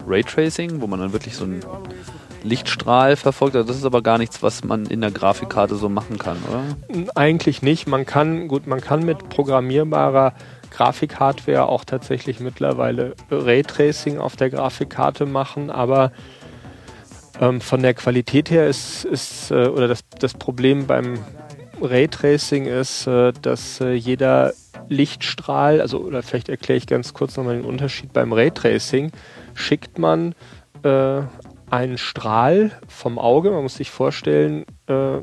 Raytracing, 0.06 0.80
wo 0.80 0.86
man 0.86 1.00
dann 1.00 1.12
wirklich 1.12 1.34
so 1.36 1.44
einen 1.44 1.60
Lichtstrahl 2.44 3.16
verfolgt. 3.16 3.56
Also 3.56 3.66
das 3.66 3.76
ist 3.76 3.84
aber 3.84 4.02
gar 4.02 4.18
nichts, 4.18 4.42
was 4.42 4.62
man 4.62 4.86
in 4.86 5.00
der 5.00 5.10
Grafikkarte 5.10 5.74
so 5.76 5.88
machen 5.88 6.18
kann, 6.18 6.36
oder? 6.48 7.08
Eigentlich 7.14 7.62
nicht. 7.62 7.88
Man 7.88 8.06
kann, 8.06 8.46
gut, 8.46 8.66
man 8.66 8.80
kann 8.80 9.04
mit 9.04 9.28
programmierbarer 9.30 10.34
Grafikhardware 10.70 11.68
auch 11.68 11.84
tatsächlich 11.84 12.40
mittlerweile 12.40 13.14
Raytracing 13.30 14.18
auf 14.18 14.36
der 14.36 14.50
Grafikkarte 14.50 15.26
machen, 15.26 15.70
aber 15.70 16.12
ähm, 17.40 17.60
von 17.60 17.82
der 17.82 17.94
Qualität 17.94 18.50
her 18.50 18.68
ist, 18.68 19.04
ist 19.04 19.50
äh, 19.50 19.66
oder 19.66 19.88
das, 19.88 20.00
das 20.18 20.34
Problem 20.34 20.86
beim 20.86 21.18
Raytracing 21.80 22.66
ist, 22.66 23.06
äh, 23.06 23.32
dass 23.42 23.80
äh, 23.80 23.92
jeder 23.94 24.52
Lichtstrahl, 24.88 25.80
also 25.80 25.98
oder 26.00 26.22
vielleicht 26.22 26.48
erkläre 26.48 26.76
ich 26.78 26.86
ganz 26.86 27.14
kurz 27.14 27.36
nochmal 27.36 27.56
den 27.56 27.64
Unterschied 27.64 28.12
beim 28.12 28.32
Raytracing, 28.32 29.12
schickt 29.54 29.98
man 29.98 30.34
äh, 30.82 31.22
einen 31.70 31.98
Strahl 31.98 32.72
vom 32.88 33.18
Auge, 33.18 33.50
man 33.50 33.62
muss 33.62 33.76
sich 33.76 33.90
vorstellen, 33.90 34.64
äh, 34.86 35.18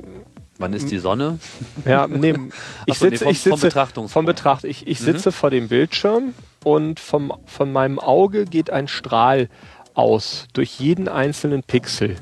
Wann 0.57 0.73
ist 0.73 0.91
die 0.91 0.99
Sonne? 0.99 1.40
Ja, 1.86 2.07
nee, 2.07 2.36
ich 2.86 2.99
so, 2.99 3.06
nee, 3.06 3.11
sitze, 3.11 3.23
vom- 3.23 3.32
ich 3.32 3.40
sitze 3.40 3.49
vom 3.49 3.60
Betrachtungspunkt. 3.61 4.11
vom 4.14 4.26
Betracht, 4.26 4.64
ich, 4.64 4.86
ich 4.88 4.99
sitze 4.99 5.32
vor 5.32 5.49
dem 5.49 5.69
Bildschirm 5.69 6.36
und 6.64 6.99
vom, 6.99 7.34
von 7.45 7.72
meinem 7.72 7.98
Auge 7.98 8.45
geht 8.45 8.69
ein 8.69 8.88
Strahl 8.88 9.49
aus 9.95 10.48
durch 10.53 10.80
jeden 10.80 11.07
einzelnen 11.07 11.64
Pixel. 11.64 12.15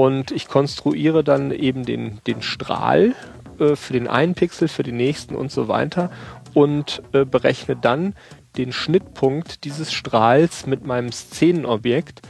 Und 0.00 0.30
ich 0.30 0.48
konstruiere 0.48 1.22
dann 1.22 1.50
eben 1.50 1.84
den, 1.84 2.22
den 2.26 2.40
Strahl 2.40 3.14
äh, 3.58 3.76
für 3.76 3.92
den 3.92 4.08
einen 4.08 4.34
Pixel, 4.34 4.66
für 4.66 4.82
den 4.82 4.96
nächsten 4.96 5.36
und 5.36 5.52
so 5.52 5.68
weiter 5.68 6.10
und 6.54 7.02
äh, 7.12 7.26
berechne 7.26 7.76
dann 7.76 8.14
den 8.56 8.72
Schnittpunkt 8.72 9.62
dieses 9.64 9.92
Strahls 9.92 10.64
mit 10.64 10.86
meinem 10.86 11.12
Szenenobjekt 11.12 12.22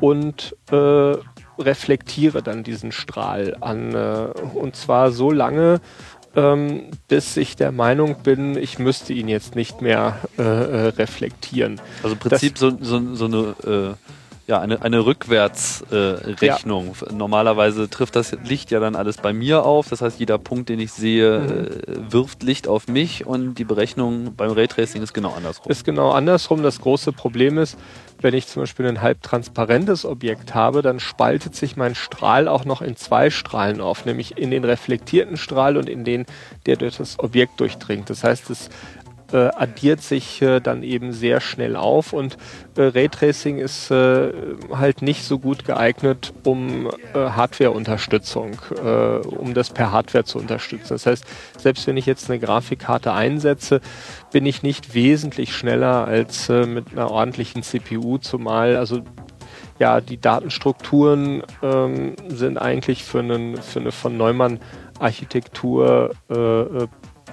und 0.00 0.56
äh, 0.70 1.16
reflektiere 1.58 2.42
dann 2.42 2.64
diesen 2.64 2.92
Strahl 2.92 3.58
an. 3.60 3.94
Äh, 3.94 4.28
und 4.54 4.74
zwar 4.74 5.10
so 5.10 5.30
lange, 5.30 5.82
ähm, 6.34 6.84
bis 7.08 7.36
ich 7.36 7.56
der 7.56 7.72
Meinung 7.72 8.22
bin, 8.22 8.56
ich 8.56 8.78
müsste 8.78 9.12
ihn 9.12 9.28
jetzt 9.28 9.54
nicht 9.54 9.82
mehr 9.82 10.16
äh, 10.38 10.42
äh, 10.42 10.86
reflektieren. 10.96 11.78
Also 12.02 12.14
im 12.14 12.20
Prinzip 12.20 12.56
so, 12.56 12.72
so, 12.80 13.14
so 13.14 13.24
eine, 13.26 13.96
ja, 14.48 14.60
eine, 14.60 14.80
eine 14.80 15.04
Rückwärtsrechnung. 15.04 16.34
Äh, 16.38 16.46
Rechnung. 16.46 16.96
Normalerweise 17.12 17.90
trifft 17.90 18.16
das 18.16 18.32
Licht 18.44 18.70
ja 18.70 18.80
dann 18.80 18.96
alles 18.96 19.18
bei 19.18 19.34
mir 19.34 19.64
auf. 19.64 19.90
Das 19.90 20.00
heißt, 20.00 20.18
jeder 20.18 20.38
Punkt, 20.38 20.70
den 20.70 20.80
ich 20.80 20.90
sehe, 20.90 21.38
Mhm. 21.38 21.50
äh, 22.08 22.12
wirft 22.12 22.42
Licht 22.42 22.66
auf 22.66 22.88
mich 22.88 23.26
und 23.26 23.56
die 23.56 23.64
Berechnung 23.64 24.34
beim 24.36 24.50
Raytracing 24.52 25.02
ist 25.02 25.12
genau 25.12 25.34
andersrum. 25.34 25.70
Ist 25.70 25.84
genau 25.84 26.12
andersrum. 26.12 26.62
Das 26.62 26.80
große 26.80 27.12
Problem 27.12 27.58
ist, 27.58 27.76
wenn 28.20 28.34
ich 28.34 28.46
zum 28.48 28.62
Beispiel 28.62 28.86
ein 28.86 29.02
halbtransparentes 29.02 30.04
Objekt 30.04 30.54
habe, 30.54 30.80
dann 30.82 30.98
spaltet 30.98 31.54
sich 31.54 31.76
mein 31.76 31.94
Strahl 31.94 32.48
auch 32.48 32.64
noch 32.64 32.80
in 32.82 32.96
zwei 32.96 33.30
Strahlen 33.30 33.80
auf, 33.82 34.06
nämlich 34.06 34.38
in 34.38 34.50
den 34.50 34.64
reflektierten 34.64 35.36
Strahl 35.36 35.76
und 35.76 35.88
in 35.88 36.04
den, 36.04 36.24
der 36.66 36.76
durch 36.76 36.96
das 36.96 37.18
Objekt 37.18 37.60
durchdringt. 37.60 38.10
Das 38.10 38.24
heißt, 38.24 38.50
es 38.50 38.70
äh, 39.32 39.48
addiert 39.54 40.00
sich 40.00 40.40
äh, 40.42 40.60
dann 40.60 40.82
eben 40.82 41.12
sehr 41.12 41.40
schnell 41.40 41.76
auf 41.76 42.12
und 42.12 42.36
äh, 42.76 42.82
Raytracing 42.82 43.58
ist 43.58 43.90
äh, 43.90 44.32
halt 44.72 45.02
nicht 45.02 45.24
so 45.24 45.38
gut 45.38 45.64
geeignet, 45.64 46.32
um 46.44 46.88
äh, 47.14 47.18
Hardware-Unterstützung, 47.18 48.56
äh, 48.82 49.26
um 49.26 49.54
das 49.54 49.70
per 49.70 49.92
Hardware 49.92 50.24
zu 50.24 50.38
unterstützen. 50.38 50.94
Das 50.94 51.06
heißt, 51.06 51.24
selbst 51.58 51.86
wenn 51.86 51.96
ich 51.96 52.06
jetzt 52.06 52.30
eine 52.30 52.38
Grafikkarte 52.38 53.12
einsetze, 53.12 53.80
bin 54.32 54.46
ich 54.46 54.62
nicht 54.62 54.94
wesentlich 54.94 55.54
schneller 55.54 56.06
als 56.06 56.48
mit 56.48 56.92
einer 56.92 57.10
ordentlichen 57.10 57.62
CPU, 57.62 58.18
zumal 58.18 58.76
also 58.76 59.02
ja, 59.78 60.00
die 60.00 60.20
Datenstrukturen 60.20 61.42
ähm, 61.62 62.16
sind 62.28 62.58
eigentlich 62.58 63.04
für, 63.04 63.20
einen, 63.20 63.56
für 63.56 63.80
eine 63.80 63.92
von 63.92 64.16
Neumann 64.16 64.60
Architektur 64.98 66.10
äh, 66.28 66.86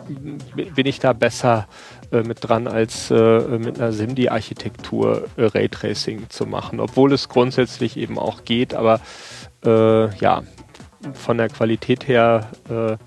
bin 0.06 0.86
ich 0.86 0.99
da 0.99 1.14
besser 1.14 1.68
äh, 2.11 2.22
mit 2.22 2.48
dran, 2.48 2.68
als 2.68 3.11
äh, 3.11 3.40
mit 3.57 3.80
einer 3.80 3.91
SIMD-Architektur 3.91 5.27
äh, 5.38 5.45
Raytracing 5.45 6.30
zu 6.30 6.45
machen, 6.45 6.80
obwohl 6.80 7.14
es 7.14 7.30
grundsätzlich 7.30 7.98
eben 7.98 8.18
auch 8.19 8.45
geht, 8.45 8.73
aber 8.73 8.99
äh, 9.64 10.15
ja, 10.18 10.44
von 11.14 11.38
der 11.38 11.49
Qualität 11.49 12.07
her 12.07 12.49
äh, 12.69 12.98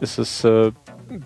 ist 0.00 0.18
es 0.18 0.46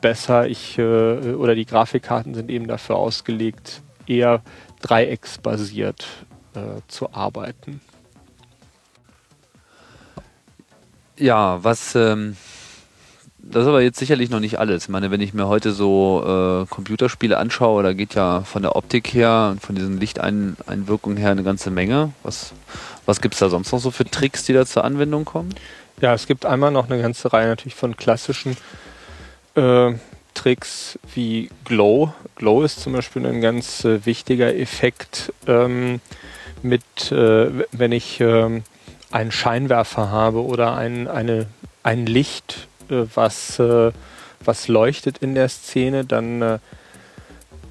besser. 0.00 0.46
Ich 0.46 0.78
oder 0.78 1.54
die 1.54 1.66
Grafikkarten 1.66 2.32
sind 2.32 2.50
eben 2.50 2.66
dafür 2.68 2.96
ausgelegt, 2.96 3.82
eher 4.06 4.40
dreiecksbasiert 4.80 6.06
zu 6.88 7.12
arbeiten. 7.12 7.82
Ja, 11.18 11.62
was, 11.62 11.94
ähm, 11.94 12.36
das 13.44 13.62
ist 13.62 13.68
aber 13.68 13.82
jetzt 13.82 13.98
sicherlich 13.98 14.30
noch 14.30 14.40
nicht 14.40 14.58
alles. 14.58 14.84
Ich 14.84 14.88
meine, 14.88 15.10
wenn 15.10 15.20
ich 15.20 15.34
mir 15.34 15.48
heute 15.48 15.72
so 15.72 16.22
äh, 16.24 16.66
Computerspiele 16.72 17.36
anschaue, 17.36 17.82
da 17.82 17.92
geht 17.92 18.14
ja 18.14 18.42
von 18.42 18.62
der 18.62 18.76
Optik 18.76 19.12
her 19.12 19.48
und 19.52 19.60
von 19.60 19.74
diesen 19.74 19.98
Lichteinwirkungen 19.98 21.16
her 21.16 21.32
eine 21.32 21.42
ganze 21.42 21.70
Menge. 21.70 22.12
Was, 22.22 22.52
was 23.04 23.20
gibt 23.20 23.34
es 23.34 23.40
da 23.40 23.48
sonst 23.48 23.72
noch 23.72 23.80
so 23.80 23.90
für 23.90 24.04
Tricks, 24.04 24.44
die 24.44 24.52
da 24.52 24.64
zur 24.64 24.84
Anwendung 24.84 25.24
kommen? 25.24 25.54
Ja, 26.00 26.14
es 26.14 26.26
gibt 26.26 26.46
einmal 26.46 26.70
noch 26.70 26.88
eine 26.88 27.02
ganze 27.02 27.32
Reihe 27.32 27.48
natürlich 27.48 27.74
von 27.74 27.96
klassischen 27.96 28.56
äh, 29.56 29.92
Tricks 30.34 30.98
wie 31.14 31.50
Glow. 31.64 32.12
Glow 32.36 32.62
ist 32.62 32.80
zum 32.80 32.92
Beispiel 32.92 33.26
ein 33.26 33.40
ganz 33.40 33.84
äh, 33.84 34.06
wichtiger 34.06 34.54
Effekt 34.54 35.32
ähm, 35.46 36.00
mit, 36.62 36.82
äh, 37.10 37.50
wenn 37.72 37.92
ich 37.92 38.20
ähm, 38.20 38.62
einen 39.10 39.32
Scheinwerfer 39.32 40.10
habe 40.10 40.44
oder 40.44 40.76
ein, 40.76 41.08
eine, 41.08 41.46
ein 41.82 42.06
Licht, 42.06 42.68
was, 42.88 43.58
äh, 43.58 43.92
was 44.44 44.68
leuchtet 44.68 45.18
in 45.18 45.34
der 45.34 45.48
Szene, 45.48 46.04
dann 46.04 46.42
äh, 46.42 46.58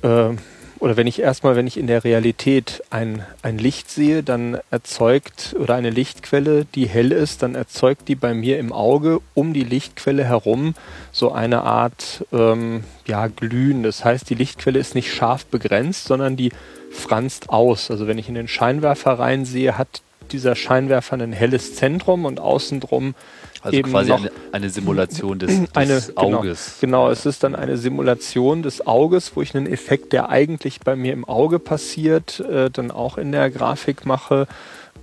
äh, 0.02 0.36
oder 0.82 0.98
wenn 0.98 1.06
ich 1.06 1.20
erstmal, 1.20 1.56
wenn 1.56 1.68
ich 1.68 1.78
in 1.78 1.86
der 1.86 2.04
Realität 2.04 2.82
ein, 2.90 3.24
ein 3.44 3.60
Licht 3.60 3.92
sehe, 3.92 4.24
dann 4.24 4.58
erzeugt 4.72 5.56
oder 5.60 5.76
eine 5.76 5.92
Lichtquelle, 5.92 6.66
die 6.66 6.88
hell 6.90 7.12
ist, 7.12 7.44
dann 7.44 7.54
erzeugt 7.54 8.08
die 8.08 8.16
bei 8.16 8.34
mir 8.34 8.58
im 8.58 8.74
Auge 8.74 9.20
um 9.36 9.54
die 9.54 9.64
Lichtquelle 9.64 10.24
herum 10.24 10.74
so 11.12 11.32
eine 11.32 11.62
Art 11.62 12.26
ähm, 12.34 12.84
ja, 13.06 13.28
Glühen. 13.28 13.84
Das 13.84 14.04
heißt, 14.04 14.28
die 14.28 14.34
Lichtquelle 14.34 14.80
ist 14.80 14.96
nicht 14.96 15.14
scharf 15.14 15.46
begrenzt, 15.46 16.06
sondern 16.06 16.36
die 16.36 16.52
franzt 16.90 17.50
aus. 17.50 17.92
Also 17.92 18.08
wenn 18.08 18.18
ich 18.18 18.28
in 18.28 18.36
den 18.36 18.48
Scheinwerfer 18.48 19.20
reinsehe, 19.20 19.78
hat 19.78 20.02
dieser 20.32 20.56
Scheinwerfer 20.56 21.16
ein 21.16 21.32
helles 21.32 21.76
Zentrum 21.76 22.26
und 22.26 22.40
außen 22.40 22.80
drum 22.80 23.14
Also 23.62 23.78
eben 23.78 23.92
quasi 23.92 24.12
eine, 24.12 24.32
eine 24.52 24.70
Simulation 24.70 25.40
des, 25.40 25.50
des 25.62 25.76
eine, 25.76 26.02
Auges. 26.16 26.78
Genau, 26.80 27.06
genau, 27.06 27.12
es 27.12 27.26
ist 27.26 27.44
dann 27.44 27.56
eine 27.56 27.78
Simulation 27.78 28.64
des 28.64 28.86
Auges, 28.88 29.32
wo 29.36 29.42
ich 29.42 29.56
einen 29.56 29.68
Effekt, 29.68 30.14
der 30.14 30.30
eigentlich 30.30 30.80
bei 30.80 30.96
mir 30.96 31.14
im 31.14 31.26
Auge 31.26 31.60
passiert, 31.60 32.40
äh, 32.40 32.70
dann 32.70 32.92
auch 32.92 33.18
in 33.18 33.32
der 33.32 33.50
Grafik 33.52 34.06
mache. 34.06 34.48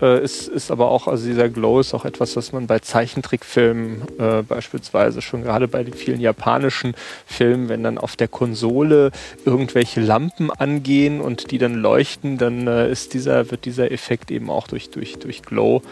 Äh, 0.01 0.19
es 0.19 0.49
ist 0.49 0.71
aber 0.71 0.91
auch, 0.91 1.09
also 1.09 1.27
dieser 1.27 1.49
Glow 1.49 1.81
ist 1.81 1.95
auch 1.95 2.05
etwas, 2.05 2.37
was 2.37 2.53
man 2.53 2.67
bei 2.67 2.79
Zeichentrickfilmen 2.79 4.03
äh, 4.19 4.43
beispielsweise 4.43 5.23
schon 5.23 5.43
gerade 5.43 5.69
bei 5.69 5.83
den 5.85 5.95
vielen 5.95 6.21
japanischen 6.21 6.95
Filmen, 7.27 7.69
wenn 7.69 7.83
dann 7.83 7.99
auf 7.99 8.17
der 8.17 8.29
Konsole 8.29 9.11
irgendwelche 9.45 10.01
Lampen 10.01 10.51
angehen 10.51 11.21
und 11.21 11.51
die 11.51 11.59
dann 11.59 11.75
leuchten, 11.75 12.39
dann 12.39 12.67
äh, 12.67 12.91
ist 12.91 13.15
dieser, 13.15 13.51
wird 13.51 13.65
dieser 13.65 13.91
Effekt 13.91 14.31
eben 14.31 14.51
auch 14.51 14.69
durch, 14.69 14.91
durch, 14.91 15.19
durch 15.19 15.43
Glow 15.43 15.83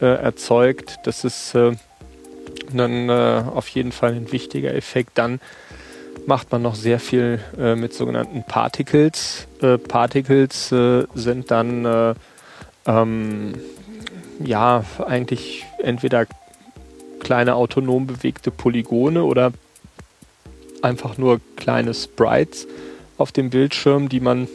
äh, 0.00 0.06
erzeugt. 0.06 0.96
Das 1.04 1.24
ist 1.24 1.54
äh, 1.54 1.72
dann 2.72 3.08
äh, 3.08 3.42
auf 3.54 3.68
jeden 3.68 3.92
Fall 3.92 4.14
ein 4.14 4.32
wichtiger 4.32 4.74
Effekt. 4.74 5.12
Dann 5.14 5.40
macht 6.26 6.52
man 6.52 6.62
noch 6.62 6.74
sehr 6.74 7.00
viel 7.00 7.40
äh, 7.58 7.74
mit 7.74 7.94
sogenannten 7.94 8.44
Particles. 8.44 9.46
Äh, 9.60 9.78
Particles 9.78 10.72
äh, 10.72 11.04
sind 11.14 11.50
dann 11.50 11.84
äh, 11.84 12.14
ähm, 12.86 13.54
ja 14.44 14.84
eigentlich 15.06 15.64
entweder 15.78 16.26
kleine 17.20 17.54
autonom 17.54 18.06
bewegte 18.06 18.50
Polygone 18.50 19.24
oder 19.24 19.52
einfach 20.82 21.18
nur 21.18 21.40
kleine 21.56 21.94
Sprites 21.94 22.66
auf 23.18 23.30
dem 23.32 23.50
Bildschirm, 23.50 24.08
die 24.08 24.20
man 24.20 24.48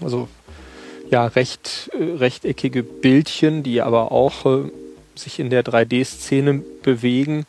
also 0.00 0.28
ja 1.10 1.26
recht 1.26 1.90
äh, 1.98 2.16
rechteckige 2.16 2.82
Bildchen, 2.82 3.62
die 3.62 3.82
aber 3.82 4.12
auch 4.12 4.46
sich 5.14 5.38
in 5.38 5.50
der 5.50 5.64
3D-Szene 5.64 6.62
bewegen 6.82 7.46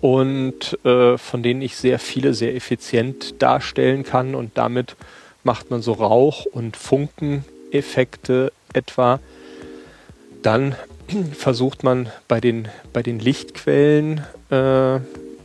und 0.00 0.78
äh, 0.84 1.18
von 1.18 1.42
denen 1.42 1.62
ich 1.62 1.76
sehr 1.76 1.98
viele 1.98 2.34
sehr 2.34 2.54
effizient 2.54 3.42
darstellen 3.42 4.04
kann. 4.04 4.34
Und 4.34 4.52
damit 4.56 4.96
macht 5.44 5.70
man 5.70 5.82
so 5.82 5.92
Rauch- 5.92 6.46
und 6.46 6.76
Funkeneffekte 6.76 8.52
etwa. 8.72 9.20
Dann 10.42 10.74
versucht 11.32 11.82
man 11.82 12.10
bei 12.28 12.40
den, 12.40 12.68
bei 12.92 13.02
den 13.02 13.18
Lichtquellen 13.18 14.24
äh, 14.50 14.96
äh, 14.96 15.00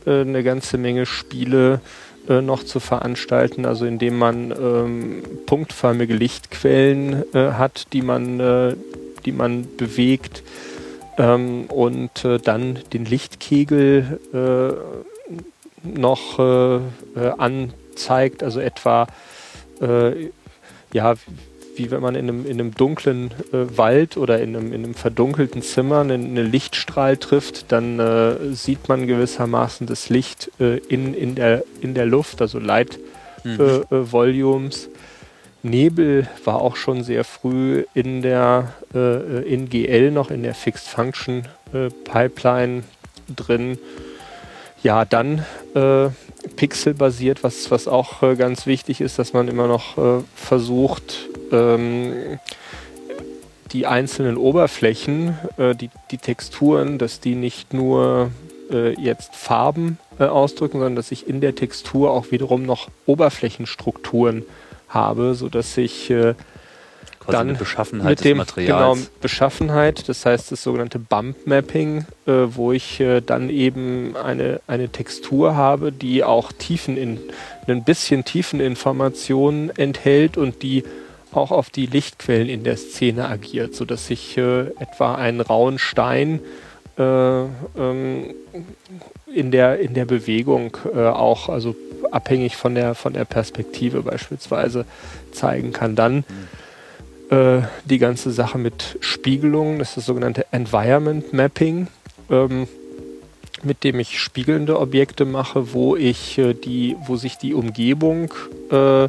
eine 0.06 0.42
ganze 0.42 0.78
Menge 0.78 1.04
Spiele 1.04 1.80
äh, 2.28 2.40
noch 2.40 2.64
zu 2.64 2.80
veranstalten, 2.80 3.66
also 3.66 3.84
indem 3.84 4.16
man 4.18 4.52
ähm, 4.52 5.22
punktförmige 5.44 6.14
Lichtquellen 6.14 7.24
äh, 7.34 7.52
hat, 7.52 7.92
die 7.92 8.02
man, 8.02 8.76
die 9.24 9.32
man 9.32 9.66
bewegt 9.76 10.42
ähm, 11.18 11.64
und 11.66 12.24
äh, 12.24 12.38
dann 12.38 12.78
den 12.92 13.04
Lichtkegel 13.04 14.20
äh, 14.32 15.06
noch 15.86 16.38
äh, 16.38 16.76
äh, 16.76 17.32
anzeigt, 17.38 18.42
also 18.42 18.60
etwa 18.60 19.06
äh, 19.80 20.30
ja, 20.92 21.14
wie 21.76 21.90
wenn 21.90 22.00
man 22.00 22.14
in 22.14 22.28
einem, 22.28 22.46
in 22.46 22.52
einem 22.52 22.74
dunklen 22.74 23.32
äh, 23.52 23.76
Wald 23.76 24.16
oder 24.16 24.40
in 24.40 24.56
einem, 24.56 24.72
in 24.72 24.84
einem 24.84 24.94
verdunkelten 24.94 25.60
Zimmer 25.62 26.00
einen, 26.00 26.24
einen 26.24 26.50
Lichtstrahl 26.50 27.18
trifft, 27.18 27.70
dann 27.70 28.00
sieht 28.54 28.88
man 28.88 29.06
gewissermaßen 29.06 29.86
das 29.86 30.08
Licht 30.08 30.50
in, 30.58 31.12
in, 31.12 31.34
der, 31.34 31.64
in 31.82 31.92
der 31.92 32.06
Luft, 32.06 32.40
also 32.40 32.58
Light 32.58 32.98
mhm. 33.44 33.84
Volumes. 33.90 34.88
Nebel 35.70 36.28
war 36.44 36.60
auch 36.60 36.76
schon 36.76 37.02
sehr 37.02 37.24
früh 37.24 37.84
in 37.94 38.22
der 38.22 38.72
äh, 38.94 39.42
in 39.42 39.68
GL 39.68 40.10
noch 40.10 40.30
in 40.30 40.42
der 40.42 40.54
Fixed 40.54 40.88
Function 40.88 41.46
Pipeline 42.04 42.84
drin. 43.34 43.76
Ja, 44.82 45.04
dann 45.04 45.44
pixelbasiert, 46.54 47.42
was, 47.42 47.70
was 47.70 47.88
auch 47.88 48.22
äh, 48.22 48.36
ganz 48.36 48.66
wichtig 48.66 49.00
ist, 49.00 49.18
dass 49.18 49.32
man 49.32 49.48
immer 49.48 49.66
noch 49.66 49.98
äh, 49.98 50.22
versucht, 50.34 51.28
ähm, 51.50 52.38
die 53.72 53.86
einzelnen 53.86 54.36
Oberflächen, 54.36 55.36
äh, 55.56 55.74
die, 55.74 55.90
die 56.10 56.18
Texturen, 56.18 56.98
dass 56.98 57.20
die 57.20 57.34
nicht 57.34 57.74
nur 57.74 58.30
äh, 58.70 58.98
jetzt 59.00 59.34
Farben 59.34 59.98
äh, 60.18 60.24
ausdrücken, 60.24 60.78
sondern 60.78 60.96
dass 60.96 61.10
ich 61.10 61.28
in 61.28 61.40
der 61.40 61.54
Textur 61.54 62.10
auch 62.10 62.30
wiederum 62.30 62.62
noch 62.62 62.88
Oberflächenstrukturen 63.06 64.44
habe, 64.96 65.34
sodass 65.34 65.76
ich 65.76 66.10
äh, 66.10 66.34
dann 67.28 67.56
Beschaffenheit 67.56 68.24
mit 68.24 68.24
dem. 68.24 68.42
Genau, 68.54 68.96
Beschaffenheit, 69.20 70.08
das 70.08 70.24
heißt 70.24 70.52
das 70.52 70.62
sogenannte 70.62 70.98
Bump 70.98 71.46
Mapping, 71.46 72.06
äh, 72.26 72.32
wo 72.48 72.72
ich 72.72 73.00
äh, 73.00 73.20
dann 73.20 73.50
eben 73.50 74.16
eine, 74.16 74.60
eine 74.66 74.88
Textur 74.88 75.56
habe, 75.56 75.92
die 75.92 76.24
auch 76.24 76.52
Tiefen 76.52 76.96
in, 76.96 77.18
ein 77.66 77.84
bisschen 77.84 78.24
Tiefeninformationen 78.24 79.70
enthält 79.76 80.36
und 80.36 80.62
die 80.62 80.84
auch 81.32 81.50
auf 81.50 81.70
die 81.70 81.86
Lichtquellen 81.86 82.48
in 82.48 82.64
der 82.64 82.76
Szene 82.76 83.28
agiert, 83.28 83.74
sodass 83.74 84.10
ich 84.10 84.38
äh, 84.38 84.68
etwa 84.78 85.16
einen 85.16 85.40
rauen 85.40 85.78
Stein 85.78 86.40
äh, 86.98 87.42
ähm, 87.78 88.34
in, 89.32 89.50
der, 89.50 89.80
in 89.80 89.94
der 89.94 90.04
Bewegung 90.04 90.76
äh, 90.94 91.06
auch, 91.06 91.48
also 91.48 91.74
abhängig 92.10 92.56
von 92.56 92.74
der, 92.74 92.94
von 92.94 93.12
der 93.12 93.24
Perspektive 93.24 94.02
beispielsweise 94.02 94.86
zeigen 95.32 95.72
kann. 95.72 95.96
Dann 95.96 96.24
äh, 97.30 97.62
die 97.84 97.98
ganze 97.98 98.30
Sache 98.30 98.58
mit 98.58 98.98
Spiegelung, 99.00 99.78
das 99.78 99.90
ist 99.90 99.96
das 99.98 100.06
sogenannte 100.06 100.46
Environment 100.52 101.32
Mapping, 101.32 101.88
ähm, 102.30 102.68
mit 103.62 103.84
dem 103.84 103.98
ich 103.98 104.20
spiegelnde 104.20 104.78
Objekte 104.78 105.24
mache, 105.24 105.72
wo 105.72 105.96
ich 105.96 106.38
äh, 106.38 106.54
die, 106.54 106.96
wo 107.06 107.16
sich 107.16 107.36
die 107.36 107.54
Umgebung 107.54 108.32
äh, 108.70 109.08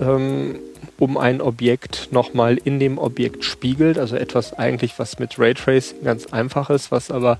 ähm, 0.00 0.56
um 0.98 1.16
ein 1.16 1.40
Objekt 1.40 2.08
nochmal 2.12 2.58
in 2.64 2.78
dem 2.78 2.98
Objekt 2.98 3.44
spiegelt. 3.44 3.98
Also 3.98 4.16
etwas 4.16 4.52
eigentlich, 4.54 4.98
was 4.98 5.18
mit 5.18 5.38
Raytracing 5.38 6.04
ganz 6.04 6.26
einfach 6.26 6.70
ist, 6.70 6.90
was 6.90 7.10
aber 7.10 7.38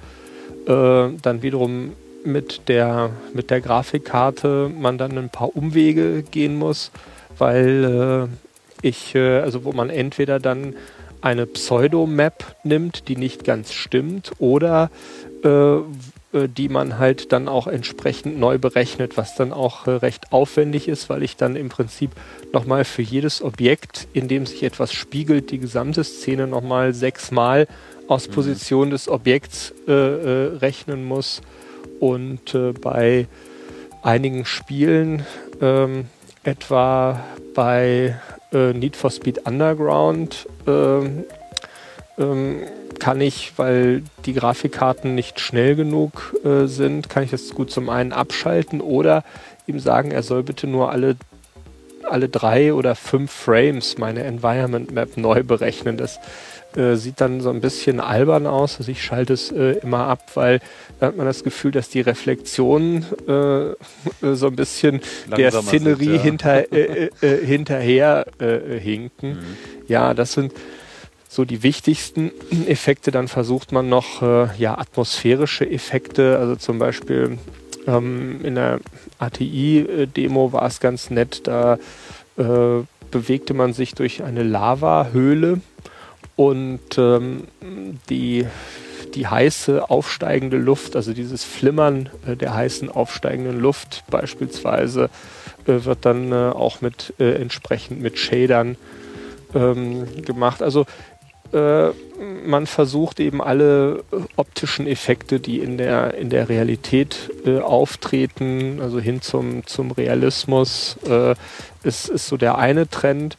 äh, 0.67 1.09
dann 1.23 1.43
wiederum 1.43 1.93
mit 2.25 2.69
der, 2.69 3.11
mit 3.35 3.51
der 3.51 3.61
Grafikkarte 3.61 4.71
man 4.77 4.99
dann 4.99 5.19
ein 5.19 5.31
paar 5.31 5.57
Umwege 5.57 6.23
gehen 6.23 6.57
muss, 6.57 6.91
weil 7.39 8.29
äh, 8.83 8.87
ich, 8.87 9.15
äh, 9.15 9.41
also 9.41 9.65
wo 9.65 9.73
man 9.73 9.91
entweder 9.91 10.39
dann 10.39 10.75
eine 11.21 11.47
Pseudo-Map 11.47 12.57
nimmt, 12.65 13.09
die 13.09 13.17
nicht 13.17 13.45
ganz 13.45 13.73
stimmt, 13.73 14.33
oder 14.39 14.91
äh, 15.45 15.77
die 16.49 16.69
man 16.69 16.99
halt 16.99 17.33
dann 17.33 17.49
auch 17.49 17.67
entsprechend 17.67 18.39
neu 18.39 18.59
berechnet, 18.59 19.17
was 19.17 19.35
dann 19.35 19.53
auch 19.53 19.87
äh, 19.87 19.91
recht 19.91 20.33
aufwendig 20.33 20.89
ist, 20.89 21.09
weil 21.09 21.23
ich 21.23 21.37
dann 21.37 21.57
im 21.57 21.69
Prinzip 21.69 22.11
nochmal 22.53 22.85
für 22.85 23.03
jedes 23.03 23.43
Objekt, 23.43 24.09
in 24.13 24.29
dem 24.29 24.47
sich 24.47 24.63
etwas 24.63 24.93
spiegelt, 24.93 25.51
die 25.51 25.59
gesamte 25.59 26.05
Szene 26.05 26.47
nochmal 26.47 26.95
sechsmal 26.95 27.67
aus 28.09 28.29
mhm. 28.29 28.33
Position 28.33 28.91
des 28.91 29.09
Objekts 29.09 29.73
äh, 29.87 29.93
äh, 29.93 30.57
rechnen 30.57 31.05
muss. 31.05 31.41
Und 32.01 32.59
bei 32.81 33.29
einigen 34.03 34.45
Spielen, 34.45 35.25
ähm, 35.61 36.07
etwa 36.43 37.23
bei 37.55 38.17
äh, 38.53 38.73
Need 38.73 38.97
for 38.97 39.11
Speed 39.11 39.47
Underground 39.47 40.49
ähm, 40.67 41.25
ähm, 42.19 42.63
kann 43.03 43.21
ich, 43.21 43.55
weil 43.57 44.05
die 44.27 44.33
Grafikkarten 44.33 45.17
nicht 45.17 45.41
schnell 45.41 45.75
genug 45.75 46.37
äh, 46.45 46.67
sind, 46.67 47.09
kann 47.09 47.25
ich 47.25 47.33
das 47.33 47.51
gut 47.51 47.69
zum 47.69 47.89
einen 47.89 48.13
abschalten 48.13 48.81
oder 48.81 49.25
ihm 49.67 49.81
sagen, 49.81 50.13
er 50.13 50.23
soll 50.23 50.45
bitte 50.45 50.69
nur 50.69 50.93
alle 50.93 51.17
alle 52.09 52.29
drei 52.29 52.75
oder 52.75 52.95
fünf 52.95 53.33
Frames 53.33 53.99
meine 53.99 54.23
Environment 54.23 54.93
Map 54.93 55.17
neu 55.17 55.43
berechnen. 55.43 55.97
Das 55.97 56.21
äh, 56.77 56.95
sieht 56.95 57.21
dann 57.21 57.41
so 57.41 57.51
ein 57.51 57.61
bisschen 57.61 57.99
albern 57.99 58.47
aus. 58.47 58.79
Also 58.79 58.93
ich 58.93 59.03
schalte 59.03 59.33
es 59.33 59.51
äh, 59.51 59.79
immer 59.83 60.07
ab, 60.07 60.31
weil 60.35 60.61
da 61.01 61.07
hat 61.09 61.17
man 61.17 61.27
das 61.27 61.43
Gefühl, 61.43 61.73
dass 61.73 61.89
die 61.89 62.03
Reflexionen 62.03 63.05
äh, 63.27 63.71
äh 63.71 63.75
so 64.35 64.47
ein 64.47 64.57
bisschen 64.57 65.01
Langsamer 65.29 65.51
der 65.51 65.63
Szenerie 65.63 66.05
sind, 66.05 66.15
ja. 66.15 66.23
hinter, 66.23 66.73
äh, 66.73 67.11
hinterher 67.47 68.27
hinken. 68.39 69.31
Mhm. 69.31 69.57
Ja, 69.89 70.15
das 70.15 70.35
sind 70.35 70.53
so 71.33 71.45
die 71.45 71.63
wichtigsten 71.63 72.31
Effekte. 72.67 73.11
Dann 73.11 73.29
versucht 73.29 73.73
man 73.73 73.89
noch 73.89 74.23
ja, 74.59 74.79
atmosphärische 74.79 75.69
Effekte, 75.69 76.39
also 76.39 76.57
zum 76.57 76.79
Beispiel 76.79 77.39
ähm, 77.87 78.41
in 78.45 78.55
der 78.55 78.81
ATI-Demo 79.19 80.53
war 80.53 80.67
es 80.67 80.81
ganz 80.81 81.11
nett, 81.11 81.43
da 81.45 81.79
bewegte 83.13 83.55
man 83.55 83.75
sich 83.75 83.95
durch 83.95 84.25
eine 84.25 84.43
Lavahöhle 84.43 85.61
und 86.35 86.99
ähm, 86.99 87.45
die, 88.09 88.47
die 89.15 89.27
heiße 89.29 89.89
aufsteigende 89.89 90.57
Luft, 90.57 90.97
also 90.97 91.13
dieses 91.13 91.45
Flimmern 91.45 92.09
äh, 92.27 92.37
der 92.37 92.55
heißen 92.55 92.89
aufsteigenden 92.89 93.61
Luft 93.61 94.03
beispielsweise, 94.11 95.11
äh, 95.67 95.85
wird 95.85 96.05
dann 96.05 96.33
äh, 96.33 96.35
auch 96.35 96.81
mit 96.81 97.15
äh, 97.21 97.35
entsprechend 97.35 98.01
mit 98.01 98.19
Shadern 98.19 98.77
ähm, 99.55 100.23
gemacht. 100.23 100.63
Also 100.63 100.87
äh, 101.53 101.91
man 102.47 102.67
versucht 102.67 103.21
eben 103.21 103.43
alle 103.43 104.05
optischen 104.37 104.87
Effekte, 104.87 105.41
die 105.41 105.59
in 105.59 105.79
der, 105.79 106.15
in 106.15 106.31
der 106.31 106.49
Realität 106.49 107.31
äh, 107.45 107.59
auftreten, 107.59 108.81
also 108.81 109.01
hin 109.01 109.23
zum, 109.23 109.67
zum 109.67 109.91
Realismus, 109.91 110.97
ist, 111.83 112.09
ist 112.09 112.27
so 112.29 112.37
der 112.37 112.59
eine 112.59 112.89
Trend. 112.89 113.37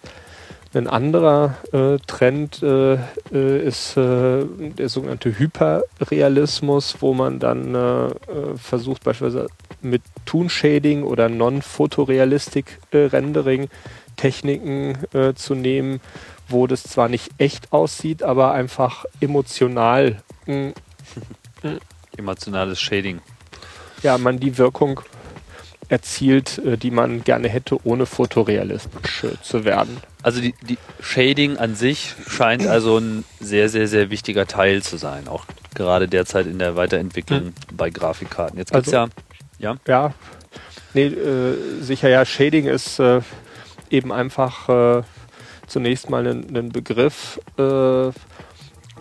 Ein 0.75 0.87
anderer 0.87 1.57
äh, 1.71 1.99
Trend 2.07 2.63
äh, 2.63 2.93
äh, 3.31 3.67
ist 3.67 3.95
äh, 3.95 4.43
der 4.43 4.89
sogenannte 4.89 5.37
Hyperrealismus, 5.37 6.97
wo 6.99 7.13
man 7.13 7.37
dann 7.37 7.75
äh, 7.75 8.05
äh, 8.07 8.11
versucht 8.55 9.03
beispielsweise 9.03 9.49
mit 9.83 10.01
Toon 10.25 10.49
Shading 10.49 11.03
oder 11.03 11.29
Non-Photorealistic 11.29 12.79
Rendering 12.91 13.69
Techniken 14.15 14.97
zu 15.35 15.55
nehmen, 15.55 15.99
wo 16.47 16.67
das 16.67 16.83
zwar 16.83 17.09
nicht 17.09 17.31
echt 17.37 17.71
aussieht, 17.71 18.23
aber 18.23 18.53
einfach 18.53 19.05
emotional. 19.19 20.21
Emotionales 22.17 22.79
Shading. 22.79 23.21
Ja, 24.01 24.17
man 24.17 24.39
die 24.39 24.57
Wirkung 24.57 25.01
erzielt, 25.89 26.57
äh, 26.59 26.77
die 26.77 26.91
man 26.91 27.23
gerne 27.23 27.47
hätte, 27.49 27.77
ohne 27.85 28.05
fotorealistisch 28.05 29.23
äh, 29.23 29.41
zu 29.41 29.65
werden. 29.65 29.97
Also 30.21 30.41
die, 30.41 30.55
die 30.61 30.77
Shading 31.01 31.57
an 31.57 31.75
sich 31.75 32.15
scheint 32.27 32.65
also 32.65 32.97
ein 32.97 33.23
sehr, 33.39 33.69
sehr, 33.69 33.87
sehr 33.87 34.09
wichtiger 34.09 34.47
Teil 34.47 34.81
zu 34.81 34.97
sein, 34.97 35.27
auch 35.27 35.45
gerade 35.75 36.07
derzeit 36.07 36.47
in 36.47 36.59
der 36.59 36.75
Weiterentwicklung 36.75 37.47
hm. 37.47 37.53
bei 37.73 37.89
Grafikkarten. 37.89 38.57
Jetzt 38.57 38.71
gibt's 38.71 38.93
also, 38.93 39.11
ja, 39.59 39.75
ja. 39.75 39.77
Ja, 39.87 40.13
nee, 40.93 41.07
äh, 41.07 41.81
sicher 41.81 42.09
ja, 42.09 42.25
Shading 42.25 42.65
ist 42.65 42.99
äh, 42.99 43.21
eben 43.89 44.11
einfach 44.11 44.69
äh, 44.69 45.03
zunächst 45.73 46.09
mal 46.09 46.25
ein, 46.27 46.55
ein 46.55 46.69
Begriff, 46.69 47.39
äh, 47.57 48.11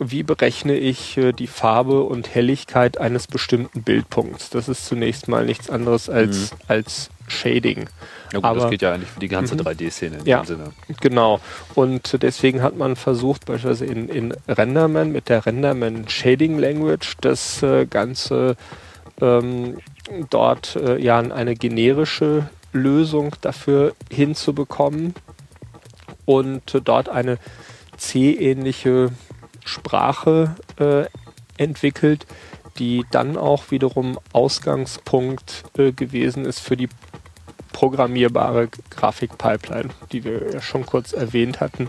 wie 0.01 0.23
berechne 0.23 0.77
ich 0.77 1.17
äh, 1.19 1.33
die 1.33 1.47
Farbe 1.47 2.03
und 2.03 2.35
Helligkeit 2.35 2.99
eines 2.99 3.27
bestimmten 3.27 3.83
Bildpunkts. 3.83 4.51
Das 4.51 4.69
ist 4.69 4.87
zunächst 4.87 5.29
mal 5.29 5.45
nichts 5.45 5.71
anderes 5.71 6.09
als, 6.09 6.53
mhm. 6.53 6.57
als 6.67 7.11
Shading. 7.29 7.89
Ja 8.33 8.39
gut, 8.39 8.45
Aber, 8.45 8.61
das 8.61 8.71
geht 8.71 8.83
ja 8.83 8.93
eigentlich 8.95 9.11
für 9.11 9.21
die 9.21 9.29
ganze 9.29 9.55
3D-Szene 9.55 10.17
mhm. 10.17 10.21
in 10.23 10.27
ja, 10.27 10.41
dem 10.41 10.47
Sinne. 10.47 10.73
Genau. 11.01 11.41
Und 11.75 12.23
deswegen 12.23 12.63
hat 12.63 12.77
man 12.77 12.97
versucht, 12.97 13.45
beispielsweise 13.45 13.85
in, 13.85 14.09
in 14.09 14.35
Renderman 14.49 15.13
mit 15.13 15.29
der 15.29 15.45
Renderman 15.45 16.09
Shading 16.09 16.59
Language 16.59 17.17
das 17.21 17.63
äh, 17.63 17.85
Ganze 17.85 18.57
ähm, 19.21 19.77
dort 20.31 20.77
äh, 20.77 20.99
ja 20.99 21.19
eine 21.19 21.55
generische 21.55 22.49
Lösung 22.73 23.37
dafür 23.43 23.95
hinzubekommen 24.11 25.15
und 26.33 26.81
dort 26.85 27.09
eine 27.09 27.39
C-ähnliche 27.97 29.11
Sprache 29.65 30.55
äh, 30.79 31.05
entwickelt, 31.57 32.27
die 32.79 33.05
dann 33.11 33.37
auch 33.37 33.71
wiederum 33.71 34.19
Ausgangspunkt 34.33 35.65
äh, 35.77 35.93
gewesen 35.93 36.45
ist 36.47 36.61
für 36.61 36.77
die 36.77 36.89
programmierbare 37.73 38.69
Grafikpipeline, 38.91 39.91
die 40.11 40.25
wir 40.25 40.53
ja 40.55 40.61
schon 40.63 40.87
kurz 40.87 41.13
erwähnt 41.13 41.61
hatten. 41.61 41.89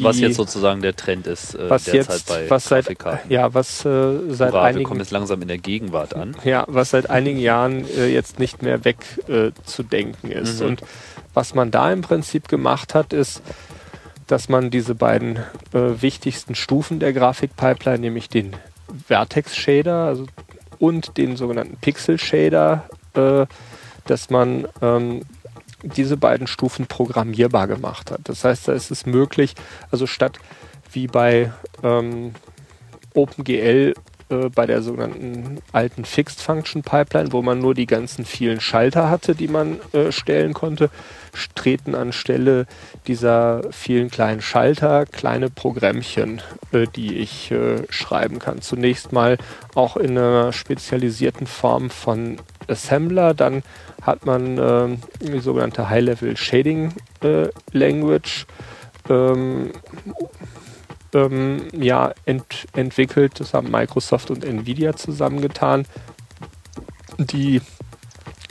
Was 0.00 0.20
jetzt 0.20 0.36
sozusagen 0.36 0.80
der 0.80 0.94
Trend 0.94 1.26
ist 1.26 1.54
äh, 1.54 1.70
was 1.70 1.84
derzeit 1.84 2.14
jetzt, 2.14 2.28
bei 2.28 2.50
was 2.50 2.64
seit, 2.64 2.86
Ja, 3.28 3.52
was 3.54 3.84
äh, 3.84 4.18
seit 4.28 4.52
Hurra, 4.52 4.64
einigen... 4.64 4.80
Wir 4.80 4.88
kommen 4.88 5.00
jetzt 5.00 5.10
langsam 5.10 5.42
in 5.42 5.48
der 5.48 5.58
Gegenwart 5.58 6.14
an. 6.14 6.36
Ja, 6.44 6.64
was 6.68 6.90
seit 6.90 7.10
einigen 7.10 7.40
Jahren 7.40 7.84
äh, 7.96 8.06
jetzt 8.06 8.38
nicht 8.38 8.62
mehr 8.62 8.84
wegzudenken 8.84 10.30
äh, 10.30 10.40
ist. 10.40 10.60
Mhm. 10.60 10.66
Und 10.66 10.82
was 11.38 11.54
man 11.54 11.70
da 11.70 11.92
im 11.92 12.00
Prinzip 12.00 12.48
gemacht 12.48 12.96
hat, 12.96 13.12
ist, 13.12 13.42
dass 14.26 14.48
man 14.48 14.70
diese 14.70 14.96
beiden 14.96 15.36
äh, 15.72 16.02
wichtigsten 16.02 16.56
Stufen 16.56 16.98
der 16.98 17.12
Grafikpipeline, 17.12 18.00
nämlich 18.00 18.28
den 18.28 18.56
Vertex-Shader 19.06 20.06
also, 20.06 20.26
und 20.80 21.16
den 21.16 21.36
sogenannten 21.36 21.76
Pixel-Shader, 21.76 22.88
äh, 23.14 23.46
dass 24.06 24.30
man 24.30 24.66
ähm, 24.82 25.22
diese 25.84 26.16
beiden 26.16 26.48
Stufen 26.48 26.88
programmierbar 26.88 27.68
gemacht 27.68 28.10
hat. 28.10 28.22
Das 28.24 28.42
heißt, 28.42 28.66
da 28.66 28.72
ist 28.72 28.90
es 28.90 29.06
möglich, 29.06 29.54
also 29.92 30.08
statt 30.08 30.40
wie 30.90 31.06
bei 31.06 31.52
ähm, 31.84 32.34
OpenGL 33.14 33.94
äh, 34.30 34.48
bei 34.48 34.66
der 34.66 34.82
sogenannten 34.82 35.60
alten 35.72 36.04
Fixed 36.04 36.40
Function 36.40 36.82
Pipeline, 36.82 37.32
wo 37.32 37.42
man 37.42 37.58
nur 37.58 37.74
die 37.74 37.86
ganzen 37.86 38.24
vielen 38.24 38.60
Schalter 38.60 39.08
hatte, 39.08 39.34
die 39.34 39.48
man 39.48 39.78
äh, 39.92 40.12
stellen 40.12 40.54
konnte, 40.54 40.90
treten 41.54 41.94
anstelle 41.94 42.66
dieser 43.06 43.62
vielen 43.70 44.10
kleinen 44.10 44.40
Schalter 44.40 45.06
kleine 45.06 45.50
Programmchen, 45.50 46.42
äh, 46.72 46.86
die 46.94 47.16
ich 47.16 47.50
äh, 47.50 47.82
schreiben 47.90 48.38
kann. 48.38 48.60
Zunächst 48.60 49.12
mal 49.12 49.38
auch 49.74 49.96
in 49.96 50.18
einer 50.18 50.52
spezialisierten 50.52 51.46
Form 51.46 51.90
von 51.90 52.38
Assembler, 52.68 53.34
dann 53.34 53.62
hat 54.02 54.26
man 54.26 54.58
äh, 54.58 54.96
die 55.20 55.40
sogenannte 55.40 55.88
High-Level 55.88 56.36
Shading 56.36 56.92
äh, 57.22 57.48
Language. 57.72 58.46
Ähm, 59.08 59.72
ähm, 61.14 61.68
ja, 61.72 62.12
ent 62.24 62.66
entwickelt. 62.74 63.40
Das 63.40 63.54
haben 63.54 63.70
Microsoft 63.70 64.30
und 64.30 64.44
Nvidia 64.44 64.96
zusammengetan, 64.96 65.86
die 67.18 67.60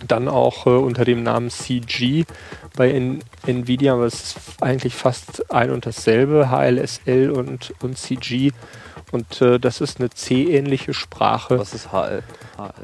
dann 0.08 0.28
auch 0.28 0.66
äh, 0.68 0.70
unter 0.72 1.06
dem 1.06 1.24
Namen 1.24 1.50
CG 1.50 2.26
bei 2.76 2.92
N 2.92 3.20
Nvidia, 3.46 3.94
aber 3.94 4.06
es 4.06 4.14
ist 4.14 4.38
eigentlich 4.62 4.94
fast 4.94 5.52
ein 5.52 5.72
und 5.72 5.86
dasselbe, 5.86 6.50
HLSL 6.52 7.32
und, 7.32 7.74
und 7.82 7.98
CG. 7.98 8.52
Und 9.12 9.42
äh, 9.42 9.60
das 9.60 9.82
ist 9.82 10.00
eine 10.00 10.10
C-ähnliche 10.10 10.94
Sprache. 10.94 11.60
Was 11.60 11.74
ist 11.74 11.92
HL? 11.92 12.24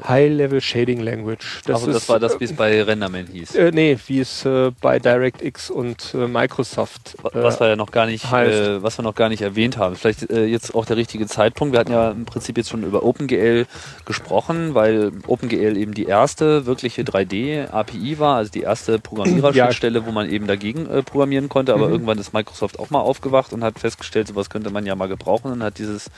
High-Level 0.06 0.60
Shading 0.60 1.00
Language. 1.00 1.62
Das 1.64 1.76
also 1.76 1.92
das 1.92 2.02
ist, 2.02 2.08
war 2.08 2.20
das, 2.20 2.38
wie 2.40 2.44
es 2.44 2.52
bei 2.52 2.82
Renderman 2.82 3.26
hieß. 3.26 3.54
Äh, 3.54 3.70
nee, 3.72 3.98
wie 4.06 4.20
es 4.20 4.44
äh, 4.44 4.70
bei 4.80 4.98
DirectX 4.98 5.70
und 5.70 6.14
äh, 6.14 6.28
Microsoft. 6.28 7.16
Äh, 7.24 7.42
was 7.42 7.60
wir 7.60 7.68
ja 7.68 7.76
noch 7.76 7.90
gar 7.90 8.06
nicht, 8.06 8.24
äh, 8.32 8.82
was 8.82 8.98
wir 8.98 9.02
noch 9.02 9.14
gar 9.14 9.28
nicht 9.28 9.42
erwähnt 9.42 9.76
haben. 9.76 9.96
Vielleicht 9.96 10.30
äh, 10.30 10.44
jetzt 10.44 10.74
auch 10.74 10.84
der 10.84 10.96
richtige 10.96 11.26
Zeitpunkt. 11.26 11.72
Wir 11.72 11.80
hatten 11.80 11.92
ja 11.92 12.10
im 12.10 12.24
Prinzip 12.24 12.56
jetzt 12.56 12.70
schon 12.70 12.82
über 12.84 13.02
OpenGL 13.02 13.66
gesprochen, 14.04 14.74
weil 14.74 15.12
OpenGL 15.26 15.76
eben 15.76 15.94
die 15.94 16.04
erste 16.04 16.66
wirkliche 16.66 17.02
3D-API 17.02 18.18
war, 18.18 18.36
also 18.36 18.50
die 18.50 18.62
erste 18.62 18.98
Programmiererschnittstelle, 18.98 20.00
ja. 20.00 20.06
wo 20.06 20.12
man 20.12 20.30
eben 20.30 20.46
dagegen 20.46 20.86
programmieren 21.04 21.48
konnte. 21.48 21.74
Aber 21.74 21.86
mhm. 21.86 21.92
irgendwann 21.92 22.18
ist 22.18 22.32
Microsoft 22.32 22.78
auch 22.78 22.90
mal 22.90 23.00
aufgewacht 23.00 23.52
und 23.52 23.64
hat 23.64 23.78
festgestellt, 23.78 24.28
sowas 24.28 24.50
könnte 24.50 24.70
man 24.70 24.86
ja 24.86 24.94
mal 24.94 25.08
gebrauchen 25.08 25.52
und 25.52 25.62
hat 25.62 25.78
dieses 25.78 26.10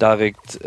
Direct 0.00 0.60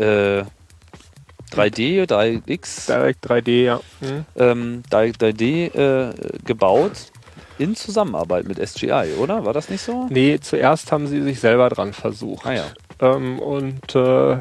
3D, 1.54 2.06
3X. 2.10 2.88
Direct 2.88 3.26
3D, 3.30 3.64
ja. 3.64 3.80
Mhm. 4.02 4.26
Ähm, 4.36 4.84
Direct 4.92 5.22
3D 5.22 5.76
äh, 5.76 6.14
gebaut 6.46 7.12
in 7.58 7.76
Zusammenarbeit 7.76 8.48
mit 8.48 8.58
SGI, 8.58 9.14
oder? 9.20 9.46
War 9.46 9.54
das 9.54 9.70
nicht 9.70 9.82
so? 9.82 10.08
Nee, 10.10 10.40
zuerst 10.42 10.92
haben 10.92 11.08
sie 11.08 11.22
sich 11.22 11.40
selber 11.40 11.70
dran 11.70 11.94
versucht. 11.94 12.46
Ah, 12.46 12.54
ja. 12.54 12.66
Ähm, 13.00 13.40
und 13.40 13.96
äh, 13.96 14.38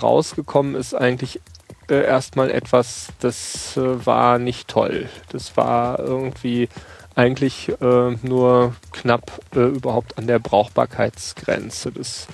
rausgekommen 0.00 0.74
ist 0.74 0.94
eigentlich 0.94 1.40
äh, 1.88 2.04
erstmal 2.04 2.50
etwas, 2.50 3.08
das 3.20 3.76
äh, 3.76 4.06
war 4.06 4.38
nicht 4.38 4.68
toll. 4.68 5.08
Das 5.30 5.56
war 5.56 5.98
irgendwie 6.00 6.68
eigentlich 7.14 7.70
äh, 7.80 8.16
nur 8.22 8.74
knapp 8.92 9.40
äh, 9.54 9.60
überhaupt 9.60 10.18
an 10.18 10.26
der 10.26 10.38
Brauchbarkeitsgrenze. 10.38 11.92
Das, 11.92 12.26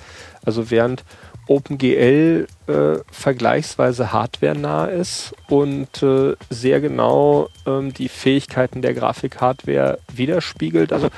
also 0.43 0.71
während 0.71 1.03
OpenGL 1.47 2.47
äh, 2.67 2.95
vergleichsweise 3.11 4.13
hardwarenah 4.13 4.85
ist 4.85 5.33
und 5.49 6.01
äh, 6.01 6.35
sehr 6.49 6.79
genau 6.81 7.49
ähm, 7.65 7.93
die 7.93 8.09
Fähigkeiten 8.09 8.81
der 8.81 8.93
Grafikhardware 8.93 9.99
widerspiegelt. 10.13 10.93
Also 10.93 11.09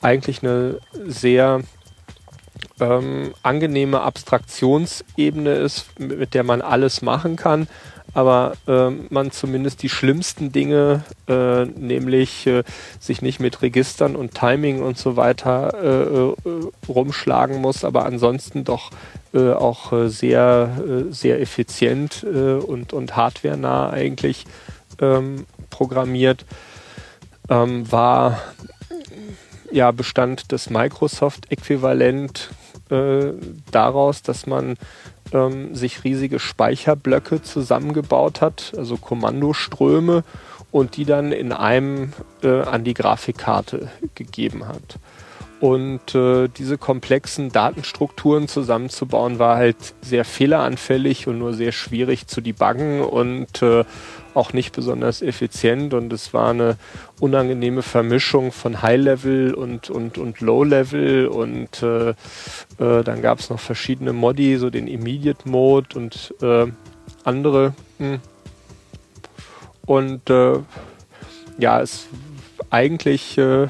eigentlich 0.00 0.42
eine 0.42 0.78
sehr 1.06 1.62
ähm, 2.80 3.34
angenehme 3.42 4.00
Abstraktionsebene 4.00 5.54
ist, 5.54 5.98
mit 5.98 6.34
der 6.34 6.44
man 6.44 6.62
alles 6.62 7.02
machen 7.02 7.36
kann, 7.36 7.68
aber 8.14 8.52
äh, 8.68 8.90
man 9.10 9.32
zumindest 9.32 9.82
die 9.82 9.88
schlimmsten 9.88 10.52
Dinge, 10.52 11.02
äh, 11.28 11.64
nämlich 11.64 12.46
äh, 12.46 12.62
sich 13.00 13.20
nicht 13.22 13.40
mit 13.40 13.60
Registern 13.60 14.14
und 14.14 14.34
Timing 14.34 14.82
und 14.82 14.96
so 14.96 15.16
weiter 15.16 15.74
äh, 15.74 16.48
äh, 16.48 16.70
rumschlagen 16.88 17.60
muss, 17.60 17.84
aber 17.84 18.06
ansonsten 18.06 18.62
doch 18.62 18.92
äh, 19.34 19.50
auch 19.50 19.92
sehr, 20.06 20.70
sehr 21.10 21.40
effizient 21.40 22.22
und, 22.22 22.92
und 22.92 23.16
hardwarenah 23.16 23.90
eigentlich 23.90 24.44
ähm, 25.00 25.46
programmiert, 25.70 26.46
ähm, 27.48 27.90
war 27.90 28.40
ja 29.72 29.90
bestand 29.90 30.52
das 30.52 30.70
Microsoft-Äquivalent 30.70 32.50
daraus, 33.70 34.22
dass 34.22 34.46
man 34.46 34.76
ähm, 35.32 35.74
sich 35.74 36.04
riesige 36.04 36.38
Speicherblöcke 36.38 37.42
zusammengebaut 37.42 38.40
hat, 38.40 38.72
also 38.76 38.96
Kommandoströme, 38.96 40.24
und 40.70 40.96
die 40.96 41.04
dann 41.04 41.30
in 41.30 41.52
einem 41.52 42.12
äh, 42.42 42.62
an 42.62 42.82
die 42.84 42.94
Grafikkarte 42.94 43.88
gegeben 44.14 44.66
hat. 44.66 44.98
Und 45.60 46.14
äh, 46.14 46.48
diese 46.48 46.78
komplexen 46.78 47.50
Datenstrukturen 47.50 48.48
zusammenzubauen 48.48 49.38
war 49.38 49.56
halt 49.56 49.94
sehr 50.02 50.24
fehleranfällig 50.24 51.26
und 51.26 51.38
nur 51.38 51.54
sehr 51.54 51.72
schwierig 51.72 52.26
zu 52.26 52.40
debuggen 52.40 53.00
und 53.00 53.62
äh, 53.62 53.84
auch 54.34 54.52
nicht 54.52 54.74
besonders 54.74 55.22
effizient. 55.22 55.94
Und 55.94 56.12
es 56.12 56.34
war 56.34 56.50
eine 56.50 56.76
unangenehme 57.20 57.82
Vermischung 57.82 58.52
von 58.52 58.82
High-Level 58.82 59.54
und, 59.54 59.90
und, 59.90 60.18
und 60.18 60.40
Low-Level. 60.40 61.26
Und 61.28 61.82
äh, 61.82 62.10
äh, 62.10 63.04
dann 63.04 63.22
gab 63.22 63.38
es 63.38 63.50
noch 63.50 63.60
verschiedene 63.60 64.12
Modi, 64.12 64.56
so 64.56 64.70
den 64.70 64.86
Immediate 64.86 65.48
Mode 65.48 65.98
und 65.98 66.34
äh, 66.42 66.66
andere. 67.24 67.74
Hm. 67.98 68.20
Und 69.86 70.30
äh, 70.30 70.58
ja, 71.58 71.80
es 71.80 72.06
eigentlich 72.70 73.38
äh, 73.38 73.68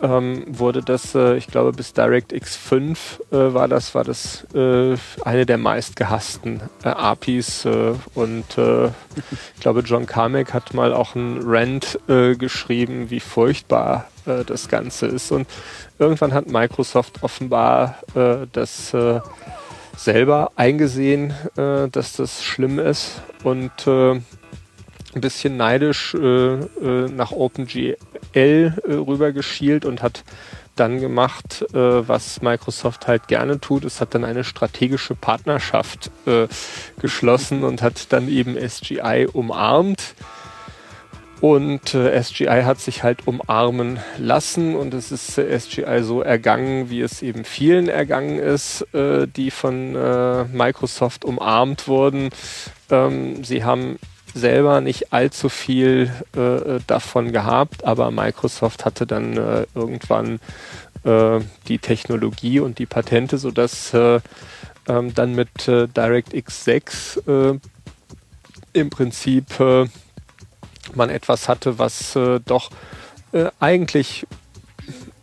ähm, 0.00 0.44
wurde 0.46 0.82
das, 0.82 1.14
äh, 1.14 1.36
ich 1.36 1.46
glaube, 1.48 1.72
bis 1.72 1.92
DirectX 1.92 2.56
5 2.56 3.22
äh, 3.30 3.36
war 3.36 3.68
das, 3.68 3.94
war 3.94 4.04
das 4.04 4.46
äh, 4.54 4.96
eine 5.24 5.46
der 5.46 5.58
meistgehassten 5.58 6.60
äh, 6.84 6.88
APIs 6.88 7.64
äh, 7.64 7.94
und 8.14 8.58
äh, 8.58 8.86
ich 8.86 9.60
glaube, 9.60 9.80
John 9.80 10.06
Carmack 10.06 10.54
hat 10.54 10.74
mal 10.74 10.92
auch 10.92 11.16
einen 11.16 11.40
Rant 11.42 11.98
geschrieben, 12.06 13.10
wie 13.10 13.20
furchtbar 13.20 14.06
das 14.24 14.68
Ganze 14.68 15.06
ist. 15.06 15.32
Und 15.32 15.48
irgendwann 15.98 16.32
hat 16.32 16.46
Microsoft 16.46 17.22
offenbar 17.22 17.96
das 18.52 18.94
selber 19.96 20.52
eingesehen, 20.54 21.34
dass 21.56 22.12
das 22.12 22.44
schlimm 22.44 22.78
ist 22.78 23.22
und 23.42 23.72
ein 25.14 25.20
bisschen 25.20 25.56
neidisch 25.56 26.14
äh, 26.14 26.58
nach 27.08 27.32
OpenGL 27.32 27.96
äh, 28.32 28.70
rübergeschielt 28.86 29.84
und 29.84 30.02
hat 30.02 30.24
dann 30.76 31.00
gemacht, 31.00 31.64
äh, 31.74 32.08
was 32.08 32.40
Microsoft 32.40 33.06
halt 33.06 33.28
gerne 33.28 33.60
tut. 33.60 33.84
Es 33.84 34.00
hat 34.00 34.14
dann 34.14 34.24
eine 34.24 34.44
strategische 34.44 35.14
Partnerschaft 35.14 36.10
äh, 36.26 36.46
geschlossen 37.00 37.64
und 37.64 37.82
hat 37.82 38.12
dann 38.12 38.28
eben 38.28 38.56
SGI 38.56 39.28
umarmt. 39.32 40.14
Und 41.40 41.94
äh, 41.94 42.20
SGI 42.20 42.62
hat 42.64 42.80
sich 42.80 43.04
halt 43.04 43.26
umarmen 43.28 44.00
lassen 44.18 44.74
und 44.74 44.92
es 44.92 45.12
ist 45.12 45.38
äh, 45.38 45.58
SGI 45.58 46.02
so 46.02 46.20
ergangen, 46.20 46.90
wie 46.90 47.00
es 47.00 47.22
eben 47.22 47.44
vielen 47.44 47.88
ergangen 47.88 48.40
ist, 48.40 48.82
äh, 48.92 49.28
die 49.28 49.52
von 49.52 49.94
äh, 49.94 50.44
Microsoft 50.44 51.24
umarmt 51.24 51.86
wurden. 51.86 52.30
Ähm, 52.90 53.44
sie 53.44 53.62
haben 53.62 54.00
selber 54.34 54.80
nicht 54.80 55.12
allzu 55.12 55.48
viel 55.48 56.10
äh, 56.36 56.80
davon 56.86 57.32
gehabt, 57.32 57.84
aber 57.84 58.10
Microsoft 58.10 58.84
hatte 58.84 59.06
dann 59.06 59.36
äh, 59.36 59.66
irgendwann 59.74 60.40
äh, 61.04 61.40
die 61.68 61.78
Technologie 61.78 62.60
und 62.60 62.78
die 62.78 62.86
Patente, 62.86 63.38
sodass 63.38 63.94
äh, 63.94 64.20
ähm, 64.88 65.14
dann 65.14 65.34
mit 65.34 65.68
äh, 65.68 65.88
DirectX 65.88 66.64
6 66.64 67.16
äh, 67.26 67.58
im 68.74 68.90
Prinzip 68.90 69.46
man 70.94 71.10
etwas 71.10 71.48
hatte, 71.48 71.78
was 71.78 72.16
äh, 72.16 72.40
doch 72.44 72.70
äh, 73.32 73.46
eigentlich 73.60 74.26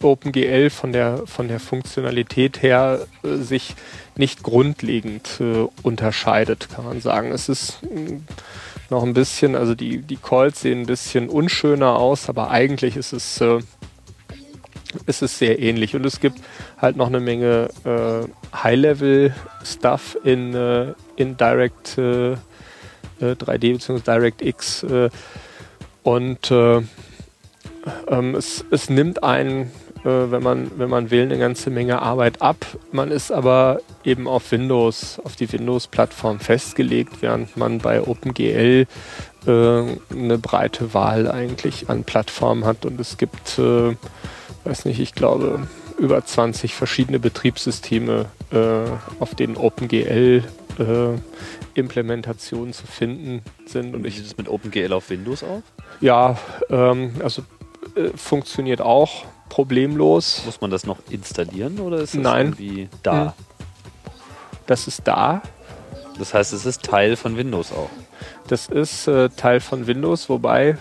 OpenGL 0.02 0.69
von 0.69 0.91
der, 0.91 1.26
von 1.26 1.48
der 1.48 1.60
Funktionalität 1.60 2.61
her 2.61 3.07
äh, 3.23 3.38
sich 3.38 3.76
nicht 4.15 4.44
grundlegend 4.44 5.40
äh, 5.40 5.68
unterscheidet, 5.82 6.69
kann 6.73 6.86
man 6.86 7.02
sagen. 7.02 7.32
Es 7.32 7.49
ist 7.49 7.80
äh, 7.84 8.19
noch 8.90 9.03
ein 9.03 9.14
bisschen, 9.14 9.56
also 9.56 9.76
die, 9.76 9.99
die 9.99 10.18
Calls 10.18 10.62
sehen 10.62 10.82
ein 10.82 10.86
bisschen 10.86 11.30
unschöner 11.30 11.95
aus, 11.95 12.30
aber 12.30 12.52
eigentlich 12.52 12.95
ist 12.98 13.14
es, 13.14 13.41
äh, 13.41 13.60
ist 15.06 15.22
es 15.22 15.38
sehr 15.38 15.60
ähnlich. 15.60 15.95
Und 15.95 16.06
es 16.06 16.20
gibt 16.20 16.40
halt 16.78 16.95
noch 16.95 17.07
eine 17.07 17.20
Menge 17.20 17.70
äh, 17.84 18.28
High-Level-Stuff 18.56 20.18
in, 20.24 20.53
äh, 20.53 20.94
in 21.16 21.38
Direct 21.38 21.98
3D 21.98 23.74
bzw. 23.74 23.99
DirectX. 23.99 24.86
und 26.03 26.52
ähm, 28.07 28.36
es, 28.36 28.66
es 28.72 28.90
nimmt 28.90 29.24
einen 29.24 29.64
äh, 29.64 29.85
wenn, 30.06 30.44
man, 30.44 30.72
wenn 30.77 30.90
man 30.90 31.11
will, 31.11 31.23
eine 31.23 31.38
ganze 31.38 31.69
Menge 31.69 32.02
Arbeit 32.02 32.41
ab. 32.41 32.65
Man 32.91 33.11
ist 33.11 33.32
aber 33.32 33.80
eben 34.03 34.27
auf 34.27 34.52
Windows, 34.52 35.19
auf 35.23 35.36
die 35.36 35.52
Windows-Plattform 35.52 36.40
festgelegt, 36.40 37.22
während 37.22 37.57
man 37.57 37.80
bei 37.80 38.02
OpenGL 38.02 38.88
äh, 39.48 39.49
eine 39.49 40.38
breite 40.38 40.94
Wahl 40.94 41.30
eigentlich 41.30 41.90
an 41.90 42.03
Plattformen 42.03 42.65
hat. 42.65 42.86
Und 42.86 42.99
es 42.99 43.18
gibt, 43.18 43.57
äh, 43.57 43.95
weiß 44.64 44.86
nicht, 44.86 44.99
ich 44.99 45.14
glaube, 45.14 45.68
über 45.98 46.23
20 46.23 46.76
verschiedene 46.76 47.19
Betriebssysteme, 47.19 48.26
äh, 48.52 49.19
auf 49.19 49.36
denen 49.36 49.57
OpenGL 49.57 50.44
äh, 50.80 51.80
Implementationen 51.80 52.73
zu 52.73 52.86
finden 52.86 53.41
sind. 53.65 53.95
Und 53.95 54.03
wie 54.03 54.10
sieht 54.10 54.26
es 54.26 54.38
mit 54.38 54.49
OpenGL 54.49 54.94
auf 54.94 55.10
Windows 55.10 55.44
aus? 55.44 55.64
Ja, 56.02 56.38
ähm, 56.69 57.14
also 57.23 57.44
äh, 57.95 58.10
funktioniert 58.15 58.82
auch 58.82 59.26
problemlos. 59.56 60.41
Muss 60.45 60.60
man 60.60 60.69
das 60.69 60.86
noch 60.86 60.98
installieren 61.10 61.80
oder 61.80 61.99
ist 61.99 62.14
das 62.14 62.22
Nein. 62.22 62.48
irgendwie 62.48 62.90
da? 63.03 63.27
Hm. 63.27 63.32
Das 64.65 64.86
ist 64.86 65.07
da. 65.07 65.41
Das 66.19 66.34
heißt, 66.34 66.52
es 66.52 66.65
ist 66.65 66.84
Teil 66.84 67.15
von 67.15 67.38
Windows 67.38 67.72
auch. 67.72 67.90
Das 68.49 68.68
ist 68.68 69.07
äh, 69.07 69.30
Teil 69.30 69.61
von 69.61 69.88
Windows, 69.88 70.27
wobei 70.27 70.77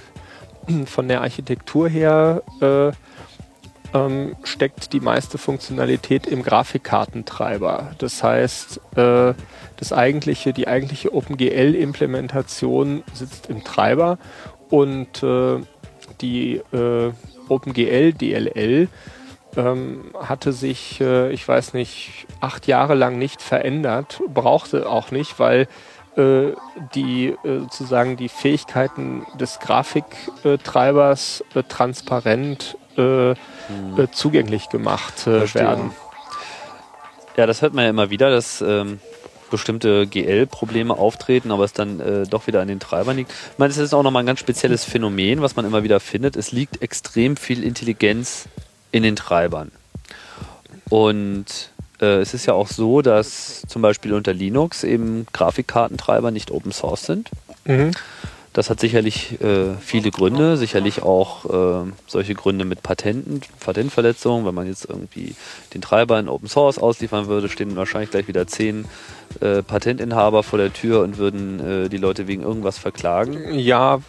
von 0.87 1.07
der 1.07 1.21
Architektur 1.21 1.89
her 1.89 2.43
äh, 2.61 2.91
ähm, 3.97 4.35
steckt 4.43 4.93
die 4.93 4.99
meiste 4.99 5.39
Funktionalität 5.39 6.27
im 6.27 6.43
Grafikkartentreiber. 6.43 7.93
Das 7.99 8.25
heißt, 8.25 8.81
äh, 8.97 9.35
das 9.77 9.93
eigentliche, 9.93 10.53
die 10.53 10.67
eigentliche 10.67 11.15
OpenGL-Implementation 11.15 13.05
sitzt 13.13 13.49
im 13.49 13.63
Treiber 13.63 14.19
und 14.69 15.23
äh, 15.23 15.61
die 16.21 16.57
äh, 16.73 17.13
OpenGL 17.49 18.13
DLL 18.13 18.89
ähm, 19.57 20.05
hatte 20.21 20.53
sich, 20.53 21.01
äh, 21.01 21.33
ich 21.33 21.47
weiß 21.47 21.75
nicht, 21.75 22.27
acht 22.41 22.67
Jahre 22.67 22.95
lang 22.95 23.19
nicht 23.19 23.43
verändert, 23.43 24.21
brauchte 24.33 24.89
auch 24.89 25.11
nicht, 25.11 25.39
weil 25.39 25.69
äh, 26.17 26.53
die 26.95 27.29
äh, 27.29 27.61
sozusagen 27.61 28.17
die 28.17 28.29
Fähigkeiten 28.29 29.27
des 29.39 29.59
Grafiktreibers 29.61 31.45
äh, 31.55 31.63
transparent 31.65 32.77
hm. 32.97 33.35
zugänglich 34.13 34.69
gemacht 34.69 35.27
werden. 35.27 35.91
Ja, 37.37 37.45
das 37.45 37.61
hört 37.61 37.75
man 37.75 37.83
ja 37.83 37.91
immer 37.91 38.11
wieder, 38.11 38.31
dass 38.31 38.61
ähm, 38.61 39.01
bestimmte 39.55 40.07
GL-Probleme 40.07 40.97
auftreten, 40.97 41.51
aber 41.51 41.65
es 41.65 41.73
dann 41.73 42.01
äh, 42.01 42.27
doch 42.27 42.47
wieder 42.47 42.61
an 42.61 42.69
den 42.69 42.81
Treibern 42.81 43.17
liegt. 43.17 43.31
Ich 43.31 43.59
meine, 43.59 43.71
es 43.71 43.79
ist 43.79 43.95
auch 43.95 44.03
nochmal 44.03 44.23
ein 44.23 44.27
ganz 44.27 44.41
spezielles 44.41 44.85
Phänomen, 44.85 45.43
was 45.43 45.55
man 45.55 45.65
immer 45.65 45.85
wieder 45.85 46.01
findet. 46.01 46.37
Es 46.37 46.51
liegt 46.51 46.83
extrem 46.83 47.37
viel 47.37 47.63
Intelligenz 47.63 48.47
in 48.91 49.03
den 49.03 49.17
Treibern. 49.17 49.71
Und 50.91 51.71
äh, 52.01 52.21
es 52.21 52.35
ist 52.35 52.47
ja 52.47 52.55
auch 52.55 52.69
so, 52.69 53.01
dass 53.01 53.63
zum 53.69 53.83
Beispiel 53.83 54.13
unter 54.13 54.33
Linux 54.33 54.85
eben 54.85 55.27
Grafikkartentreiber 55.33 56.31
nicht 56.31 56.51
Open 56.51 56.73
Source 56.73 57.07
sind. 57.07 57.31
Mhm. 57.65 57.93
Das 58.55 58.71
hat 58.71 58.79
sicherlich 58.79 59.41
äh, 59.41 59.75
viele 59.81 60.13
Gründe, 60.13 60.57
sicherlich 60.57 61.03
auch 61.03 61.45
äh, 61.45 61.91
solche 62.07 62.35
Gründe 62.35 62.65
mit 62.65 62.85
Patenten, 62.85 63.41
Patentverletzungen. 63.59 64.47
Wenn 64.47 64.55
man 64.55 64.69
jetzt 64.69 64.89
irgendwie 64.89 65.35
den 65.75 65.83
Treiber 65.83 66.21
in 66.21 66.29
Open 66.29 66.49
Source 66.49 66.79
ausliefern 66.79 67.27
würde, 67.27 67.49
stehen 67.49 67.75
wahrscheinlich 67.75 68.13
gleich 68.13 68.29
wieder 68.29 68.47
zehn 68.47 68.85
äh, 69.41 69.63
Patentinhaber 69.63 70.45
vor 70.45 70.59
der 70.59 70.73
Tür 70.73 71.03
und 71.03 71.19
würden 71.19 71.85
äh, 71.85 71.89
die 71.89 71.97
Leute 71.97 72.29
wegen 72.29 72.43
irgendwas 72.43 72.79
verklagen. 72.79 73.59
Ja, 73.59 74.01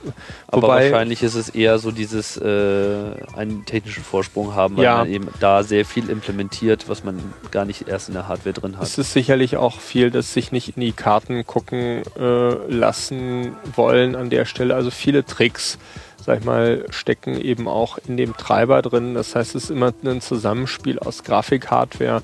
aber 0.48 0.68
wahrscheinlich 0.68 1.24
ist 1.24 1.34
es 1.34 1.50
eher 1.50 1.80
so 1.80 1.90
dieses 1.90 2.38
äh, 2.38 3.12
einen 3.36 3.66
technischen 3.66 4.04
Vorsprung 4.04 4.54
haben, 4.54 4.78
weil 4.78 4.84
ja. 4.84 4.98
man 4.98 5.10
eben 5.10 5.28
da 5.40 5.64
sehr 5.64 5.86
viel 5.86 6.10
implementiert, 6.10 6.88
was 6.88 7.04
man 7.04 7.20
gar 7.50 7.66
nicht 7.66 7.88
erst 7.88 8.10
in 8.10 8.14
der 8.14 8.28
Hardware 8.28 8.54
drin 8.54 8.78
hat. 8.78 8.84
Es 8.84 9.00
ist 9.00 9.14
sicherlich 9.14 9.58
auch 9.58 9.80
viel, 9.80 10.12
dass 10.12 10.34
sich 10.34 10.52
nicht 10.52 10.78
in 10.78 10.82
die 10.82 10.92
Karten 10.92 11.46
gucken 11.48 12.04
äh, 12.20 12.54
lassen 12.72 13.56
wollen 13.76 14.16
an 14.16 14.30
der 14.36 14.46
Stelle. 14.46 14.76
Also 14.76 14.92
viele 14.92 15.26
Tricks 15.26 15.78
sag 16.26 16.40
ich 16.40 16.46
mal, 16.46 16.86
stecken 16.90 17.40
eben 17.40 17.68
auch 17.68 18.00
in 18.08 18.18
dem 18.18 18.36
Treiber 18.36 18.82
drin. 18.82 19.14
Das 19.14 19.36
heißt, 19.36 19.56
es 19.56 19.66
ist 19.66 19.70
immer 19.70 19.94
ein 20.04 20.22
Zusammenspiel 20.22 20.98
aus 20.98 21.24
Grafikhardware 21.24 22.24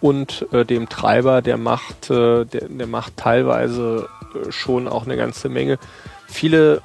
und 0.00 0.46
äh, 0.52 0.64
dem 0.64 0.88
Treiber, 0.88 1.42
der 1.42 1.58
macht, 1.58 2.10
äh, 2.10 2.44
der, 2.44 2.68
der 2.68 2.86
macht 2.86 3.16
teilweise 3.16 4.08
äh, 4.34 4.50
schon 4.50 4.88
auch 4.88 5.04
eine 5.04 5.16
ganze 5.16 5.48
Menge. 5.48 5.78
Viele 6.26 6.80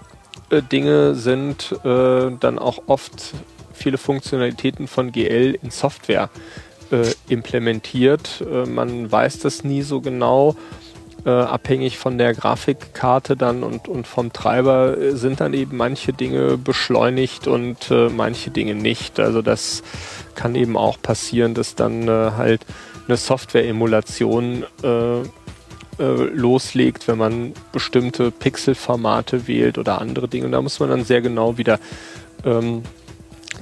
äh, 0.50 0.62
Dinge 0.62 1.16
sind 1.16 1.74
äh, 1.86 2.32
dann 2.40 2.60
auch 2.60 2.84
oft 2.88 3.34
viele 3.74 3.98
Funktionalitäten 3.98 4.88
von 4.88 5.12
GL 5.12 5.58
in 5.62 5.72
Software 5.72 6.30
implementiert. 7.30 8.44
man 8.66 9.12
weiß 9.12 9.38
das 9.40 9.64
nie 9.64 9.84
so 9.84 10.02
genau. 10.02 10.56
Abhängig 11.26 11.98
von 11.98 12.18
der 12.18 12.34
Grafikkarte 12.34 13.36
dann 13.36 13.64
und, 13.64 13.88
und 13.88 14.08
vom 14.08 14.32
Treiber 14.32 14.96
sind 15.18 15.42
dann 15.42 15.54
eben 15.54 15.76
manche 15.76 16.14
Dinge 16.14 16.58
beschleunigt 16.58 17.48
und 17.48 17.92
manche 18.16 18.52
Dinge 18.52 18.74
nicht. 18.74 19.20
Also 19.20 19.42
das 19.42 19.84
kann 20.36 20.56
eben 20.56 20.78
auch 20.78 21.02
passieren, 21.02 21.54
dass 21.54 21.76
dann 21.76 22.10
halt 22.10 22.66
eine 23.08 23.18
Software-Emulation 23.18 24.64
äh, 24.84 25.22
äh, 26.00 26.24
loslegt, 26.34 27.10
wenn 27.10 27.18
man 27.18 27.54
bestimmte 27.74 28.32
Pixelformate 28.32 29.48
wählt 29.48 29.78
oder 29.78 30.00
andere 30.00 30.30
Dinge. 30.30 30.46
Und 30.46 30.54
da 30.54 30.62
muss 30.62 30.80
man 30.80 30.90
dann 30.90 31.04
sehr 31.04 31.22
genau 31.22 31.58
wieder 31.58 31.78
ähm, 32.46 32.84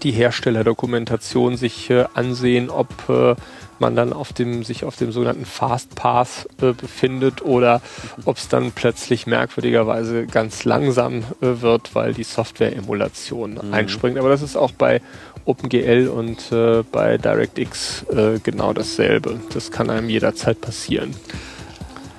die 0.03 0.11
Herstellerdokumentation 0.11 1.57
sich 1.57 1.89
äh, 1.89 2.05
ansehen, 2.13 2.69
ob 2.69 2.87
äh, 3.09 3.35
man 3.79 3.95
dann 3.95 4.13
auf 4.13 4.33
dem, 4.33 4.63
sich 4.63 4.83
auf 4.83 4.95
dem 4.95 5.11
sogenannten 5.11 5.45
Fast 5.45 5.95
Path 5.95 6.47
äh, 6.61 6.73
befindet 6.73 7.41
oder 7.43 7.81
ob 8.25 8.37
es 8.37 8.47
dann 8.47 8.71
plötzlich 8.71 9.27
merkwürdigerweise 9.27 10.25
ganz 10.25 10.65
langsam 10.65 11.19
äh, 11.41 11.61
wird, 11.61 11.95
weil 11.95 12.13
die 12.13 12.23
Software-Emulation 12.23 13.59
mhm. 13.61 13.73
einspringt. 13.73 14.17
Aber 14.17 14.29
das 14.29 14.41
ist 14.41 14.55
auch 14.55 14.71
bei 14.71 15.01
OpenGL 15.45 16.07
und 16.09 16.51
äh, 16.51 16.83
bei 16.91 17.17
DirectX 17.17 18.03
äh, 18.09 18.39
genau 18.43 18.73
dasselbe. 18.73 19.39
Das 19.53 19.71
kann 19.71 19.89
einem 19.89 20.09
jederzeit 20.09 20.59
passieren. 20.59 21.15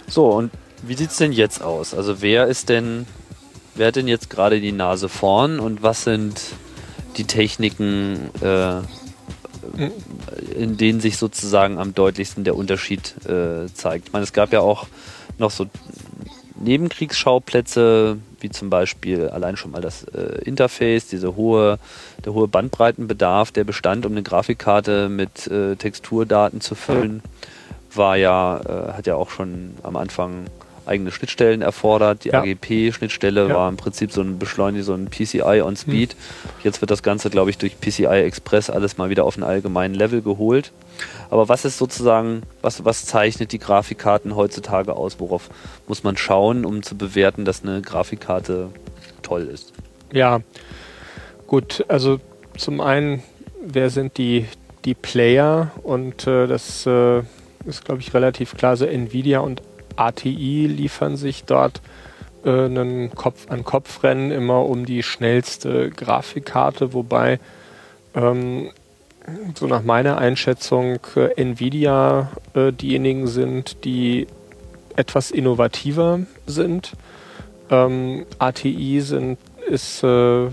So, 0.06 0.30
und 0.30 0.51
wie 0.82 0.94
sieht 0.94 1.10
es 1.10 1.16
denn 1.16 1.32
jetzt 1.32 1.62
aus? 1.62 1.93
Also 1.94 2.22
wer 2.22 2.47
ist 2.47 2.68
denn, 2.68 3.06
wer 3.74 3.89
hat 3.89 3.97
denn 3.97 4.09
jetzt 4.09 4.30
gerade 4.30 4.60
die 4.60 4.72
Nase 4.72 5.09
vorn 5.09 5.60
und 5.60 5.82
was 5.82 6.05
sind 6.05 6.40
die 7.18 7.24
Techniken, 7.24 8.30
äh, 8.40 8.80
in 10.57 10.77
denen 10.77 11.01
sich 11.01 11.16
sozusagen 11.16 11.78
am 11.78 11.95
deutlichsten 11.95 12.45
der 12.45 12.57
Unterschied 12.57 13.15
äh, 13.27 13.66
zeigt? 13.73 14.09
Ich 14.09 14.12
meine, 14.12 14.24
es 14.24 14.32
gab 14.32 14.53
ja 14.53 14.61
auch 14.61 14.86
noch 15.39 15.51
so 15.51 15.66
Nebenkriegsschauplätze, 16.61 18.19
wie 18.40 18.51
zum 18.51 18.70
Beispiel 18.70 19.28
allein 19.28 19.57
schon 19.57 19.70
mal 19.70 19.81
das 19.81 20.05
äh, 20.05 20.43
Interface, 20.45 21.07
diese 21.07 21.36
hohe, 21.36 21.78
der 22.24 22.35
hohe 22.35 22.49
Bandbreitenbedarf, 22.49 23.53
der 23.53 23.65
bestand, 23.65 24.07
um 24.07 24.12
eine 24.12 24.23
Grafikkarte 24.23 25.09
mit 25.09 25.47
äh, 25.47 25.77
Texturdaten 25.77 26.61
zu 26.61 26.74
füllen, 26.74 27.23
war 27.95 28.16
ja, 28.16 28.61
äh, 28.61 28.93
hat 28.93 29.07
ja 29.07 29.15
auch 29.15 29.31
schon 29.31 29.74
am 29.82 29.97
Anfang 29.97 30.47
eigene 30.89 31.10
Schnittstellen 31.10 31.62
erfordert. 31.62 32.24
Die 32.24 32.31
ja. 32.31 32.40
AGP-Schnittstelle 32.40 33.48
ja. 33.48 33.55
war 33.55 33.69
im 33.69 33.77
Prinzip 33.77 34.12
so 34.12 34.20
ein 34.20 34.39
Beschleuniger, 34.39 34.85
so 34.85 34.94
ein 34.94 35.09
PCI 35.09 35.62
on 35.62 35.77
Speed. 35.77 36.12
Hm. 36.12 36.19
Jetzt 36.65 36.81
wird 36.81 36.90
das 36.90 37.02
Ganze, 37.02 37.31
glaube 37.31 37.51
ich, 37.51 37.59
durch 37.59 37.81
PCI 37.81 38.06
Express 38.06 38.70
alles 38.70 38.98
mal 38.98 39.10
wieder 39.10 39.24
auf 39.24 39.36
einen 39.36 39.44
allgemeinen 39.44 39.94
Level 39.94 40.23
geholt. 40.23 40.73
Aber 41.31 41.48
was 41.48 41.65
ist 41.65 41.78
sozusagen, 41.78 42.43
was, 42.62 42.85
was 42.85 43.05
zeichnet 43.05 43.52
die 43.52 43.59
Grafikkarten 43.59 44.35
heutzutage 44.35 44.94
aus? 44.94 45.20
Worauf 45.20 45.51
muss 45.86 46.02
man 46.02 46.16
schauen, 46.16 46.65
um 46.65 46.82
zu 46.82 46.97
bewerten, 46.97 47.44
dass 47.44 47.62
eine 47.62 47.82
Grafikkarte 47.82 48.70
toll 49.23 49.48
ist? 49.52 49.73
Ja, 50.12 50.40
gut, 51.47 51.85
also 51.89 52.19
zum 52.56 52.81
einen, 52.81 53.23
wer 53.62 53.90
sind 53.90 54.19
die, 54.19 54.47
die 54.85 54.94
Player? 54.94 55.70
Und 55.82 56.27
äh, 56.27 56.47
das 56.47 56.86
äh, 56.86 57.23
ist, 57.66 57.85
glaube 57.85 58.01
ich, 58.01 58.15
relativ 58.15 58.56
klar. 58.56 58.77
So 58.77 58.86
Nvidia 58.86 59.40
und 59.40 59.62
ATI 59.99 60.66
liefern 60.66 61.16
sich 61.16 61.45
dort 61.45 61.81
äh, 62.45 62.66
ein 62.66 63.11
Kopf 63.15 63.47
an 63.49 63.65
Kopf 63.65 64.03
rennen 64.03 64.31
immer 64.31 64.66
um 64.66 64.87
die 64.87 65.03
schnellste 65.03 65.91
Grafikkarte, 65.91 66.93
wobei 66.93 67.41
ähm, 68.15 68.70
so 69.55 69.66
nach 69.66 69.83
meiner 69.83 70.19
Einschätzung 70.19 70.99
äh, 71.16 71.41
Nvidia 71.41 72.31
äh, 72.55 72.73
diejenigen 72.73 73.27
sind, 73.27 73.85
die 73.85 74.27
etwas 74.97 75.31
innovativer 75.31 76.20
sind. 76.47 76.93
Ähm, 77.70 78.27
ATI 78.39 79.01
sind, 79.01 79.39
ist 79.69 80.03
äh, 80.03 80.49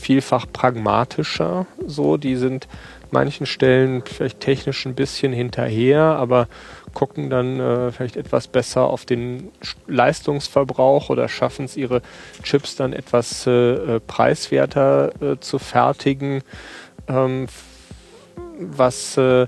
vielfach 0.00 0.46
pragmatischer. 0.52 1.66
So, 1.86 2.16
die 2.16 2.36
sind 2.36 2.68
manchen 3.10 3.46
Stellen 3.46 4.02
vielleicht 4.04 4.40
technisch 4.40 4.84
ein 4.86 4.94
bisschen 4.94 5.32
hinterher, 5.32 6.02
aber 6.02 6.48
gucken 6.94 7.30
dann 7.30 7.60
äh, 7.60 7.92
vielleicht 7.92 8.16
etwas 8.16 8.48
besser 8.48 8.82
auf 8.82 9.04
den 9.04 9.50
Leistungsverbrauch 9.86 11.10
oder 11.10 11.28
schaffen 11.28 11.64
es, 11.64 11.76
ihre 11.76 12.02
Chips 12.42 12.76
dann 12.76 12.92
etwas 12.92 13.46
äh, 13.46 13.96
äh 13.96 14.00
preiswerter 14.00 15.12
äh, 15.22 15.40
zu 15.40 15.58
fertigen. 15.58 16.42
Ähm, 17.08 17.46
was, 18.58 19.16
äh, 19.16 19.46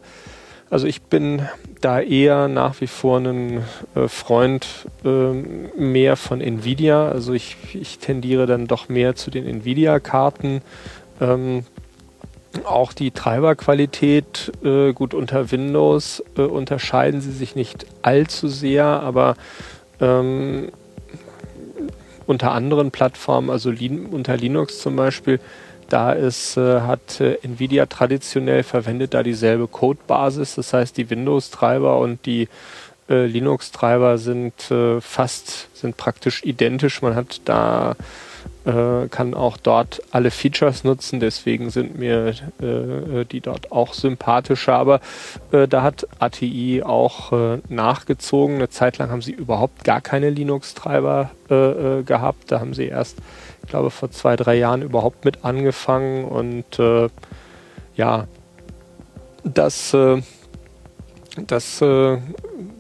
also 0.71 0.87
ich 0.87 1.03
bin 1.03 1.49
da 1.81 2.01
eher 2.01 2.49
nach 2.49 2.81
wie 2.81 2.87
vor 2.87 3.19
ein 3.19 3.65
äh, 3.95 4.07
Freund 4.07 4.87
mehr 5.03 6.17
von 6.17 6.41
Nvidia. 6.41 7.09
Also 7.09 7.33
ich, 7.33 7.57
ich 7.75 7.99
tendiere 7.99 8.47
dann 8.47 8.67
doch 8.67 8.89
mehr 8.89 9.17
zu 9.17 9.31
den 9.31 9.47
Nvidia-Karten. 9.47 10.63
Ähm, 11.21 11.65
auch 12.65 12.93
die 12.93 13.11
Treiberqualität, 13.11 14.53
äh, 14.65 14.93
gut 14.93 15.15
unter 15.15 15.51
Windows 15.51 16.23
äh, 16.37 16.43
unterscheiden 16.43 17.21
sie 17.21 17.33
sich 17.33 17.55
nicht 17.55 17.87
allzu 18.03 18.49
sehr, 18.49 18.85
aber 18.85 19.37
ähm, 20.01 20.71
unter 22.27 22.53
anderen 22.53 22.91
Plattformen, 22.91 23.51
also 23.51 23.71
Lin 23.71 24.07
unter 24.07 24.37
Linux 24.37 24.81
zum 24.81 24.97
Beispiel, 24.97 25.41
da 25.89 26.13
ist, 26.13 26.57
äh, 26.57 26.81
hat 26.81 27.21
äh, 27.21 27.39
Nvidia 27.43 27.87
traditionell 27.87 28.63
verwendet 28.63 29.15
da 29.15 29.23
dieselbe 29.23 29.67
Codebasis. 29.67 30.55
Das 30.55 30.73
heißt, 30.73 30.97
die 30.97 31.11
Windows-Treiber 31.11 31.99
und 31.99 32.25
die 32.27 32.49
äh, 33.09 33.27
Linux-Treiber 33.27 34.19
sind 34.19 34.71
äh, 34.71 35.01
fast, 35.01 35.69
sind 35.77 35.97
praktisch 35.97 36.45
identisch. 36.45 37.03
Man 37.03 37.17
hat 37.17 37.41
da 37.45 37.97
äh, 38.65 39.09
kann 39.09 39.35
auch 39.35 39.57
dort 39.57 40.03
alle 40.11 40.31
Features 40.31 40.85
nutzen, 40.85 41.21
deswegen 41.21 41.71
sind 41.71 41.99
mir 41.99 42.35
äh, 42.61 43.25
die 43.25 43.41
dort 43.41 43.73
auch 43.73 43.95
sympathischer. 43.95 44.75
Aber 44.75 45.01
äh, 45.53 45.67
da 45.67 45.83
hat 45.83 46.07
ATI 46.19 46.83
auch 46.85 47.33
äh, 47.33 47.59
nachgezogen. 47.69 48.57
Eine 48.57 48.69
Zeit 48.69 48.99
lang 48.99 49.11
haben 49.11 49.23
sie 49.23 49.33
überhaupt 49.33 49.85
gar 49.85 50.01
keine 50.01 50.31
Linux-Treiber 50.31 51.31
äh, 51.49 52.03
gehabt. 52.03 52.53
Da 52.53 52.61
haben 52.61 52.75
sie 52.75 52.87
erst, 52.87 53.19
ich 53.63 53.69
glaube, 53.69 53.91
vor 53.91 54.11
zwei, 54.11 54.37
drei 54.37 54.57
Jahren 54.57 54.83
überhaupt 54.83 55.25
mit 55.25 55.45
angefangen 55.45 56.25
und 56.25 56.79
ja, 57.97 58.27
das, 59.45 59.97
das 61.37 61.85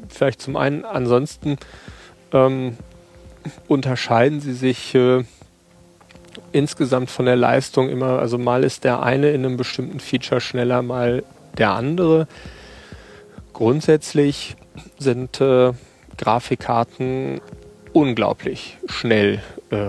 vielleicht 0.08 0.42
zum 0.42 0.56
einen 0.56 0.84
ansonsten 0.84 1.58
ähm, 2.32 2.76
unterscheiden 3.68 4.40
sie 4.40 4.52
sich 4.52 4.94
äh, 4.94 5.24
insgesamt 6.52 7.10
von 7.10 7.26
der 7.26 7.36
Leistung 7.36 7.88
immer, 7.88 8.18
also 8.18 8.38
mal 8.38 8.64
ist 8.64 8.84
der 8.84 9.02
eine 9.02 9.30
in 9.30 9.44
einem 9.44 9.56
bestimmten 9.56 10.00
Feature 10.00 10.40
schneller, 10.40 10.82
mal 10.82 11.22
der 11.58 11.72
andere. 11.72 12.26
Grundsätzlich 13.52 14.56
sind 14.98 15.40
äh, 15.40 15.72
Grafikkarten 16.16 17.40
unglaublich 17.92 18.78
schnell 18.86 19.42
äh, 19.70 19.88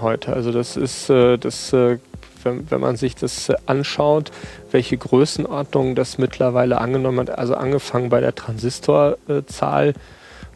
heute. 0.00 0.32
Also 0.32 0.52
das 0.52 0.76
ist 0.76 1.10
äh, 1.10 1.38
das, 1.38 1.72
äh, 1.72 1.98
wenn, 2.42 2.70
wenn, 2.70 2.80
man 2.80 2.96
sich 2.96 3.14
das 3.14 3.52
anschaut, 3.66 4.30
welche 4.70 4.96
Größenordnung 4.96 5.94
das 5.94 6.18
mittlerweile 6.18 6.78
angenommen 6.78 7.20
hat. 7.20 7.38
Also 7.38 7.54
angefangen 7.54 8.08
bei 8.08 8.20
der 8.20 8.34
Transistorzahl, 8.34 9.94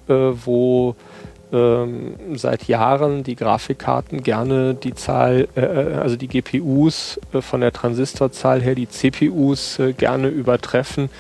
äh, 0.09 0.15
wo 0.15 0.97
ähm, 1.53 2.15
seit 2.35 2.67
Jahren 2.69 3.25
die 3.25 3.37
Grafikkarten 3.37 4.23
gerne 4.23 4.75
die 4.75 4.95
Zahl, 4.95 5.49
äh, 5.57 5.61
äh 5.61 5.95
also 5.95 6.17
die 6.17 6.29
GPUs 6.29 7.21
äh, 7.33 7.41
von 7.43 7.61
der 7.61 7.73
Transistorzahl 7.73 8.63
her 8.63 8.75
die 8.75 8.89
CPUs 8.89 9.79
äh, 9.79 9.93
gerne 9.93 10.29
übertreffen, 10.29 11.11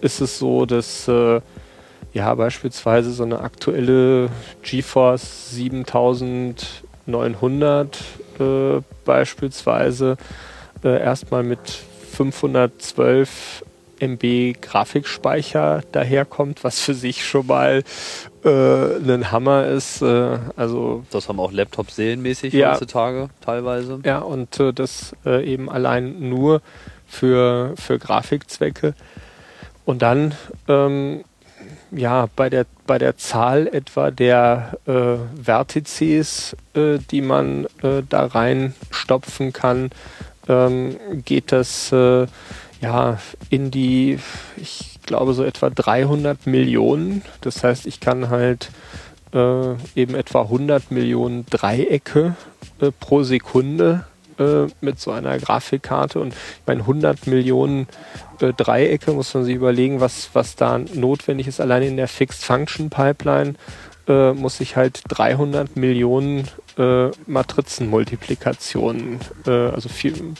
ist 0.00 0.20
es 0.20 0.38
so, 0.38 0.66
dass 0.66 1.08
äh, 1.08 1.40
ja 2.12 2.34
beispielsweise 2.34 3.12
so 3.12 3.22
eine 3.22 3.40
aktuelle 3.40 4.28
GeForce 4.62 5.50
7900 5.50 7.96
äh, 8.38 8.82
beispielsweise 9.04 10.16
erstmal 10.82 11.42
mit 11.42 11.58
512 12.12 13.64
MB 14.00 14.60
Grafikspeicher 14.60 15.82
daherkommt, 15.92 16.64
was 16.64 16.80
für 16.80 16.94
sich 16.94 17.24
schon 17.24 17.46
mal 17.46 17.82
äh, 18.44 18.48
ein 18.48 19.32
Hammer 19.32 19.66
ist. 19.66 20.02
Äh, 20.02 20.38
also 20.56 21.04
das 21.10 21.28
haben 21.28 21.40
auch 21.40 21.52
Laptops 21.52 21.96
serienmäßig 21.96 22.52
ja, 22.54 22.72
heutzutage 22.72 23.28
teilweise. 23.40 24.00
Ja, 24.04 24.18
und 24.18 24.58
äh, 24.60 24.72
das 24.72 25.14
äh, 25.24 25.44
eben 25.44 25.70
allein 25.70 26.28
nur 26.28 26.62
für, 27.06 27.74
für 27.76 27.98
Grafikzwecke. 27.98 28.94
Und 29.84 30.02
dann 30.02 30.34
ähm, 30.68 31.24
ja, 31.90 32.28
bei 32.34 32.50
der, 32.50 32.66
bei 32.86 32.98
der 32.98 33.16
Zahl 33.16 33.66
etwa 33.68 34.10
der 34.10 34.78
äh, 34.86 35.16
Vertices, 35.42 36.56
äh, 36.74 36.98
die 37.10 37.22
man 37.22 37.66
äh, 37.82 38.02
da 38.08 38.26
reinstopfen 38.26 39.52
kann, 39.52 39.90
ähm, 40.48 40.96
geht 41.24 41.52
das 41.52 41.92
äh, 41.92 42.26
ja, 42.80 43.18
in 43.50 43.70
die, 43.70 44.18
ich 44.56 44.98
glaube, 45.06 45.34
so 45.34 45.44
etwa 45.44 45.70
300 45.70 46.46
Millionen. 46.46 47.22
Das 47.40 47.62
heißt, 47.64 47.86
ich 47.86 48.00
kann 48.00 48.28
halt 48.28 48.70
äh, 49.32 49.74
eben 49.94 50.14
etwa 50.14 50.42
100 50.42 50.90
Millionen 50.90 51.46
Dreiecke 51.46 52.36
äh, 52.80 52.90
pro 52.98 53.22
Sekunde 53.22 54.04
äh, 54.38 54.66
mit 54.80 55.00
so 55.00 55.10
einer 55.12 55.38
Grafikkarte. 55.38 56.20
Und 56.20 56.34
ich 56.34 56.66
meine, 56.66 56.82
100 56.82 57.26
Millionen 57.26 57.86
äh, 58.40 58.52
Dreiecke 58.52 59.12
muss 59.12 59.32
man 59.34 59.44
sich 59.44 59.54
überlegen, 59.54 60.00
was, 60.00 60.30
was 60.34 60.56
da 60.56 60.78
notwendig 60.78 61.46
ist. 61.46 61.60
Allein 61.60 61.82
in 61.82 61.96
der 61.96 62.08
Fixed 62.08 62.44
Function 62.44 62.90
Pipeline 62.90 63.54
äh, 64.08 64.32
muss 64.32 64.60
ich 64.60 64.76
halt 64.76 65.02
300 65.08 65.76
Millionen 65.76 66.48
Matrizenmultiplikationen, 67.26 69.18
also 69.46 69.88
viel 69.88 70.34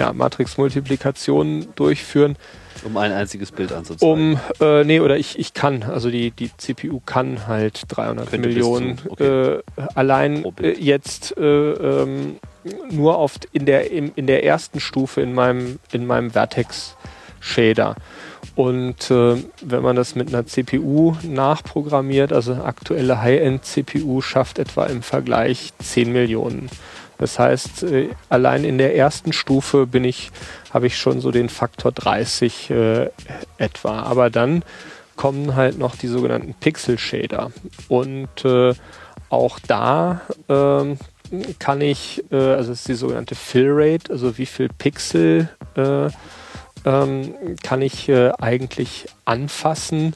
ja, 0.00 0.14
Matrix-Multiplikationen 0.14 1.74
durchführen. 1.74 2.36
Um 2.84 2.96
ein 2.96 3.12
einziges 3.12 3.52
Bild 3.52 3.70
anzuzeigen. 3.70 4.08
Um, 4.08 4.40
äh, 4.66 4.82
nee, 4.84 5.00
oder 5.00 5.18
ich, 5.18 5.38
ich 5.38 5.52
kann, 5.52 5.82
also 5.82 6.10
die, 6.10 6.30
die 6.30 6.50
CPU 6.56 7.00
kann 7.04 7.46
halt 7.46 7.82
300 7.88 8.30
Könnte 8.30 8.48
Millionen 8.48 8.96
zu, 8.96 9.10
okay. 9.10 9.56
äh, 9.56 9.62
allein 9.94 10.46
äh, 10.62 10.70
jetzt 10.70 11.36
äh, 11.36 11.42
ähm, 11.42 12.36
nur 12.90 13.18
oft 13.18 13.44
in 13.52 13.66
der, 13.66 13.90
in, 13.90 14.12
in 14.16 14.26
der 14.26 14.42
ersten 14.44 14.80
Stufe 14.80 15.20
in 15.20 15.34
meinem, 15.34 15.78
in 15.92 16.06
meinem 16.06 16.30
Vertex-Shader. 16.30 17.96
Und 18.54 19.10
äh, 19.10 19.36
wenn 19.60 19.82
man 19.82 19.96
das 19.96 20.14
mit 20.14 20.28
einer 20.28 20.46
CPU 20.46 21.14
nachprogrammiert, 21.22 22.32
also 22.32 22.54
aktuelle 22.54 23.20
High-End-CPU 23.20 24.22
schafft 24.22 24.58
etwa 24.58 24.86
im 24.86 25.02
Vergleich 25.02 25.74
10 25.78 26.10
Millionen 26.10 26.70
das 27.20 27.38
heißt, 27.38 27.82
äh, 27.82 28.08
allein 28.30 28.64
in 28.64 28.78
der 28.78 28.96
ersten 28.96 29.34
Stufe 29.34 29.86
bin 29.86 30.04
ich, 30.04 30.30
habe 30.72 30.86
ich 30.86 30.96
schon 30.96 31.20
so 31.20 31.30
den 31.30 31.50
Faktor 31.50 31.92
30 31.92 32.70
äh, 32.70 33.10
etwa. 33.58 34.02
Aber 34.02 34.30
dann 34.30 34.64
kommen 35.16 35.54
halt 35.54 35.78
noch 35.78 35.96
die 35.96 36.06
sogenannten 36.06 36.54
Pixel 36.54 36.98
Shader. 36.98 37.52
Und 37.88 38.44
äh, 38.46 38.72
auch 39.28 39.58
da 39.58 40.22
äh, 40.48 40.96
kann 41.58 41.80
ich, 41.82 42.24
äh, 42.32 42.36
also 42.36 42.72
es 42.72 42.80
ist 42.80 42.88
die 42.88 42.94
sogenannte 42.94 43.34
Fill 43.34 43.68
Rate, 43.70 44.10
also 44.10 44.38
wie 44.38 44.46
viel 44.46 44.70
Pixel 44.70 45.50
äh, 45.76 46.08
ähm, 46.86 47.34
kann 47.62 47.82
ich 47.82 48.10
eigentlich 48.10 49.08
anfassen. 49.26 50.14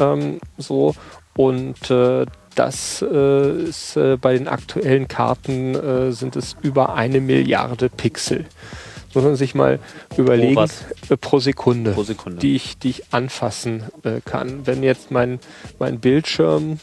Ähm, 0.00 0.40
so 0.56 0.94
und 1.36 1.90
das 2.58 3.02
äh, 3.02 3.62
ist 3.62 3.96
äh, 3.96 4.16
bei 4.16 4.36
den 4.36 4.48
aktuellen 4.48 5.06
Karten 5.06 5.74
äh, 5.74 6.12
sind 6.12 6.34
es 6.34 6.56
über 6.60 6.94
eine 6.94 7.20
Milliarde 7.20 7.88
Pixel. 7.88 8.46
Muss 9.14 9.24
man 9.24 9.36
sich 9.36 9.54
mal 9.54 9.78
überlegen, 10.16 10.54
pro, 10.54 11.14
äh, 11.14 11.16
pro, 11.16 11.38
Sekunde, 11.38 11.92
pro 11.92 12.02
Sekunde, 12.02 12.38
Die, 12.40 12.56
ich, 12.56 12.78
die 12.78 12.90
ich 12.90 13.14
anfassen 13.14 13.84
äh, 14.02 14.20
kann. 14.24 14.66
Wenn 14.66 14.82
jetzt 14.82 15.10
mein, 15.10 15.38
mein 15.78 16.00
Bildschirm 16.00 16.80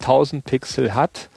1000 0.00 0.44
Pixel 0.44 0.94
hat, 0.94 1.28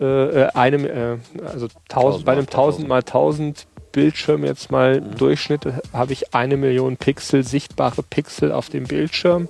äh, 0.00 0.44
einem, 0.54 1.20
also 1.44 1.68
1000, 1.90 2.24
bei 2.24 2.32
einem 2.32 2.46
1000 2.46 2.88
mal 2.88 3.00
1000 3.00 3.66
Bildschirm 3.92 4.44
jetzt 4.44 4.70
mal 4.70 5.00
mhm. 5.00 5.16
Durchschnitt 5.16 5.60
habe 5.92 6.12
ich 6.12 6.34
eine 6.34 6.56
Million 6.56 6.96
Pixel, 6.96 7.44
sichtbare 7.44 8.02
Pixel 8.02 8.52
auf 8.52 8.68
dem 8.70 8.84
Bildschirm 8.84 9.48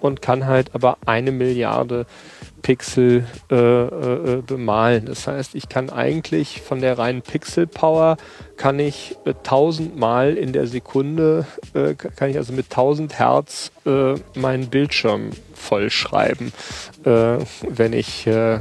und 0.00 0.22
kann 0.22 0.46
halt 0.46 0.74
aber 0.74 0.98
eine 1.06 1.32
Milliarde 1.32 2.06
Pixel 2.66 3.24
äh, 3.48 3.54
äh, 3.54 4.42
bemalen. 4.42 5.06
Das 5.06 5.28
heißt, 5.28 5.54
ich 5.54 5.68
kann 5.68 5.88
eigentlich 5.88 6.62
von 6.62 6.80
der 6.80 6.98
reinen 6.98 7.22
Pixel-Power 7.22 8.16
kann 8.56 8.80
ich 8.80 9.16
äh, 9.24 9.34
1000 9.34 9.96
Mal 9.96 10.36
in 10.36 10.52
der 10.52 10.66
Sekunde, 10.66 11.46
äh, 11.74 11.94
kann 11.94 12.28
ich 12.28 12.38
also 12.38 12.52
mit 12.52 12.64
1000 12.64 13.20
Hertz 13.20 13.70
äh, 13.86 14.14
meinen 14.34 14.68
Bildschirm 14.68 15.30
vollschreiben, 15.54 16.52
äh, 17.04 17.38
wenn 17.68 17.92
ich, 17.92 18.26
äh, 18.26 18.58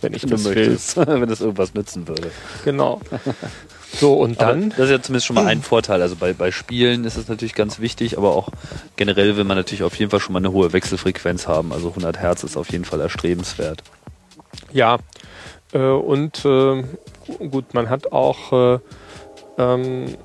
wenn 0.00 0.14
ich 0.14 0.22
Wenn 0.22 0.30
das 0.30 0.44
du 0.44 0.48
will. 0.54 0.66
möchtest, 0.68 0.96
wenn 1.06 1.28
das 1.28 1.42
irgendwas 1.42 1.74
nützen 1.74 2.08
würde. 2.08 2.30
Genau. 2.64 2.98
So, 3.98 4.14
und 4.14 4.40
Aber 4.40 4.52
dann, 4.52 4.70
das 4.70 4.78
ist 4.80 4.90
ja 4.90 5.02
zumindest 5.02 5.26
schon 5.26 5.34
mal 5.34 5.46
ein 5.46 5.62
Vorteil. 5.62 6.02
Also 6.02 6.16
bei, 6.16 6.32
bei 6.32 6.50
Spielen 6.50 7.04
ist 7.04 7.16
es 7.16 7.28
natürlich 7.28 7.54
ganz 7.54 7.78
wichtig, 7.80 8.18
aber 8.18 8.34
auch 8.34 8.48
generell 8.96 9.36
will 9.36 9.44
man 9.44 9.56
natürlich 9.56 9.82
auf 9.82 9.94
jeden 9.96 10.10
Fall 10.10 10.20
schon 10.20 10.32
mal 10.32 10.40
eine 10.40 10.52
hohe 10.52 10.72
Wechselfrequenz 10.72 11.46
haben. 11.46 11.72
Also 11.72 11.88
100 11.90 12.18
Hertz 12.18 12.44
ist 12.44 12.56
auf 12.56 12.70
jeden 12.70 12.84
Fall 12.84 13.00
erstrebenswert. 13.00 13.82
ja, 14.72 14.98
äh, 15.72 15.78
und 15.78 16.44
äh, 16.44 16.84
gut, 17.50 17.74
man 17.74 17.90
hat 17.90 18.12
auch, 18.12 18.52
äh, 18.52 18.78
ähm, 19.58 20.16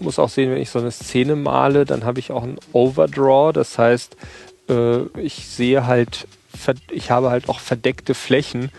muss 0.00 0.18
auch 0.18 0.28
sehen, 0.28 0.50
wenn 0.50 0.60
ich 0.60 0.70
so 0.70 0.78
eine 0.78 0.90
Szene 0.90 1.36
male, 1.36 1.84
dann 1.84 2.04
habe 2.04 2.20
ich 2.20 2.30
auch 2.30 2.42
einen 2.42 2.58
Overdraw, 2.72 3.52
das 3.52 3.78
heißt, 3.78 4.16
äh, 4.68 5.02
ich 5.18 5.48
sehe 5.48 5.86
halt, 5.86 6.26
ich 6.90 7.10
habe 7.10 7.30
halt 7.30 7.48
auch 7.48 7.60
verdeckte 7.60 8.14
Flächen 8.14 8.70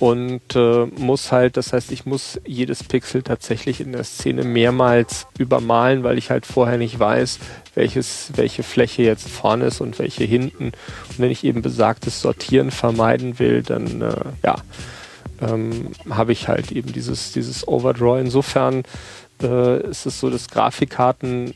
und 0.00 0.54
äh, 0.54 0.86
muss 0.96 1.32
halt, 1.32 1.56
das 1.56 1.72
heißt, 1.72 1.90
ich 1.90 2.06
muss 2.06 2.40
jedes 2.46 2.84
Pixel 2.84 3.22
tatsächlich 3.22 3.80
in 3.80 3.92
der 3.92 4.04
Szene 4.04 4.44
mehrmals 4.44 5.26
übermalen, 5.38 6.04
weil 6.04 6.18
ich 6.18 6.30
halt 6.30 6.46
vorher 6.46 6.78
nicht 6.78 6.98
weiß, 6.98 7.40
welches, 7.74 8.30
welche 8.36 8.62
Fläche 8.62 9.02
jetzt 9.02 9.28
vorne 9.28 9.66
ist 9.66 9.80
und 9.80 9.98
welche 9.98 10.24
hinten. 10.24 10.66
Und 10.66 11.18
wenn 11.18 11.32
ich 11.32 11.42
eben 11.42 11.62
besagtes 11.62 12.20
Sortieren 12.20 12.70
vermeiden 12.70 13.40
will, 13.40 13.62
dann 13.62 14.02
äh, 14.02 14.14
ja, 14.44 14.56
ähm, 15.40 15.90
habe 16.08 16.30
ich 16.30 16.46
halt 16.46 16.70
eben 16.70 16.92
dieses, 16.92 17.32
dieses 17.32 17.66
Overdraw. 17.66 18.20
Insofern 18.20 18.84
äh, 19.42 19.82
ist 19.82 20.06
es 20.06 20.20
so, 20.20 20.30
dass 20.30 20.48
Grafikkarten 20.48 21.54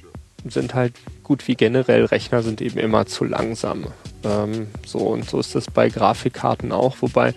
sind 0.49 0.75
halt 0.75 0.95
gut 1.23 1.47
wie 1.47 1.55
generell 1.55 2.05
Rechner 2.05 2.43
sind 2.43 2.61
eben 2.61 2.79
immer 2.79 3.07
zu 3.07 3.25
langsam. 3.25 3.87
Ähm, 4.25 4.67
so 4.85 4.99
und 4.99 5.31
so 5.31 5.39
ist 5.39 5.55
das 5.55 5.67
bei 5.71 5.89
Grafikkarten 5.89 6.73
auch, 6.73 6.97
wobei 7.01 7.35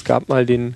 es 0.00 0.04
gab 0.04 0.30
mal 0.30 0.46
den 0.46 0.74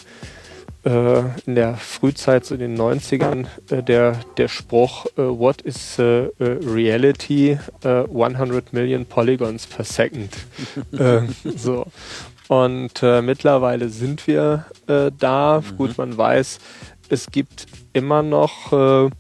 äh, 0.85 1.21
in 1.47 1.55
der 1.55 1.77
Frühzeit, 1.77 2.45
so 2.45 2.55
in 2.55 2.61
den 2.61 2.77
90ern, 2.77 3.47
äh, 3.71 3.83
der, 3.83 4.21
der 4.37 4.49
Spruch, 4.49 5.07
äh, 5.17 5.23
what 5.23 5.63
is 5.63 5.99
äh, 5.99 6.27
äh, 6.27 6.31
reality? 6.39 7.59
Äh, 7.83 8.05
100 8.15 8.75
million 8.75 9.07
polygons 9.07 9.67
per 9.67 9.87
second. 9.87 10.31
äh, 10.93 11.23
so. 11.57 11.87
Und 12.49 13.03
äh, 13.03 13.23
mittlerweile 13.23 13.89
sind 13.89 14.27
wir 14.27 14.67
äh, 14.87 15.11
da. 15.19 15.63
Gut, 15.79 15.97
man 15.97 16.19
weiß, 16.19 16.59
es 17.09 17.31
gibt 17.31 17.65
immer 17.95 18.23
noch 18.23 18.75
äh, 18.75 19.11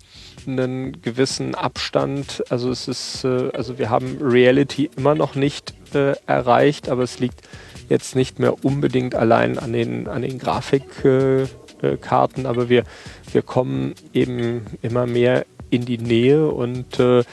einen 0.46 1.00
gewissen 1.00 1.54
Abstand. 1.54 2.44
Also 2.50 2.70
es 2.70 2.88
ist, 2.88 3.24
äh, 3.24 3.50
also 3.54 3.78
wir 3.78 3.88
haben 3.88 4.18
Reality 4.20 4.90
immer 4.98 5.14
noch 5.14 5.34
nicht 5.34 5.72
äh, 5.94 6.12
erreicht, 6.26 6.90
aber 6.90 7.04
es 7.04 7.20
liegt 7.20 7.40
jetzt 7.88 8.16
nicht 8.16 8.38
mehr 8.38 8.64
unbedingt 8.64 9.14
allein 9.14 9.58
an 9.58 9.72
den, 9.72 10.08
an 10.08 10.22
den 10.22 10.38
Grafikkarten, 10.38 12.44
äh, 12.44 12.48
aber 12.48 12.68
wir, 12.68 12.84
wir 13.32 13.42
kommen 13.42 13.94
eben 14.12 14.62
immer 14.82 15.06
mehr 15.06 15.46
in 15.70 15.84
die 15.84 15.98
Nähe 15.98 16.48
und 16.48 16.98
äh, 17.00 17.24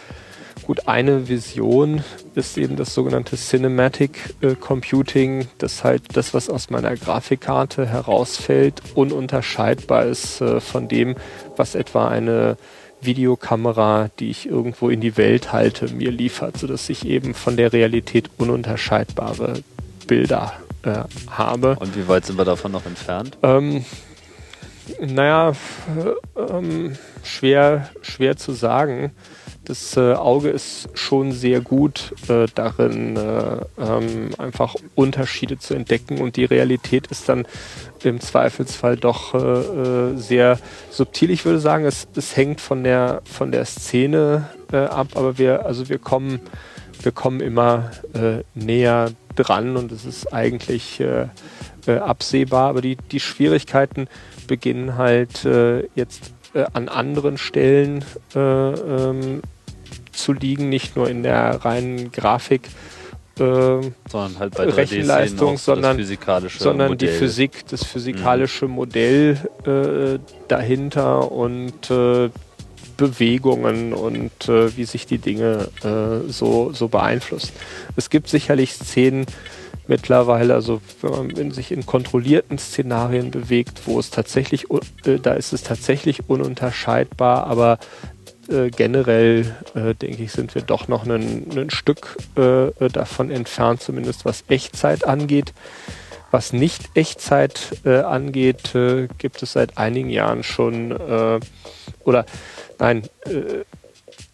gut, 0.65 0.87
eine 0.87 1.27
Vision 1.27 2.03
ist 2.35 2.57
eben 2.57 2.75
das 2.75 2.93
sogenannte 2.93 3.35
Cinematic 3.35 4.35
äh, 4.41 4.55
Computing, 4.55 5.47
das 5.57 5.83
halt 5.83 6.03
das, 6.13 6.33
was 6.33 6.49
aus 6.49 6.69
meiner 6.69 6.95
Grafikkarte 6.95 7.87
herausfällt, 7.87 8.81
ununterscheidbar 8.95 10.05
ist 10.05 10.41
äh, 10.41 10.59
von 10.59 10.87
dem, 10.87 11.15
was 11.55 11.75
etwa 11.75 12.07
eine 12.07 12.57
Videokamera, 13.01 14.09
die 14.19 14.29
ich 14.29 14.47
irgendwo 14.47 14.89
in 14.89 15.01
die 15.01 15.17
Welt 15.17 15.51
halte, 15.51 15.93
mir 15.93 16.11
liefert, 16.11 16.57
sodass 16.57 16.89
ich 16.89 17.05
eben 17.05 17.33
von 17.33 17.57
der 17.57 17.73
Realität 17.73 18.29
ununterscheidbare 18.37 19.63
Bilder 20.11 20.51
äh, 20.83 21.03
habe. 21.29 21.77
Und 21.79 21.95
wie 21.95 22.05
weit 22.09 22.25
sind 22.25 22.38
wir 22.38 22.43
davon 22.43 22.73
noch 22.73 22.85
entfernt? 22.85 23.38
Ähm, 23.43 23.85
naja, 24.99 25.53
äh, 25.95 26.41
ähm, 26.51 26.97
schwer, 27.23 27.89
schwer 28.01 28.35
zu 28.35 28.51
sagen. 28.51 29.13
Das 29.63 29.95
äh, 29.95 30.15
Auge 30.15 30.49
ist 30.49 30.89
schon 30.95 31.31
sehr 31.31 31.61
gut 31.61 32.13
äh, 32.27 32.47
darin, 32.53 33.15
äh, 33.15 33.61
ähm, 33.79 34.31
einfach 34.38 34.75
Unterschiede 34.95 35.59
zu 35.59 35.75
entdecken 35.75 36.19
und 36.19 36.35
die 36.35 36.43
Realität 36.43 37.07
ist 37.07 37.29
dann 37.29 37.47
im 38.03 38.19
Zweifelsfall 38.19 38.97
doch 38.97 39.33
äh, 39.33 39.38
äh, 39.38 40.17
sehr 40.17 40.59
subtil. 40.89 41.29
Ich 41.29 41.45
würde 41.45 41.59
sagen, 41.59 41.85
es, 41.85 42.05
es 42.17 42.35
hängt 42.35 42.59
von 42.59 42.83
der, 42.83 43.21
von 43.23 43.53
der 43.53 43.63
Szene 43.63 44.49
ab, 44.73 45.07
aber 45.15 45.38
wir, 45.38 45.65
also 45.65 45.88
wir 45.88 45.99
kommen, 45.99 46.41
wir 47.01 47.11
kommen 47.11 47.39
immer 47.39 47.91
äh, 48.13 48.43
näher 48.55 49.11
dran 49.35 49.77
und 49.77 49.91
es 49.91 50.05
ist 50.05 50.33
eigentlich 50.33 50.99
äh, 50.99 51.27
äh, 51.87 51.97
absehbar. 51.97 52.69
Aber 52.69 52.81
die, 52.81 52.97
die 53.11 53.19
Schwierigkeiten 53.19 54.07
beginnen 54.47 54.97
halt 54.97 55.45
äh, 55.45 55.87
jetzt 55.95 56.33
äh, 56.53 56.65
an 56.73 56.89
anderen 56.89 57.37
Stellen 57.37 58.03
äh, 58.35 58.39
ähm, 58.39 59.41
zu 60.11 60.33
liegen, 60.33 60.69
nicht 60.69 60.95
nur 60.95 61.09
in 61.09 61.23
der 61.23 61.63
reinen 61.63 62.11
Grafik, 62.11 62.67
äh, 63.39 63.41
Sondern 64.09 64.39
halt 64.39 64.55
bei 64.55 64.65
Rechenleistung, 64.65 65.55
3D-Szenen 65.55 65.55
auch 65.55 65.57
so 65.57 65.73
sondern- 65.75 65.97
das 65.97 66.05
physikalische 66.05 66.59
sondern 66.63 66.97
die 66.97 67.05
Modell. 67.05 67.19
Physik, 67.19 67.67
das 67.69 67.83
physikalische 67.85 68.67
Modell 68.67 69.37
äh, 69.65 70.19
dahinter 70.47 71.31
und 71.31 71.89
Bewegungen 73.01 73.93
und 73.93 74.47
äh, 74.47 74.77
wie 74.77 74.85
sich 74.85 75.07
die 75.07 75.17
Dinge 75.17 75.69
äh, 75.83 76.29
so, 76.31 76.71
so 76.71 76.87
beeinflussen. 76.87 77.51
Es 77.95 78.11
gibt 78.11 78.29
sicherlich 78.29 78.73
Szenen 78.73 79.25
mittlerweile, 79.87 80.53
also 80.53 80.81
wenn 81.01 81.31
man 81.35 81.51
sich 81.51 81.71
in 81.71 81.87
kontrollierten 81.87 82.59
Szenarien 82.59 83.31
bewegt, 83.31 83.81
wo 83.87 83.97
es 83.97 84.11
tatsächlich, 84.11 84.67
äh, 85.05 85.17
da 85.17 85.33
ist 85.33 85.51
es 85.51 85.63
tatsächlich 85.63 86.29
ununterscheidbar, 86.29 87.47
aber 87.47 87.79
äh, 88.47 88.69
generell, 88.69 89.55
äh, 89.73 89.95
denke 89.95 90.21
ich, 90.21 90.31
sind 90.31 90.53
wir 90.53 90.61
doch 90.61 90.87
noch 90.87 91.07
ein, 91.07 91.71
Stück 91.71 92.17
äh, 92.35 92.87
davon 92.89 93.31
entfernt, 93.31 93.81
zumindest 93.81 94.25
was 94.25 94.43
Echtzeit 94.47 95.07
angeht. 95.07 95.53
Was 96.31 96.53
nicht 96.53 96.91
Echtzeit 96.95 97.77
äh, 97.83 97.99
angeht, 97.99 98.73
äh, 98.73 99.09
gibt 99.17 99.43
es 99.43 99.51
seit 99.51 99.77
einigen 99.77 100.09
Jahren 100.09 100.43
schon, 100.43 100.91
äh, 100.91 101.39
oder 102.05 102.25
nein, 102.81 103.03
äh, 103.25 103.63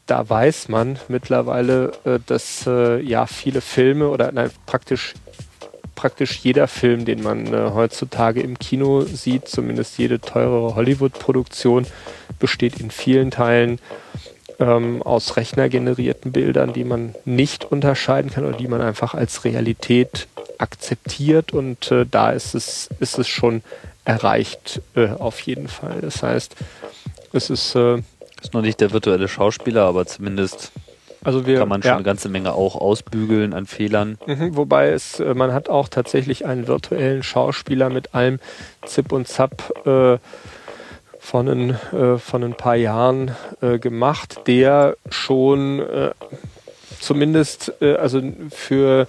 da 0.08 0.28
weiß 0.28 0.70
man 0.70 0.98
mittlerweile, 1.10 1.92
äh, 2.06 2.20
dass 2.26 2.66
äh, 2.66 3.00
ja 3.02 3.28
viele 3.28 3.62
Filme 3.62 4.10
oder 4.10 4.32
nein, 4.32 4.50
praktisch 4.66 5.14
praktisch 5.96 6.40
jeder 6.44 6.68
Film, 6.68 7.06
den 7.06 7.24
man 7.24 7.48
äh, 7.54 7.72
heutzutage 7.74 8.42
im 8.42 8.60
Kino 8.60 9.02
sieht, 9.02 9.48
zumindest 9.48 9.98
jede 9.98 10.20
teurere 10.20 10.76
Hollywood-Produktion, 10.76 11.88
besteht 12.40 12.80
in 12.80 12.92
vielen 12.92 13.32
Teilen 13.32 13.80
ähm, 14.60 15.02
aus 15.02 15.38
rechnergenerierten 15.38 16.32
Bildern, 16.32 16.72
die 16.72 16.84
man 16.84 17.16
nicht 17.26 17.66
unterscheiden 17.66 18.32
kann 18.32 18.46
oder 18.46 18.58
die 18.58 18.68
man 18.68 18.82
einfach 18.82 19.16
als 19.16 19.44
Realität 19.44 20.28
akzeptiert 20.60 21.52
und 21.52 21.92
äh, 21.92 22.06
da 22.10 22.32
ist 22.32 22.54
es, 22.54 22.90
ist 23.00 23.18
es 23.18 23.28
schon 23.28 23.64
erreicht 24.06 24.82
äh, 24.96 25.08
auf 25.10 25.40
jeden 25.42 25.68
Fall. 25.68 26.02
Das 26.02 26.22
heißt, 26.22 26.56
es 27.34 27.50
ist 27.50 27.76
äh, 27.76 28.02
Ist 28.42 28.54
noch 28.54 28.62
nicht 28.62 28.80
der 28.82 28.92
virtuelle 28.92 29.28
Schauspieler, 29.28 29.84
aber 29.84 30.06
zumindest 30.06 30.72
also 31.24 31.46
wir 31.46 31.60
kann 31.60 31.68
man 31.68 31.82
schon 31.82 31.90
ja. 31.90 31.96
eine 31.96 32.04
ganze 32.04 32.30
Menge 32.30 32.54
auch 32.54 32.76
ausbügeln 32.76 33.54
an 33.54 33.66
Fehlern. 33.66 34.18
Mhm, 34.26 34.56
wobei 34.56 34.90
es, 34.90 35.20
äh, 35.20 35.34
man 35.34 35.52
hat 35.52 35.68
auch 35.68 35.90
tatsächlich 35.90 36.46
einen 36.46 36.68
virtuellen 36.68 37.24
Schauspieler 37.24 37.90
mit 37.90 38.14
allem 38.14 38.40
Zip 38.86 39.12
und 39.12 39.28
Zap 39.28 39.74
äh, 39.86 40.18
von, 41.20 41.48
ein, 41.50 41.70
äh, 41.92 42.18
von 42.18 42.44
ein 42.44 42.54
paar 42.54 42.76
Jahren 42.76 43.36
äh, 43.62 43.80
gemacht, 43.80 44.48
der 44.48 44.96
schon 45.10 45.80
äh, 45.82 46.12
zumindest 47.02 47.74
äh, 47.82 47.96
also 47.96 48.22
für 48.50 49.08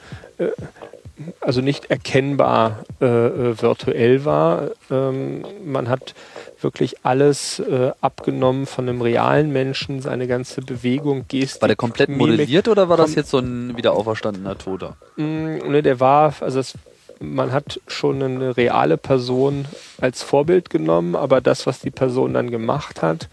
also 1.40 1.60
nicht 1.62 1.90
erkennbar 1.90 2.84
virtuell 3.00 4.24
war. 4.24 4.70
Ähm, 4.88 5.44
man 5.64 5.88
hat 5.88 6.14
wirklich 6.60 7.04
alles 7.04 7.60
äh, 7.60 7.92
abgenommen 8.00 8.66
von 8.66 8.88
einem 8.88 9.00
realen 9.00 9.52
Menschen, 9.52 10.00
seine 10.00 10.26
ganze 10.26 10.60
Bewegung, 10.60 11.26
Gestik. 11.28 11.62
War 11.62 11.68
der 11.68 11.76
komplett 11.76 12.08
Mimik. 12.08 12.26
modelliert 12.26 12.68
oder 12.68 12.88
war 12.88 12.96
das 12.96 13.14
jetzt 13.14 13.30
so 13.30 13.38
ein 13.38 13.76
wieder 13.76 13.92
auferstandener 13.92 14.58
Toter? 14.58 14.96
Mm, 15.16 15.58
Ne, 15.70 15.82
der 15.82 16.00
war, 16.00 16.34
also 16.40 16.58
es, 16.60 16.74
man 17.20 17.52
hat 17.52 17.80
schon 17.86 18.22
eine 18.22 18.56
reale 18.56 18.96
Person 18.96 19.66
als 20.00 20.22
Vorbild 20.22 20.70
genommen, 20.70 21.16
aber 21.16 21.40
das, 21.40 21.66
was 21.66 21.80
die 21.80 21.90
Person 21.90 22.34
dann 22.34 22.50
gemacht 22.50 23.02
hat, 23.02 23.28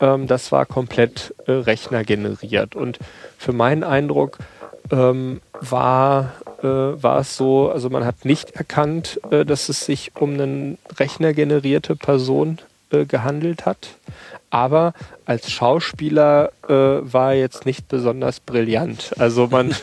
ähm, 0.00 0.26
das 0.26 0.52
war 0.52 0.66
komplett 0.66 1.34
äh, 1.46 1.52
rechnergeneriert. 1.52 2.74
Und 2.76 2.98
für 3.36 3.52
meinen 3.52 3.84
Eindruck 3.84 4.38
ähm, 4.90 5.40
war 5.60 6.32
äh, 6.62 6.66
war 6.66 7.20
es 7.20 7.36
so, 7.36 7.70
also 7.70 7.88
man 7.90 8.04
hat 8.04 8.24
nicht 8.24 8.52
erkannt, 8.52 9.20
äh, 9.30 9.44
dass 9.44 9.68
es 9.68 9.84
sich 9.84 10.12
um 10.16 10.34
eine 10.34 10.76
rechnergenerierte 10.98 11.96
Person 11.96 12.58
äh, 12.90 13.04
gehandelt 13.04 13.64
hat. 13.64 13.90
Aber 14.50 14.94
als 15.26 15.50
Schauspieler 15.50 16.52
äh, 16.66 16.72
war 16.72 17.32
er 17.32 17.38
jetzt 17.38 17.66
nicht 17.66 17.86
besonders 17.88 18.40
brillant. 18.40 19.12
Also 19.18 19.48
man 19.48 19.74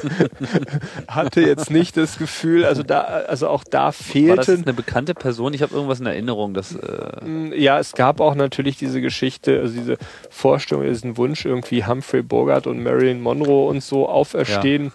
hatte 1.08 1.42
jetzt 1.42 1.70
nicht 1.70 1.96
das 1.96 2.18
Gefühl, 2.18 2.64
also 2.64 2.82
da, 2.82 3.02
also 3.02 3.48
auch 3.48 3.62
da 3.62 3.92
fehlte. 3.92 4.28
War 4.30 4.36
das 4.36 4.48
eine 4.48 4.72
bekannte 4.72 5.14
Person? 5.14 5.54
Ich 5.54 5.62
habe 5.62 5.74
irgendwas 5.74 6.00
in 6.00 6.06
Erinnerung, 6.06 6.54
dass. 6.54 6.74
Äh 6.74 7.24
mm, 7.24 7.52
ja, 7.54 7.78
es 7.78 7.92
gab 7.92 8.20
auch 8.20 8.34
natürlich 8.34 8.78
diese 8.78 9.00
Geschichte, 9.00 9.60
also 9.60 9.74
diese 9.74 9.96
Vorstellung, 10.28 10.84
diesen 10.84 11.16
Wunsch, 11.16 11.44
irgendwie 11.44 11.86
Humphrey 11.86 12.22
Bogart 12.22 12.66
und 12.66 12.82
Marilyn 12.82 13.20
Monroe 13.20 13.68
und 13.68 13.82
so 13.82 14.08
auferstehen 14.08 14.92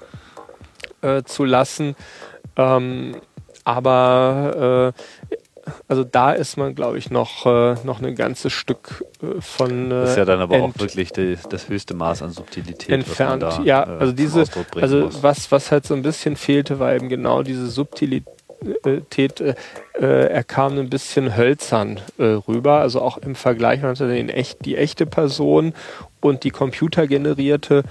ja. 1.01 1.17
äh, 1.17 1.23
zu 1.23 1.45
lassen. 1.45 1.95
Ähm, 2.57 3.15
aber 3.63 4.93
äh, 4.93 5.37
also 5.87 6.03
da 6.03 6.31
ist 6.31 6.57
man, 6.57 6.75
glaube 6.75 6.97
ich, 6.97 7.09
noch, 7.09 7.45
äh, 7.45 7.75
noch 7.83 8.01
ein 8.01 8.15
ganzes 8.15 8.51
Stück 8.51 9.05
äh, 9.21 9.39
von. 9.39 9.87
Äh, 9.87 10.01
das 10.01 10.11
ist 10.11 10.17
ja 10.17 10.25
dann 10.25 10.41
aber 10.41 10.61
auch 10.61 10.71
wirklich 10.77 11.11
die, 11.11 11.37
das 11.49 11.69
höchste 11.69 11.93
Maß 11.93 12.21
an 12.21 12.31
Subtilität. 12.31 12.89
Entfernt, 12.89 13.43
da, 13.43 13.61
ja. 13.63 13.83
Äh, 13.83 13.99
also 13.99 14.13
diese, 14.13 14.43
also 14.81 15.09
was, 15.21 15.51
was 15.51 15.71
halt 15.71 15.85
so 15.85 15.93
ein 15.93 16.01
bisschen 16.01 16.35
fehlte, 16.35 16.79
war 16.79 16.93
eben 16.93 17.09
genau 17.09 17.43
diese 17.43 17.67
Subtilität. 17.67 19.41
Äh, 19.41 19.55
er 19.99 20.43
kam 20.43 20.77
ein 20.77 20.89
bisschen 20.89 21.37
hölzern 21.37 22.01
äh, 22.17 22.23
rüber, 22.23 22.79
also 22.79 23.01
auch 23.01 23.17
im 23.17 23.35
Vergleich, 23.35 23.81
man 23.81 23.91
hatte 23.91 24.07
den 24.07 24.29
echt, 24.29 24.65
die 24.65 24.75
echte 24.75 25.05
Person 25.05 25.73
und 26.19 26.43
die 26.43 26.51
computergenerierte 26.51 27.83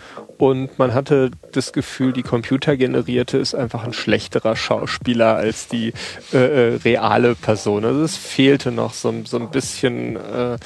und 0.43 0.77
man 0.77 0.93
hatte 0.93 1.31
das 1.53 1.73
Gefühl, 1.73 2.13
die 2.13 2.25
computergenerierte 2.25 3.39
ist 3.39 3.55
einfach 3.55 3.85
ein 3.85 3.93
schlechterer 3.93 4.57
Schauspieler 4.57 5.37
als 5.37 5.69
die 5.69 5.93
äh, 6.33 6.73
äh, 6.73 6.77
reale 6.79 7.37
Person. 7.37 7.85
Also 7.85 8.03
es 8.03 8.17
fehlte 8.17 8.73
noch 8.73 8.93
so, 8.93 9.15
so 9.25 9.39
ein 9.39 9.53
bisschen 9.53 10.17
äh, 10.17 10.57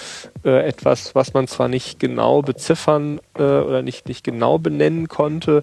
äh, 0.46 0.66
etwas, 0.66 1.14
was 1.14 1.34
man 1.34 1.46
zwar 1.46 1.68
nicht 1.68 2.00
genau 2.00 2.40
beziffern 2.40 3.20
äh, 3.38 3.42
oder 3.42 3.82
nicht, 3.82 4.08
nicht 4.08 4.24
genau 4.24 4.56
benennen 4.56 5.08
konnte, 5.08 5.62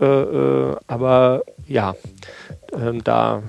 äh, 0.00 0.06
aber 0.86 1.42
ja, 1.66 1.94
ähm, 2.72 3.04
da 3.04 3.42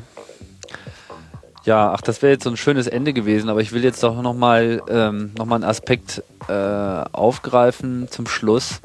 ja, 1.64 1.94
ach, 1.94 2.02
das 2.02 2.22
wäre 2.22 2.34
jetzt 2.34 2.44
so 2.44 2.50
ein 2.50 2.58
schönes 2.58 2.88
Ende 2.88 3.14
gewesen, 3.14 3.50
aber 3.50 3.62
ich 3.62 3.72
will 3.72 3.84
jetzt 3.84 4.02
doch 4.04 4.22
nochmal 4.22 4.82
ähm, 4.90 5.32
noch 5.38 5.50
einen 5.50 5.64
Aspekt 5.64 6.24
äh, 6.50 6.54
aufgreifen 6.54 8.08
zum 8.10 8.28
Schluss. 8.28 8.82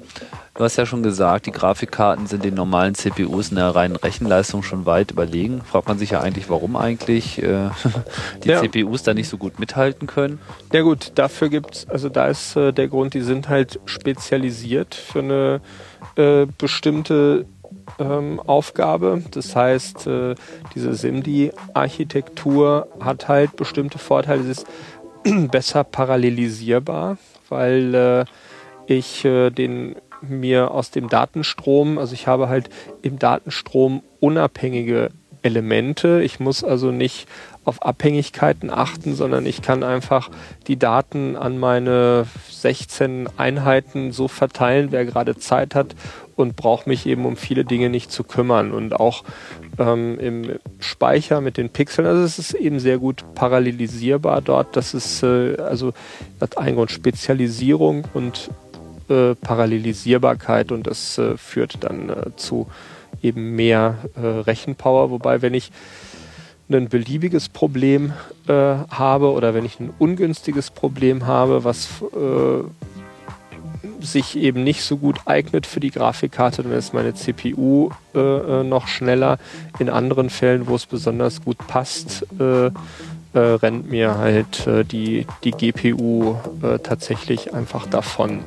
Du 0.57 0.65
hast 0.65 0.77
ja 0.77 0.87
schon 0.87 1.03
gesagt, 1.03 1.45
die 1.45 1.53
Grafikkarten 1.53 2.27
sind 2.27 2.43
den 2.43 2.55
normalen 2.55 2.95
CPUs 2.95 3.51
in 3.51 3.57
der 3.57 3.74
reinen 3.74 3.97
Rechenleistung 3.97 4.62
schon 4.62 4.87
weit 4.87 5.11
überlegen. 5.11 5.61
Fragt 5.61 5.87
man 5.87 5.99
sich 5.99 6.11
ja 6.11 6.20
eigentlich, 6.20 6.49
warum 6.49 6.77
eigentlich 6.77 7.43
äh, 7.43 7.69
die 8.45 8.49
ja. 8.49 8.62
CPUs 8.62 9.03
da 9.03 9.12
nicht 9.12 9.28
so 9.28 9.37
gut 9.37 9.59
mithalten 9.61 10.07
können. 10.07 10.39
Ja 10.73 10.81
gut, 10.81 11.12
dafür 11.16 11.51
gibt's, 11.51 11.87
also 11.89 12.09
da 12.09 12.28
ist 12.28 12.57
äh, 12.57 12.73
der 12.73 12.89
Grund, 12.89 13.12
die 13.12 13.20
sind 13.20 13.51
halt 13.51 13.81
spezialisiert 13.85 14.95
für 14.95 15.19
eine 15.19 15.61
äh, 16.16 16.47
bestimmte 16.57 17.45
ähm, 17.99 18.41
Aufgabe. 18.41 19.23
Das 19.33 19.55
heißt, 19.55 20.07
äh, 20.07 20.37
diese 20.74 20.95
SIMD-Architektur 20.95 22.89
hat 22.99 23.28
halt 23.28 23.57
bestimmte 23.57 23.99
Vorteile. 23.99 24.41
Es 24.41 24.65
ist 24.65 24.66
besser 25.51 25.85
parallelisierbar, 25.85 27.19
weil 27.51 27.95
äh, 27.95 28.24
ich 28.87 29.24
äh, 29.24 29.51
den 29.51 29.97
mir 30.23 30.71
aus 30.71 30.91
dem 30.91 31.09
Datenstrom, 31.09 31.99
also 31.99 32.15
ich 32.15 32.27
habe 32.27 32.49
halt 32.49 32.71
im 33.03 33.19
Datenstrom 33.19 34.03
unabhängige 34.21 35.11
Elemente. 35.43 36.23
Ich 36.23 36.41
muss 36.41 36.65
also 36.65 36.91
nicht 36.91 37.29
auf 37.65 37.83
Abhängigkeiten 37.83 38.71
achten, 38.71 39.15
sondern 39.15 39.45
ich 39.47 39.63
kann 39.63 39.83
einfach 39.83 40.31
die 40.67 40.79
Daten 40.79 41.37
an 41.37 41.59
meine 41.59 42.27
16 42.51 43.29
Einheiten 43.37 44.13
so 44.13 44.29
verteilen, 44.29 44.93
wer 44.93 45.05
gerade 45.05 45.37
Zeit 45.37 45.75
hat 45.75 45.95
und 46.37 46.55
brauche 46.55 46.89
mich 46.89 47.07
eben 47.07 47.25
um 47.25 47.37
viele 47.37 47.65
Dinge 47.65 47.89
nicht 47.89 48.13
zu 48.13 48.23
kümmern. 48.23 48.73
Und 48.73 48.95
auch 48.95 49.25
ähm, 49.79 50.19
im 50.21 50.59
Speicher 50.79 51.41
mit 51.41 51.57
den 51.57 51.71
Pixeln, 51.71 52.07
also 52.07 52.23
es 52.23 52.39
ist 52.39 52.55
eben 52.55 52.79
sehr 52.79 52.99
gut 52.99 53.25
parallelisierbar 53.35 54.43
dort. 54.43 54.77
Das 54.77 54.95
ist 54.95 55.23
äh, 55.23 55.57
also 55.57 55.93
hat 56.41 56.59
einen 56.59 56.77
Grund 56.77 56.93
Spezialisierung 56.93 58.05
und 58.15 58.51
Parallelisierbarkeit 59.35 60.73
und 60.73 60.87
das 60.87 61.19
äh, 61.19 61.37
führt 61.37 61.85
dann 61.85 62.09
äh, 62.09 62.37
zu 62.37 62.66
eben 63.23 63.57
mehr 63.57 63.97
äh, 64.15 64.27
Rechenpower. 64.27 65.11
Wobei, 65.11 65.43
wenn 65.43 65.55
ich 65.55 65.70
ein 66.69 66.89
beliebiges 66.89 67.49
Problem 67.49 68.12
äh, 68.49 68.53
habe 68.53 69.31
oder 69.33 69.55
wenn 69.55 69.65
ich 69.65 69.78
ein 69.78 69.93
ungünstiges 69.99 70.70
Problem 70.70 71.27
habe, 71.27 71.65
was 71.65 71.89
sich 74.01 74.37
eben 74.37 74.65
nicht 74.65 74.83
so 74.83 74.97
gut 74.97 75.20
eignet 75.27 75.66
für 75.66 75.81
die 75.81 75.91
Grafikkarte, 75.91 76.62
dann 76.65 76.73
ist 76.73 76.93
meine 76.93 77.15
CPU 77.15 77.91
äh, 78.15 78.62
noch 78.65 78.89
schneller. 78.89 79.39
In 79.78 79.89
anderen 79.89 80.28
Fällen, 80.28 80.66
wo 80.66 80.74
es 80.74 80.87
besonders 80.87 81.43
gut 81.45 81.59
passt, 81.66 82.27
äh, 82.39 82.66
äh 82.66 82.73
rennt 83.33 83.91
mir 83.91 84.19
halt 84.19 84.66
die, 84.91 85.27
die 85.45 85.51
GPU 85.53 86.37
tatsächlich 86.83 87.55
einfach 87.55 87.87
davon. 87.87 88.41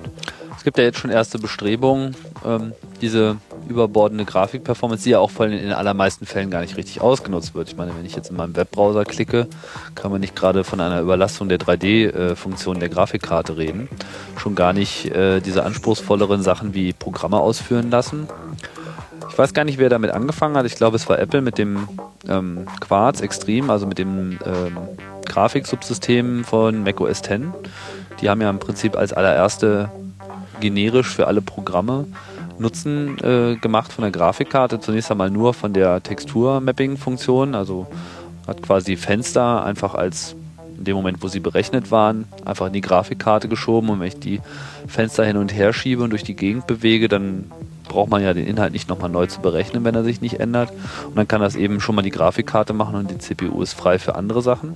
Es 0.59 0.65
gibt 0.65 0.77
ja 0.77 0.83
jetzt 0.83 0.99
schon 0.99 1.09
erste 1.09 1.39
Bestrebungen, 1.39 2.17
ähm, 2.45 2.73
diese 2.99 3.37
überbordende 3.69 4.25
Grafikperformance, 4.25 5.05
die 5.05 5.11
ja 5.11 5.19
auch 5.19 5.31
in 5.39 5.51
den 5.51 5.71
allermeisten 5.71 6.25
Fällen 6.25 6.51
gar 6.51 6.59
nicht 6.59 6.75
richtig 6.75 6.99
ausgenutzt 6.99 7.55
wird. 7.55 7.69
Ich 7.69 7.77
meine, 7.77 7.95
wenn 7.95 8.05
ich 8.05 8.13
jetzt 8.13 8.29
in 8.29 8.35
meinem 8.35 8.57
Webbrowser 8.57 9.05
klicke, 9.05 9.47
kann 9.95 10.11
man 10.11 10.19
nicht 10.19 10.35
gerade 10.35 10.65
von 10.65 10.81
einer 10.81 10.99
Überlastung 10.99 11.47
der 11.47 11.59
3D-Funktion 11.59 12.81
der 12.81 12.89
Grafikkarte 12.89 13.55
reden. 13.55 13.87
Schon 14.35 14.55
gar 14.55 14.73
nicht 14.73 15.05
äh, 15.05 15.39
diese 15.39 15.63
anspruchsvolleren 15.63 16.41
Sachen 16.41 16.73
wie 16.73 16.91
Programme 16.91 17.37
ausführen 17.37 17.89
lassen. 17.89 18.27
Ich 19.29 19.37
weiß 19.37 19.53
gar 19.53 19.63
nicht, 19.63 19.77
wer 19.77 19.87
damit 19.87 20.11
angefangen 20.11 20.57
hat. 20.57 20.65
Ich 20.65 20.75
glaube, 20.75 20.97
es 20.97 21.07
war 21.07 21.19
Apple 21.19 21.39
mit 21.39 21.57
dem 21.57 21.87
ähm, 22.27 22.67
Quartz 22.81 23.21
Extreme, 23.21 23.71
also 23.71 23.87
mit 23.87 23.97
dem 23.97 24.37
ähm, 24.45 24.77
Grafiksubsystem 25.25 26.43
von 26.43 26.83
macOS 26.83 27.21
X. 27.21 27.39
Die 28.19 28.29
haben 28.29 28.41
ja 28.41 28.49
im 28.49 28.59
Prinzip 28.59 28.97
als 28.97 29.13
allererste 29.13 29.89
generisch 30.59 31.07
für 31.07 31.27
alle 31.27 31.41
Programme 31.41 32.05
Nutzen 32.59 33.17
äh, 33.19 33.55
gemacht 33.55 33.93
von 33.93 34.01
der 34.03 34.11
Grafikkarte. 34.11 34.79
Zunächst 34.79 35.09
einmal 35.11 35.29
nur 35.29 35.53
von 35.53 35.73
der 35.73 36.03
Textur-Mapping-Funktion, 36.03 37.55
also 37.55 37.87
hat 38.47 38.61
quasi 38.61 38.97
Fenster 38.97 39.63
einfach 39.63 39.95
als 39.95 40.35
in 40.77 40.85
dem 40.85 40.95
Moment, 40.95 41.21
wo 41.21 41.27
sie 41.27 41.41
berechnet 41.41 41.91
waren, 41.91 42.25
einfach 42.45 42.67
in 42.67 42.73
die 42.73 42.81
Grafikkarte 42.81 43.49
geschoben 43.49 43.89
und 43.89 43.99
wenn 43.99 44.07
ich 44.07 44.19
die 44.19 44.39
Fenster 44.87 45.25
hin 45.25 45.35
und 45.35 45.53
her 45.53 45.73
schiebe 45.73 46.03
und 46.03 46.11
durch 46.11 46.23
die 46.23 46.35
Gegend 46.35 46.67
bewege, 46.67 47.09
dann 47.09 47.51
braucht 47.89 48.09
man 48.09 48.23
ja 48.23 48.33
den 48.33 48.47
Inhalt 48.47 48.71
nicht 48.71 48.87
nochmal 48.87 49.09
neu 49.09 49.25
zu 49.25 49.41
berechnen, 49.41 49.83
wenn 49.83 49.95
er 49.95 50.05
sich 50.05 50.21
nicht 50.21 50.39
ändert. 50.39 50.71
Und 51.05 51.17
dann 51.17 51.27
kann 51.27 51.41
das 51.41 51.57
eben 51.57 51.81
schon 51.81 51.95
mal 51.95 52.01
die 52.01 52.11
Grafikkarte 52.11 52.71
machen 52.71 52.95
und 52.95 53.11
die 53.11 53.17
CPU 53.17 53.61
ist 53.61 53.73
frei 53.73 53.99
für 53.99 54.15
andere 54.15 54.41
Sachen. 54.41 54.75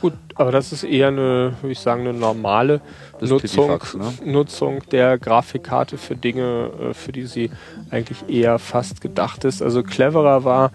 Gut, 0.00 0.14
aber 0.34 0.50
das 0.50 0.72
ist 0.72 0.84
eher 0.84 1.08
eine, 1.08 1.54
würde 1.60 1.72
ich 1.72 1.80
sagen, 1.80 2.02
eine 2.02 2.14
normale 2.14 2.80
Nutzung, 3.20 3.80
ne? 3.94 4.12
Nutzung 4.24 4.80
der 4.90 5.18
Grafikkarte 5.18 5.98
für 5.98 6.16
Dinge, 6.16 6.70
äh, 6.80 6.94
für 6.94 7.12
die 7.12 7.26
sie 7.26 7.50
eigentlich 7.90 8.28
eher 8.28 8.58
fast 8.58 9.00
gedacht 9.00 9.44
ist. 9.44 9.62
Also 9.62 9.82
cleverer 9.82 10.44
war 10.44 10.72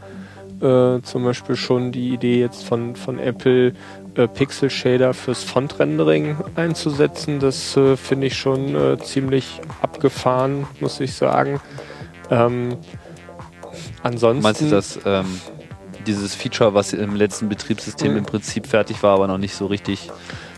äh, 0.62 1.02
zum 1.02 1.24
Beispiel 1.24 1.56
schon 1.56 1.92
die 1.92 2.10
Idee 2.10 2.40
jetzt 2.40 2.64
von, 2.64 2.96
von 2.96 3.18
Apple, 3.18 3.74
äh, 4.16 4.28
Pixel 4.28 4.70
Shader 4.70 5.14
fürs 5.14 5.44
Font-Rendering 5.44 6.38
einzusetzen. 6.56 7.40
Das 7.40 7.76
äh, 7.76 7.98
finde 7.98 8.28
ich 8.28 8.38
schon 8.38 8.76
äh, 8.76 8.98
ziemlich 9.00 9.60
abgefahren, 9.82 10.68
muss 10.80 11.00
ich 11.00 11.14
sagen. 11.14 11.60
Ähm, 12.30 12.78
ansonsten. 14.04 14.44
Meinst 14.44 14.62
du 14.62 14.70
das? 14.70 15.00
Ähm 15.06 15.26
dieses 16.08 16.36
Feature, 16.36 16.74
was 16.74 16.94
im 16.94 17.16
letzten 17.16 17.50
Betriebssystem 17.50 18.12
mhm. 18.12 18.20
im 18.20 18.26
Prinzip 18.26 18.68
fertig 18.68 19.02
war, 19.04 19.16
aber 19.16 19.28
noch 19.28 19.38
nicht 19.38 19.56
so 19.56 19.66
richtig 19.66 20.10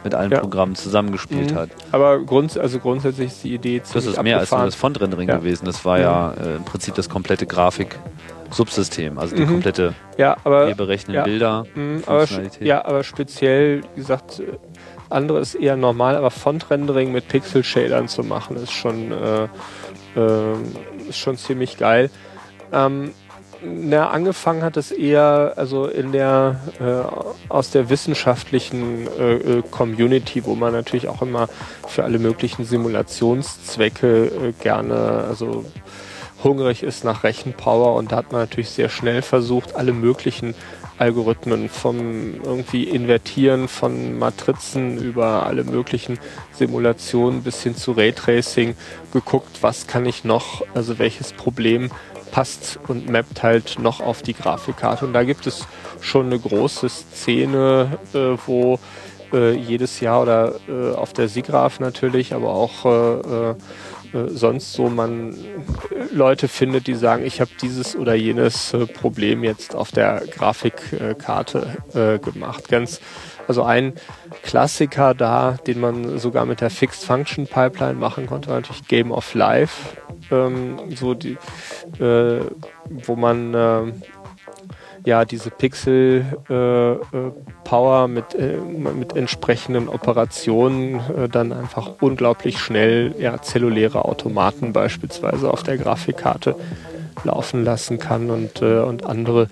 mit 0.04 0.14
allen 0.14 0.32
ja. 0.32 0.40
Programmen 0.40 0.76
zusammengespielt 0.76 1.52
mhm. 1.52 1.56
hat. 1.56 1.70
Aber 1.92 2.20
grunds 2.20 2.58
also 2.58 2.80
grundsätzlich 2.80 3.28
ist 3.28 3.44
die 3.44 3.54
Idee 3.54 3.82
Das 3.82 4.06
ist 4.06 4.22
mehr 4.22 4.38
abgefahren. 4.38 4.40
als 4.40 4.52
nur 4.52 4.66
das 4.66 4.76
Font-Rendering 4.76 5.30
ja. 5.30 5.38
gewesen. 5.38 5.66
Das 5.66 5.84
war 5.86 6.00
ja, 6.00 6.34
ja 6.38 6.44
äh, 6.44 6.56
im 6.58 6.66
Prinzip 6.66 6.96
das 6.96 7.10
komplette 7.10 7.46
Grafik-Subsystem, 7.46 9.18
also 9.18 9.36
die 9.36 9.44
mhm. 9.44 9.48
komplette 9.48 9.94
ja, 10.18 10.38
aber, 10.44 10.68
wir 10.68 10.76
berechnen 10.76 11.16
ja, 11.16 11.24
Bilder. 11.24 11.66
Mhm, 11.76 12.04
aber, 12.06 12.26
ja, 12.60 12.86
aber 12.86 13.04
speziell, 13.04 13.82
wie 13.96 14.02
gesagt, 14.02 14.42
andere 15.10 15.40
ist 15.40 15.56
eher 15.56 15.78
normal, 15.78 16.16
aber 16.16 16.32
Font-Rendering 16.32 17.12
mit 17.12 17.28
Pixel-Shadern 17.28 18.08
zu 18.08 18.24
machen, 18.24 18.58
ist 18.58 18.72
schon, 18.72 19.12
äh, 19.12 19.44
äh, 20.16 20.54
ist 21.10 21.18
schon 21.18 21.38
ziemlich 21.38 21.78
geil. 21.78 22.10
Ähm, 22.72 23.12
na, 23.64 24.10
angefangen 24.10 24.64
hat 24.64 24.78
es 24.78 24.92
eher 24.92 25.54
also 25.56 25.88
in 25.88 26.12
der 26.12 26.60
äh, 26.80 27.52
aus 27.52 27.72
der 27.72 27.90
wissenschaftlichen 27.90 29.08
äh, 29.20 29.36
äh, 29.36 29.64
Community, 29.70 30.46
wo 30.46 30.56
man 30.56 30.74
natürlich 30.74 31.08
auch 31.08 31.22
immer 31.22 31.48
für 31.88 32.04
alle 32.04 32.20
möglichen 32.20 32.66
Simulationszwecke 32.66 34.26
äh, 34.26 34.52
gerne 34.62 35.26
also 35.28 35.66
hungrig 36.44 36.84
ist 36.84 37.04
nach 37.04 37.24
Rechenpower 37.24 37.96
und 37.96 38.12
da 38.12 38.18
hat 38.18 38.32
man 38.32 38.42
natürlich 38.42 38.70
sehr 38.70 38.90
schnell 38.90 39.22
versucht, 39.22 39.76
alle 39.76 39.94
möglichen 39.94 40.54
Algorithmen 41.00 41.70
vom 41.70 42.42
irgendwie 42.44 42.84
Invertieren 42.84 43.68
von 43.68 44.18
Matrizen 44.18 44.98
über 44.98 45.46
alle 45.46 45.64
möglichen 45.64 46.20
Simulationen 46.54 47.44
bis 47.44 47.62
hin 47.62 47.76
zu 47.76 47.92
Raytracing 47.92 48.76
geguckt, 49.14 49.60
was 49.62 49.88
kann 49.88 50.06
ich 50.06 50.24
noch, 50.24 50.64
also 50.74 50.98
welches 50.98 51.34
Problem 51.34 51.92
passt 52.32 52.80
und 52.88 53.10
mappt 53.10 53.44
halt 53.44 53.80
noch 53.80 54.00
auf 54.02 54.22
die 54.22 54.34
Grafikkarte. 54.34 55.06
Und 55.06 55.14
da 55.14 55.24
gibt 55.24 55.48
es 55.48 55.68
schon 56.02 56.28
eine 56.28 56.40
große 56.40 56.90
Szene, 56.90 57.98
äh, 58.14 58.38
wo 58.46 58.80
äh, 59.34 59.54
jedes 59.54 60.00
Jahr 60.00 60.22
oder 60.22 60.56
äh, 60.68 60.94
auf 60.94 61.14
der 61.14 61.28
SIGGRAPH 61.28 61.80
natürlich, 61.80 62.34
aber 62.34 62.50
auch 62.50 62.86
äh, 62.86 63.50
äh, 63.50 63.56
äh, 64.14 64.30
sonst 64.30 64.74
so 64.74 64.90
man 64.90 65.36
Leute 66.12 66.48
findet, 66.48 66.88
die 66.88 66.96
sagen, 66.96 67.26
ich 67.26 67.42
habe 67.42 67.52
dieses 67.62 67.96
oder 67.96 68.16
jenes 68.16 68.76
Problem 68.94 69.44
jetzt 69.44 69.76
auf 69.76 69.92
der 69.92 70.24
Grafikkarte 70.32 72.20
gemacht. 72.24 72.70
Ganz, 72.70 73.02
also 73.48 73.64
ein 73.64 73.94
Klassiker 74.44 75.14
da, 75.14 75.58
den 75.68 75.82
man 75.82 76.18
sogar 76.20 76.46
mit 76.46 76.62
der 76.62 76.70
Fixed 76.70 77.04
Function 77.04 77.48
Pipeline 77.48 77.96
machen 77.96 78.28
konnte, 78.28 78.50
war 78.50 78.56
natürlich 78.56 78.88
Game 78.88 79.12
of 79.12 79.34
Life, 79.34 79.98
ähm, 80.32 80.80
so 80.96 81.14
die, 81.14 81.38
äh, 82.00 82.42
wo 82.90 83.16
man 83.16 83.54
äh, 83.54 83.94
ja 85.06 85.26
diese 85.26 85.50
Pixel 85.50 86.26
äh, 86.50 86.92
äh, 86.94 87.00
Power 87.64 88.08
mit, 88.08 88.36
äh, 88.36 88.58
mit 88.58 89.16
entsprechenden 89.16 89.88
Operationen 89.88 90.96
äh, 90.96 91.30
dann 91.30 91.54
einfach 91.54 91.92
unglaublich 92.02 92.60
schnell 92.60 93.16
ja, 93.18 93.42
zelluläre 93.42 94.06
Automaten 94.06 94.74
beispielsweise 94.74 95.50
auf 95.50 95.64
der 95.64 95.78
Grafikkarte 95.78 96.56
laufen 97.24 97.64
lassen 97.64 97.98
kann 98.00 98.30
und, 98.30 98.62
und 98.62 99.06
andere 99.06 99.48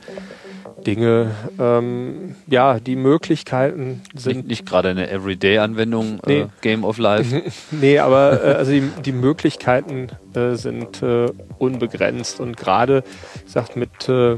Dinge. 0.85 1.31
Ähm, 1.59 2.35
ja, 2.47 2.79
die 2.79 2.95
Möglichkeiten 2.95 4.01
sind. 4.13 4.37
Nicht, 4.37 4.47
nicht 4.47 4.65
gerade 4.65 4.89
eine 4.89 5.09
Everyday-Anwendung, 5.09 6.19
nee. 6.25 6.41
äh, 6.41 6.47
Game 6.61 6.83
of 6.83 6.97
Life. 6.97 7.43
nee, 7.71 7.99
aber 7.99 8.43
äh, 8.43 8.53
also 8.53 8.71
die, 8.71 8.89
die 9.03 9.11
Möglichkeiten 9.11 10.09
äh, 10.33 10.55
sind 10.55 11.01
äh, 11.01 11.27
unbegrenzt 11.57 12.39
und 12.39 12.57
gerade, 12.57 13.03
ich 13.45 13.51
sag, 13.51 13.75
mit 13.75 14.09
äh, 14.09 14.37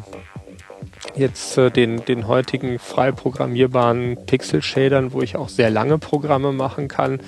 jetzt 1.16 1.58
äh, 1.58 1.72
den, 1.72 2.04
den 2.06 2.28
heutigen 2.28 2.80
frei 2.80 3.12
programmierbaren 3.12 4.18
Pixel-Shadern, 4.26 5.14
wo 5.14 5.22
ich 5.22 5.36
auch 5.36 5.50
sehr 5.50 5.70
lange 5.70 5.98
Programme 5.98 6.52
machen 6.52 6.88
kann. 6.88 7.20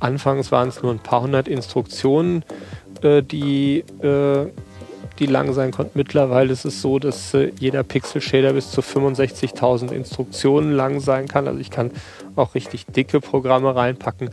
Anfangs 0.00 0.52
waren 0.52 0.68
es 0.68 0.82
nur 0.82 0.92
ein 0.92 1.00
paar 1.00 1.22
hundert 1.22 1.48
Instruktionen, 1.48 2.44
äh, 3.02 3.22
die, 3.22 3.80
äh, 4.02 4.46
die 5.18 5.26
lang 5.26 5.52
sein 5.52 5.70
konnten. 5.70 5.92
Mittlerweile 5.98 6.52
ist 6.52 6.64
es 6.64 6.80
so, 6.80 6.98
dass 6.98 7.34
äh, 7.34 7.52
jeder 7.58 7.82
Pixel-Shader 7.82 8.52
bis 8.52 8.70
zu 8.70 8.80
65.000 8.80 9.92
Instruktionen 9.92 10.72
lang 10.72 11.00
sein 11.00 11.28
kann. 11.28 11.48
Also 11.48 11.60
ich 11.60 11.70
kann 11.70 11.90
auch 12.36 12.54
richtig 12.54 12.86
dicke 12.86 13.20
Programme 13.20 13.74
reinpacken 13.74 14.30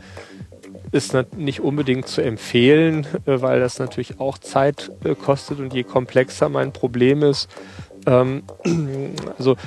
ist 0.91 1.15
nicht 1.35 1.59
unbedingt 1.59 2.07
zu 2.07 2.21
empfehlen, 2.21 3.05
äh, 3.25 3.41
weil 3.41 3.59
das 3.59 3.79
natürlich 3.79 4.19
auch 4.19 4.37
Zeit 4.37 4.91
äh, 5.03 5.13
kostet 5.13 5.59
und 5.59 5.73
je 5.73 5.83
komplexer 5.83 6.47
mein 6.47 6.71
Problem 6.71 7.21
ist, 7.21 7.49
ähm, 8.05 8.43
also 9.37 9.57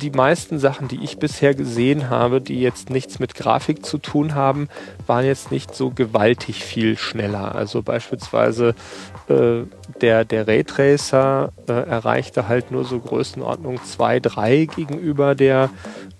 die 0.00 0.10
meisten 0.10 0.58
Sachen, 0.58 0.88
die 0.88 1.02
ich 1.04 1.18
bisher 1.18 1.54
gesehen 1.54 2.10
habe, 2.10 2.40
die 2.40 2.60
jetzt 2.60 2.90
nichts 2.90 3.18
mit 3.18 3.34
Grafik 3.34 3.84
zu 3.84 3.98
tun 3.98 4.34
haben, 4.34 4.68
waren 5.06 5.24
jetzt 5.24 5.52
nicht 5.52 5.74
so 5.74 5.90
gewaltig 5.90 6.64
viel 6.64 6.98
schneller. 6.98 7.54
Also 7.54 7.82
beispielsweise 7.82 8.74
äh, 9.28 9.62
der, 10.00 10.24
der 10.24 10.46
Raytracer 10.46 11.50
äh, 11.66 11.72
erreichte 11.72 12.46
halt 12.46 12.70
nur 12.70 12.84
so 12.84 12.98
Größenordnung 12.98 13.82
2, 13.82 14.20
3 14.20 14.66
gegenüber 14.66 15.34
der 15.34 15.70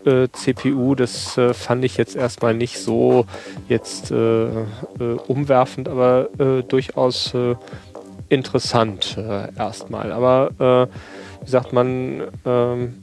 äh, 0.06 0.28
CPU. 0.32 0.94
Das 0.94 1.36
äh, 1.36 1.52
fand 1.52 1.84
ich 1.84 1.96
jetzt 1.96 2.16
erstmal 2.16 2.54
nicht 2.54 2.78
so 2.78 3.26
jetzt 3.68 4.10
äh, 4.10 4.48
umwerfend, 5.26 5.88
aber 5.88 6.28
durchaus 6.68 7.34
interessant 8.28 9.18
erstmal. 9.56 10.12
Aber 10.12 10.88
wie 11.40 11.44
gesagt, 11.44 11.72
man 11.72 12.22
ähm, 12.44 13.02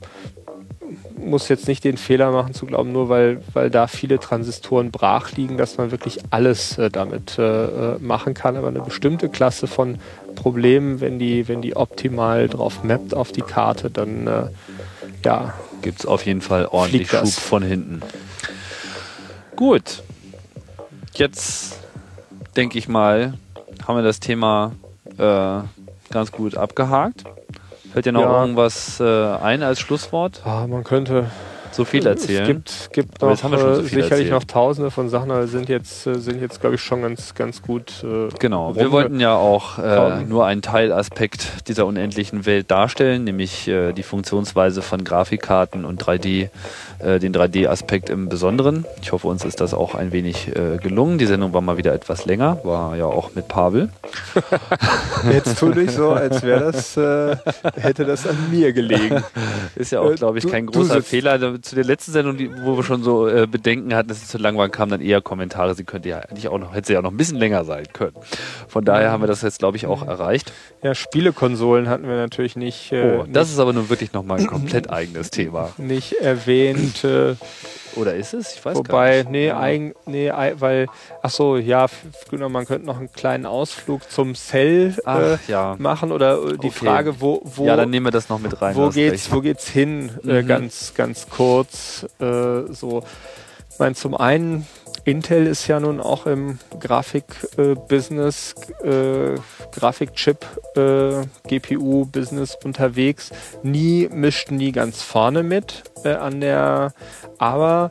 muss 1.24 1.48
jetzt 1.48 1.68
nicht 1.68 1.84
den 1.84 1.96
Fehler 1.96 2.30
machen 2.30 2.54
zu 2.54 2.66
glauben, 2.66 2.92
nur 2.92 3.08
weil, 3.08 3.40
weil 3.52 3.70
da 3.70 3.86
viele 3.86 4.18
Transistoren 4.18 4.90
brach 4.90 5.32
liegen, 5.32 5.56
dass 5.56 5.78
man 5.78 5.90
wirklich 5.90 6.18
alles 6.30 6.78
äh, 6.78 6.90
damit 6.90 7.38
äh, 7.38 7.94
äh, 7.94 7.98
machen 7.98 8.34
kann. 8.34 8.56
Aber 8.56 8.68
eine 8.68 8.80
bestimmte 8.80 9.28
Klasse 9.28 9.66
von 9.66 9.98
Problemen, 10.34 11.00
wenn 11.00 11.18
die, 11.18 11.48
wenn 11.48 11.62
die 11.62 11.76
optimal 11.76 12.48
drauf 12.48 12.84
mappt 12.84 13.14
auf 13.14 13.32
die 13.32 13.42
Karte, 13.42 13.90
dann 13.90 14.26
äh, 14.26 14.46
ja. 15.24 15.54
Gibt 15.82 16.00
es 16.00 16.06
auf 16.06 16.26
jeden 16.26 16.40
Fall 16.40 16.66
ordentlich 16.66 17.10
Schub 17.10 17.28
von 17.28 17.62
hinten. 17.62 18.02
Gut. 19.56 20.02
Jetzt 21.14 21.78
denke 22.56 22.78
ich 22.78 22.88
mal, 22.88 23.34
haben 23.86 23.96
wir 23.96 24.02
das 24.02 24.20
Thema 24.20 24.72
äh, 25.18 25.60
ganz 26.10 26.32
gut 26.32 26.56
abgehakt. 26.56 27.24
Fällt 27.92 28.06
dir 28.06 28.12
noch 28.12 28.22
ja. 28.22 28.40
irgendwas 28.40 29.00
äh, 29.00 29.04
ein 29.04 29.62
als 29.62 29.80
Schlusswort? 29.80 30.40
Ah, 30.44 30.66
man 30.66 30.82
könnte 30.82 31.26
so 31.74 31.84
viel 31.84 32.06
erzählen. 32.06 32.62
Es 32.66 32.90
gibt, 32.90 32.92
gibt 32.92 33.22
noch, 33.22 33.36
so 33.36 33.82
sicherlich 33.82 34.10
erzählt. 34.10 34.30
noch 34.30 34.44
tausende 34.44 34.90
von 34.90 35.08
Sachen, 35.08 35.30
aber 35.30 35.46
sind 35.46 35.68
jetzt, 35.68 36.06
äh, 36.06 36.18
sind 36.18 36.40
jetzt 36.40 36.60
glaube 36.60 36.76
ich, 36.76 36.82
schon 36.82 37.02
ganz, 37.02 37.34
ganz 37.34 37.62
gut. 37.62 38.04
Äh, 38.04 38.28
genau, 38.38 38.76
wir 38.76 38.92
wollten 38.92 39.20
ja 39.20 39.34
auch 39.34 39.78
äh, 39.78 40.22
nur 40.24 40.46
einen 40.46 40.62
Teilaspekt 40.62 41.68
dieser 41.68 41.86
unendlichen 41.86 42.46
Welt 42.46 42.70
darstellen, 42.70 43.24
nämlich 43.24 43.68
äh, 43.68 43.92
die 43.92 44.02
Funktionsweise 44.02 44.82
von 44.82 45.04
Grafikkarten 45.04 45.84
und 45.84 46.02
3D 46.02 46.50
äh, 47.02 47.18
den 47.18 47.34
3D-Aspekt 47.34 48.10
im 48.10 48.28
Besonderen. 48.28 48.84
Ich 49.00 49.12
hoffe, 49.12 49.26
uns 49.28 49.44
ist 49.44 49.60
das 49.60 49.74
auch 49.74 49.94
ein 49.94 50.12
wenig 50.12 50.48
äh, 50.48 50.78
gelungen. 50.78 51.18
Die 51.18 51.26
Sendung 51.26 51.52
war 51.52 51.60
mal 51.60 51.76
wieder 51.76 51.92
etwas 51.92 52.24
länger, 52.26 52.58
war 52.64 52.96
ja 52.96 53.06
auch 53.06 53.34
mit 53.34 53.48
Pavel. 53.48 53.88
Jetzt 55.32 55.58
tu 55.58 55.70
dich 55.70 55.90
so, 55.90 56.10
als 56.10 56.42
wäre 56.42 56.72
das, 56.72 56.96
äh, 56.96 57.36
hätte 57.80 58.04
das 58.04 58.26
an 58.26 58.36
mir 58.50 58.72
gelegen. 58.72 59.22
Ist 59.74 59.92
ja 59.92 60.00
auch, 60.00 60.14
glaube 60.14 60.38
ich, 60.38 60.48
kein 60.48 60.66
großer 60.66 61.02
Fehler. 61.02 61.60
Zu 61.62 61.74
der 61.74 61.84
letzten 61.84 62.12
Sendung, 62.12 62.36
die, 62.36 62.50
wo 62.62 62.76
wir 62.76 62.84
schon 62.84 63.02
so 63.02 63.26
äh, 63.26 63.46
Bedenken 63.46 63.94
hatten, 63.94 64.08
dass 64.08 64.22
es 64.22 64.28
zu 64.28 64.38
lang 64.38 64.56
war, 64.56 64.68
kamen 64.68 64.92
dann 64.92 65.00
eher 65.00 65.20
Kommentare. 65.20 65.74
Sie 65.74 65.84
könnte 65.84 66.08
ja 66.08 66.18
eigentlich 66.18 66.48
auch 66.48 66.58
noch, 66.58 66.74
hätte 66.74 66.88
sie 66.88 66.92
ja 66.92 67.02
noch 67.02 67.10
ein 67.10 67.16
bisschen 67.16 67.38
länger 67.38 67.64
sein 67.64 67.86
können. 67.92 68.14
Von 68.68 68.84
daher 68.84 69.10
haben 69.10 69.22
wir 69.22 69.26
das 69.26 69.42
jetzt, 69.42 69.58
glaube 69.58 69.76
ich, 69.76 69.86
auch 69.86 70.06
erreicht. 70.06 70.52
Ja, 70.82 70.94
Spielekonsolen 70.94 71.88
hatten 71.88 72.06
wir 72.06 72.16
natürlich 72.16 72.56
nicht. 72.56 72.92
Äh, 72.92 73.18
oh, 73.20 73.24
das 73.28 73.48
nicht, 73.48 73.54
ist 73.54 73.60
aber 73.60 73.72
nun 73.72 73.88
wirklich 73.88 74.12
nochmal 74.12 74.40
ein 74.40 74.46
komplett 74.46 74.90
eigenes 74.90 75.30
Thema. 75.30 75.70
Nicht 75.78 76.12
erwähnt 76.14 76.91
und 76.92 77.04
äh, 77.04 77.34
oder 77.94 78.14
ist 78.14 78.32
es? 78.32 78.54
Ich 78.54 78.64
weiß 78.64 78.76
wobei, 78.76 79.08
gar 79.08 79.16
nicht. 79.16 79.30
nee, 79.30 79.46
ja. 79.48 79.60
eigen, 79.60 79.94
nee, 80.06 80.30
weil, 80.30 80.86
ach 81.22 81.30
so, 81.30 81.56
ja, 81.56 81.86
genau, 82.30 82.48
man 82.48 82.64
könnte 82.64 82.86
noch 82.86 82.98
einen 82.98 83.12
kleinen 83.12 83.44
Ausflug 83.44 84.10
zum 84.10 84.34
Cell 84.34 84.96
äh, 85.06 85.36
ja. 85.50 85.76
machen 85.78 86.10
oder 86.10 86.42
äh, 86.42 86.58
die 86.58 86.68
okay. 86.68 86.70
Frage, 86.70 87.20
wo, 87.20 87.42
wo. 87.44 87.66
Ja, 87.66 87.76
dann 87.76 87.90
nehmen 87.90 88.06
wir 88.06 88.10
das 88.10 88.28
noch 88.28 88.38
mit 88.38 88.60
rein. 88.62 88.74
Wo 88.76 88.88
geht's, 88.88 89.30
wo 89.30 89.40
geht's 89.40 89.68
hin? 89.68 90.10
Äh, 90.24 90.26
mhm. 90.26 90.30
Äh, 90.30 90.42
ganz, 90.44 90.94
ganz 90.94 91.28
kurz, 91.28 92.06
äh, 92.18 92.72
so. 92.72 93.04
Ich 93.70 93.78
meine, 93.78 93.94
zum 93.94 94.14
einen 94.14 94.66
Intel 95.04 95.46
ist 95.46 95.66
ja 95.66 95.80
nun 95.80 96.00
auch 96.00 96.26
im 96.26 96.58
Grafik-Business, 96.78 98.54
äh, 98.84 99.34
Grafikchip, 99.72 100.46
äh, 100.76 101.26
GPU-Business 101.48 102.56
unterwegs. 102.64 103.30
Nie 103.62 104.08
mischt 104.12 104.50
nie 104.50 104.70
ganz 104.70 105.02
vorne 105.02 105.42
mit 105.42 105.82
äh, 106.04 106.14
an 106.14 106.40
der, 106.40 106.92
aber 107.38 107.90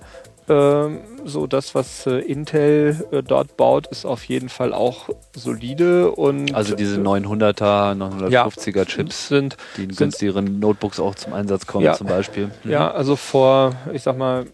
so 1.25 1.47
das, 1.47 1.75
was 1.75 2.05
äh, 2.07 2.19
Intel 2.19 3.05
äh, 3.11 3.23
dort 3.23 3.57
baut, 3.57 3.87
ist 3.87 4.05
auf 4.05 4.23
jeden 4.25 4.49
Fall 4.49 4.73
auch 4.73 5.09
solide 5.35 6.11
und 6.11 6.53
also 6.53 6.75
diese 6.75 6.99
900er, 6.99 7.95
950er 7.95 8.77
ja, 8.77 8.85
Chips 8.85 9.27
sind 9.27 9.57
die 9.77 9.83
in 9.83 9.95
günstigeren 9.95 10.59
Notebooks 10.59 10.99
auch 10.99 11.15
zum 11.15 11.33
Einsatz 11.33 11.67
kommen 11.67 11.85
ja, 11.85 11.93
zum 11.93 12.07
Beispiel. 12.07 12.51
Mhm. 12.63 12.71
Ja, 12.71 12.91
also 12.91 13.15
vor, 13.15 13.73
ich 13.93 14.03
sag 14.03 14.17
mal, 14.17 14.45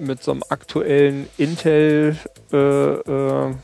mit 0.00 0.22
so 0.22 0.30
einem 0.30 0.42
aktuellen 0.48 1.28
Intel 1.38 2.16
äh, 2.52 2.56
äh, 2.56 3.54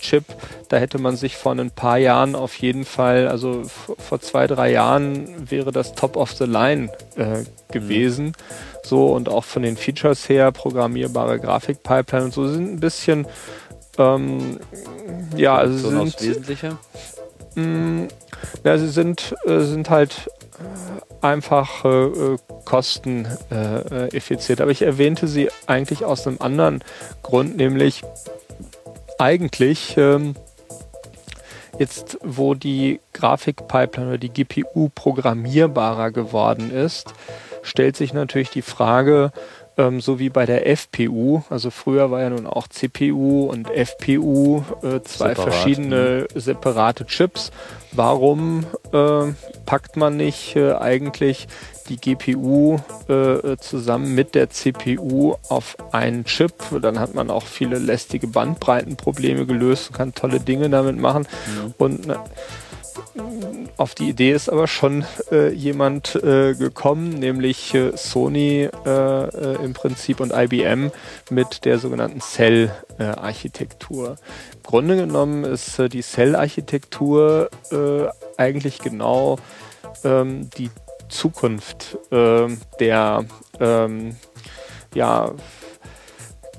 Chip, 0.00 0.24
da 0.68 0.76
hätte 0.76 0.98
man 0.98 1.16
sich 1.16 1.36
vor 1.36 1.52
ein 1.52 1.70
paar 1.70 1.98
Jahren 1.98 2.34
auf 2.34 2.54
jeden 2.56 2.84
Fall, 2.84 3.28
also 3.28 3.62
vor 3.98 4.20
zwei, 4.20 4.46
drei 4.46 4.72
Jahren 4.72 5.50
wäre 5.50 5.72
das 5.72 5.94
Top 5.94 6.16
of 6.16 6.32
the 6.32 6.44
Line 6.44 6.90
äh, 7.16 7.44
gewesen. 7.72 8.26
Mhm. 8.26 8.32
So 8.82 9.06
und 9.06 9.28
auch 9.28 9.44
von 9.44 9.62
den 9.62 9.76
Features 9.76 10.28
her, 10.28 10.52
programmierbare 10.52 11.40
Grafikpipeline 11.40 12.26
und 12.26 12.34
so 12.34 12.46
sind 12.46 12.74
ein 12.74 12.80
bisschen 12.80 13.26
ähm, 13.98 14.58
ja, 15.36 15.56
also 15.56 15.76
so 15.76 15.90
sind 15.90 16.20
Wesentliche. 16.20 16.78
Mh, 17.54 17.64
mm, 17.64 18.08
ja, 18.64 18.78
sie 18.78 18.88
sind, 18.88 19.34
äh, 19.46 19.60
sind 19.60 19.90
halt 19.90 20.30
äh, 20.58 21.24
einfach 21.24 21.84
äh, 21.84 21.88
äh 21.88 22.38
kosteneffizient. 22.64 24.60
Aber 24.60 24.72
ich 24.72 24.82
erwähnte 24.82 25.28
sie 25.28 25.50
eigentlich 25.66 26.04
aus 26.04 26.26
einem 26.26 26.38
anderen 26.40 26.82
Grund, 27.22 27.56
nämlich 27.56 28.02
eigentlich 29.18 29.96
ähm, 29.96 30.34
jetzt, 31.78 32.18
wo 32.22 32.54
die 32.54 33.00
Grafikpipeline 33.12 34.08
oder 34.08 34.18
die 34.18 34.30
GPU 34.32 34.90
programmierbarer 34.94 36.10
geworden 36.10 36.70
ist, 36.70 37.14
stellt 37.62 37.96
sich 37.96 38.12
natürlich 38.12 38.50
die 38.50 38.62
Frage, 38.62 39.32
ähm, 39.78 40.00
so 40.00 40.18
wie 40.18 40.30
bei 40.30 40.46
der 40.46 40.66
FPU, 40.66 41.42
also 41.50 41.70
früher 41.70 42.10
war 42.10 42.22
ja 42.22 42.30
nun 42.30 42.46
auch 42.46 42.68
CPU 42.68 43.44
und 43.50 43.70
FPU 43.70 44.62
äh, 44.82 45.02
zwei 45.02 45.30
Separat, 45.30 45.36
verschiedene 45.36 46.26
mh. 46.32 46.40
separate 46.40 47.06
Chips. 47.06 47.50
Warum 47.92 48.64
äh, 48.92 49.32
packt 49.66 49.96
man 49.96 50.16
nicht 50.16 50.56
äh, 50.56 50.74
eigentlich 50.74 51.46
die 51.86 51.96
GPU 51.96 52.78
äh, 53.08 53.56
zusammen 53.58 54.14
mit 54.14 54.34
der 54.34 54.50
CPU 54.50 55.36
auf 55.48 55.76
einen 55.92 56.24
Chip. 56.24 56.54
Dann 56.82 56.98
hat 56.98 57.14
man 57.14 57.30
auch 57.30 57.44
viele 57.44 57.78
lästige 57.78 58.26
Bandbreitenprobleme 58.26 59.46
gelöst, 59.46 59.92
kann 59.92 60.14
tolle 60.14 60.40
Dinge 60.40 60.68
damit 60.70 60.98
machen. 60.98 61.26
Mhm. 61.46 61.74
Und 61.78 62.06
ne, 62.06 62.18
auf 63.76 63.94
die 63.94 64.08
Idee 64.08 64.32
ist 64.32 64.48
aber 64.48 64.66
schon 64.66 65.04
äh, 65.30 65.52
jemand 65.52 66.14
äh, 66.16 66.54
gekommen, 66.54 67.10
nämlich 67.10 67.74
äh, 67.74 67.96
Sony 67.96 68.68
äh, 68.84 69.24
äh, 69.24 69.64
im 69.64 69.72
Prinzip 69.74 70.20
und 70.20 70.32
IBM 70.34 70.90
mit 71.30 71.64
der 71.64 71.78
sogenannten 71.78 72.20
Cell-Architektur. 72.20 74.16
Im 74.54 74.62
Grunde 74.62 74.96
genommen 74.96 75.44
ist 75.44 75.78
die 75.92 76.02
Cell-Architektur 76.02 77.50
eigentlich 78.36 78.78
genau 78.78 79.38
ähm, 80.04 80.50
die 80.56 80.70
Zukunft 81.08 81.98
äh, 82.10 82.48
der 82.80 83.24
ähm, 83.60 84.16
ja, 84.94 85.32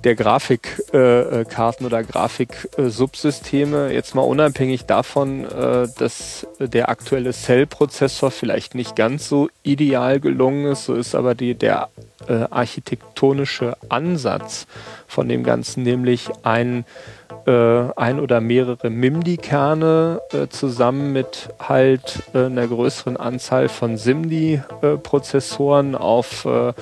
der 0.04 0.16
Grafikkarten 0.16 1.84
äh, 1.84 1.86
oder 1.86 2.04
Grafiksubsysteme. 2.04 3.92
Jetzt 3.92 4.16
mal 4.16 4.22
unabhängig 4.22 4.86
davon, 4.86 5.46
äh, 5.46 5.88
dass 5.98 6.48
der 6.60 6.90
aktuelle 6.90 7.34
Cell-Prozessor 7.34 8.32
vielleicht 8.32 8.76
nicht 8.76 8.96
ganz 8.96 9.28
so 9.28 9.50
ideal 9.64 10.20
gelungen 10.20 10.72
ist, 10.72 10.86
so 10.86 10.94
ist 10.94 11.16
aber 11.16 11.36
die, 11.36 11.56
der 11.56 11.90
äh, 12.28 12.46
architektonische 12.50 13.76
Ansatz 13.90 14.68
von 15.08 15.28
dem 15.28 15.44
Ganzen, 15.44 15.84
nämlich 15.84 16.30
ein 16.44 16.82
äh, 16.82 16.84
ein 17.52 18.20
oder 18.20 18.42
mehrere 18.42 18.90
MIMDI-Kerne 18.90 20.22
äh, 20.34 20.48
zusammen 20.48 21.14
mit 21.14 21.50
halt 21.60 22.24
äh, 22.34 22.46
einer 22.46 22.68
größeren 22.68 23.16
Anzahl 23.16 23.70
von 23.70 23.98
SIMDI-Prozessoren 23.98 25.96
auf 25.96 26.44
äh, 26.46 26.74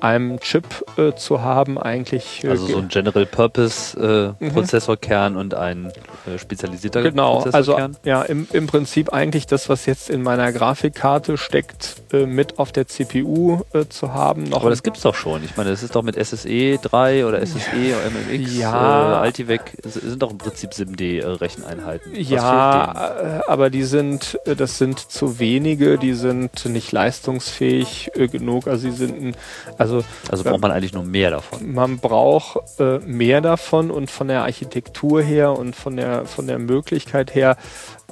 einem 0.00 0.40
Chip 0.40 0.64
äh, 0.96 1.12
zu 1.14 1.42
haben, 1.42 1.78
eigentlich. 1.78 2.44
Äh, 2.44 2.48
also 2.48 2.66
so 2.66 2.78
ein 2.78 2.88
General 2.88 3.26
Purpose 3.26 4.34
äh, 4.40 4.44
mhm. 4.44 4.52
Prozessorkern 4.52 5.36
und 5.36 5.54
ein 5.54 5.92
äh, 6.26 6.38
spezialisierter 6.38 7.02
genau, 7.02 7.40
Prozessorkern. 7.40 7.96
Also 7.96 8.08
ja, 8.08 8.22
im, 8.22 8.46
im 8.52 8.66
Prinzip 8.66 9.12
eigentlich 9.12 9.46
das, 9.46 9.68
was 9.68 9.86
jetzt 9.86 10.10
in 10.10 10.22
meiner 10.22 10.52
Grafikkarte 10.52 11.36
steckt, 11.38 11.96
äh, 12.12 12.26
mit 12.26 12.58
auf 12.58 12.72
der 12.72 12.86
CPU 12.86 13.60
äh, 13.72 13.86
zu 13.88 14.14
haben. 14.14 14.44
Noch 14.44 14.60
Aber 14.60 14.70
das 14.70 14.82
gibt's 14.82 15.02
doch 15.02 15.14
schon. 15.14 15.44
Ich 15.44 15.56
meine, 15.56 15.70
das 15.70 15.82
ist 15.82 15.94
doch 15.94 16.02
mit 16.02 16.14
SSE 16.16 16.78
3 16.78 17.26
oder 17.26 17.44
SSE 17.44 17.58
oder 17.70 18.10
MMX, 18.10 18.56
ja. 18.56 19.20
Altivec, 19.20 19.72
sind 19.84 20.22
doch 20.22 20.30
im 20.30 20.38
Prinzip 20.38 20.74
SIMD-Recheneinheiten. 20.74 22.14
Ja, 22.14 23.42
aber 23.46 23.70
die 23.70 23.84
sind, 23.84 24.38
das 24.44 24.78
sind 24.78 24.98
zu 24.98 25.38
wenige, 25.38 25.98
die 25.98 26.14
sind 26.14 26.66
nicht 26.66 26.92
leistungsfähig 26.92 28.10
genug. 28.14 28.66
Also 28.66 28.90
sie 28.90 28.96
sind 28.96 29.20
ein, 29.20 29.36
also 29.76 29.87
also, 29.88 30.04
also 30.30 30.44
braucht 30.44 30.60
man 30.60 30.70
eigentlich 30.70 30.92
nur 30.92 31.04
mehr 31.04 31.30
davon. 31.30 31.72
Man 31.72 31.98
braucht 31.98 32.58
äh, 32.78 32.98
mehr 33.00 33.40
davon 33.40 33.90
und 33.90 34.10
von 34.10 34.28
der 34.28 34.42
Architektur 34.42 35.22
her 35.22 35.52
und 35.58 35.74
von 35.74 35.96
der, 35.96 36.26
von 36.26 36.46
der 36.46 36.58
Möglichkeit 36.58 37.34
her, 37.34 37.56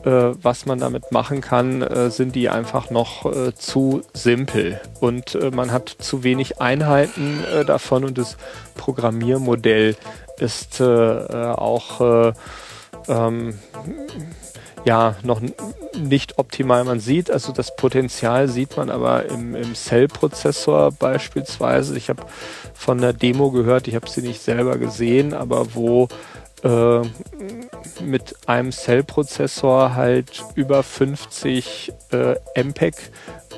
äh, 0.05 0.11
was 0.11 0.67
man 0.67 0.79
damit 0.79 1.13
machen 1.13 1.41
kann, 1.41 1.83
äh, 1.83 2.11
sind 2.11 2.35
die 2.35 2.49
einfach 2.49 2.91
noch 2.91 3.27
äh, 3.27 3.55
zu 3.55 4.03
simpel. 4.13 4.81
Und 5.01 5.35
äh, 5.35 5.51
man 5.51 5.73
hat 5.73 5.89
zu 5.99 6.23
wenig 6.23 6.61
Einheiten 6.61 7.45
äh, 7.45 7.65
davon 7.65 8.05
und 8.05 8.19
das 8.19 8.37
Programmiermodell 8.77 9.97
ist 10.39 10.83
auch 10.83 12.35
ähm, 13.09 13.59
ja 14.87 15.17
noch 15.23 15.41
nicht 15.99 16.39
optimal. 16.39 16.85
Man 16.85 17.01
sieht, 17.01 17.31
also 17.31 17.53
das 17.53 17.75
Potenzial 17.77 18.49
sieht 18.49 18.77
man 18.77 18.89
aber 18.89 19.27
im, 19.27 19.55
im 19.55 19.75
Cell-Prozessor 19.75 20.93
beispielsweise. 20.93 21.97
Ich 21.97 22.09
habe 22.09 22.23
von 22.73 22.99
der 22.99 23.13
Demo 23.13 23.51
gehört, 23.51 23.89
ich 23.89 23.97
habe 23.97 24.09
sie 24.09 24.23
nicht 24.23 24.41
selber 24.41 24.79
gesehen, 24.79 25.35
aber 25.35 25.75
wo 25.75 26.09
äh, 26.63 27.01
mit 28.03 28.37
einem 28.47 28.71
Cell-Prozessor 28.71 29.95
halt 29.95 30.45
über 30.55 30.83
50 30.83 31.93
äh, 32.13 32.63
MPEG 32.63 32.95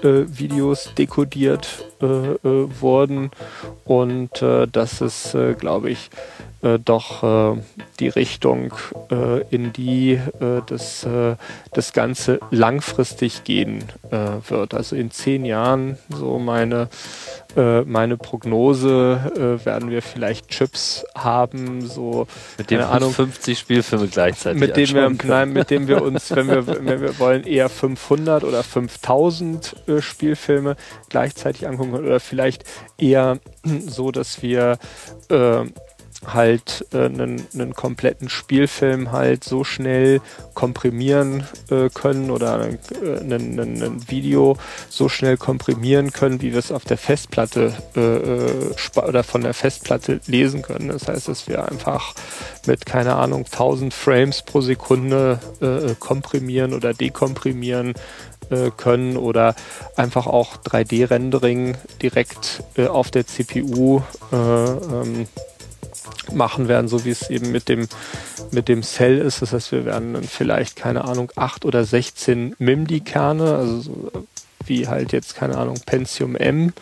Videos 0.02 0.94
dekodiert 0.96 1.84
äh, 2.00 2.06
äh, 2.06 2.80
wurden 2.80 3.30
und 3.84 4.42
äh, 4.42 4.66
das 4.70 5.00
ist, 5.00 5.34
äh, 5.34 5.54
glaube 5.54 5.90
ich, 5.90 6.10
äh, 6.60 6.78
doch 6.78 7.22
äh, 7.22 7.60
die 8.00 8.08
Richtung, 8.08 8.72
äh, 9.10 9.42
in 9.50 9.72
die 9.72 10.12
äh, 10.12 10.60
das, 10.66 11.04
äh, 11.04 11.36
das 11.72 11.92
Ganze 11.92 12.40
langfristig 12.50 13.44
gehen 13.44 13.84
äh, 14.10 14.50
wird. 14.50 14.74
Also 14.74 14.96
in 14.96 15.10
zehn 15.10 15.44
Jahren, 15.44 15.98
so 16.08 16.38
meine, 16.40 16.88
äh, 17.56 17.82
meine 17.82 18.16
Prognose, 18.16 19.58
äh, 19.62 19.64
werden 19.64 19.90
wir 19.90 20.02
vielleicht 20.02 20.48
Chips 20.48 21.04
haben, 21.14 21.86
so 21.86 22.26
mit 22.58 22.70
dem 22.70 22.82
Ahnung, 22.82 23.12
50 23.12 23.56
Spielfilme 23.56 24.08
gleichzeitig. 24.08 24.60
Mit 24.60 24.76
dem 24.76 24.94
wir, 24.94 25.10
nein, 25.24 25.52
mit 25.52 25.70
dem 25.70 25.86
wir 25.86 26.02
uns, 26.02 26.34
wenn 26.34 26.48
wir, 26.48 26.66
wenn 26.66 27.00
wir 27.00 27.18
wollen, 27.20 27.44
eher 27.44 27.68
500 27.68 28.42
oder 28.42 28.64
5000 28.64 29.76
äh, 29.86 29.87
Spielfilme 30.00 30.76
gleichzeitig 31.08 31.66
angucken 31.66 31.94
oder 31.94 32.20
vielleicht 32.20 32.64
eher 32.98 33.38
so, 33.64 34.10
dass 34.10 34.42
wir 34.42 34.78
äh, 35.30 35.64
halt 36.26 36.86
äh, 36.92 37.04
einen, 37.04 37.46
einen 37.54 37.74
kompletten 37.74 38.28
Spielfilm 38.28 39.12
halt 39.12 39.44
so 39.44 39.62
schnell 39.62 40.20
komprimieren 40.54 41.44
äh, 41.70 41.88
können 41.90 42.30
oder 42.30 42.68
äh, 42.68 43.20
einen, 43.20 43.60
einen 43.60 44.10
Video 44.10 44.56
so 44.88 45.08
schnell 45.08 45.36
komprimieren 45.36 46.12
können, 46.12 46.42
wie 46.42 46.52
wir 46.52 46.58
es 46.58 46.72
auf 46.72 46.84
der 46.84 46.98
Festplatte 46.98 47.72
äh, 47.94 48.00
äh 48.00 48.74
oder 48.96 49.22
von 49.22 49.42
der 49.42 49.54
Festplatte 49.54 50.20
lesen 50.26 50.62
können. 50.62 50.88
Das 50.88 51.06
heißt, 51.06 51.28
dass 51.28 51.46
wir 51.46 51.68
einfach 51.68 52.14
mit, 52.66 52.84
keine 52.84 53.14
Ahnung, 53.14 53.44
1000 53.44 53.94
Frames 53.94 54.42
pro 54.42 54.60
Sekunde 54.60 55.38
äh, 55.60 55.94
komprimieren 55.94 56.74
oder 56.74 56.94
dekomprimieren 56.94 57.94
äh, 58.50 58.70
können 58.76 59.16
oder 59.16 59.54
einfach 59.96 60.26
auch 60.26 60.56
3D-Rendering 60.56 61.76
direkt 62.02 62.62
äh, 62.76 62.86
auf 62.86 63.10
der 63.10 63.26
CPU 63.26 64.02
äh, 64.32 64.36
ähm, 64.36 65.26
machen 66.32 66.68
werden, 66.68 66.88
so 66.88 67.04
wie 67.04 67.10
es 67.10 67.30
eben 67.30 67.50
mit 67.50 67.68
dem, 67.68 67.88
mit 68.50 68.68
dem 68.68 68.82
Cell 68.82 69.18
ist. 69.18 69.42
Das 69.42 69.52
heißt, 69.52 69.72
wir 69.72 69.84
werden 69.84 70.14
dann 70.14 70.24
vielleicht, 70.24 70.76
keine 70.76 71.04
Ahnung, 71.04 71.32
8 71.36 71.64
oder 71.64 71.84
16 71.84 72.56
MIMDI-Kerne, 72.58 73.56
also 73.56 73.80
so 73.80 74.12
wie 74.66 74.88
halt 74.88 75.12
jetzt, 75.12 75.34
keine 75.34 75.56
Ahnung, 75.56 75.80
Pentium 75.86 76.36
M 76.36 76.72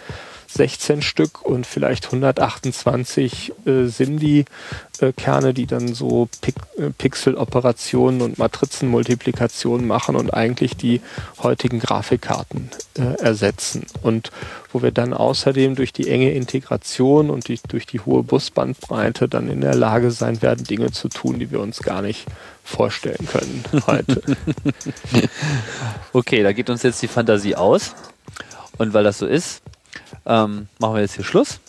16 0.56 1.02
Stück 1.02 1.42
und 1.42 1.66
vielleicht 1.66 2.06
128 2.06 3.52
äh, 3.66 3.86
SIMD-Kerne, 3.86 5.54
die 5.54 5.66
dann 5.66 5.94
so 5.94 6.28
Pik 6.40 6.54
äh, 6.78 6.90
Pixel-Operationen 6.90 8.22
und 8.22 8.38
Matrizenmultiplikationen 8.38 9.86
machen 9.86 10.16
und 10.16 10.32
eigentlich 10.32 10.76
die 10.76 11.00
heutigen 11.42 11.78
Grafikkarten 11.78 12.70
äh, 12.98 13.22
ersetzen. 13.22 13.86
Und 14.02 14.30
wo 14.72 14.82
wir 14.82 14.90
dann 14.90 15.12
außerdem 15.12 15.74
durch 15.74 15.92
die 15.92 16.08
enge 16.08 16.32
Integration 16.32 17.30
und 17.30 17.48
die, 17.48 17.60
durch 17.68 17.86
die 17.86 18.00
hohe 18.00 18.22
Busbandbreite 18.22 19.28
dann 19.28 19.48
in 19.48 19.60
der 19.60 19.74
Lage 19.74 20.10
sein 20.10 20.42
werden, 20.42 20.64
Dinge 20.64 20.92
zu 20.92 21.08
tun, 21.08 21.38
die 21.38 21.50
wir 21.50 21.60
uns 21.60 21.80
gar 21.80 22.02
nicht 22.02 22.26
vorstellen 22.64 23.26
können 23.30 23.64
heute. 23.86 24.22
okay, 26.12 26.42
da 26.42 26.52
geht 26.52 26.68
uns 26.68 26.82
jetzt 26.82 27.00
die 27.02 27.08
Fantasie 27.08 27.54
aus. 27.54 27.94
Und 28.78 28.92
weil 28.92 29.04
das 29.04 29.18
so 29.18 29.26
ist, 29.26 29.62
ähm, 30.26 30.68
machen 30.78 30.94
wir 30.94 31.00
jetzt 31.00 31.14
hier 31.14 31.24
Schluss. 31.24 31.60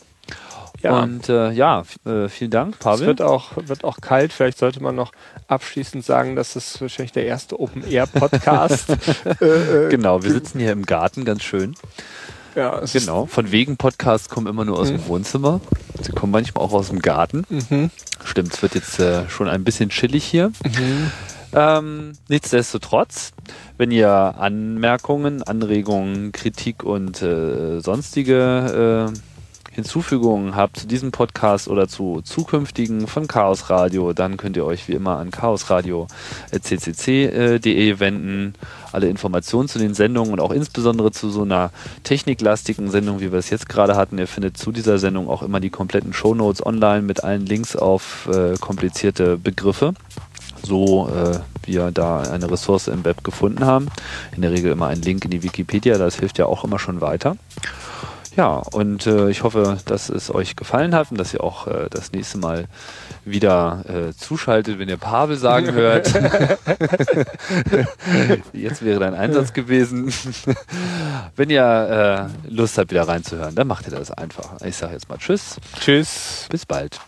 Ja. 0.83 0.99
Und 1.01 1.27
äh, 1.27 1.51
ja, 1.51 1.83
äh, 2.05 2.29
vielen 2.29 2.51
Dank, 2.51 2.79
Pavel. 2.79 3.01
Es 3.01 3.07
wird 3.07 3.21
auch, 3.21 3.51
wird 3.55 3.83
auch 3.83 3.99
kalt. 3.99 4.31
Vielleicht 4.31 4.59
sollte 4.59 4.81
man 4.81 4.95
noch 4.95 5.11
abschließend 5.47 6.05
sagen, 6.05 6.35
dass 6.35 6.55
es 6.55 6.79
wahrscheinlich 6.79 7.13
der 7.13 7.25
erste 7.25 7.59
Open-Air-Podcast. 7.59 8.89
äh, 9.41 9.45
äh 9.45 9.89
genau, 9.89 10.23
wir 10.23 10.31
sitzen 10.31 10.59
hier 10.59 10.71
im 10.71 10.85
Garten, 10.85 11.25
ganz 11.25 11.43
schön. 11.43 11.75
Ja, 12.55 12.81
genau. 12.91 13.27
Von 13.27 13.51
wegen 13.51 13.77
Podcasts 13.77 14.29
kommen 14.29 14.47
immer 14.47 14.65
nur 14.65 14.79
aus 14.79 14.89
mhm. 14.89 14.97
dem 14.97 15.07
Wohnzimmer. 15.07 15.61
Sie 16.01 16.11
kommen 16.11 16.31
manchmal 16.31 16.63
auch 16.63 16.73
aus 16.73 16.89
dem 16.89 16.99
Garten. 16.99 17.43
Mhm. 17.49 17.91
Stimmt, 18.23 18.53
es 18.53 18.61
wird 18.61 18.75
jetzt 18.75 18.99
äh, 18.99 19.29
schon 19.29 19.47
ein 19.47 19.63
bisschen 19.63 19.89
chillig 19.89 20.23
hier. 20.25 20.49
Mhm. 20.63 21.11
Ähm, 21.53 22.13
nichtsdestotrotz, 22.27 23.33
wenn 23.77 23.91
ihr 23.91 24.09
Anmerkungen, 24.09 25.43
Anregungen, 25.43 26.31
Kritik 26.31 26.83
und 26.83 27.21
äh, 27.21 27.79
sonstige 27.79 29.11
äh, 29.13 29.19
Hinzufügungen 29.77 30.55
habt 30.55 30.77
zu 30.77 30.87
diesem 30.87 31.11
Podcast 31.11 31.67
oder 31.67 31.87
zu 31.87 32.21
zukünftigen 32.23 33.05
von 33.05 33.27
Chaos 33.27 33.69
Radio, 33.69 34.11
dann 34.11 34.35
könnt 34.35 34.57
ihr 34.57 34.65
euch 34.65 34.87
wie 34.87 34.93
immer 34.93 35.19
an 35.19 35.29
chaosradio.ccc.de 35.29 37.99
wenden. 37.99 38.55
Alle 38.91 39.07
Informationen 39.07 39.67
zu 39.67 39.77
den 39.77 39.93
Sendungen 39.93 40.33
und 40.33 40.39
auch 40.39 40.49
insbesondere 40.49 41.11
zu 41.11 41.29
so 41.29 41.43
einer 41.43 41.69
techniklastigen 42.03 42.89
Sendung, 42.89 43.19
wie 43.19 43.31
wir 43.31 43.37
es 43.37 43.51
jetzt 43.51 43.69
gerade 43.69 43.95
hatten. 43.95 44.17
Ihr 44.17 44.25
findet 44.25 44.57
zu 44.57 44.71
dieser 44.71 44.97
Sendung 44.97 45.29
auch 45.29 45.43
immer 45.43 45.59
die 45.59 45.69
kompletten 45.69 46.11
Shownotes 46.11 46.65
online 46.65 47.03
mit 47.03 47.23
allen 47.23 47.45
Links 47.45 47.75
auf 47.75 48.27
äh, 48.33 48.57
komplizierte 48.57 49.37
Begriffe 49.37 49.93
so 50.63 51.09
äh, 51.09 51.39
wir 51.65 51.91
da 51.91 52.21
eine 52.21 52.49
Ressource 52.49 52.87
im 52.87 53.03
Web 53.05 53.23
gefunden 53.23 53.65
haben. 53.65 53.87
In 54.35 54.41
der 54.41 54.51
Regel 54.51 54.71
immer 54.71 54.87
ein 54.87 55.01
Link 55.01 55.25
in 55.25 55.31
die 55.31 55.43
Wikipedia, 55.43 55.97
das 55.97 56.15
hilft 56.15 56.37
ja 56.37 56.45
auch 56.45 56.63
immer 56.63 56.79
schon 56.79 57.01
weiter. 57.01 57.35
Ja, 58.37 58.57
und 58.57 59.07
äh, 59.07 59.29
ich 59.31 59.41
hoffe, 59.41 59.79
dass 59.85 60.09
es 60.09 60.33
euch 60.33 60.55
gefallen 60.55 60.93
hat 60.93 61.09
und 61.09 61.17
dass 61.17 61.33
ihr 61.33 61.43
auch 61.43 61.65
äh, 61.65 61.87
das 61.89 62.11
nächste 62.11 62.37
Mal 62.37 62.65
wieder 63.25 63.83
äh, 63.89 64.13
zuschaltet, 64.13 64.77
wenn 64.77 64.87
ihr 64.87 64.97
Pavel 64.97 65.37
sagen 65.37 65.71
hört. 65.71 66.13
Jetzt 68.53 68.85
wäre 68.85 68.99
dein 68.99 69.15
Einsatz 69.15 69.53
gewesen. 69.53 70.13
wenn 71.35 71.49
ihr 71.49 72.29
äh, 72.47 72.53
Lust 72.53 72.77
habt, 72.77 72.91
wieder 72.91 73.07
reinzuhören, 73.07 73.55
dann 73.55 73.65
macht 73.65 73.87
ihr 73.87 73.97
das 73.97 74.11
einfach. 74.11 74.61
Ich 74.63 74.75
sage 74.77 74.93
jetzt 74.93 75.09
mal 75.09 75.17
Tschüss. 75.17 75.57
Tschüss. 75.79 76.45
Bis 76.51 76.63
bald. 76.63 76.99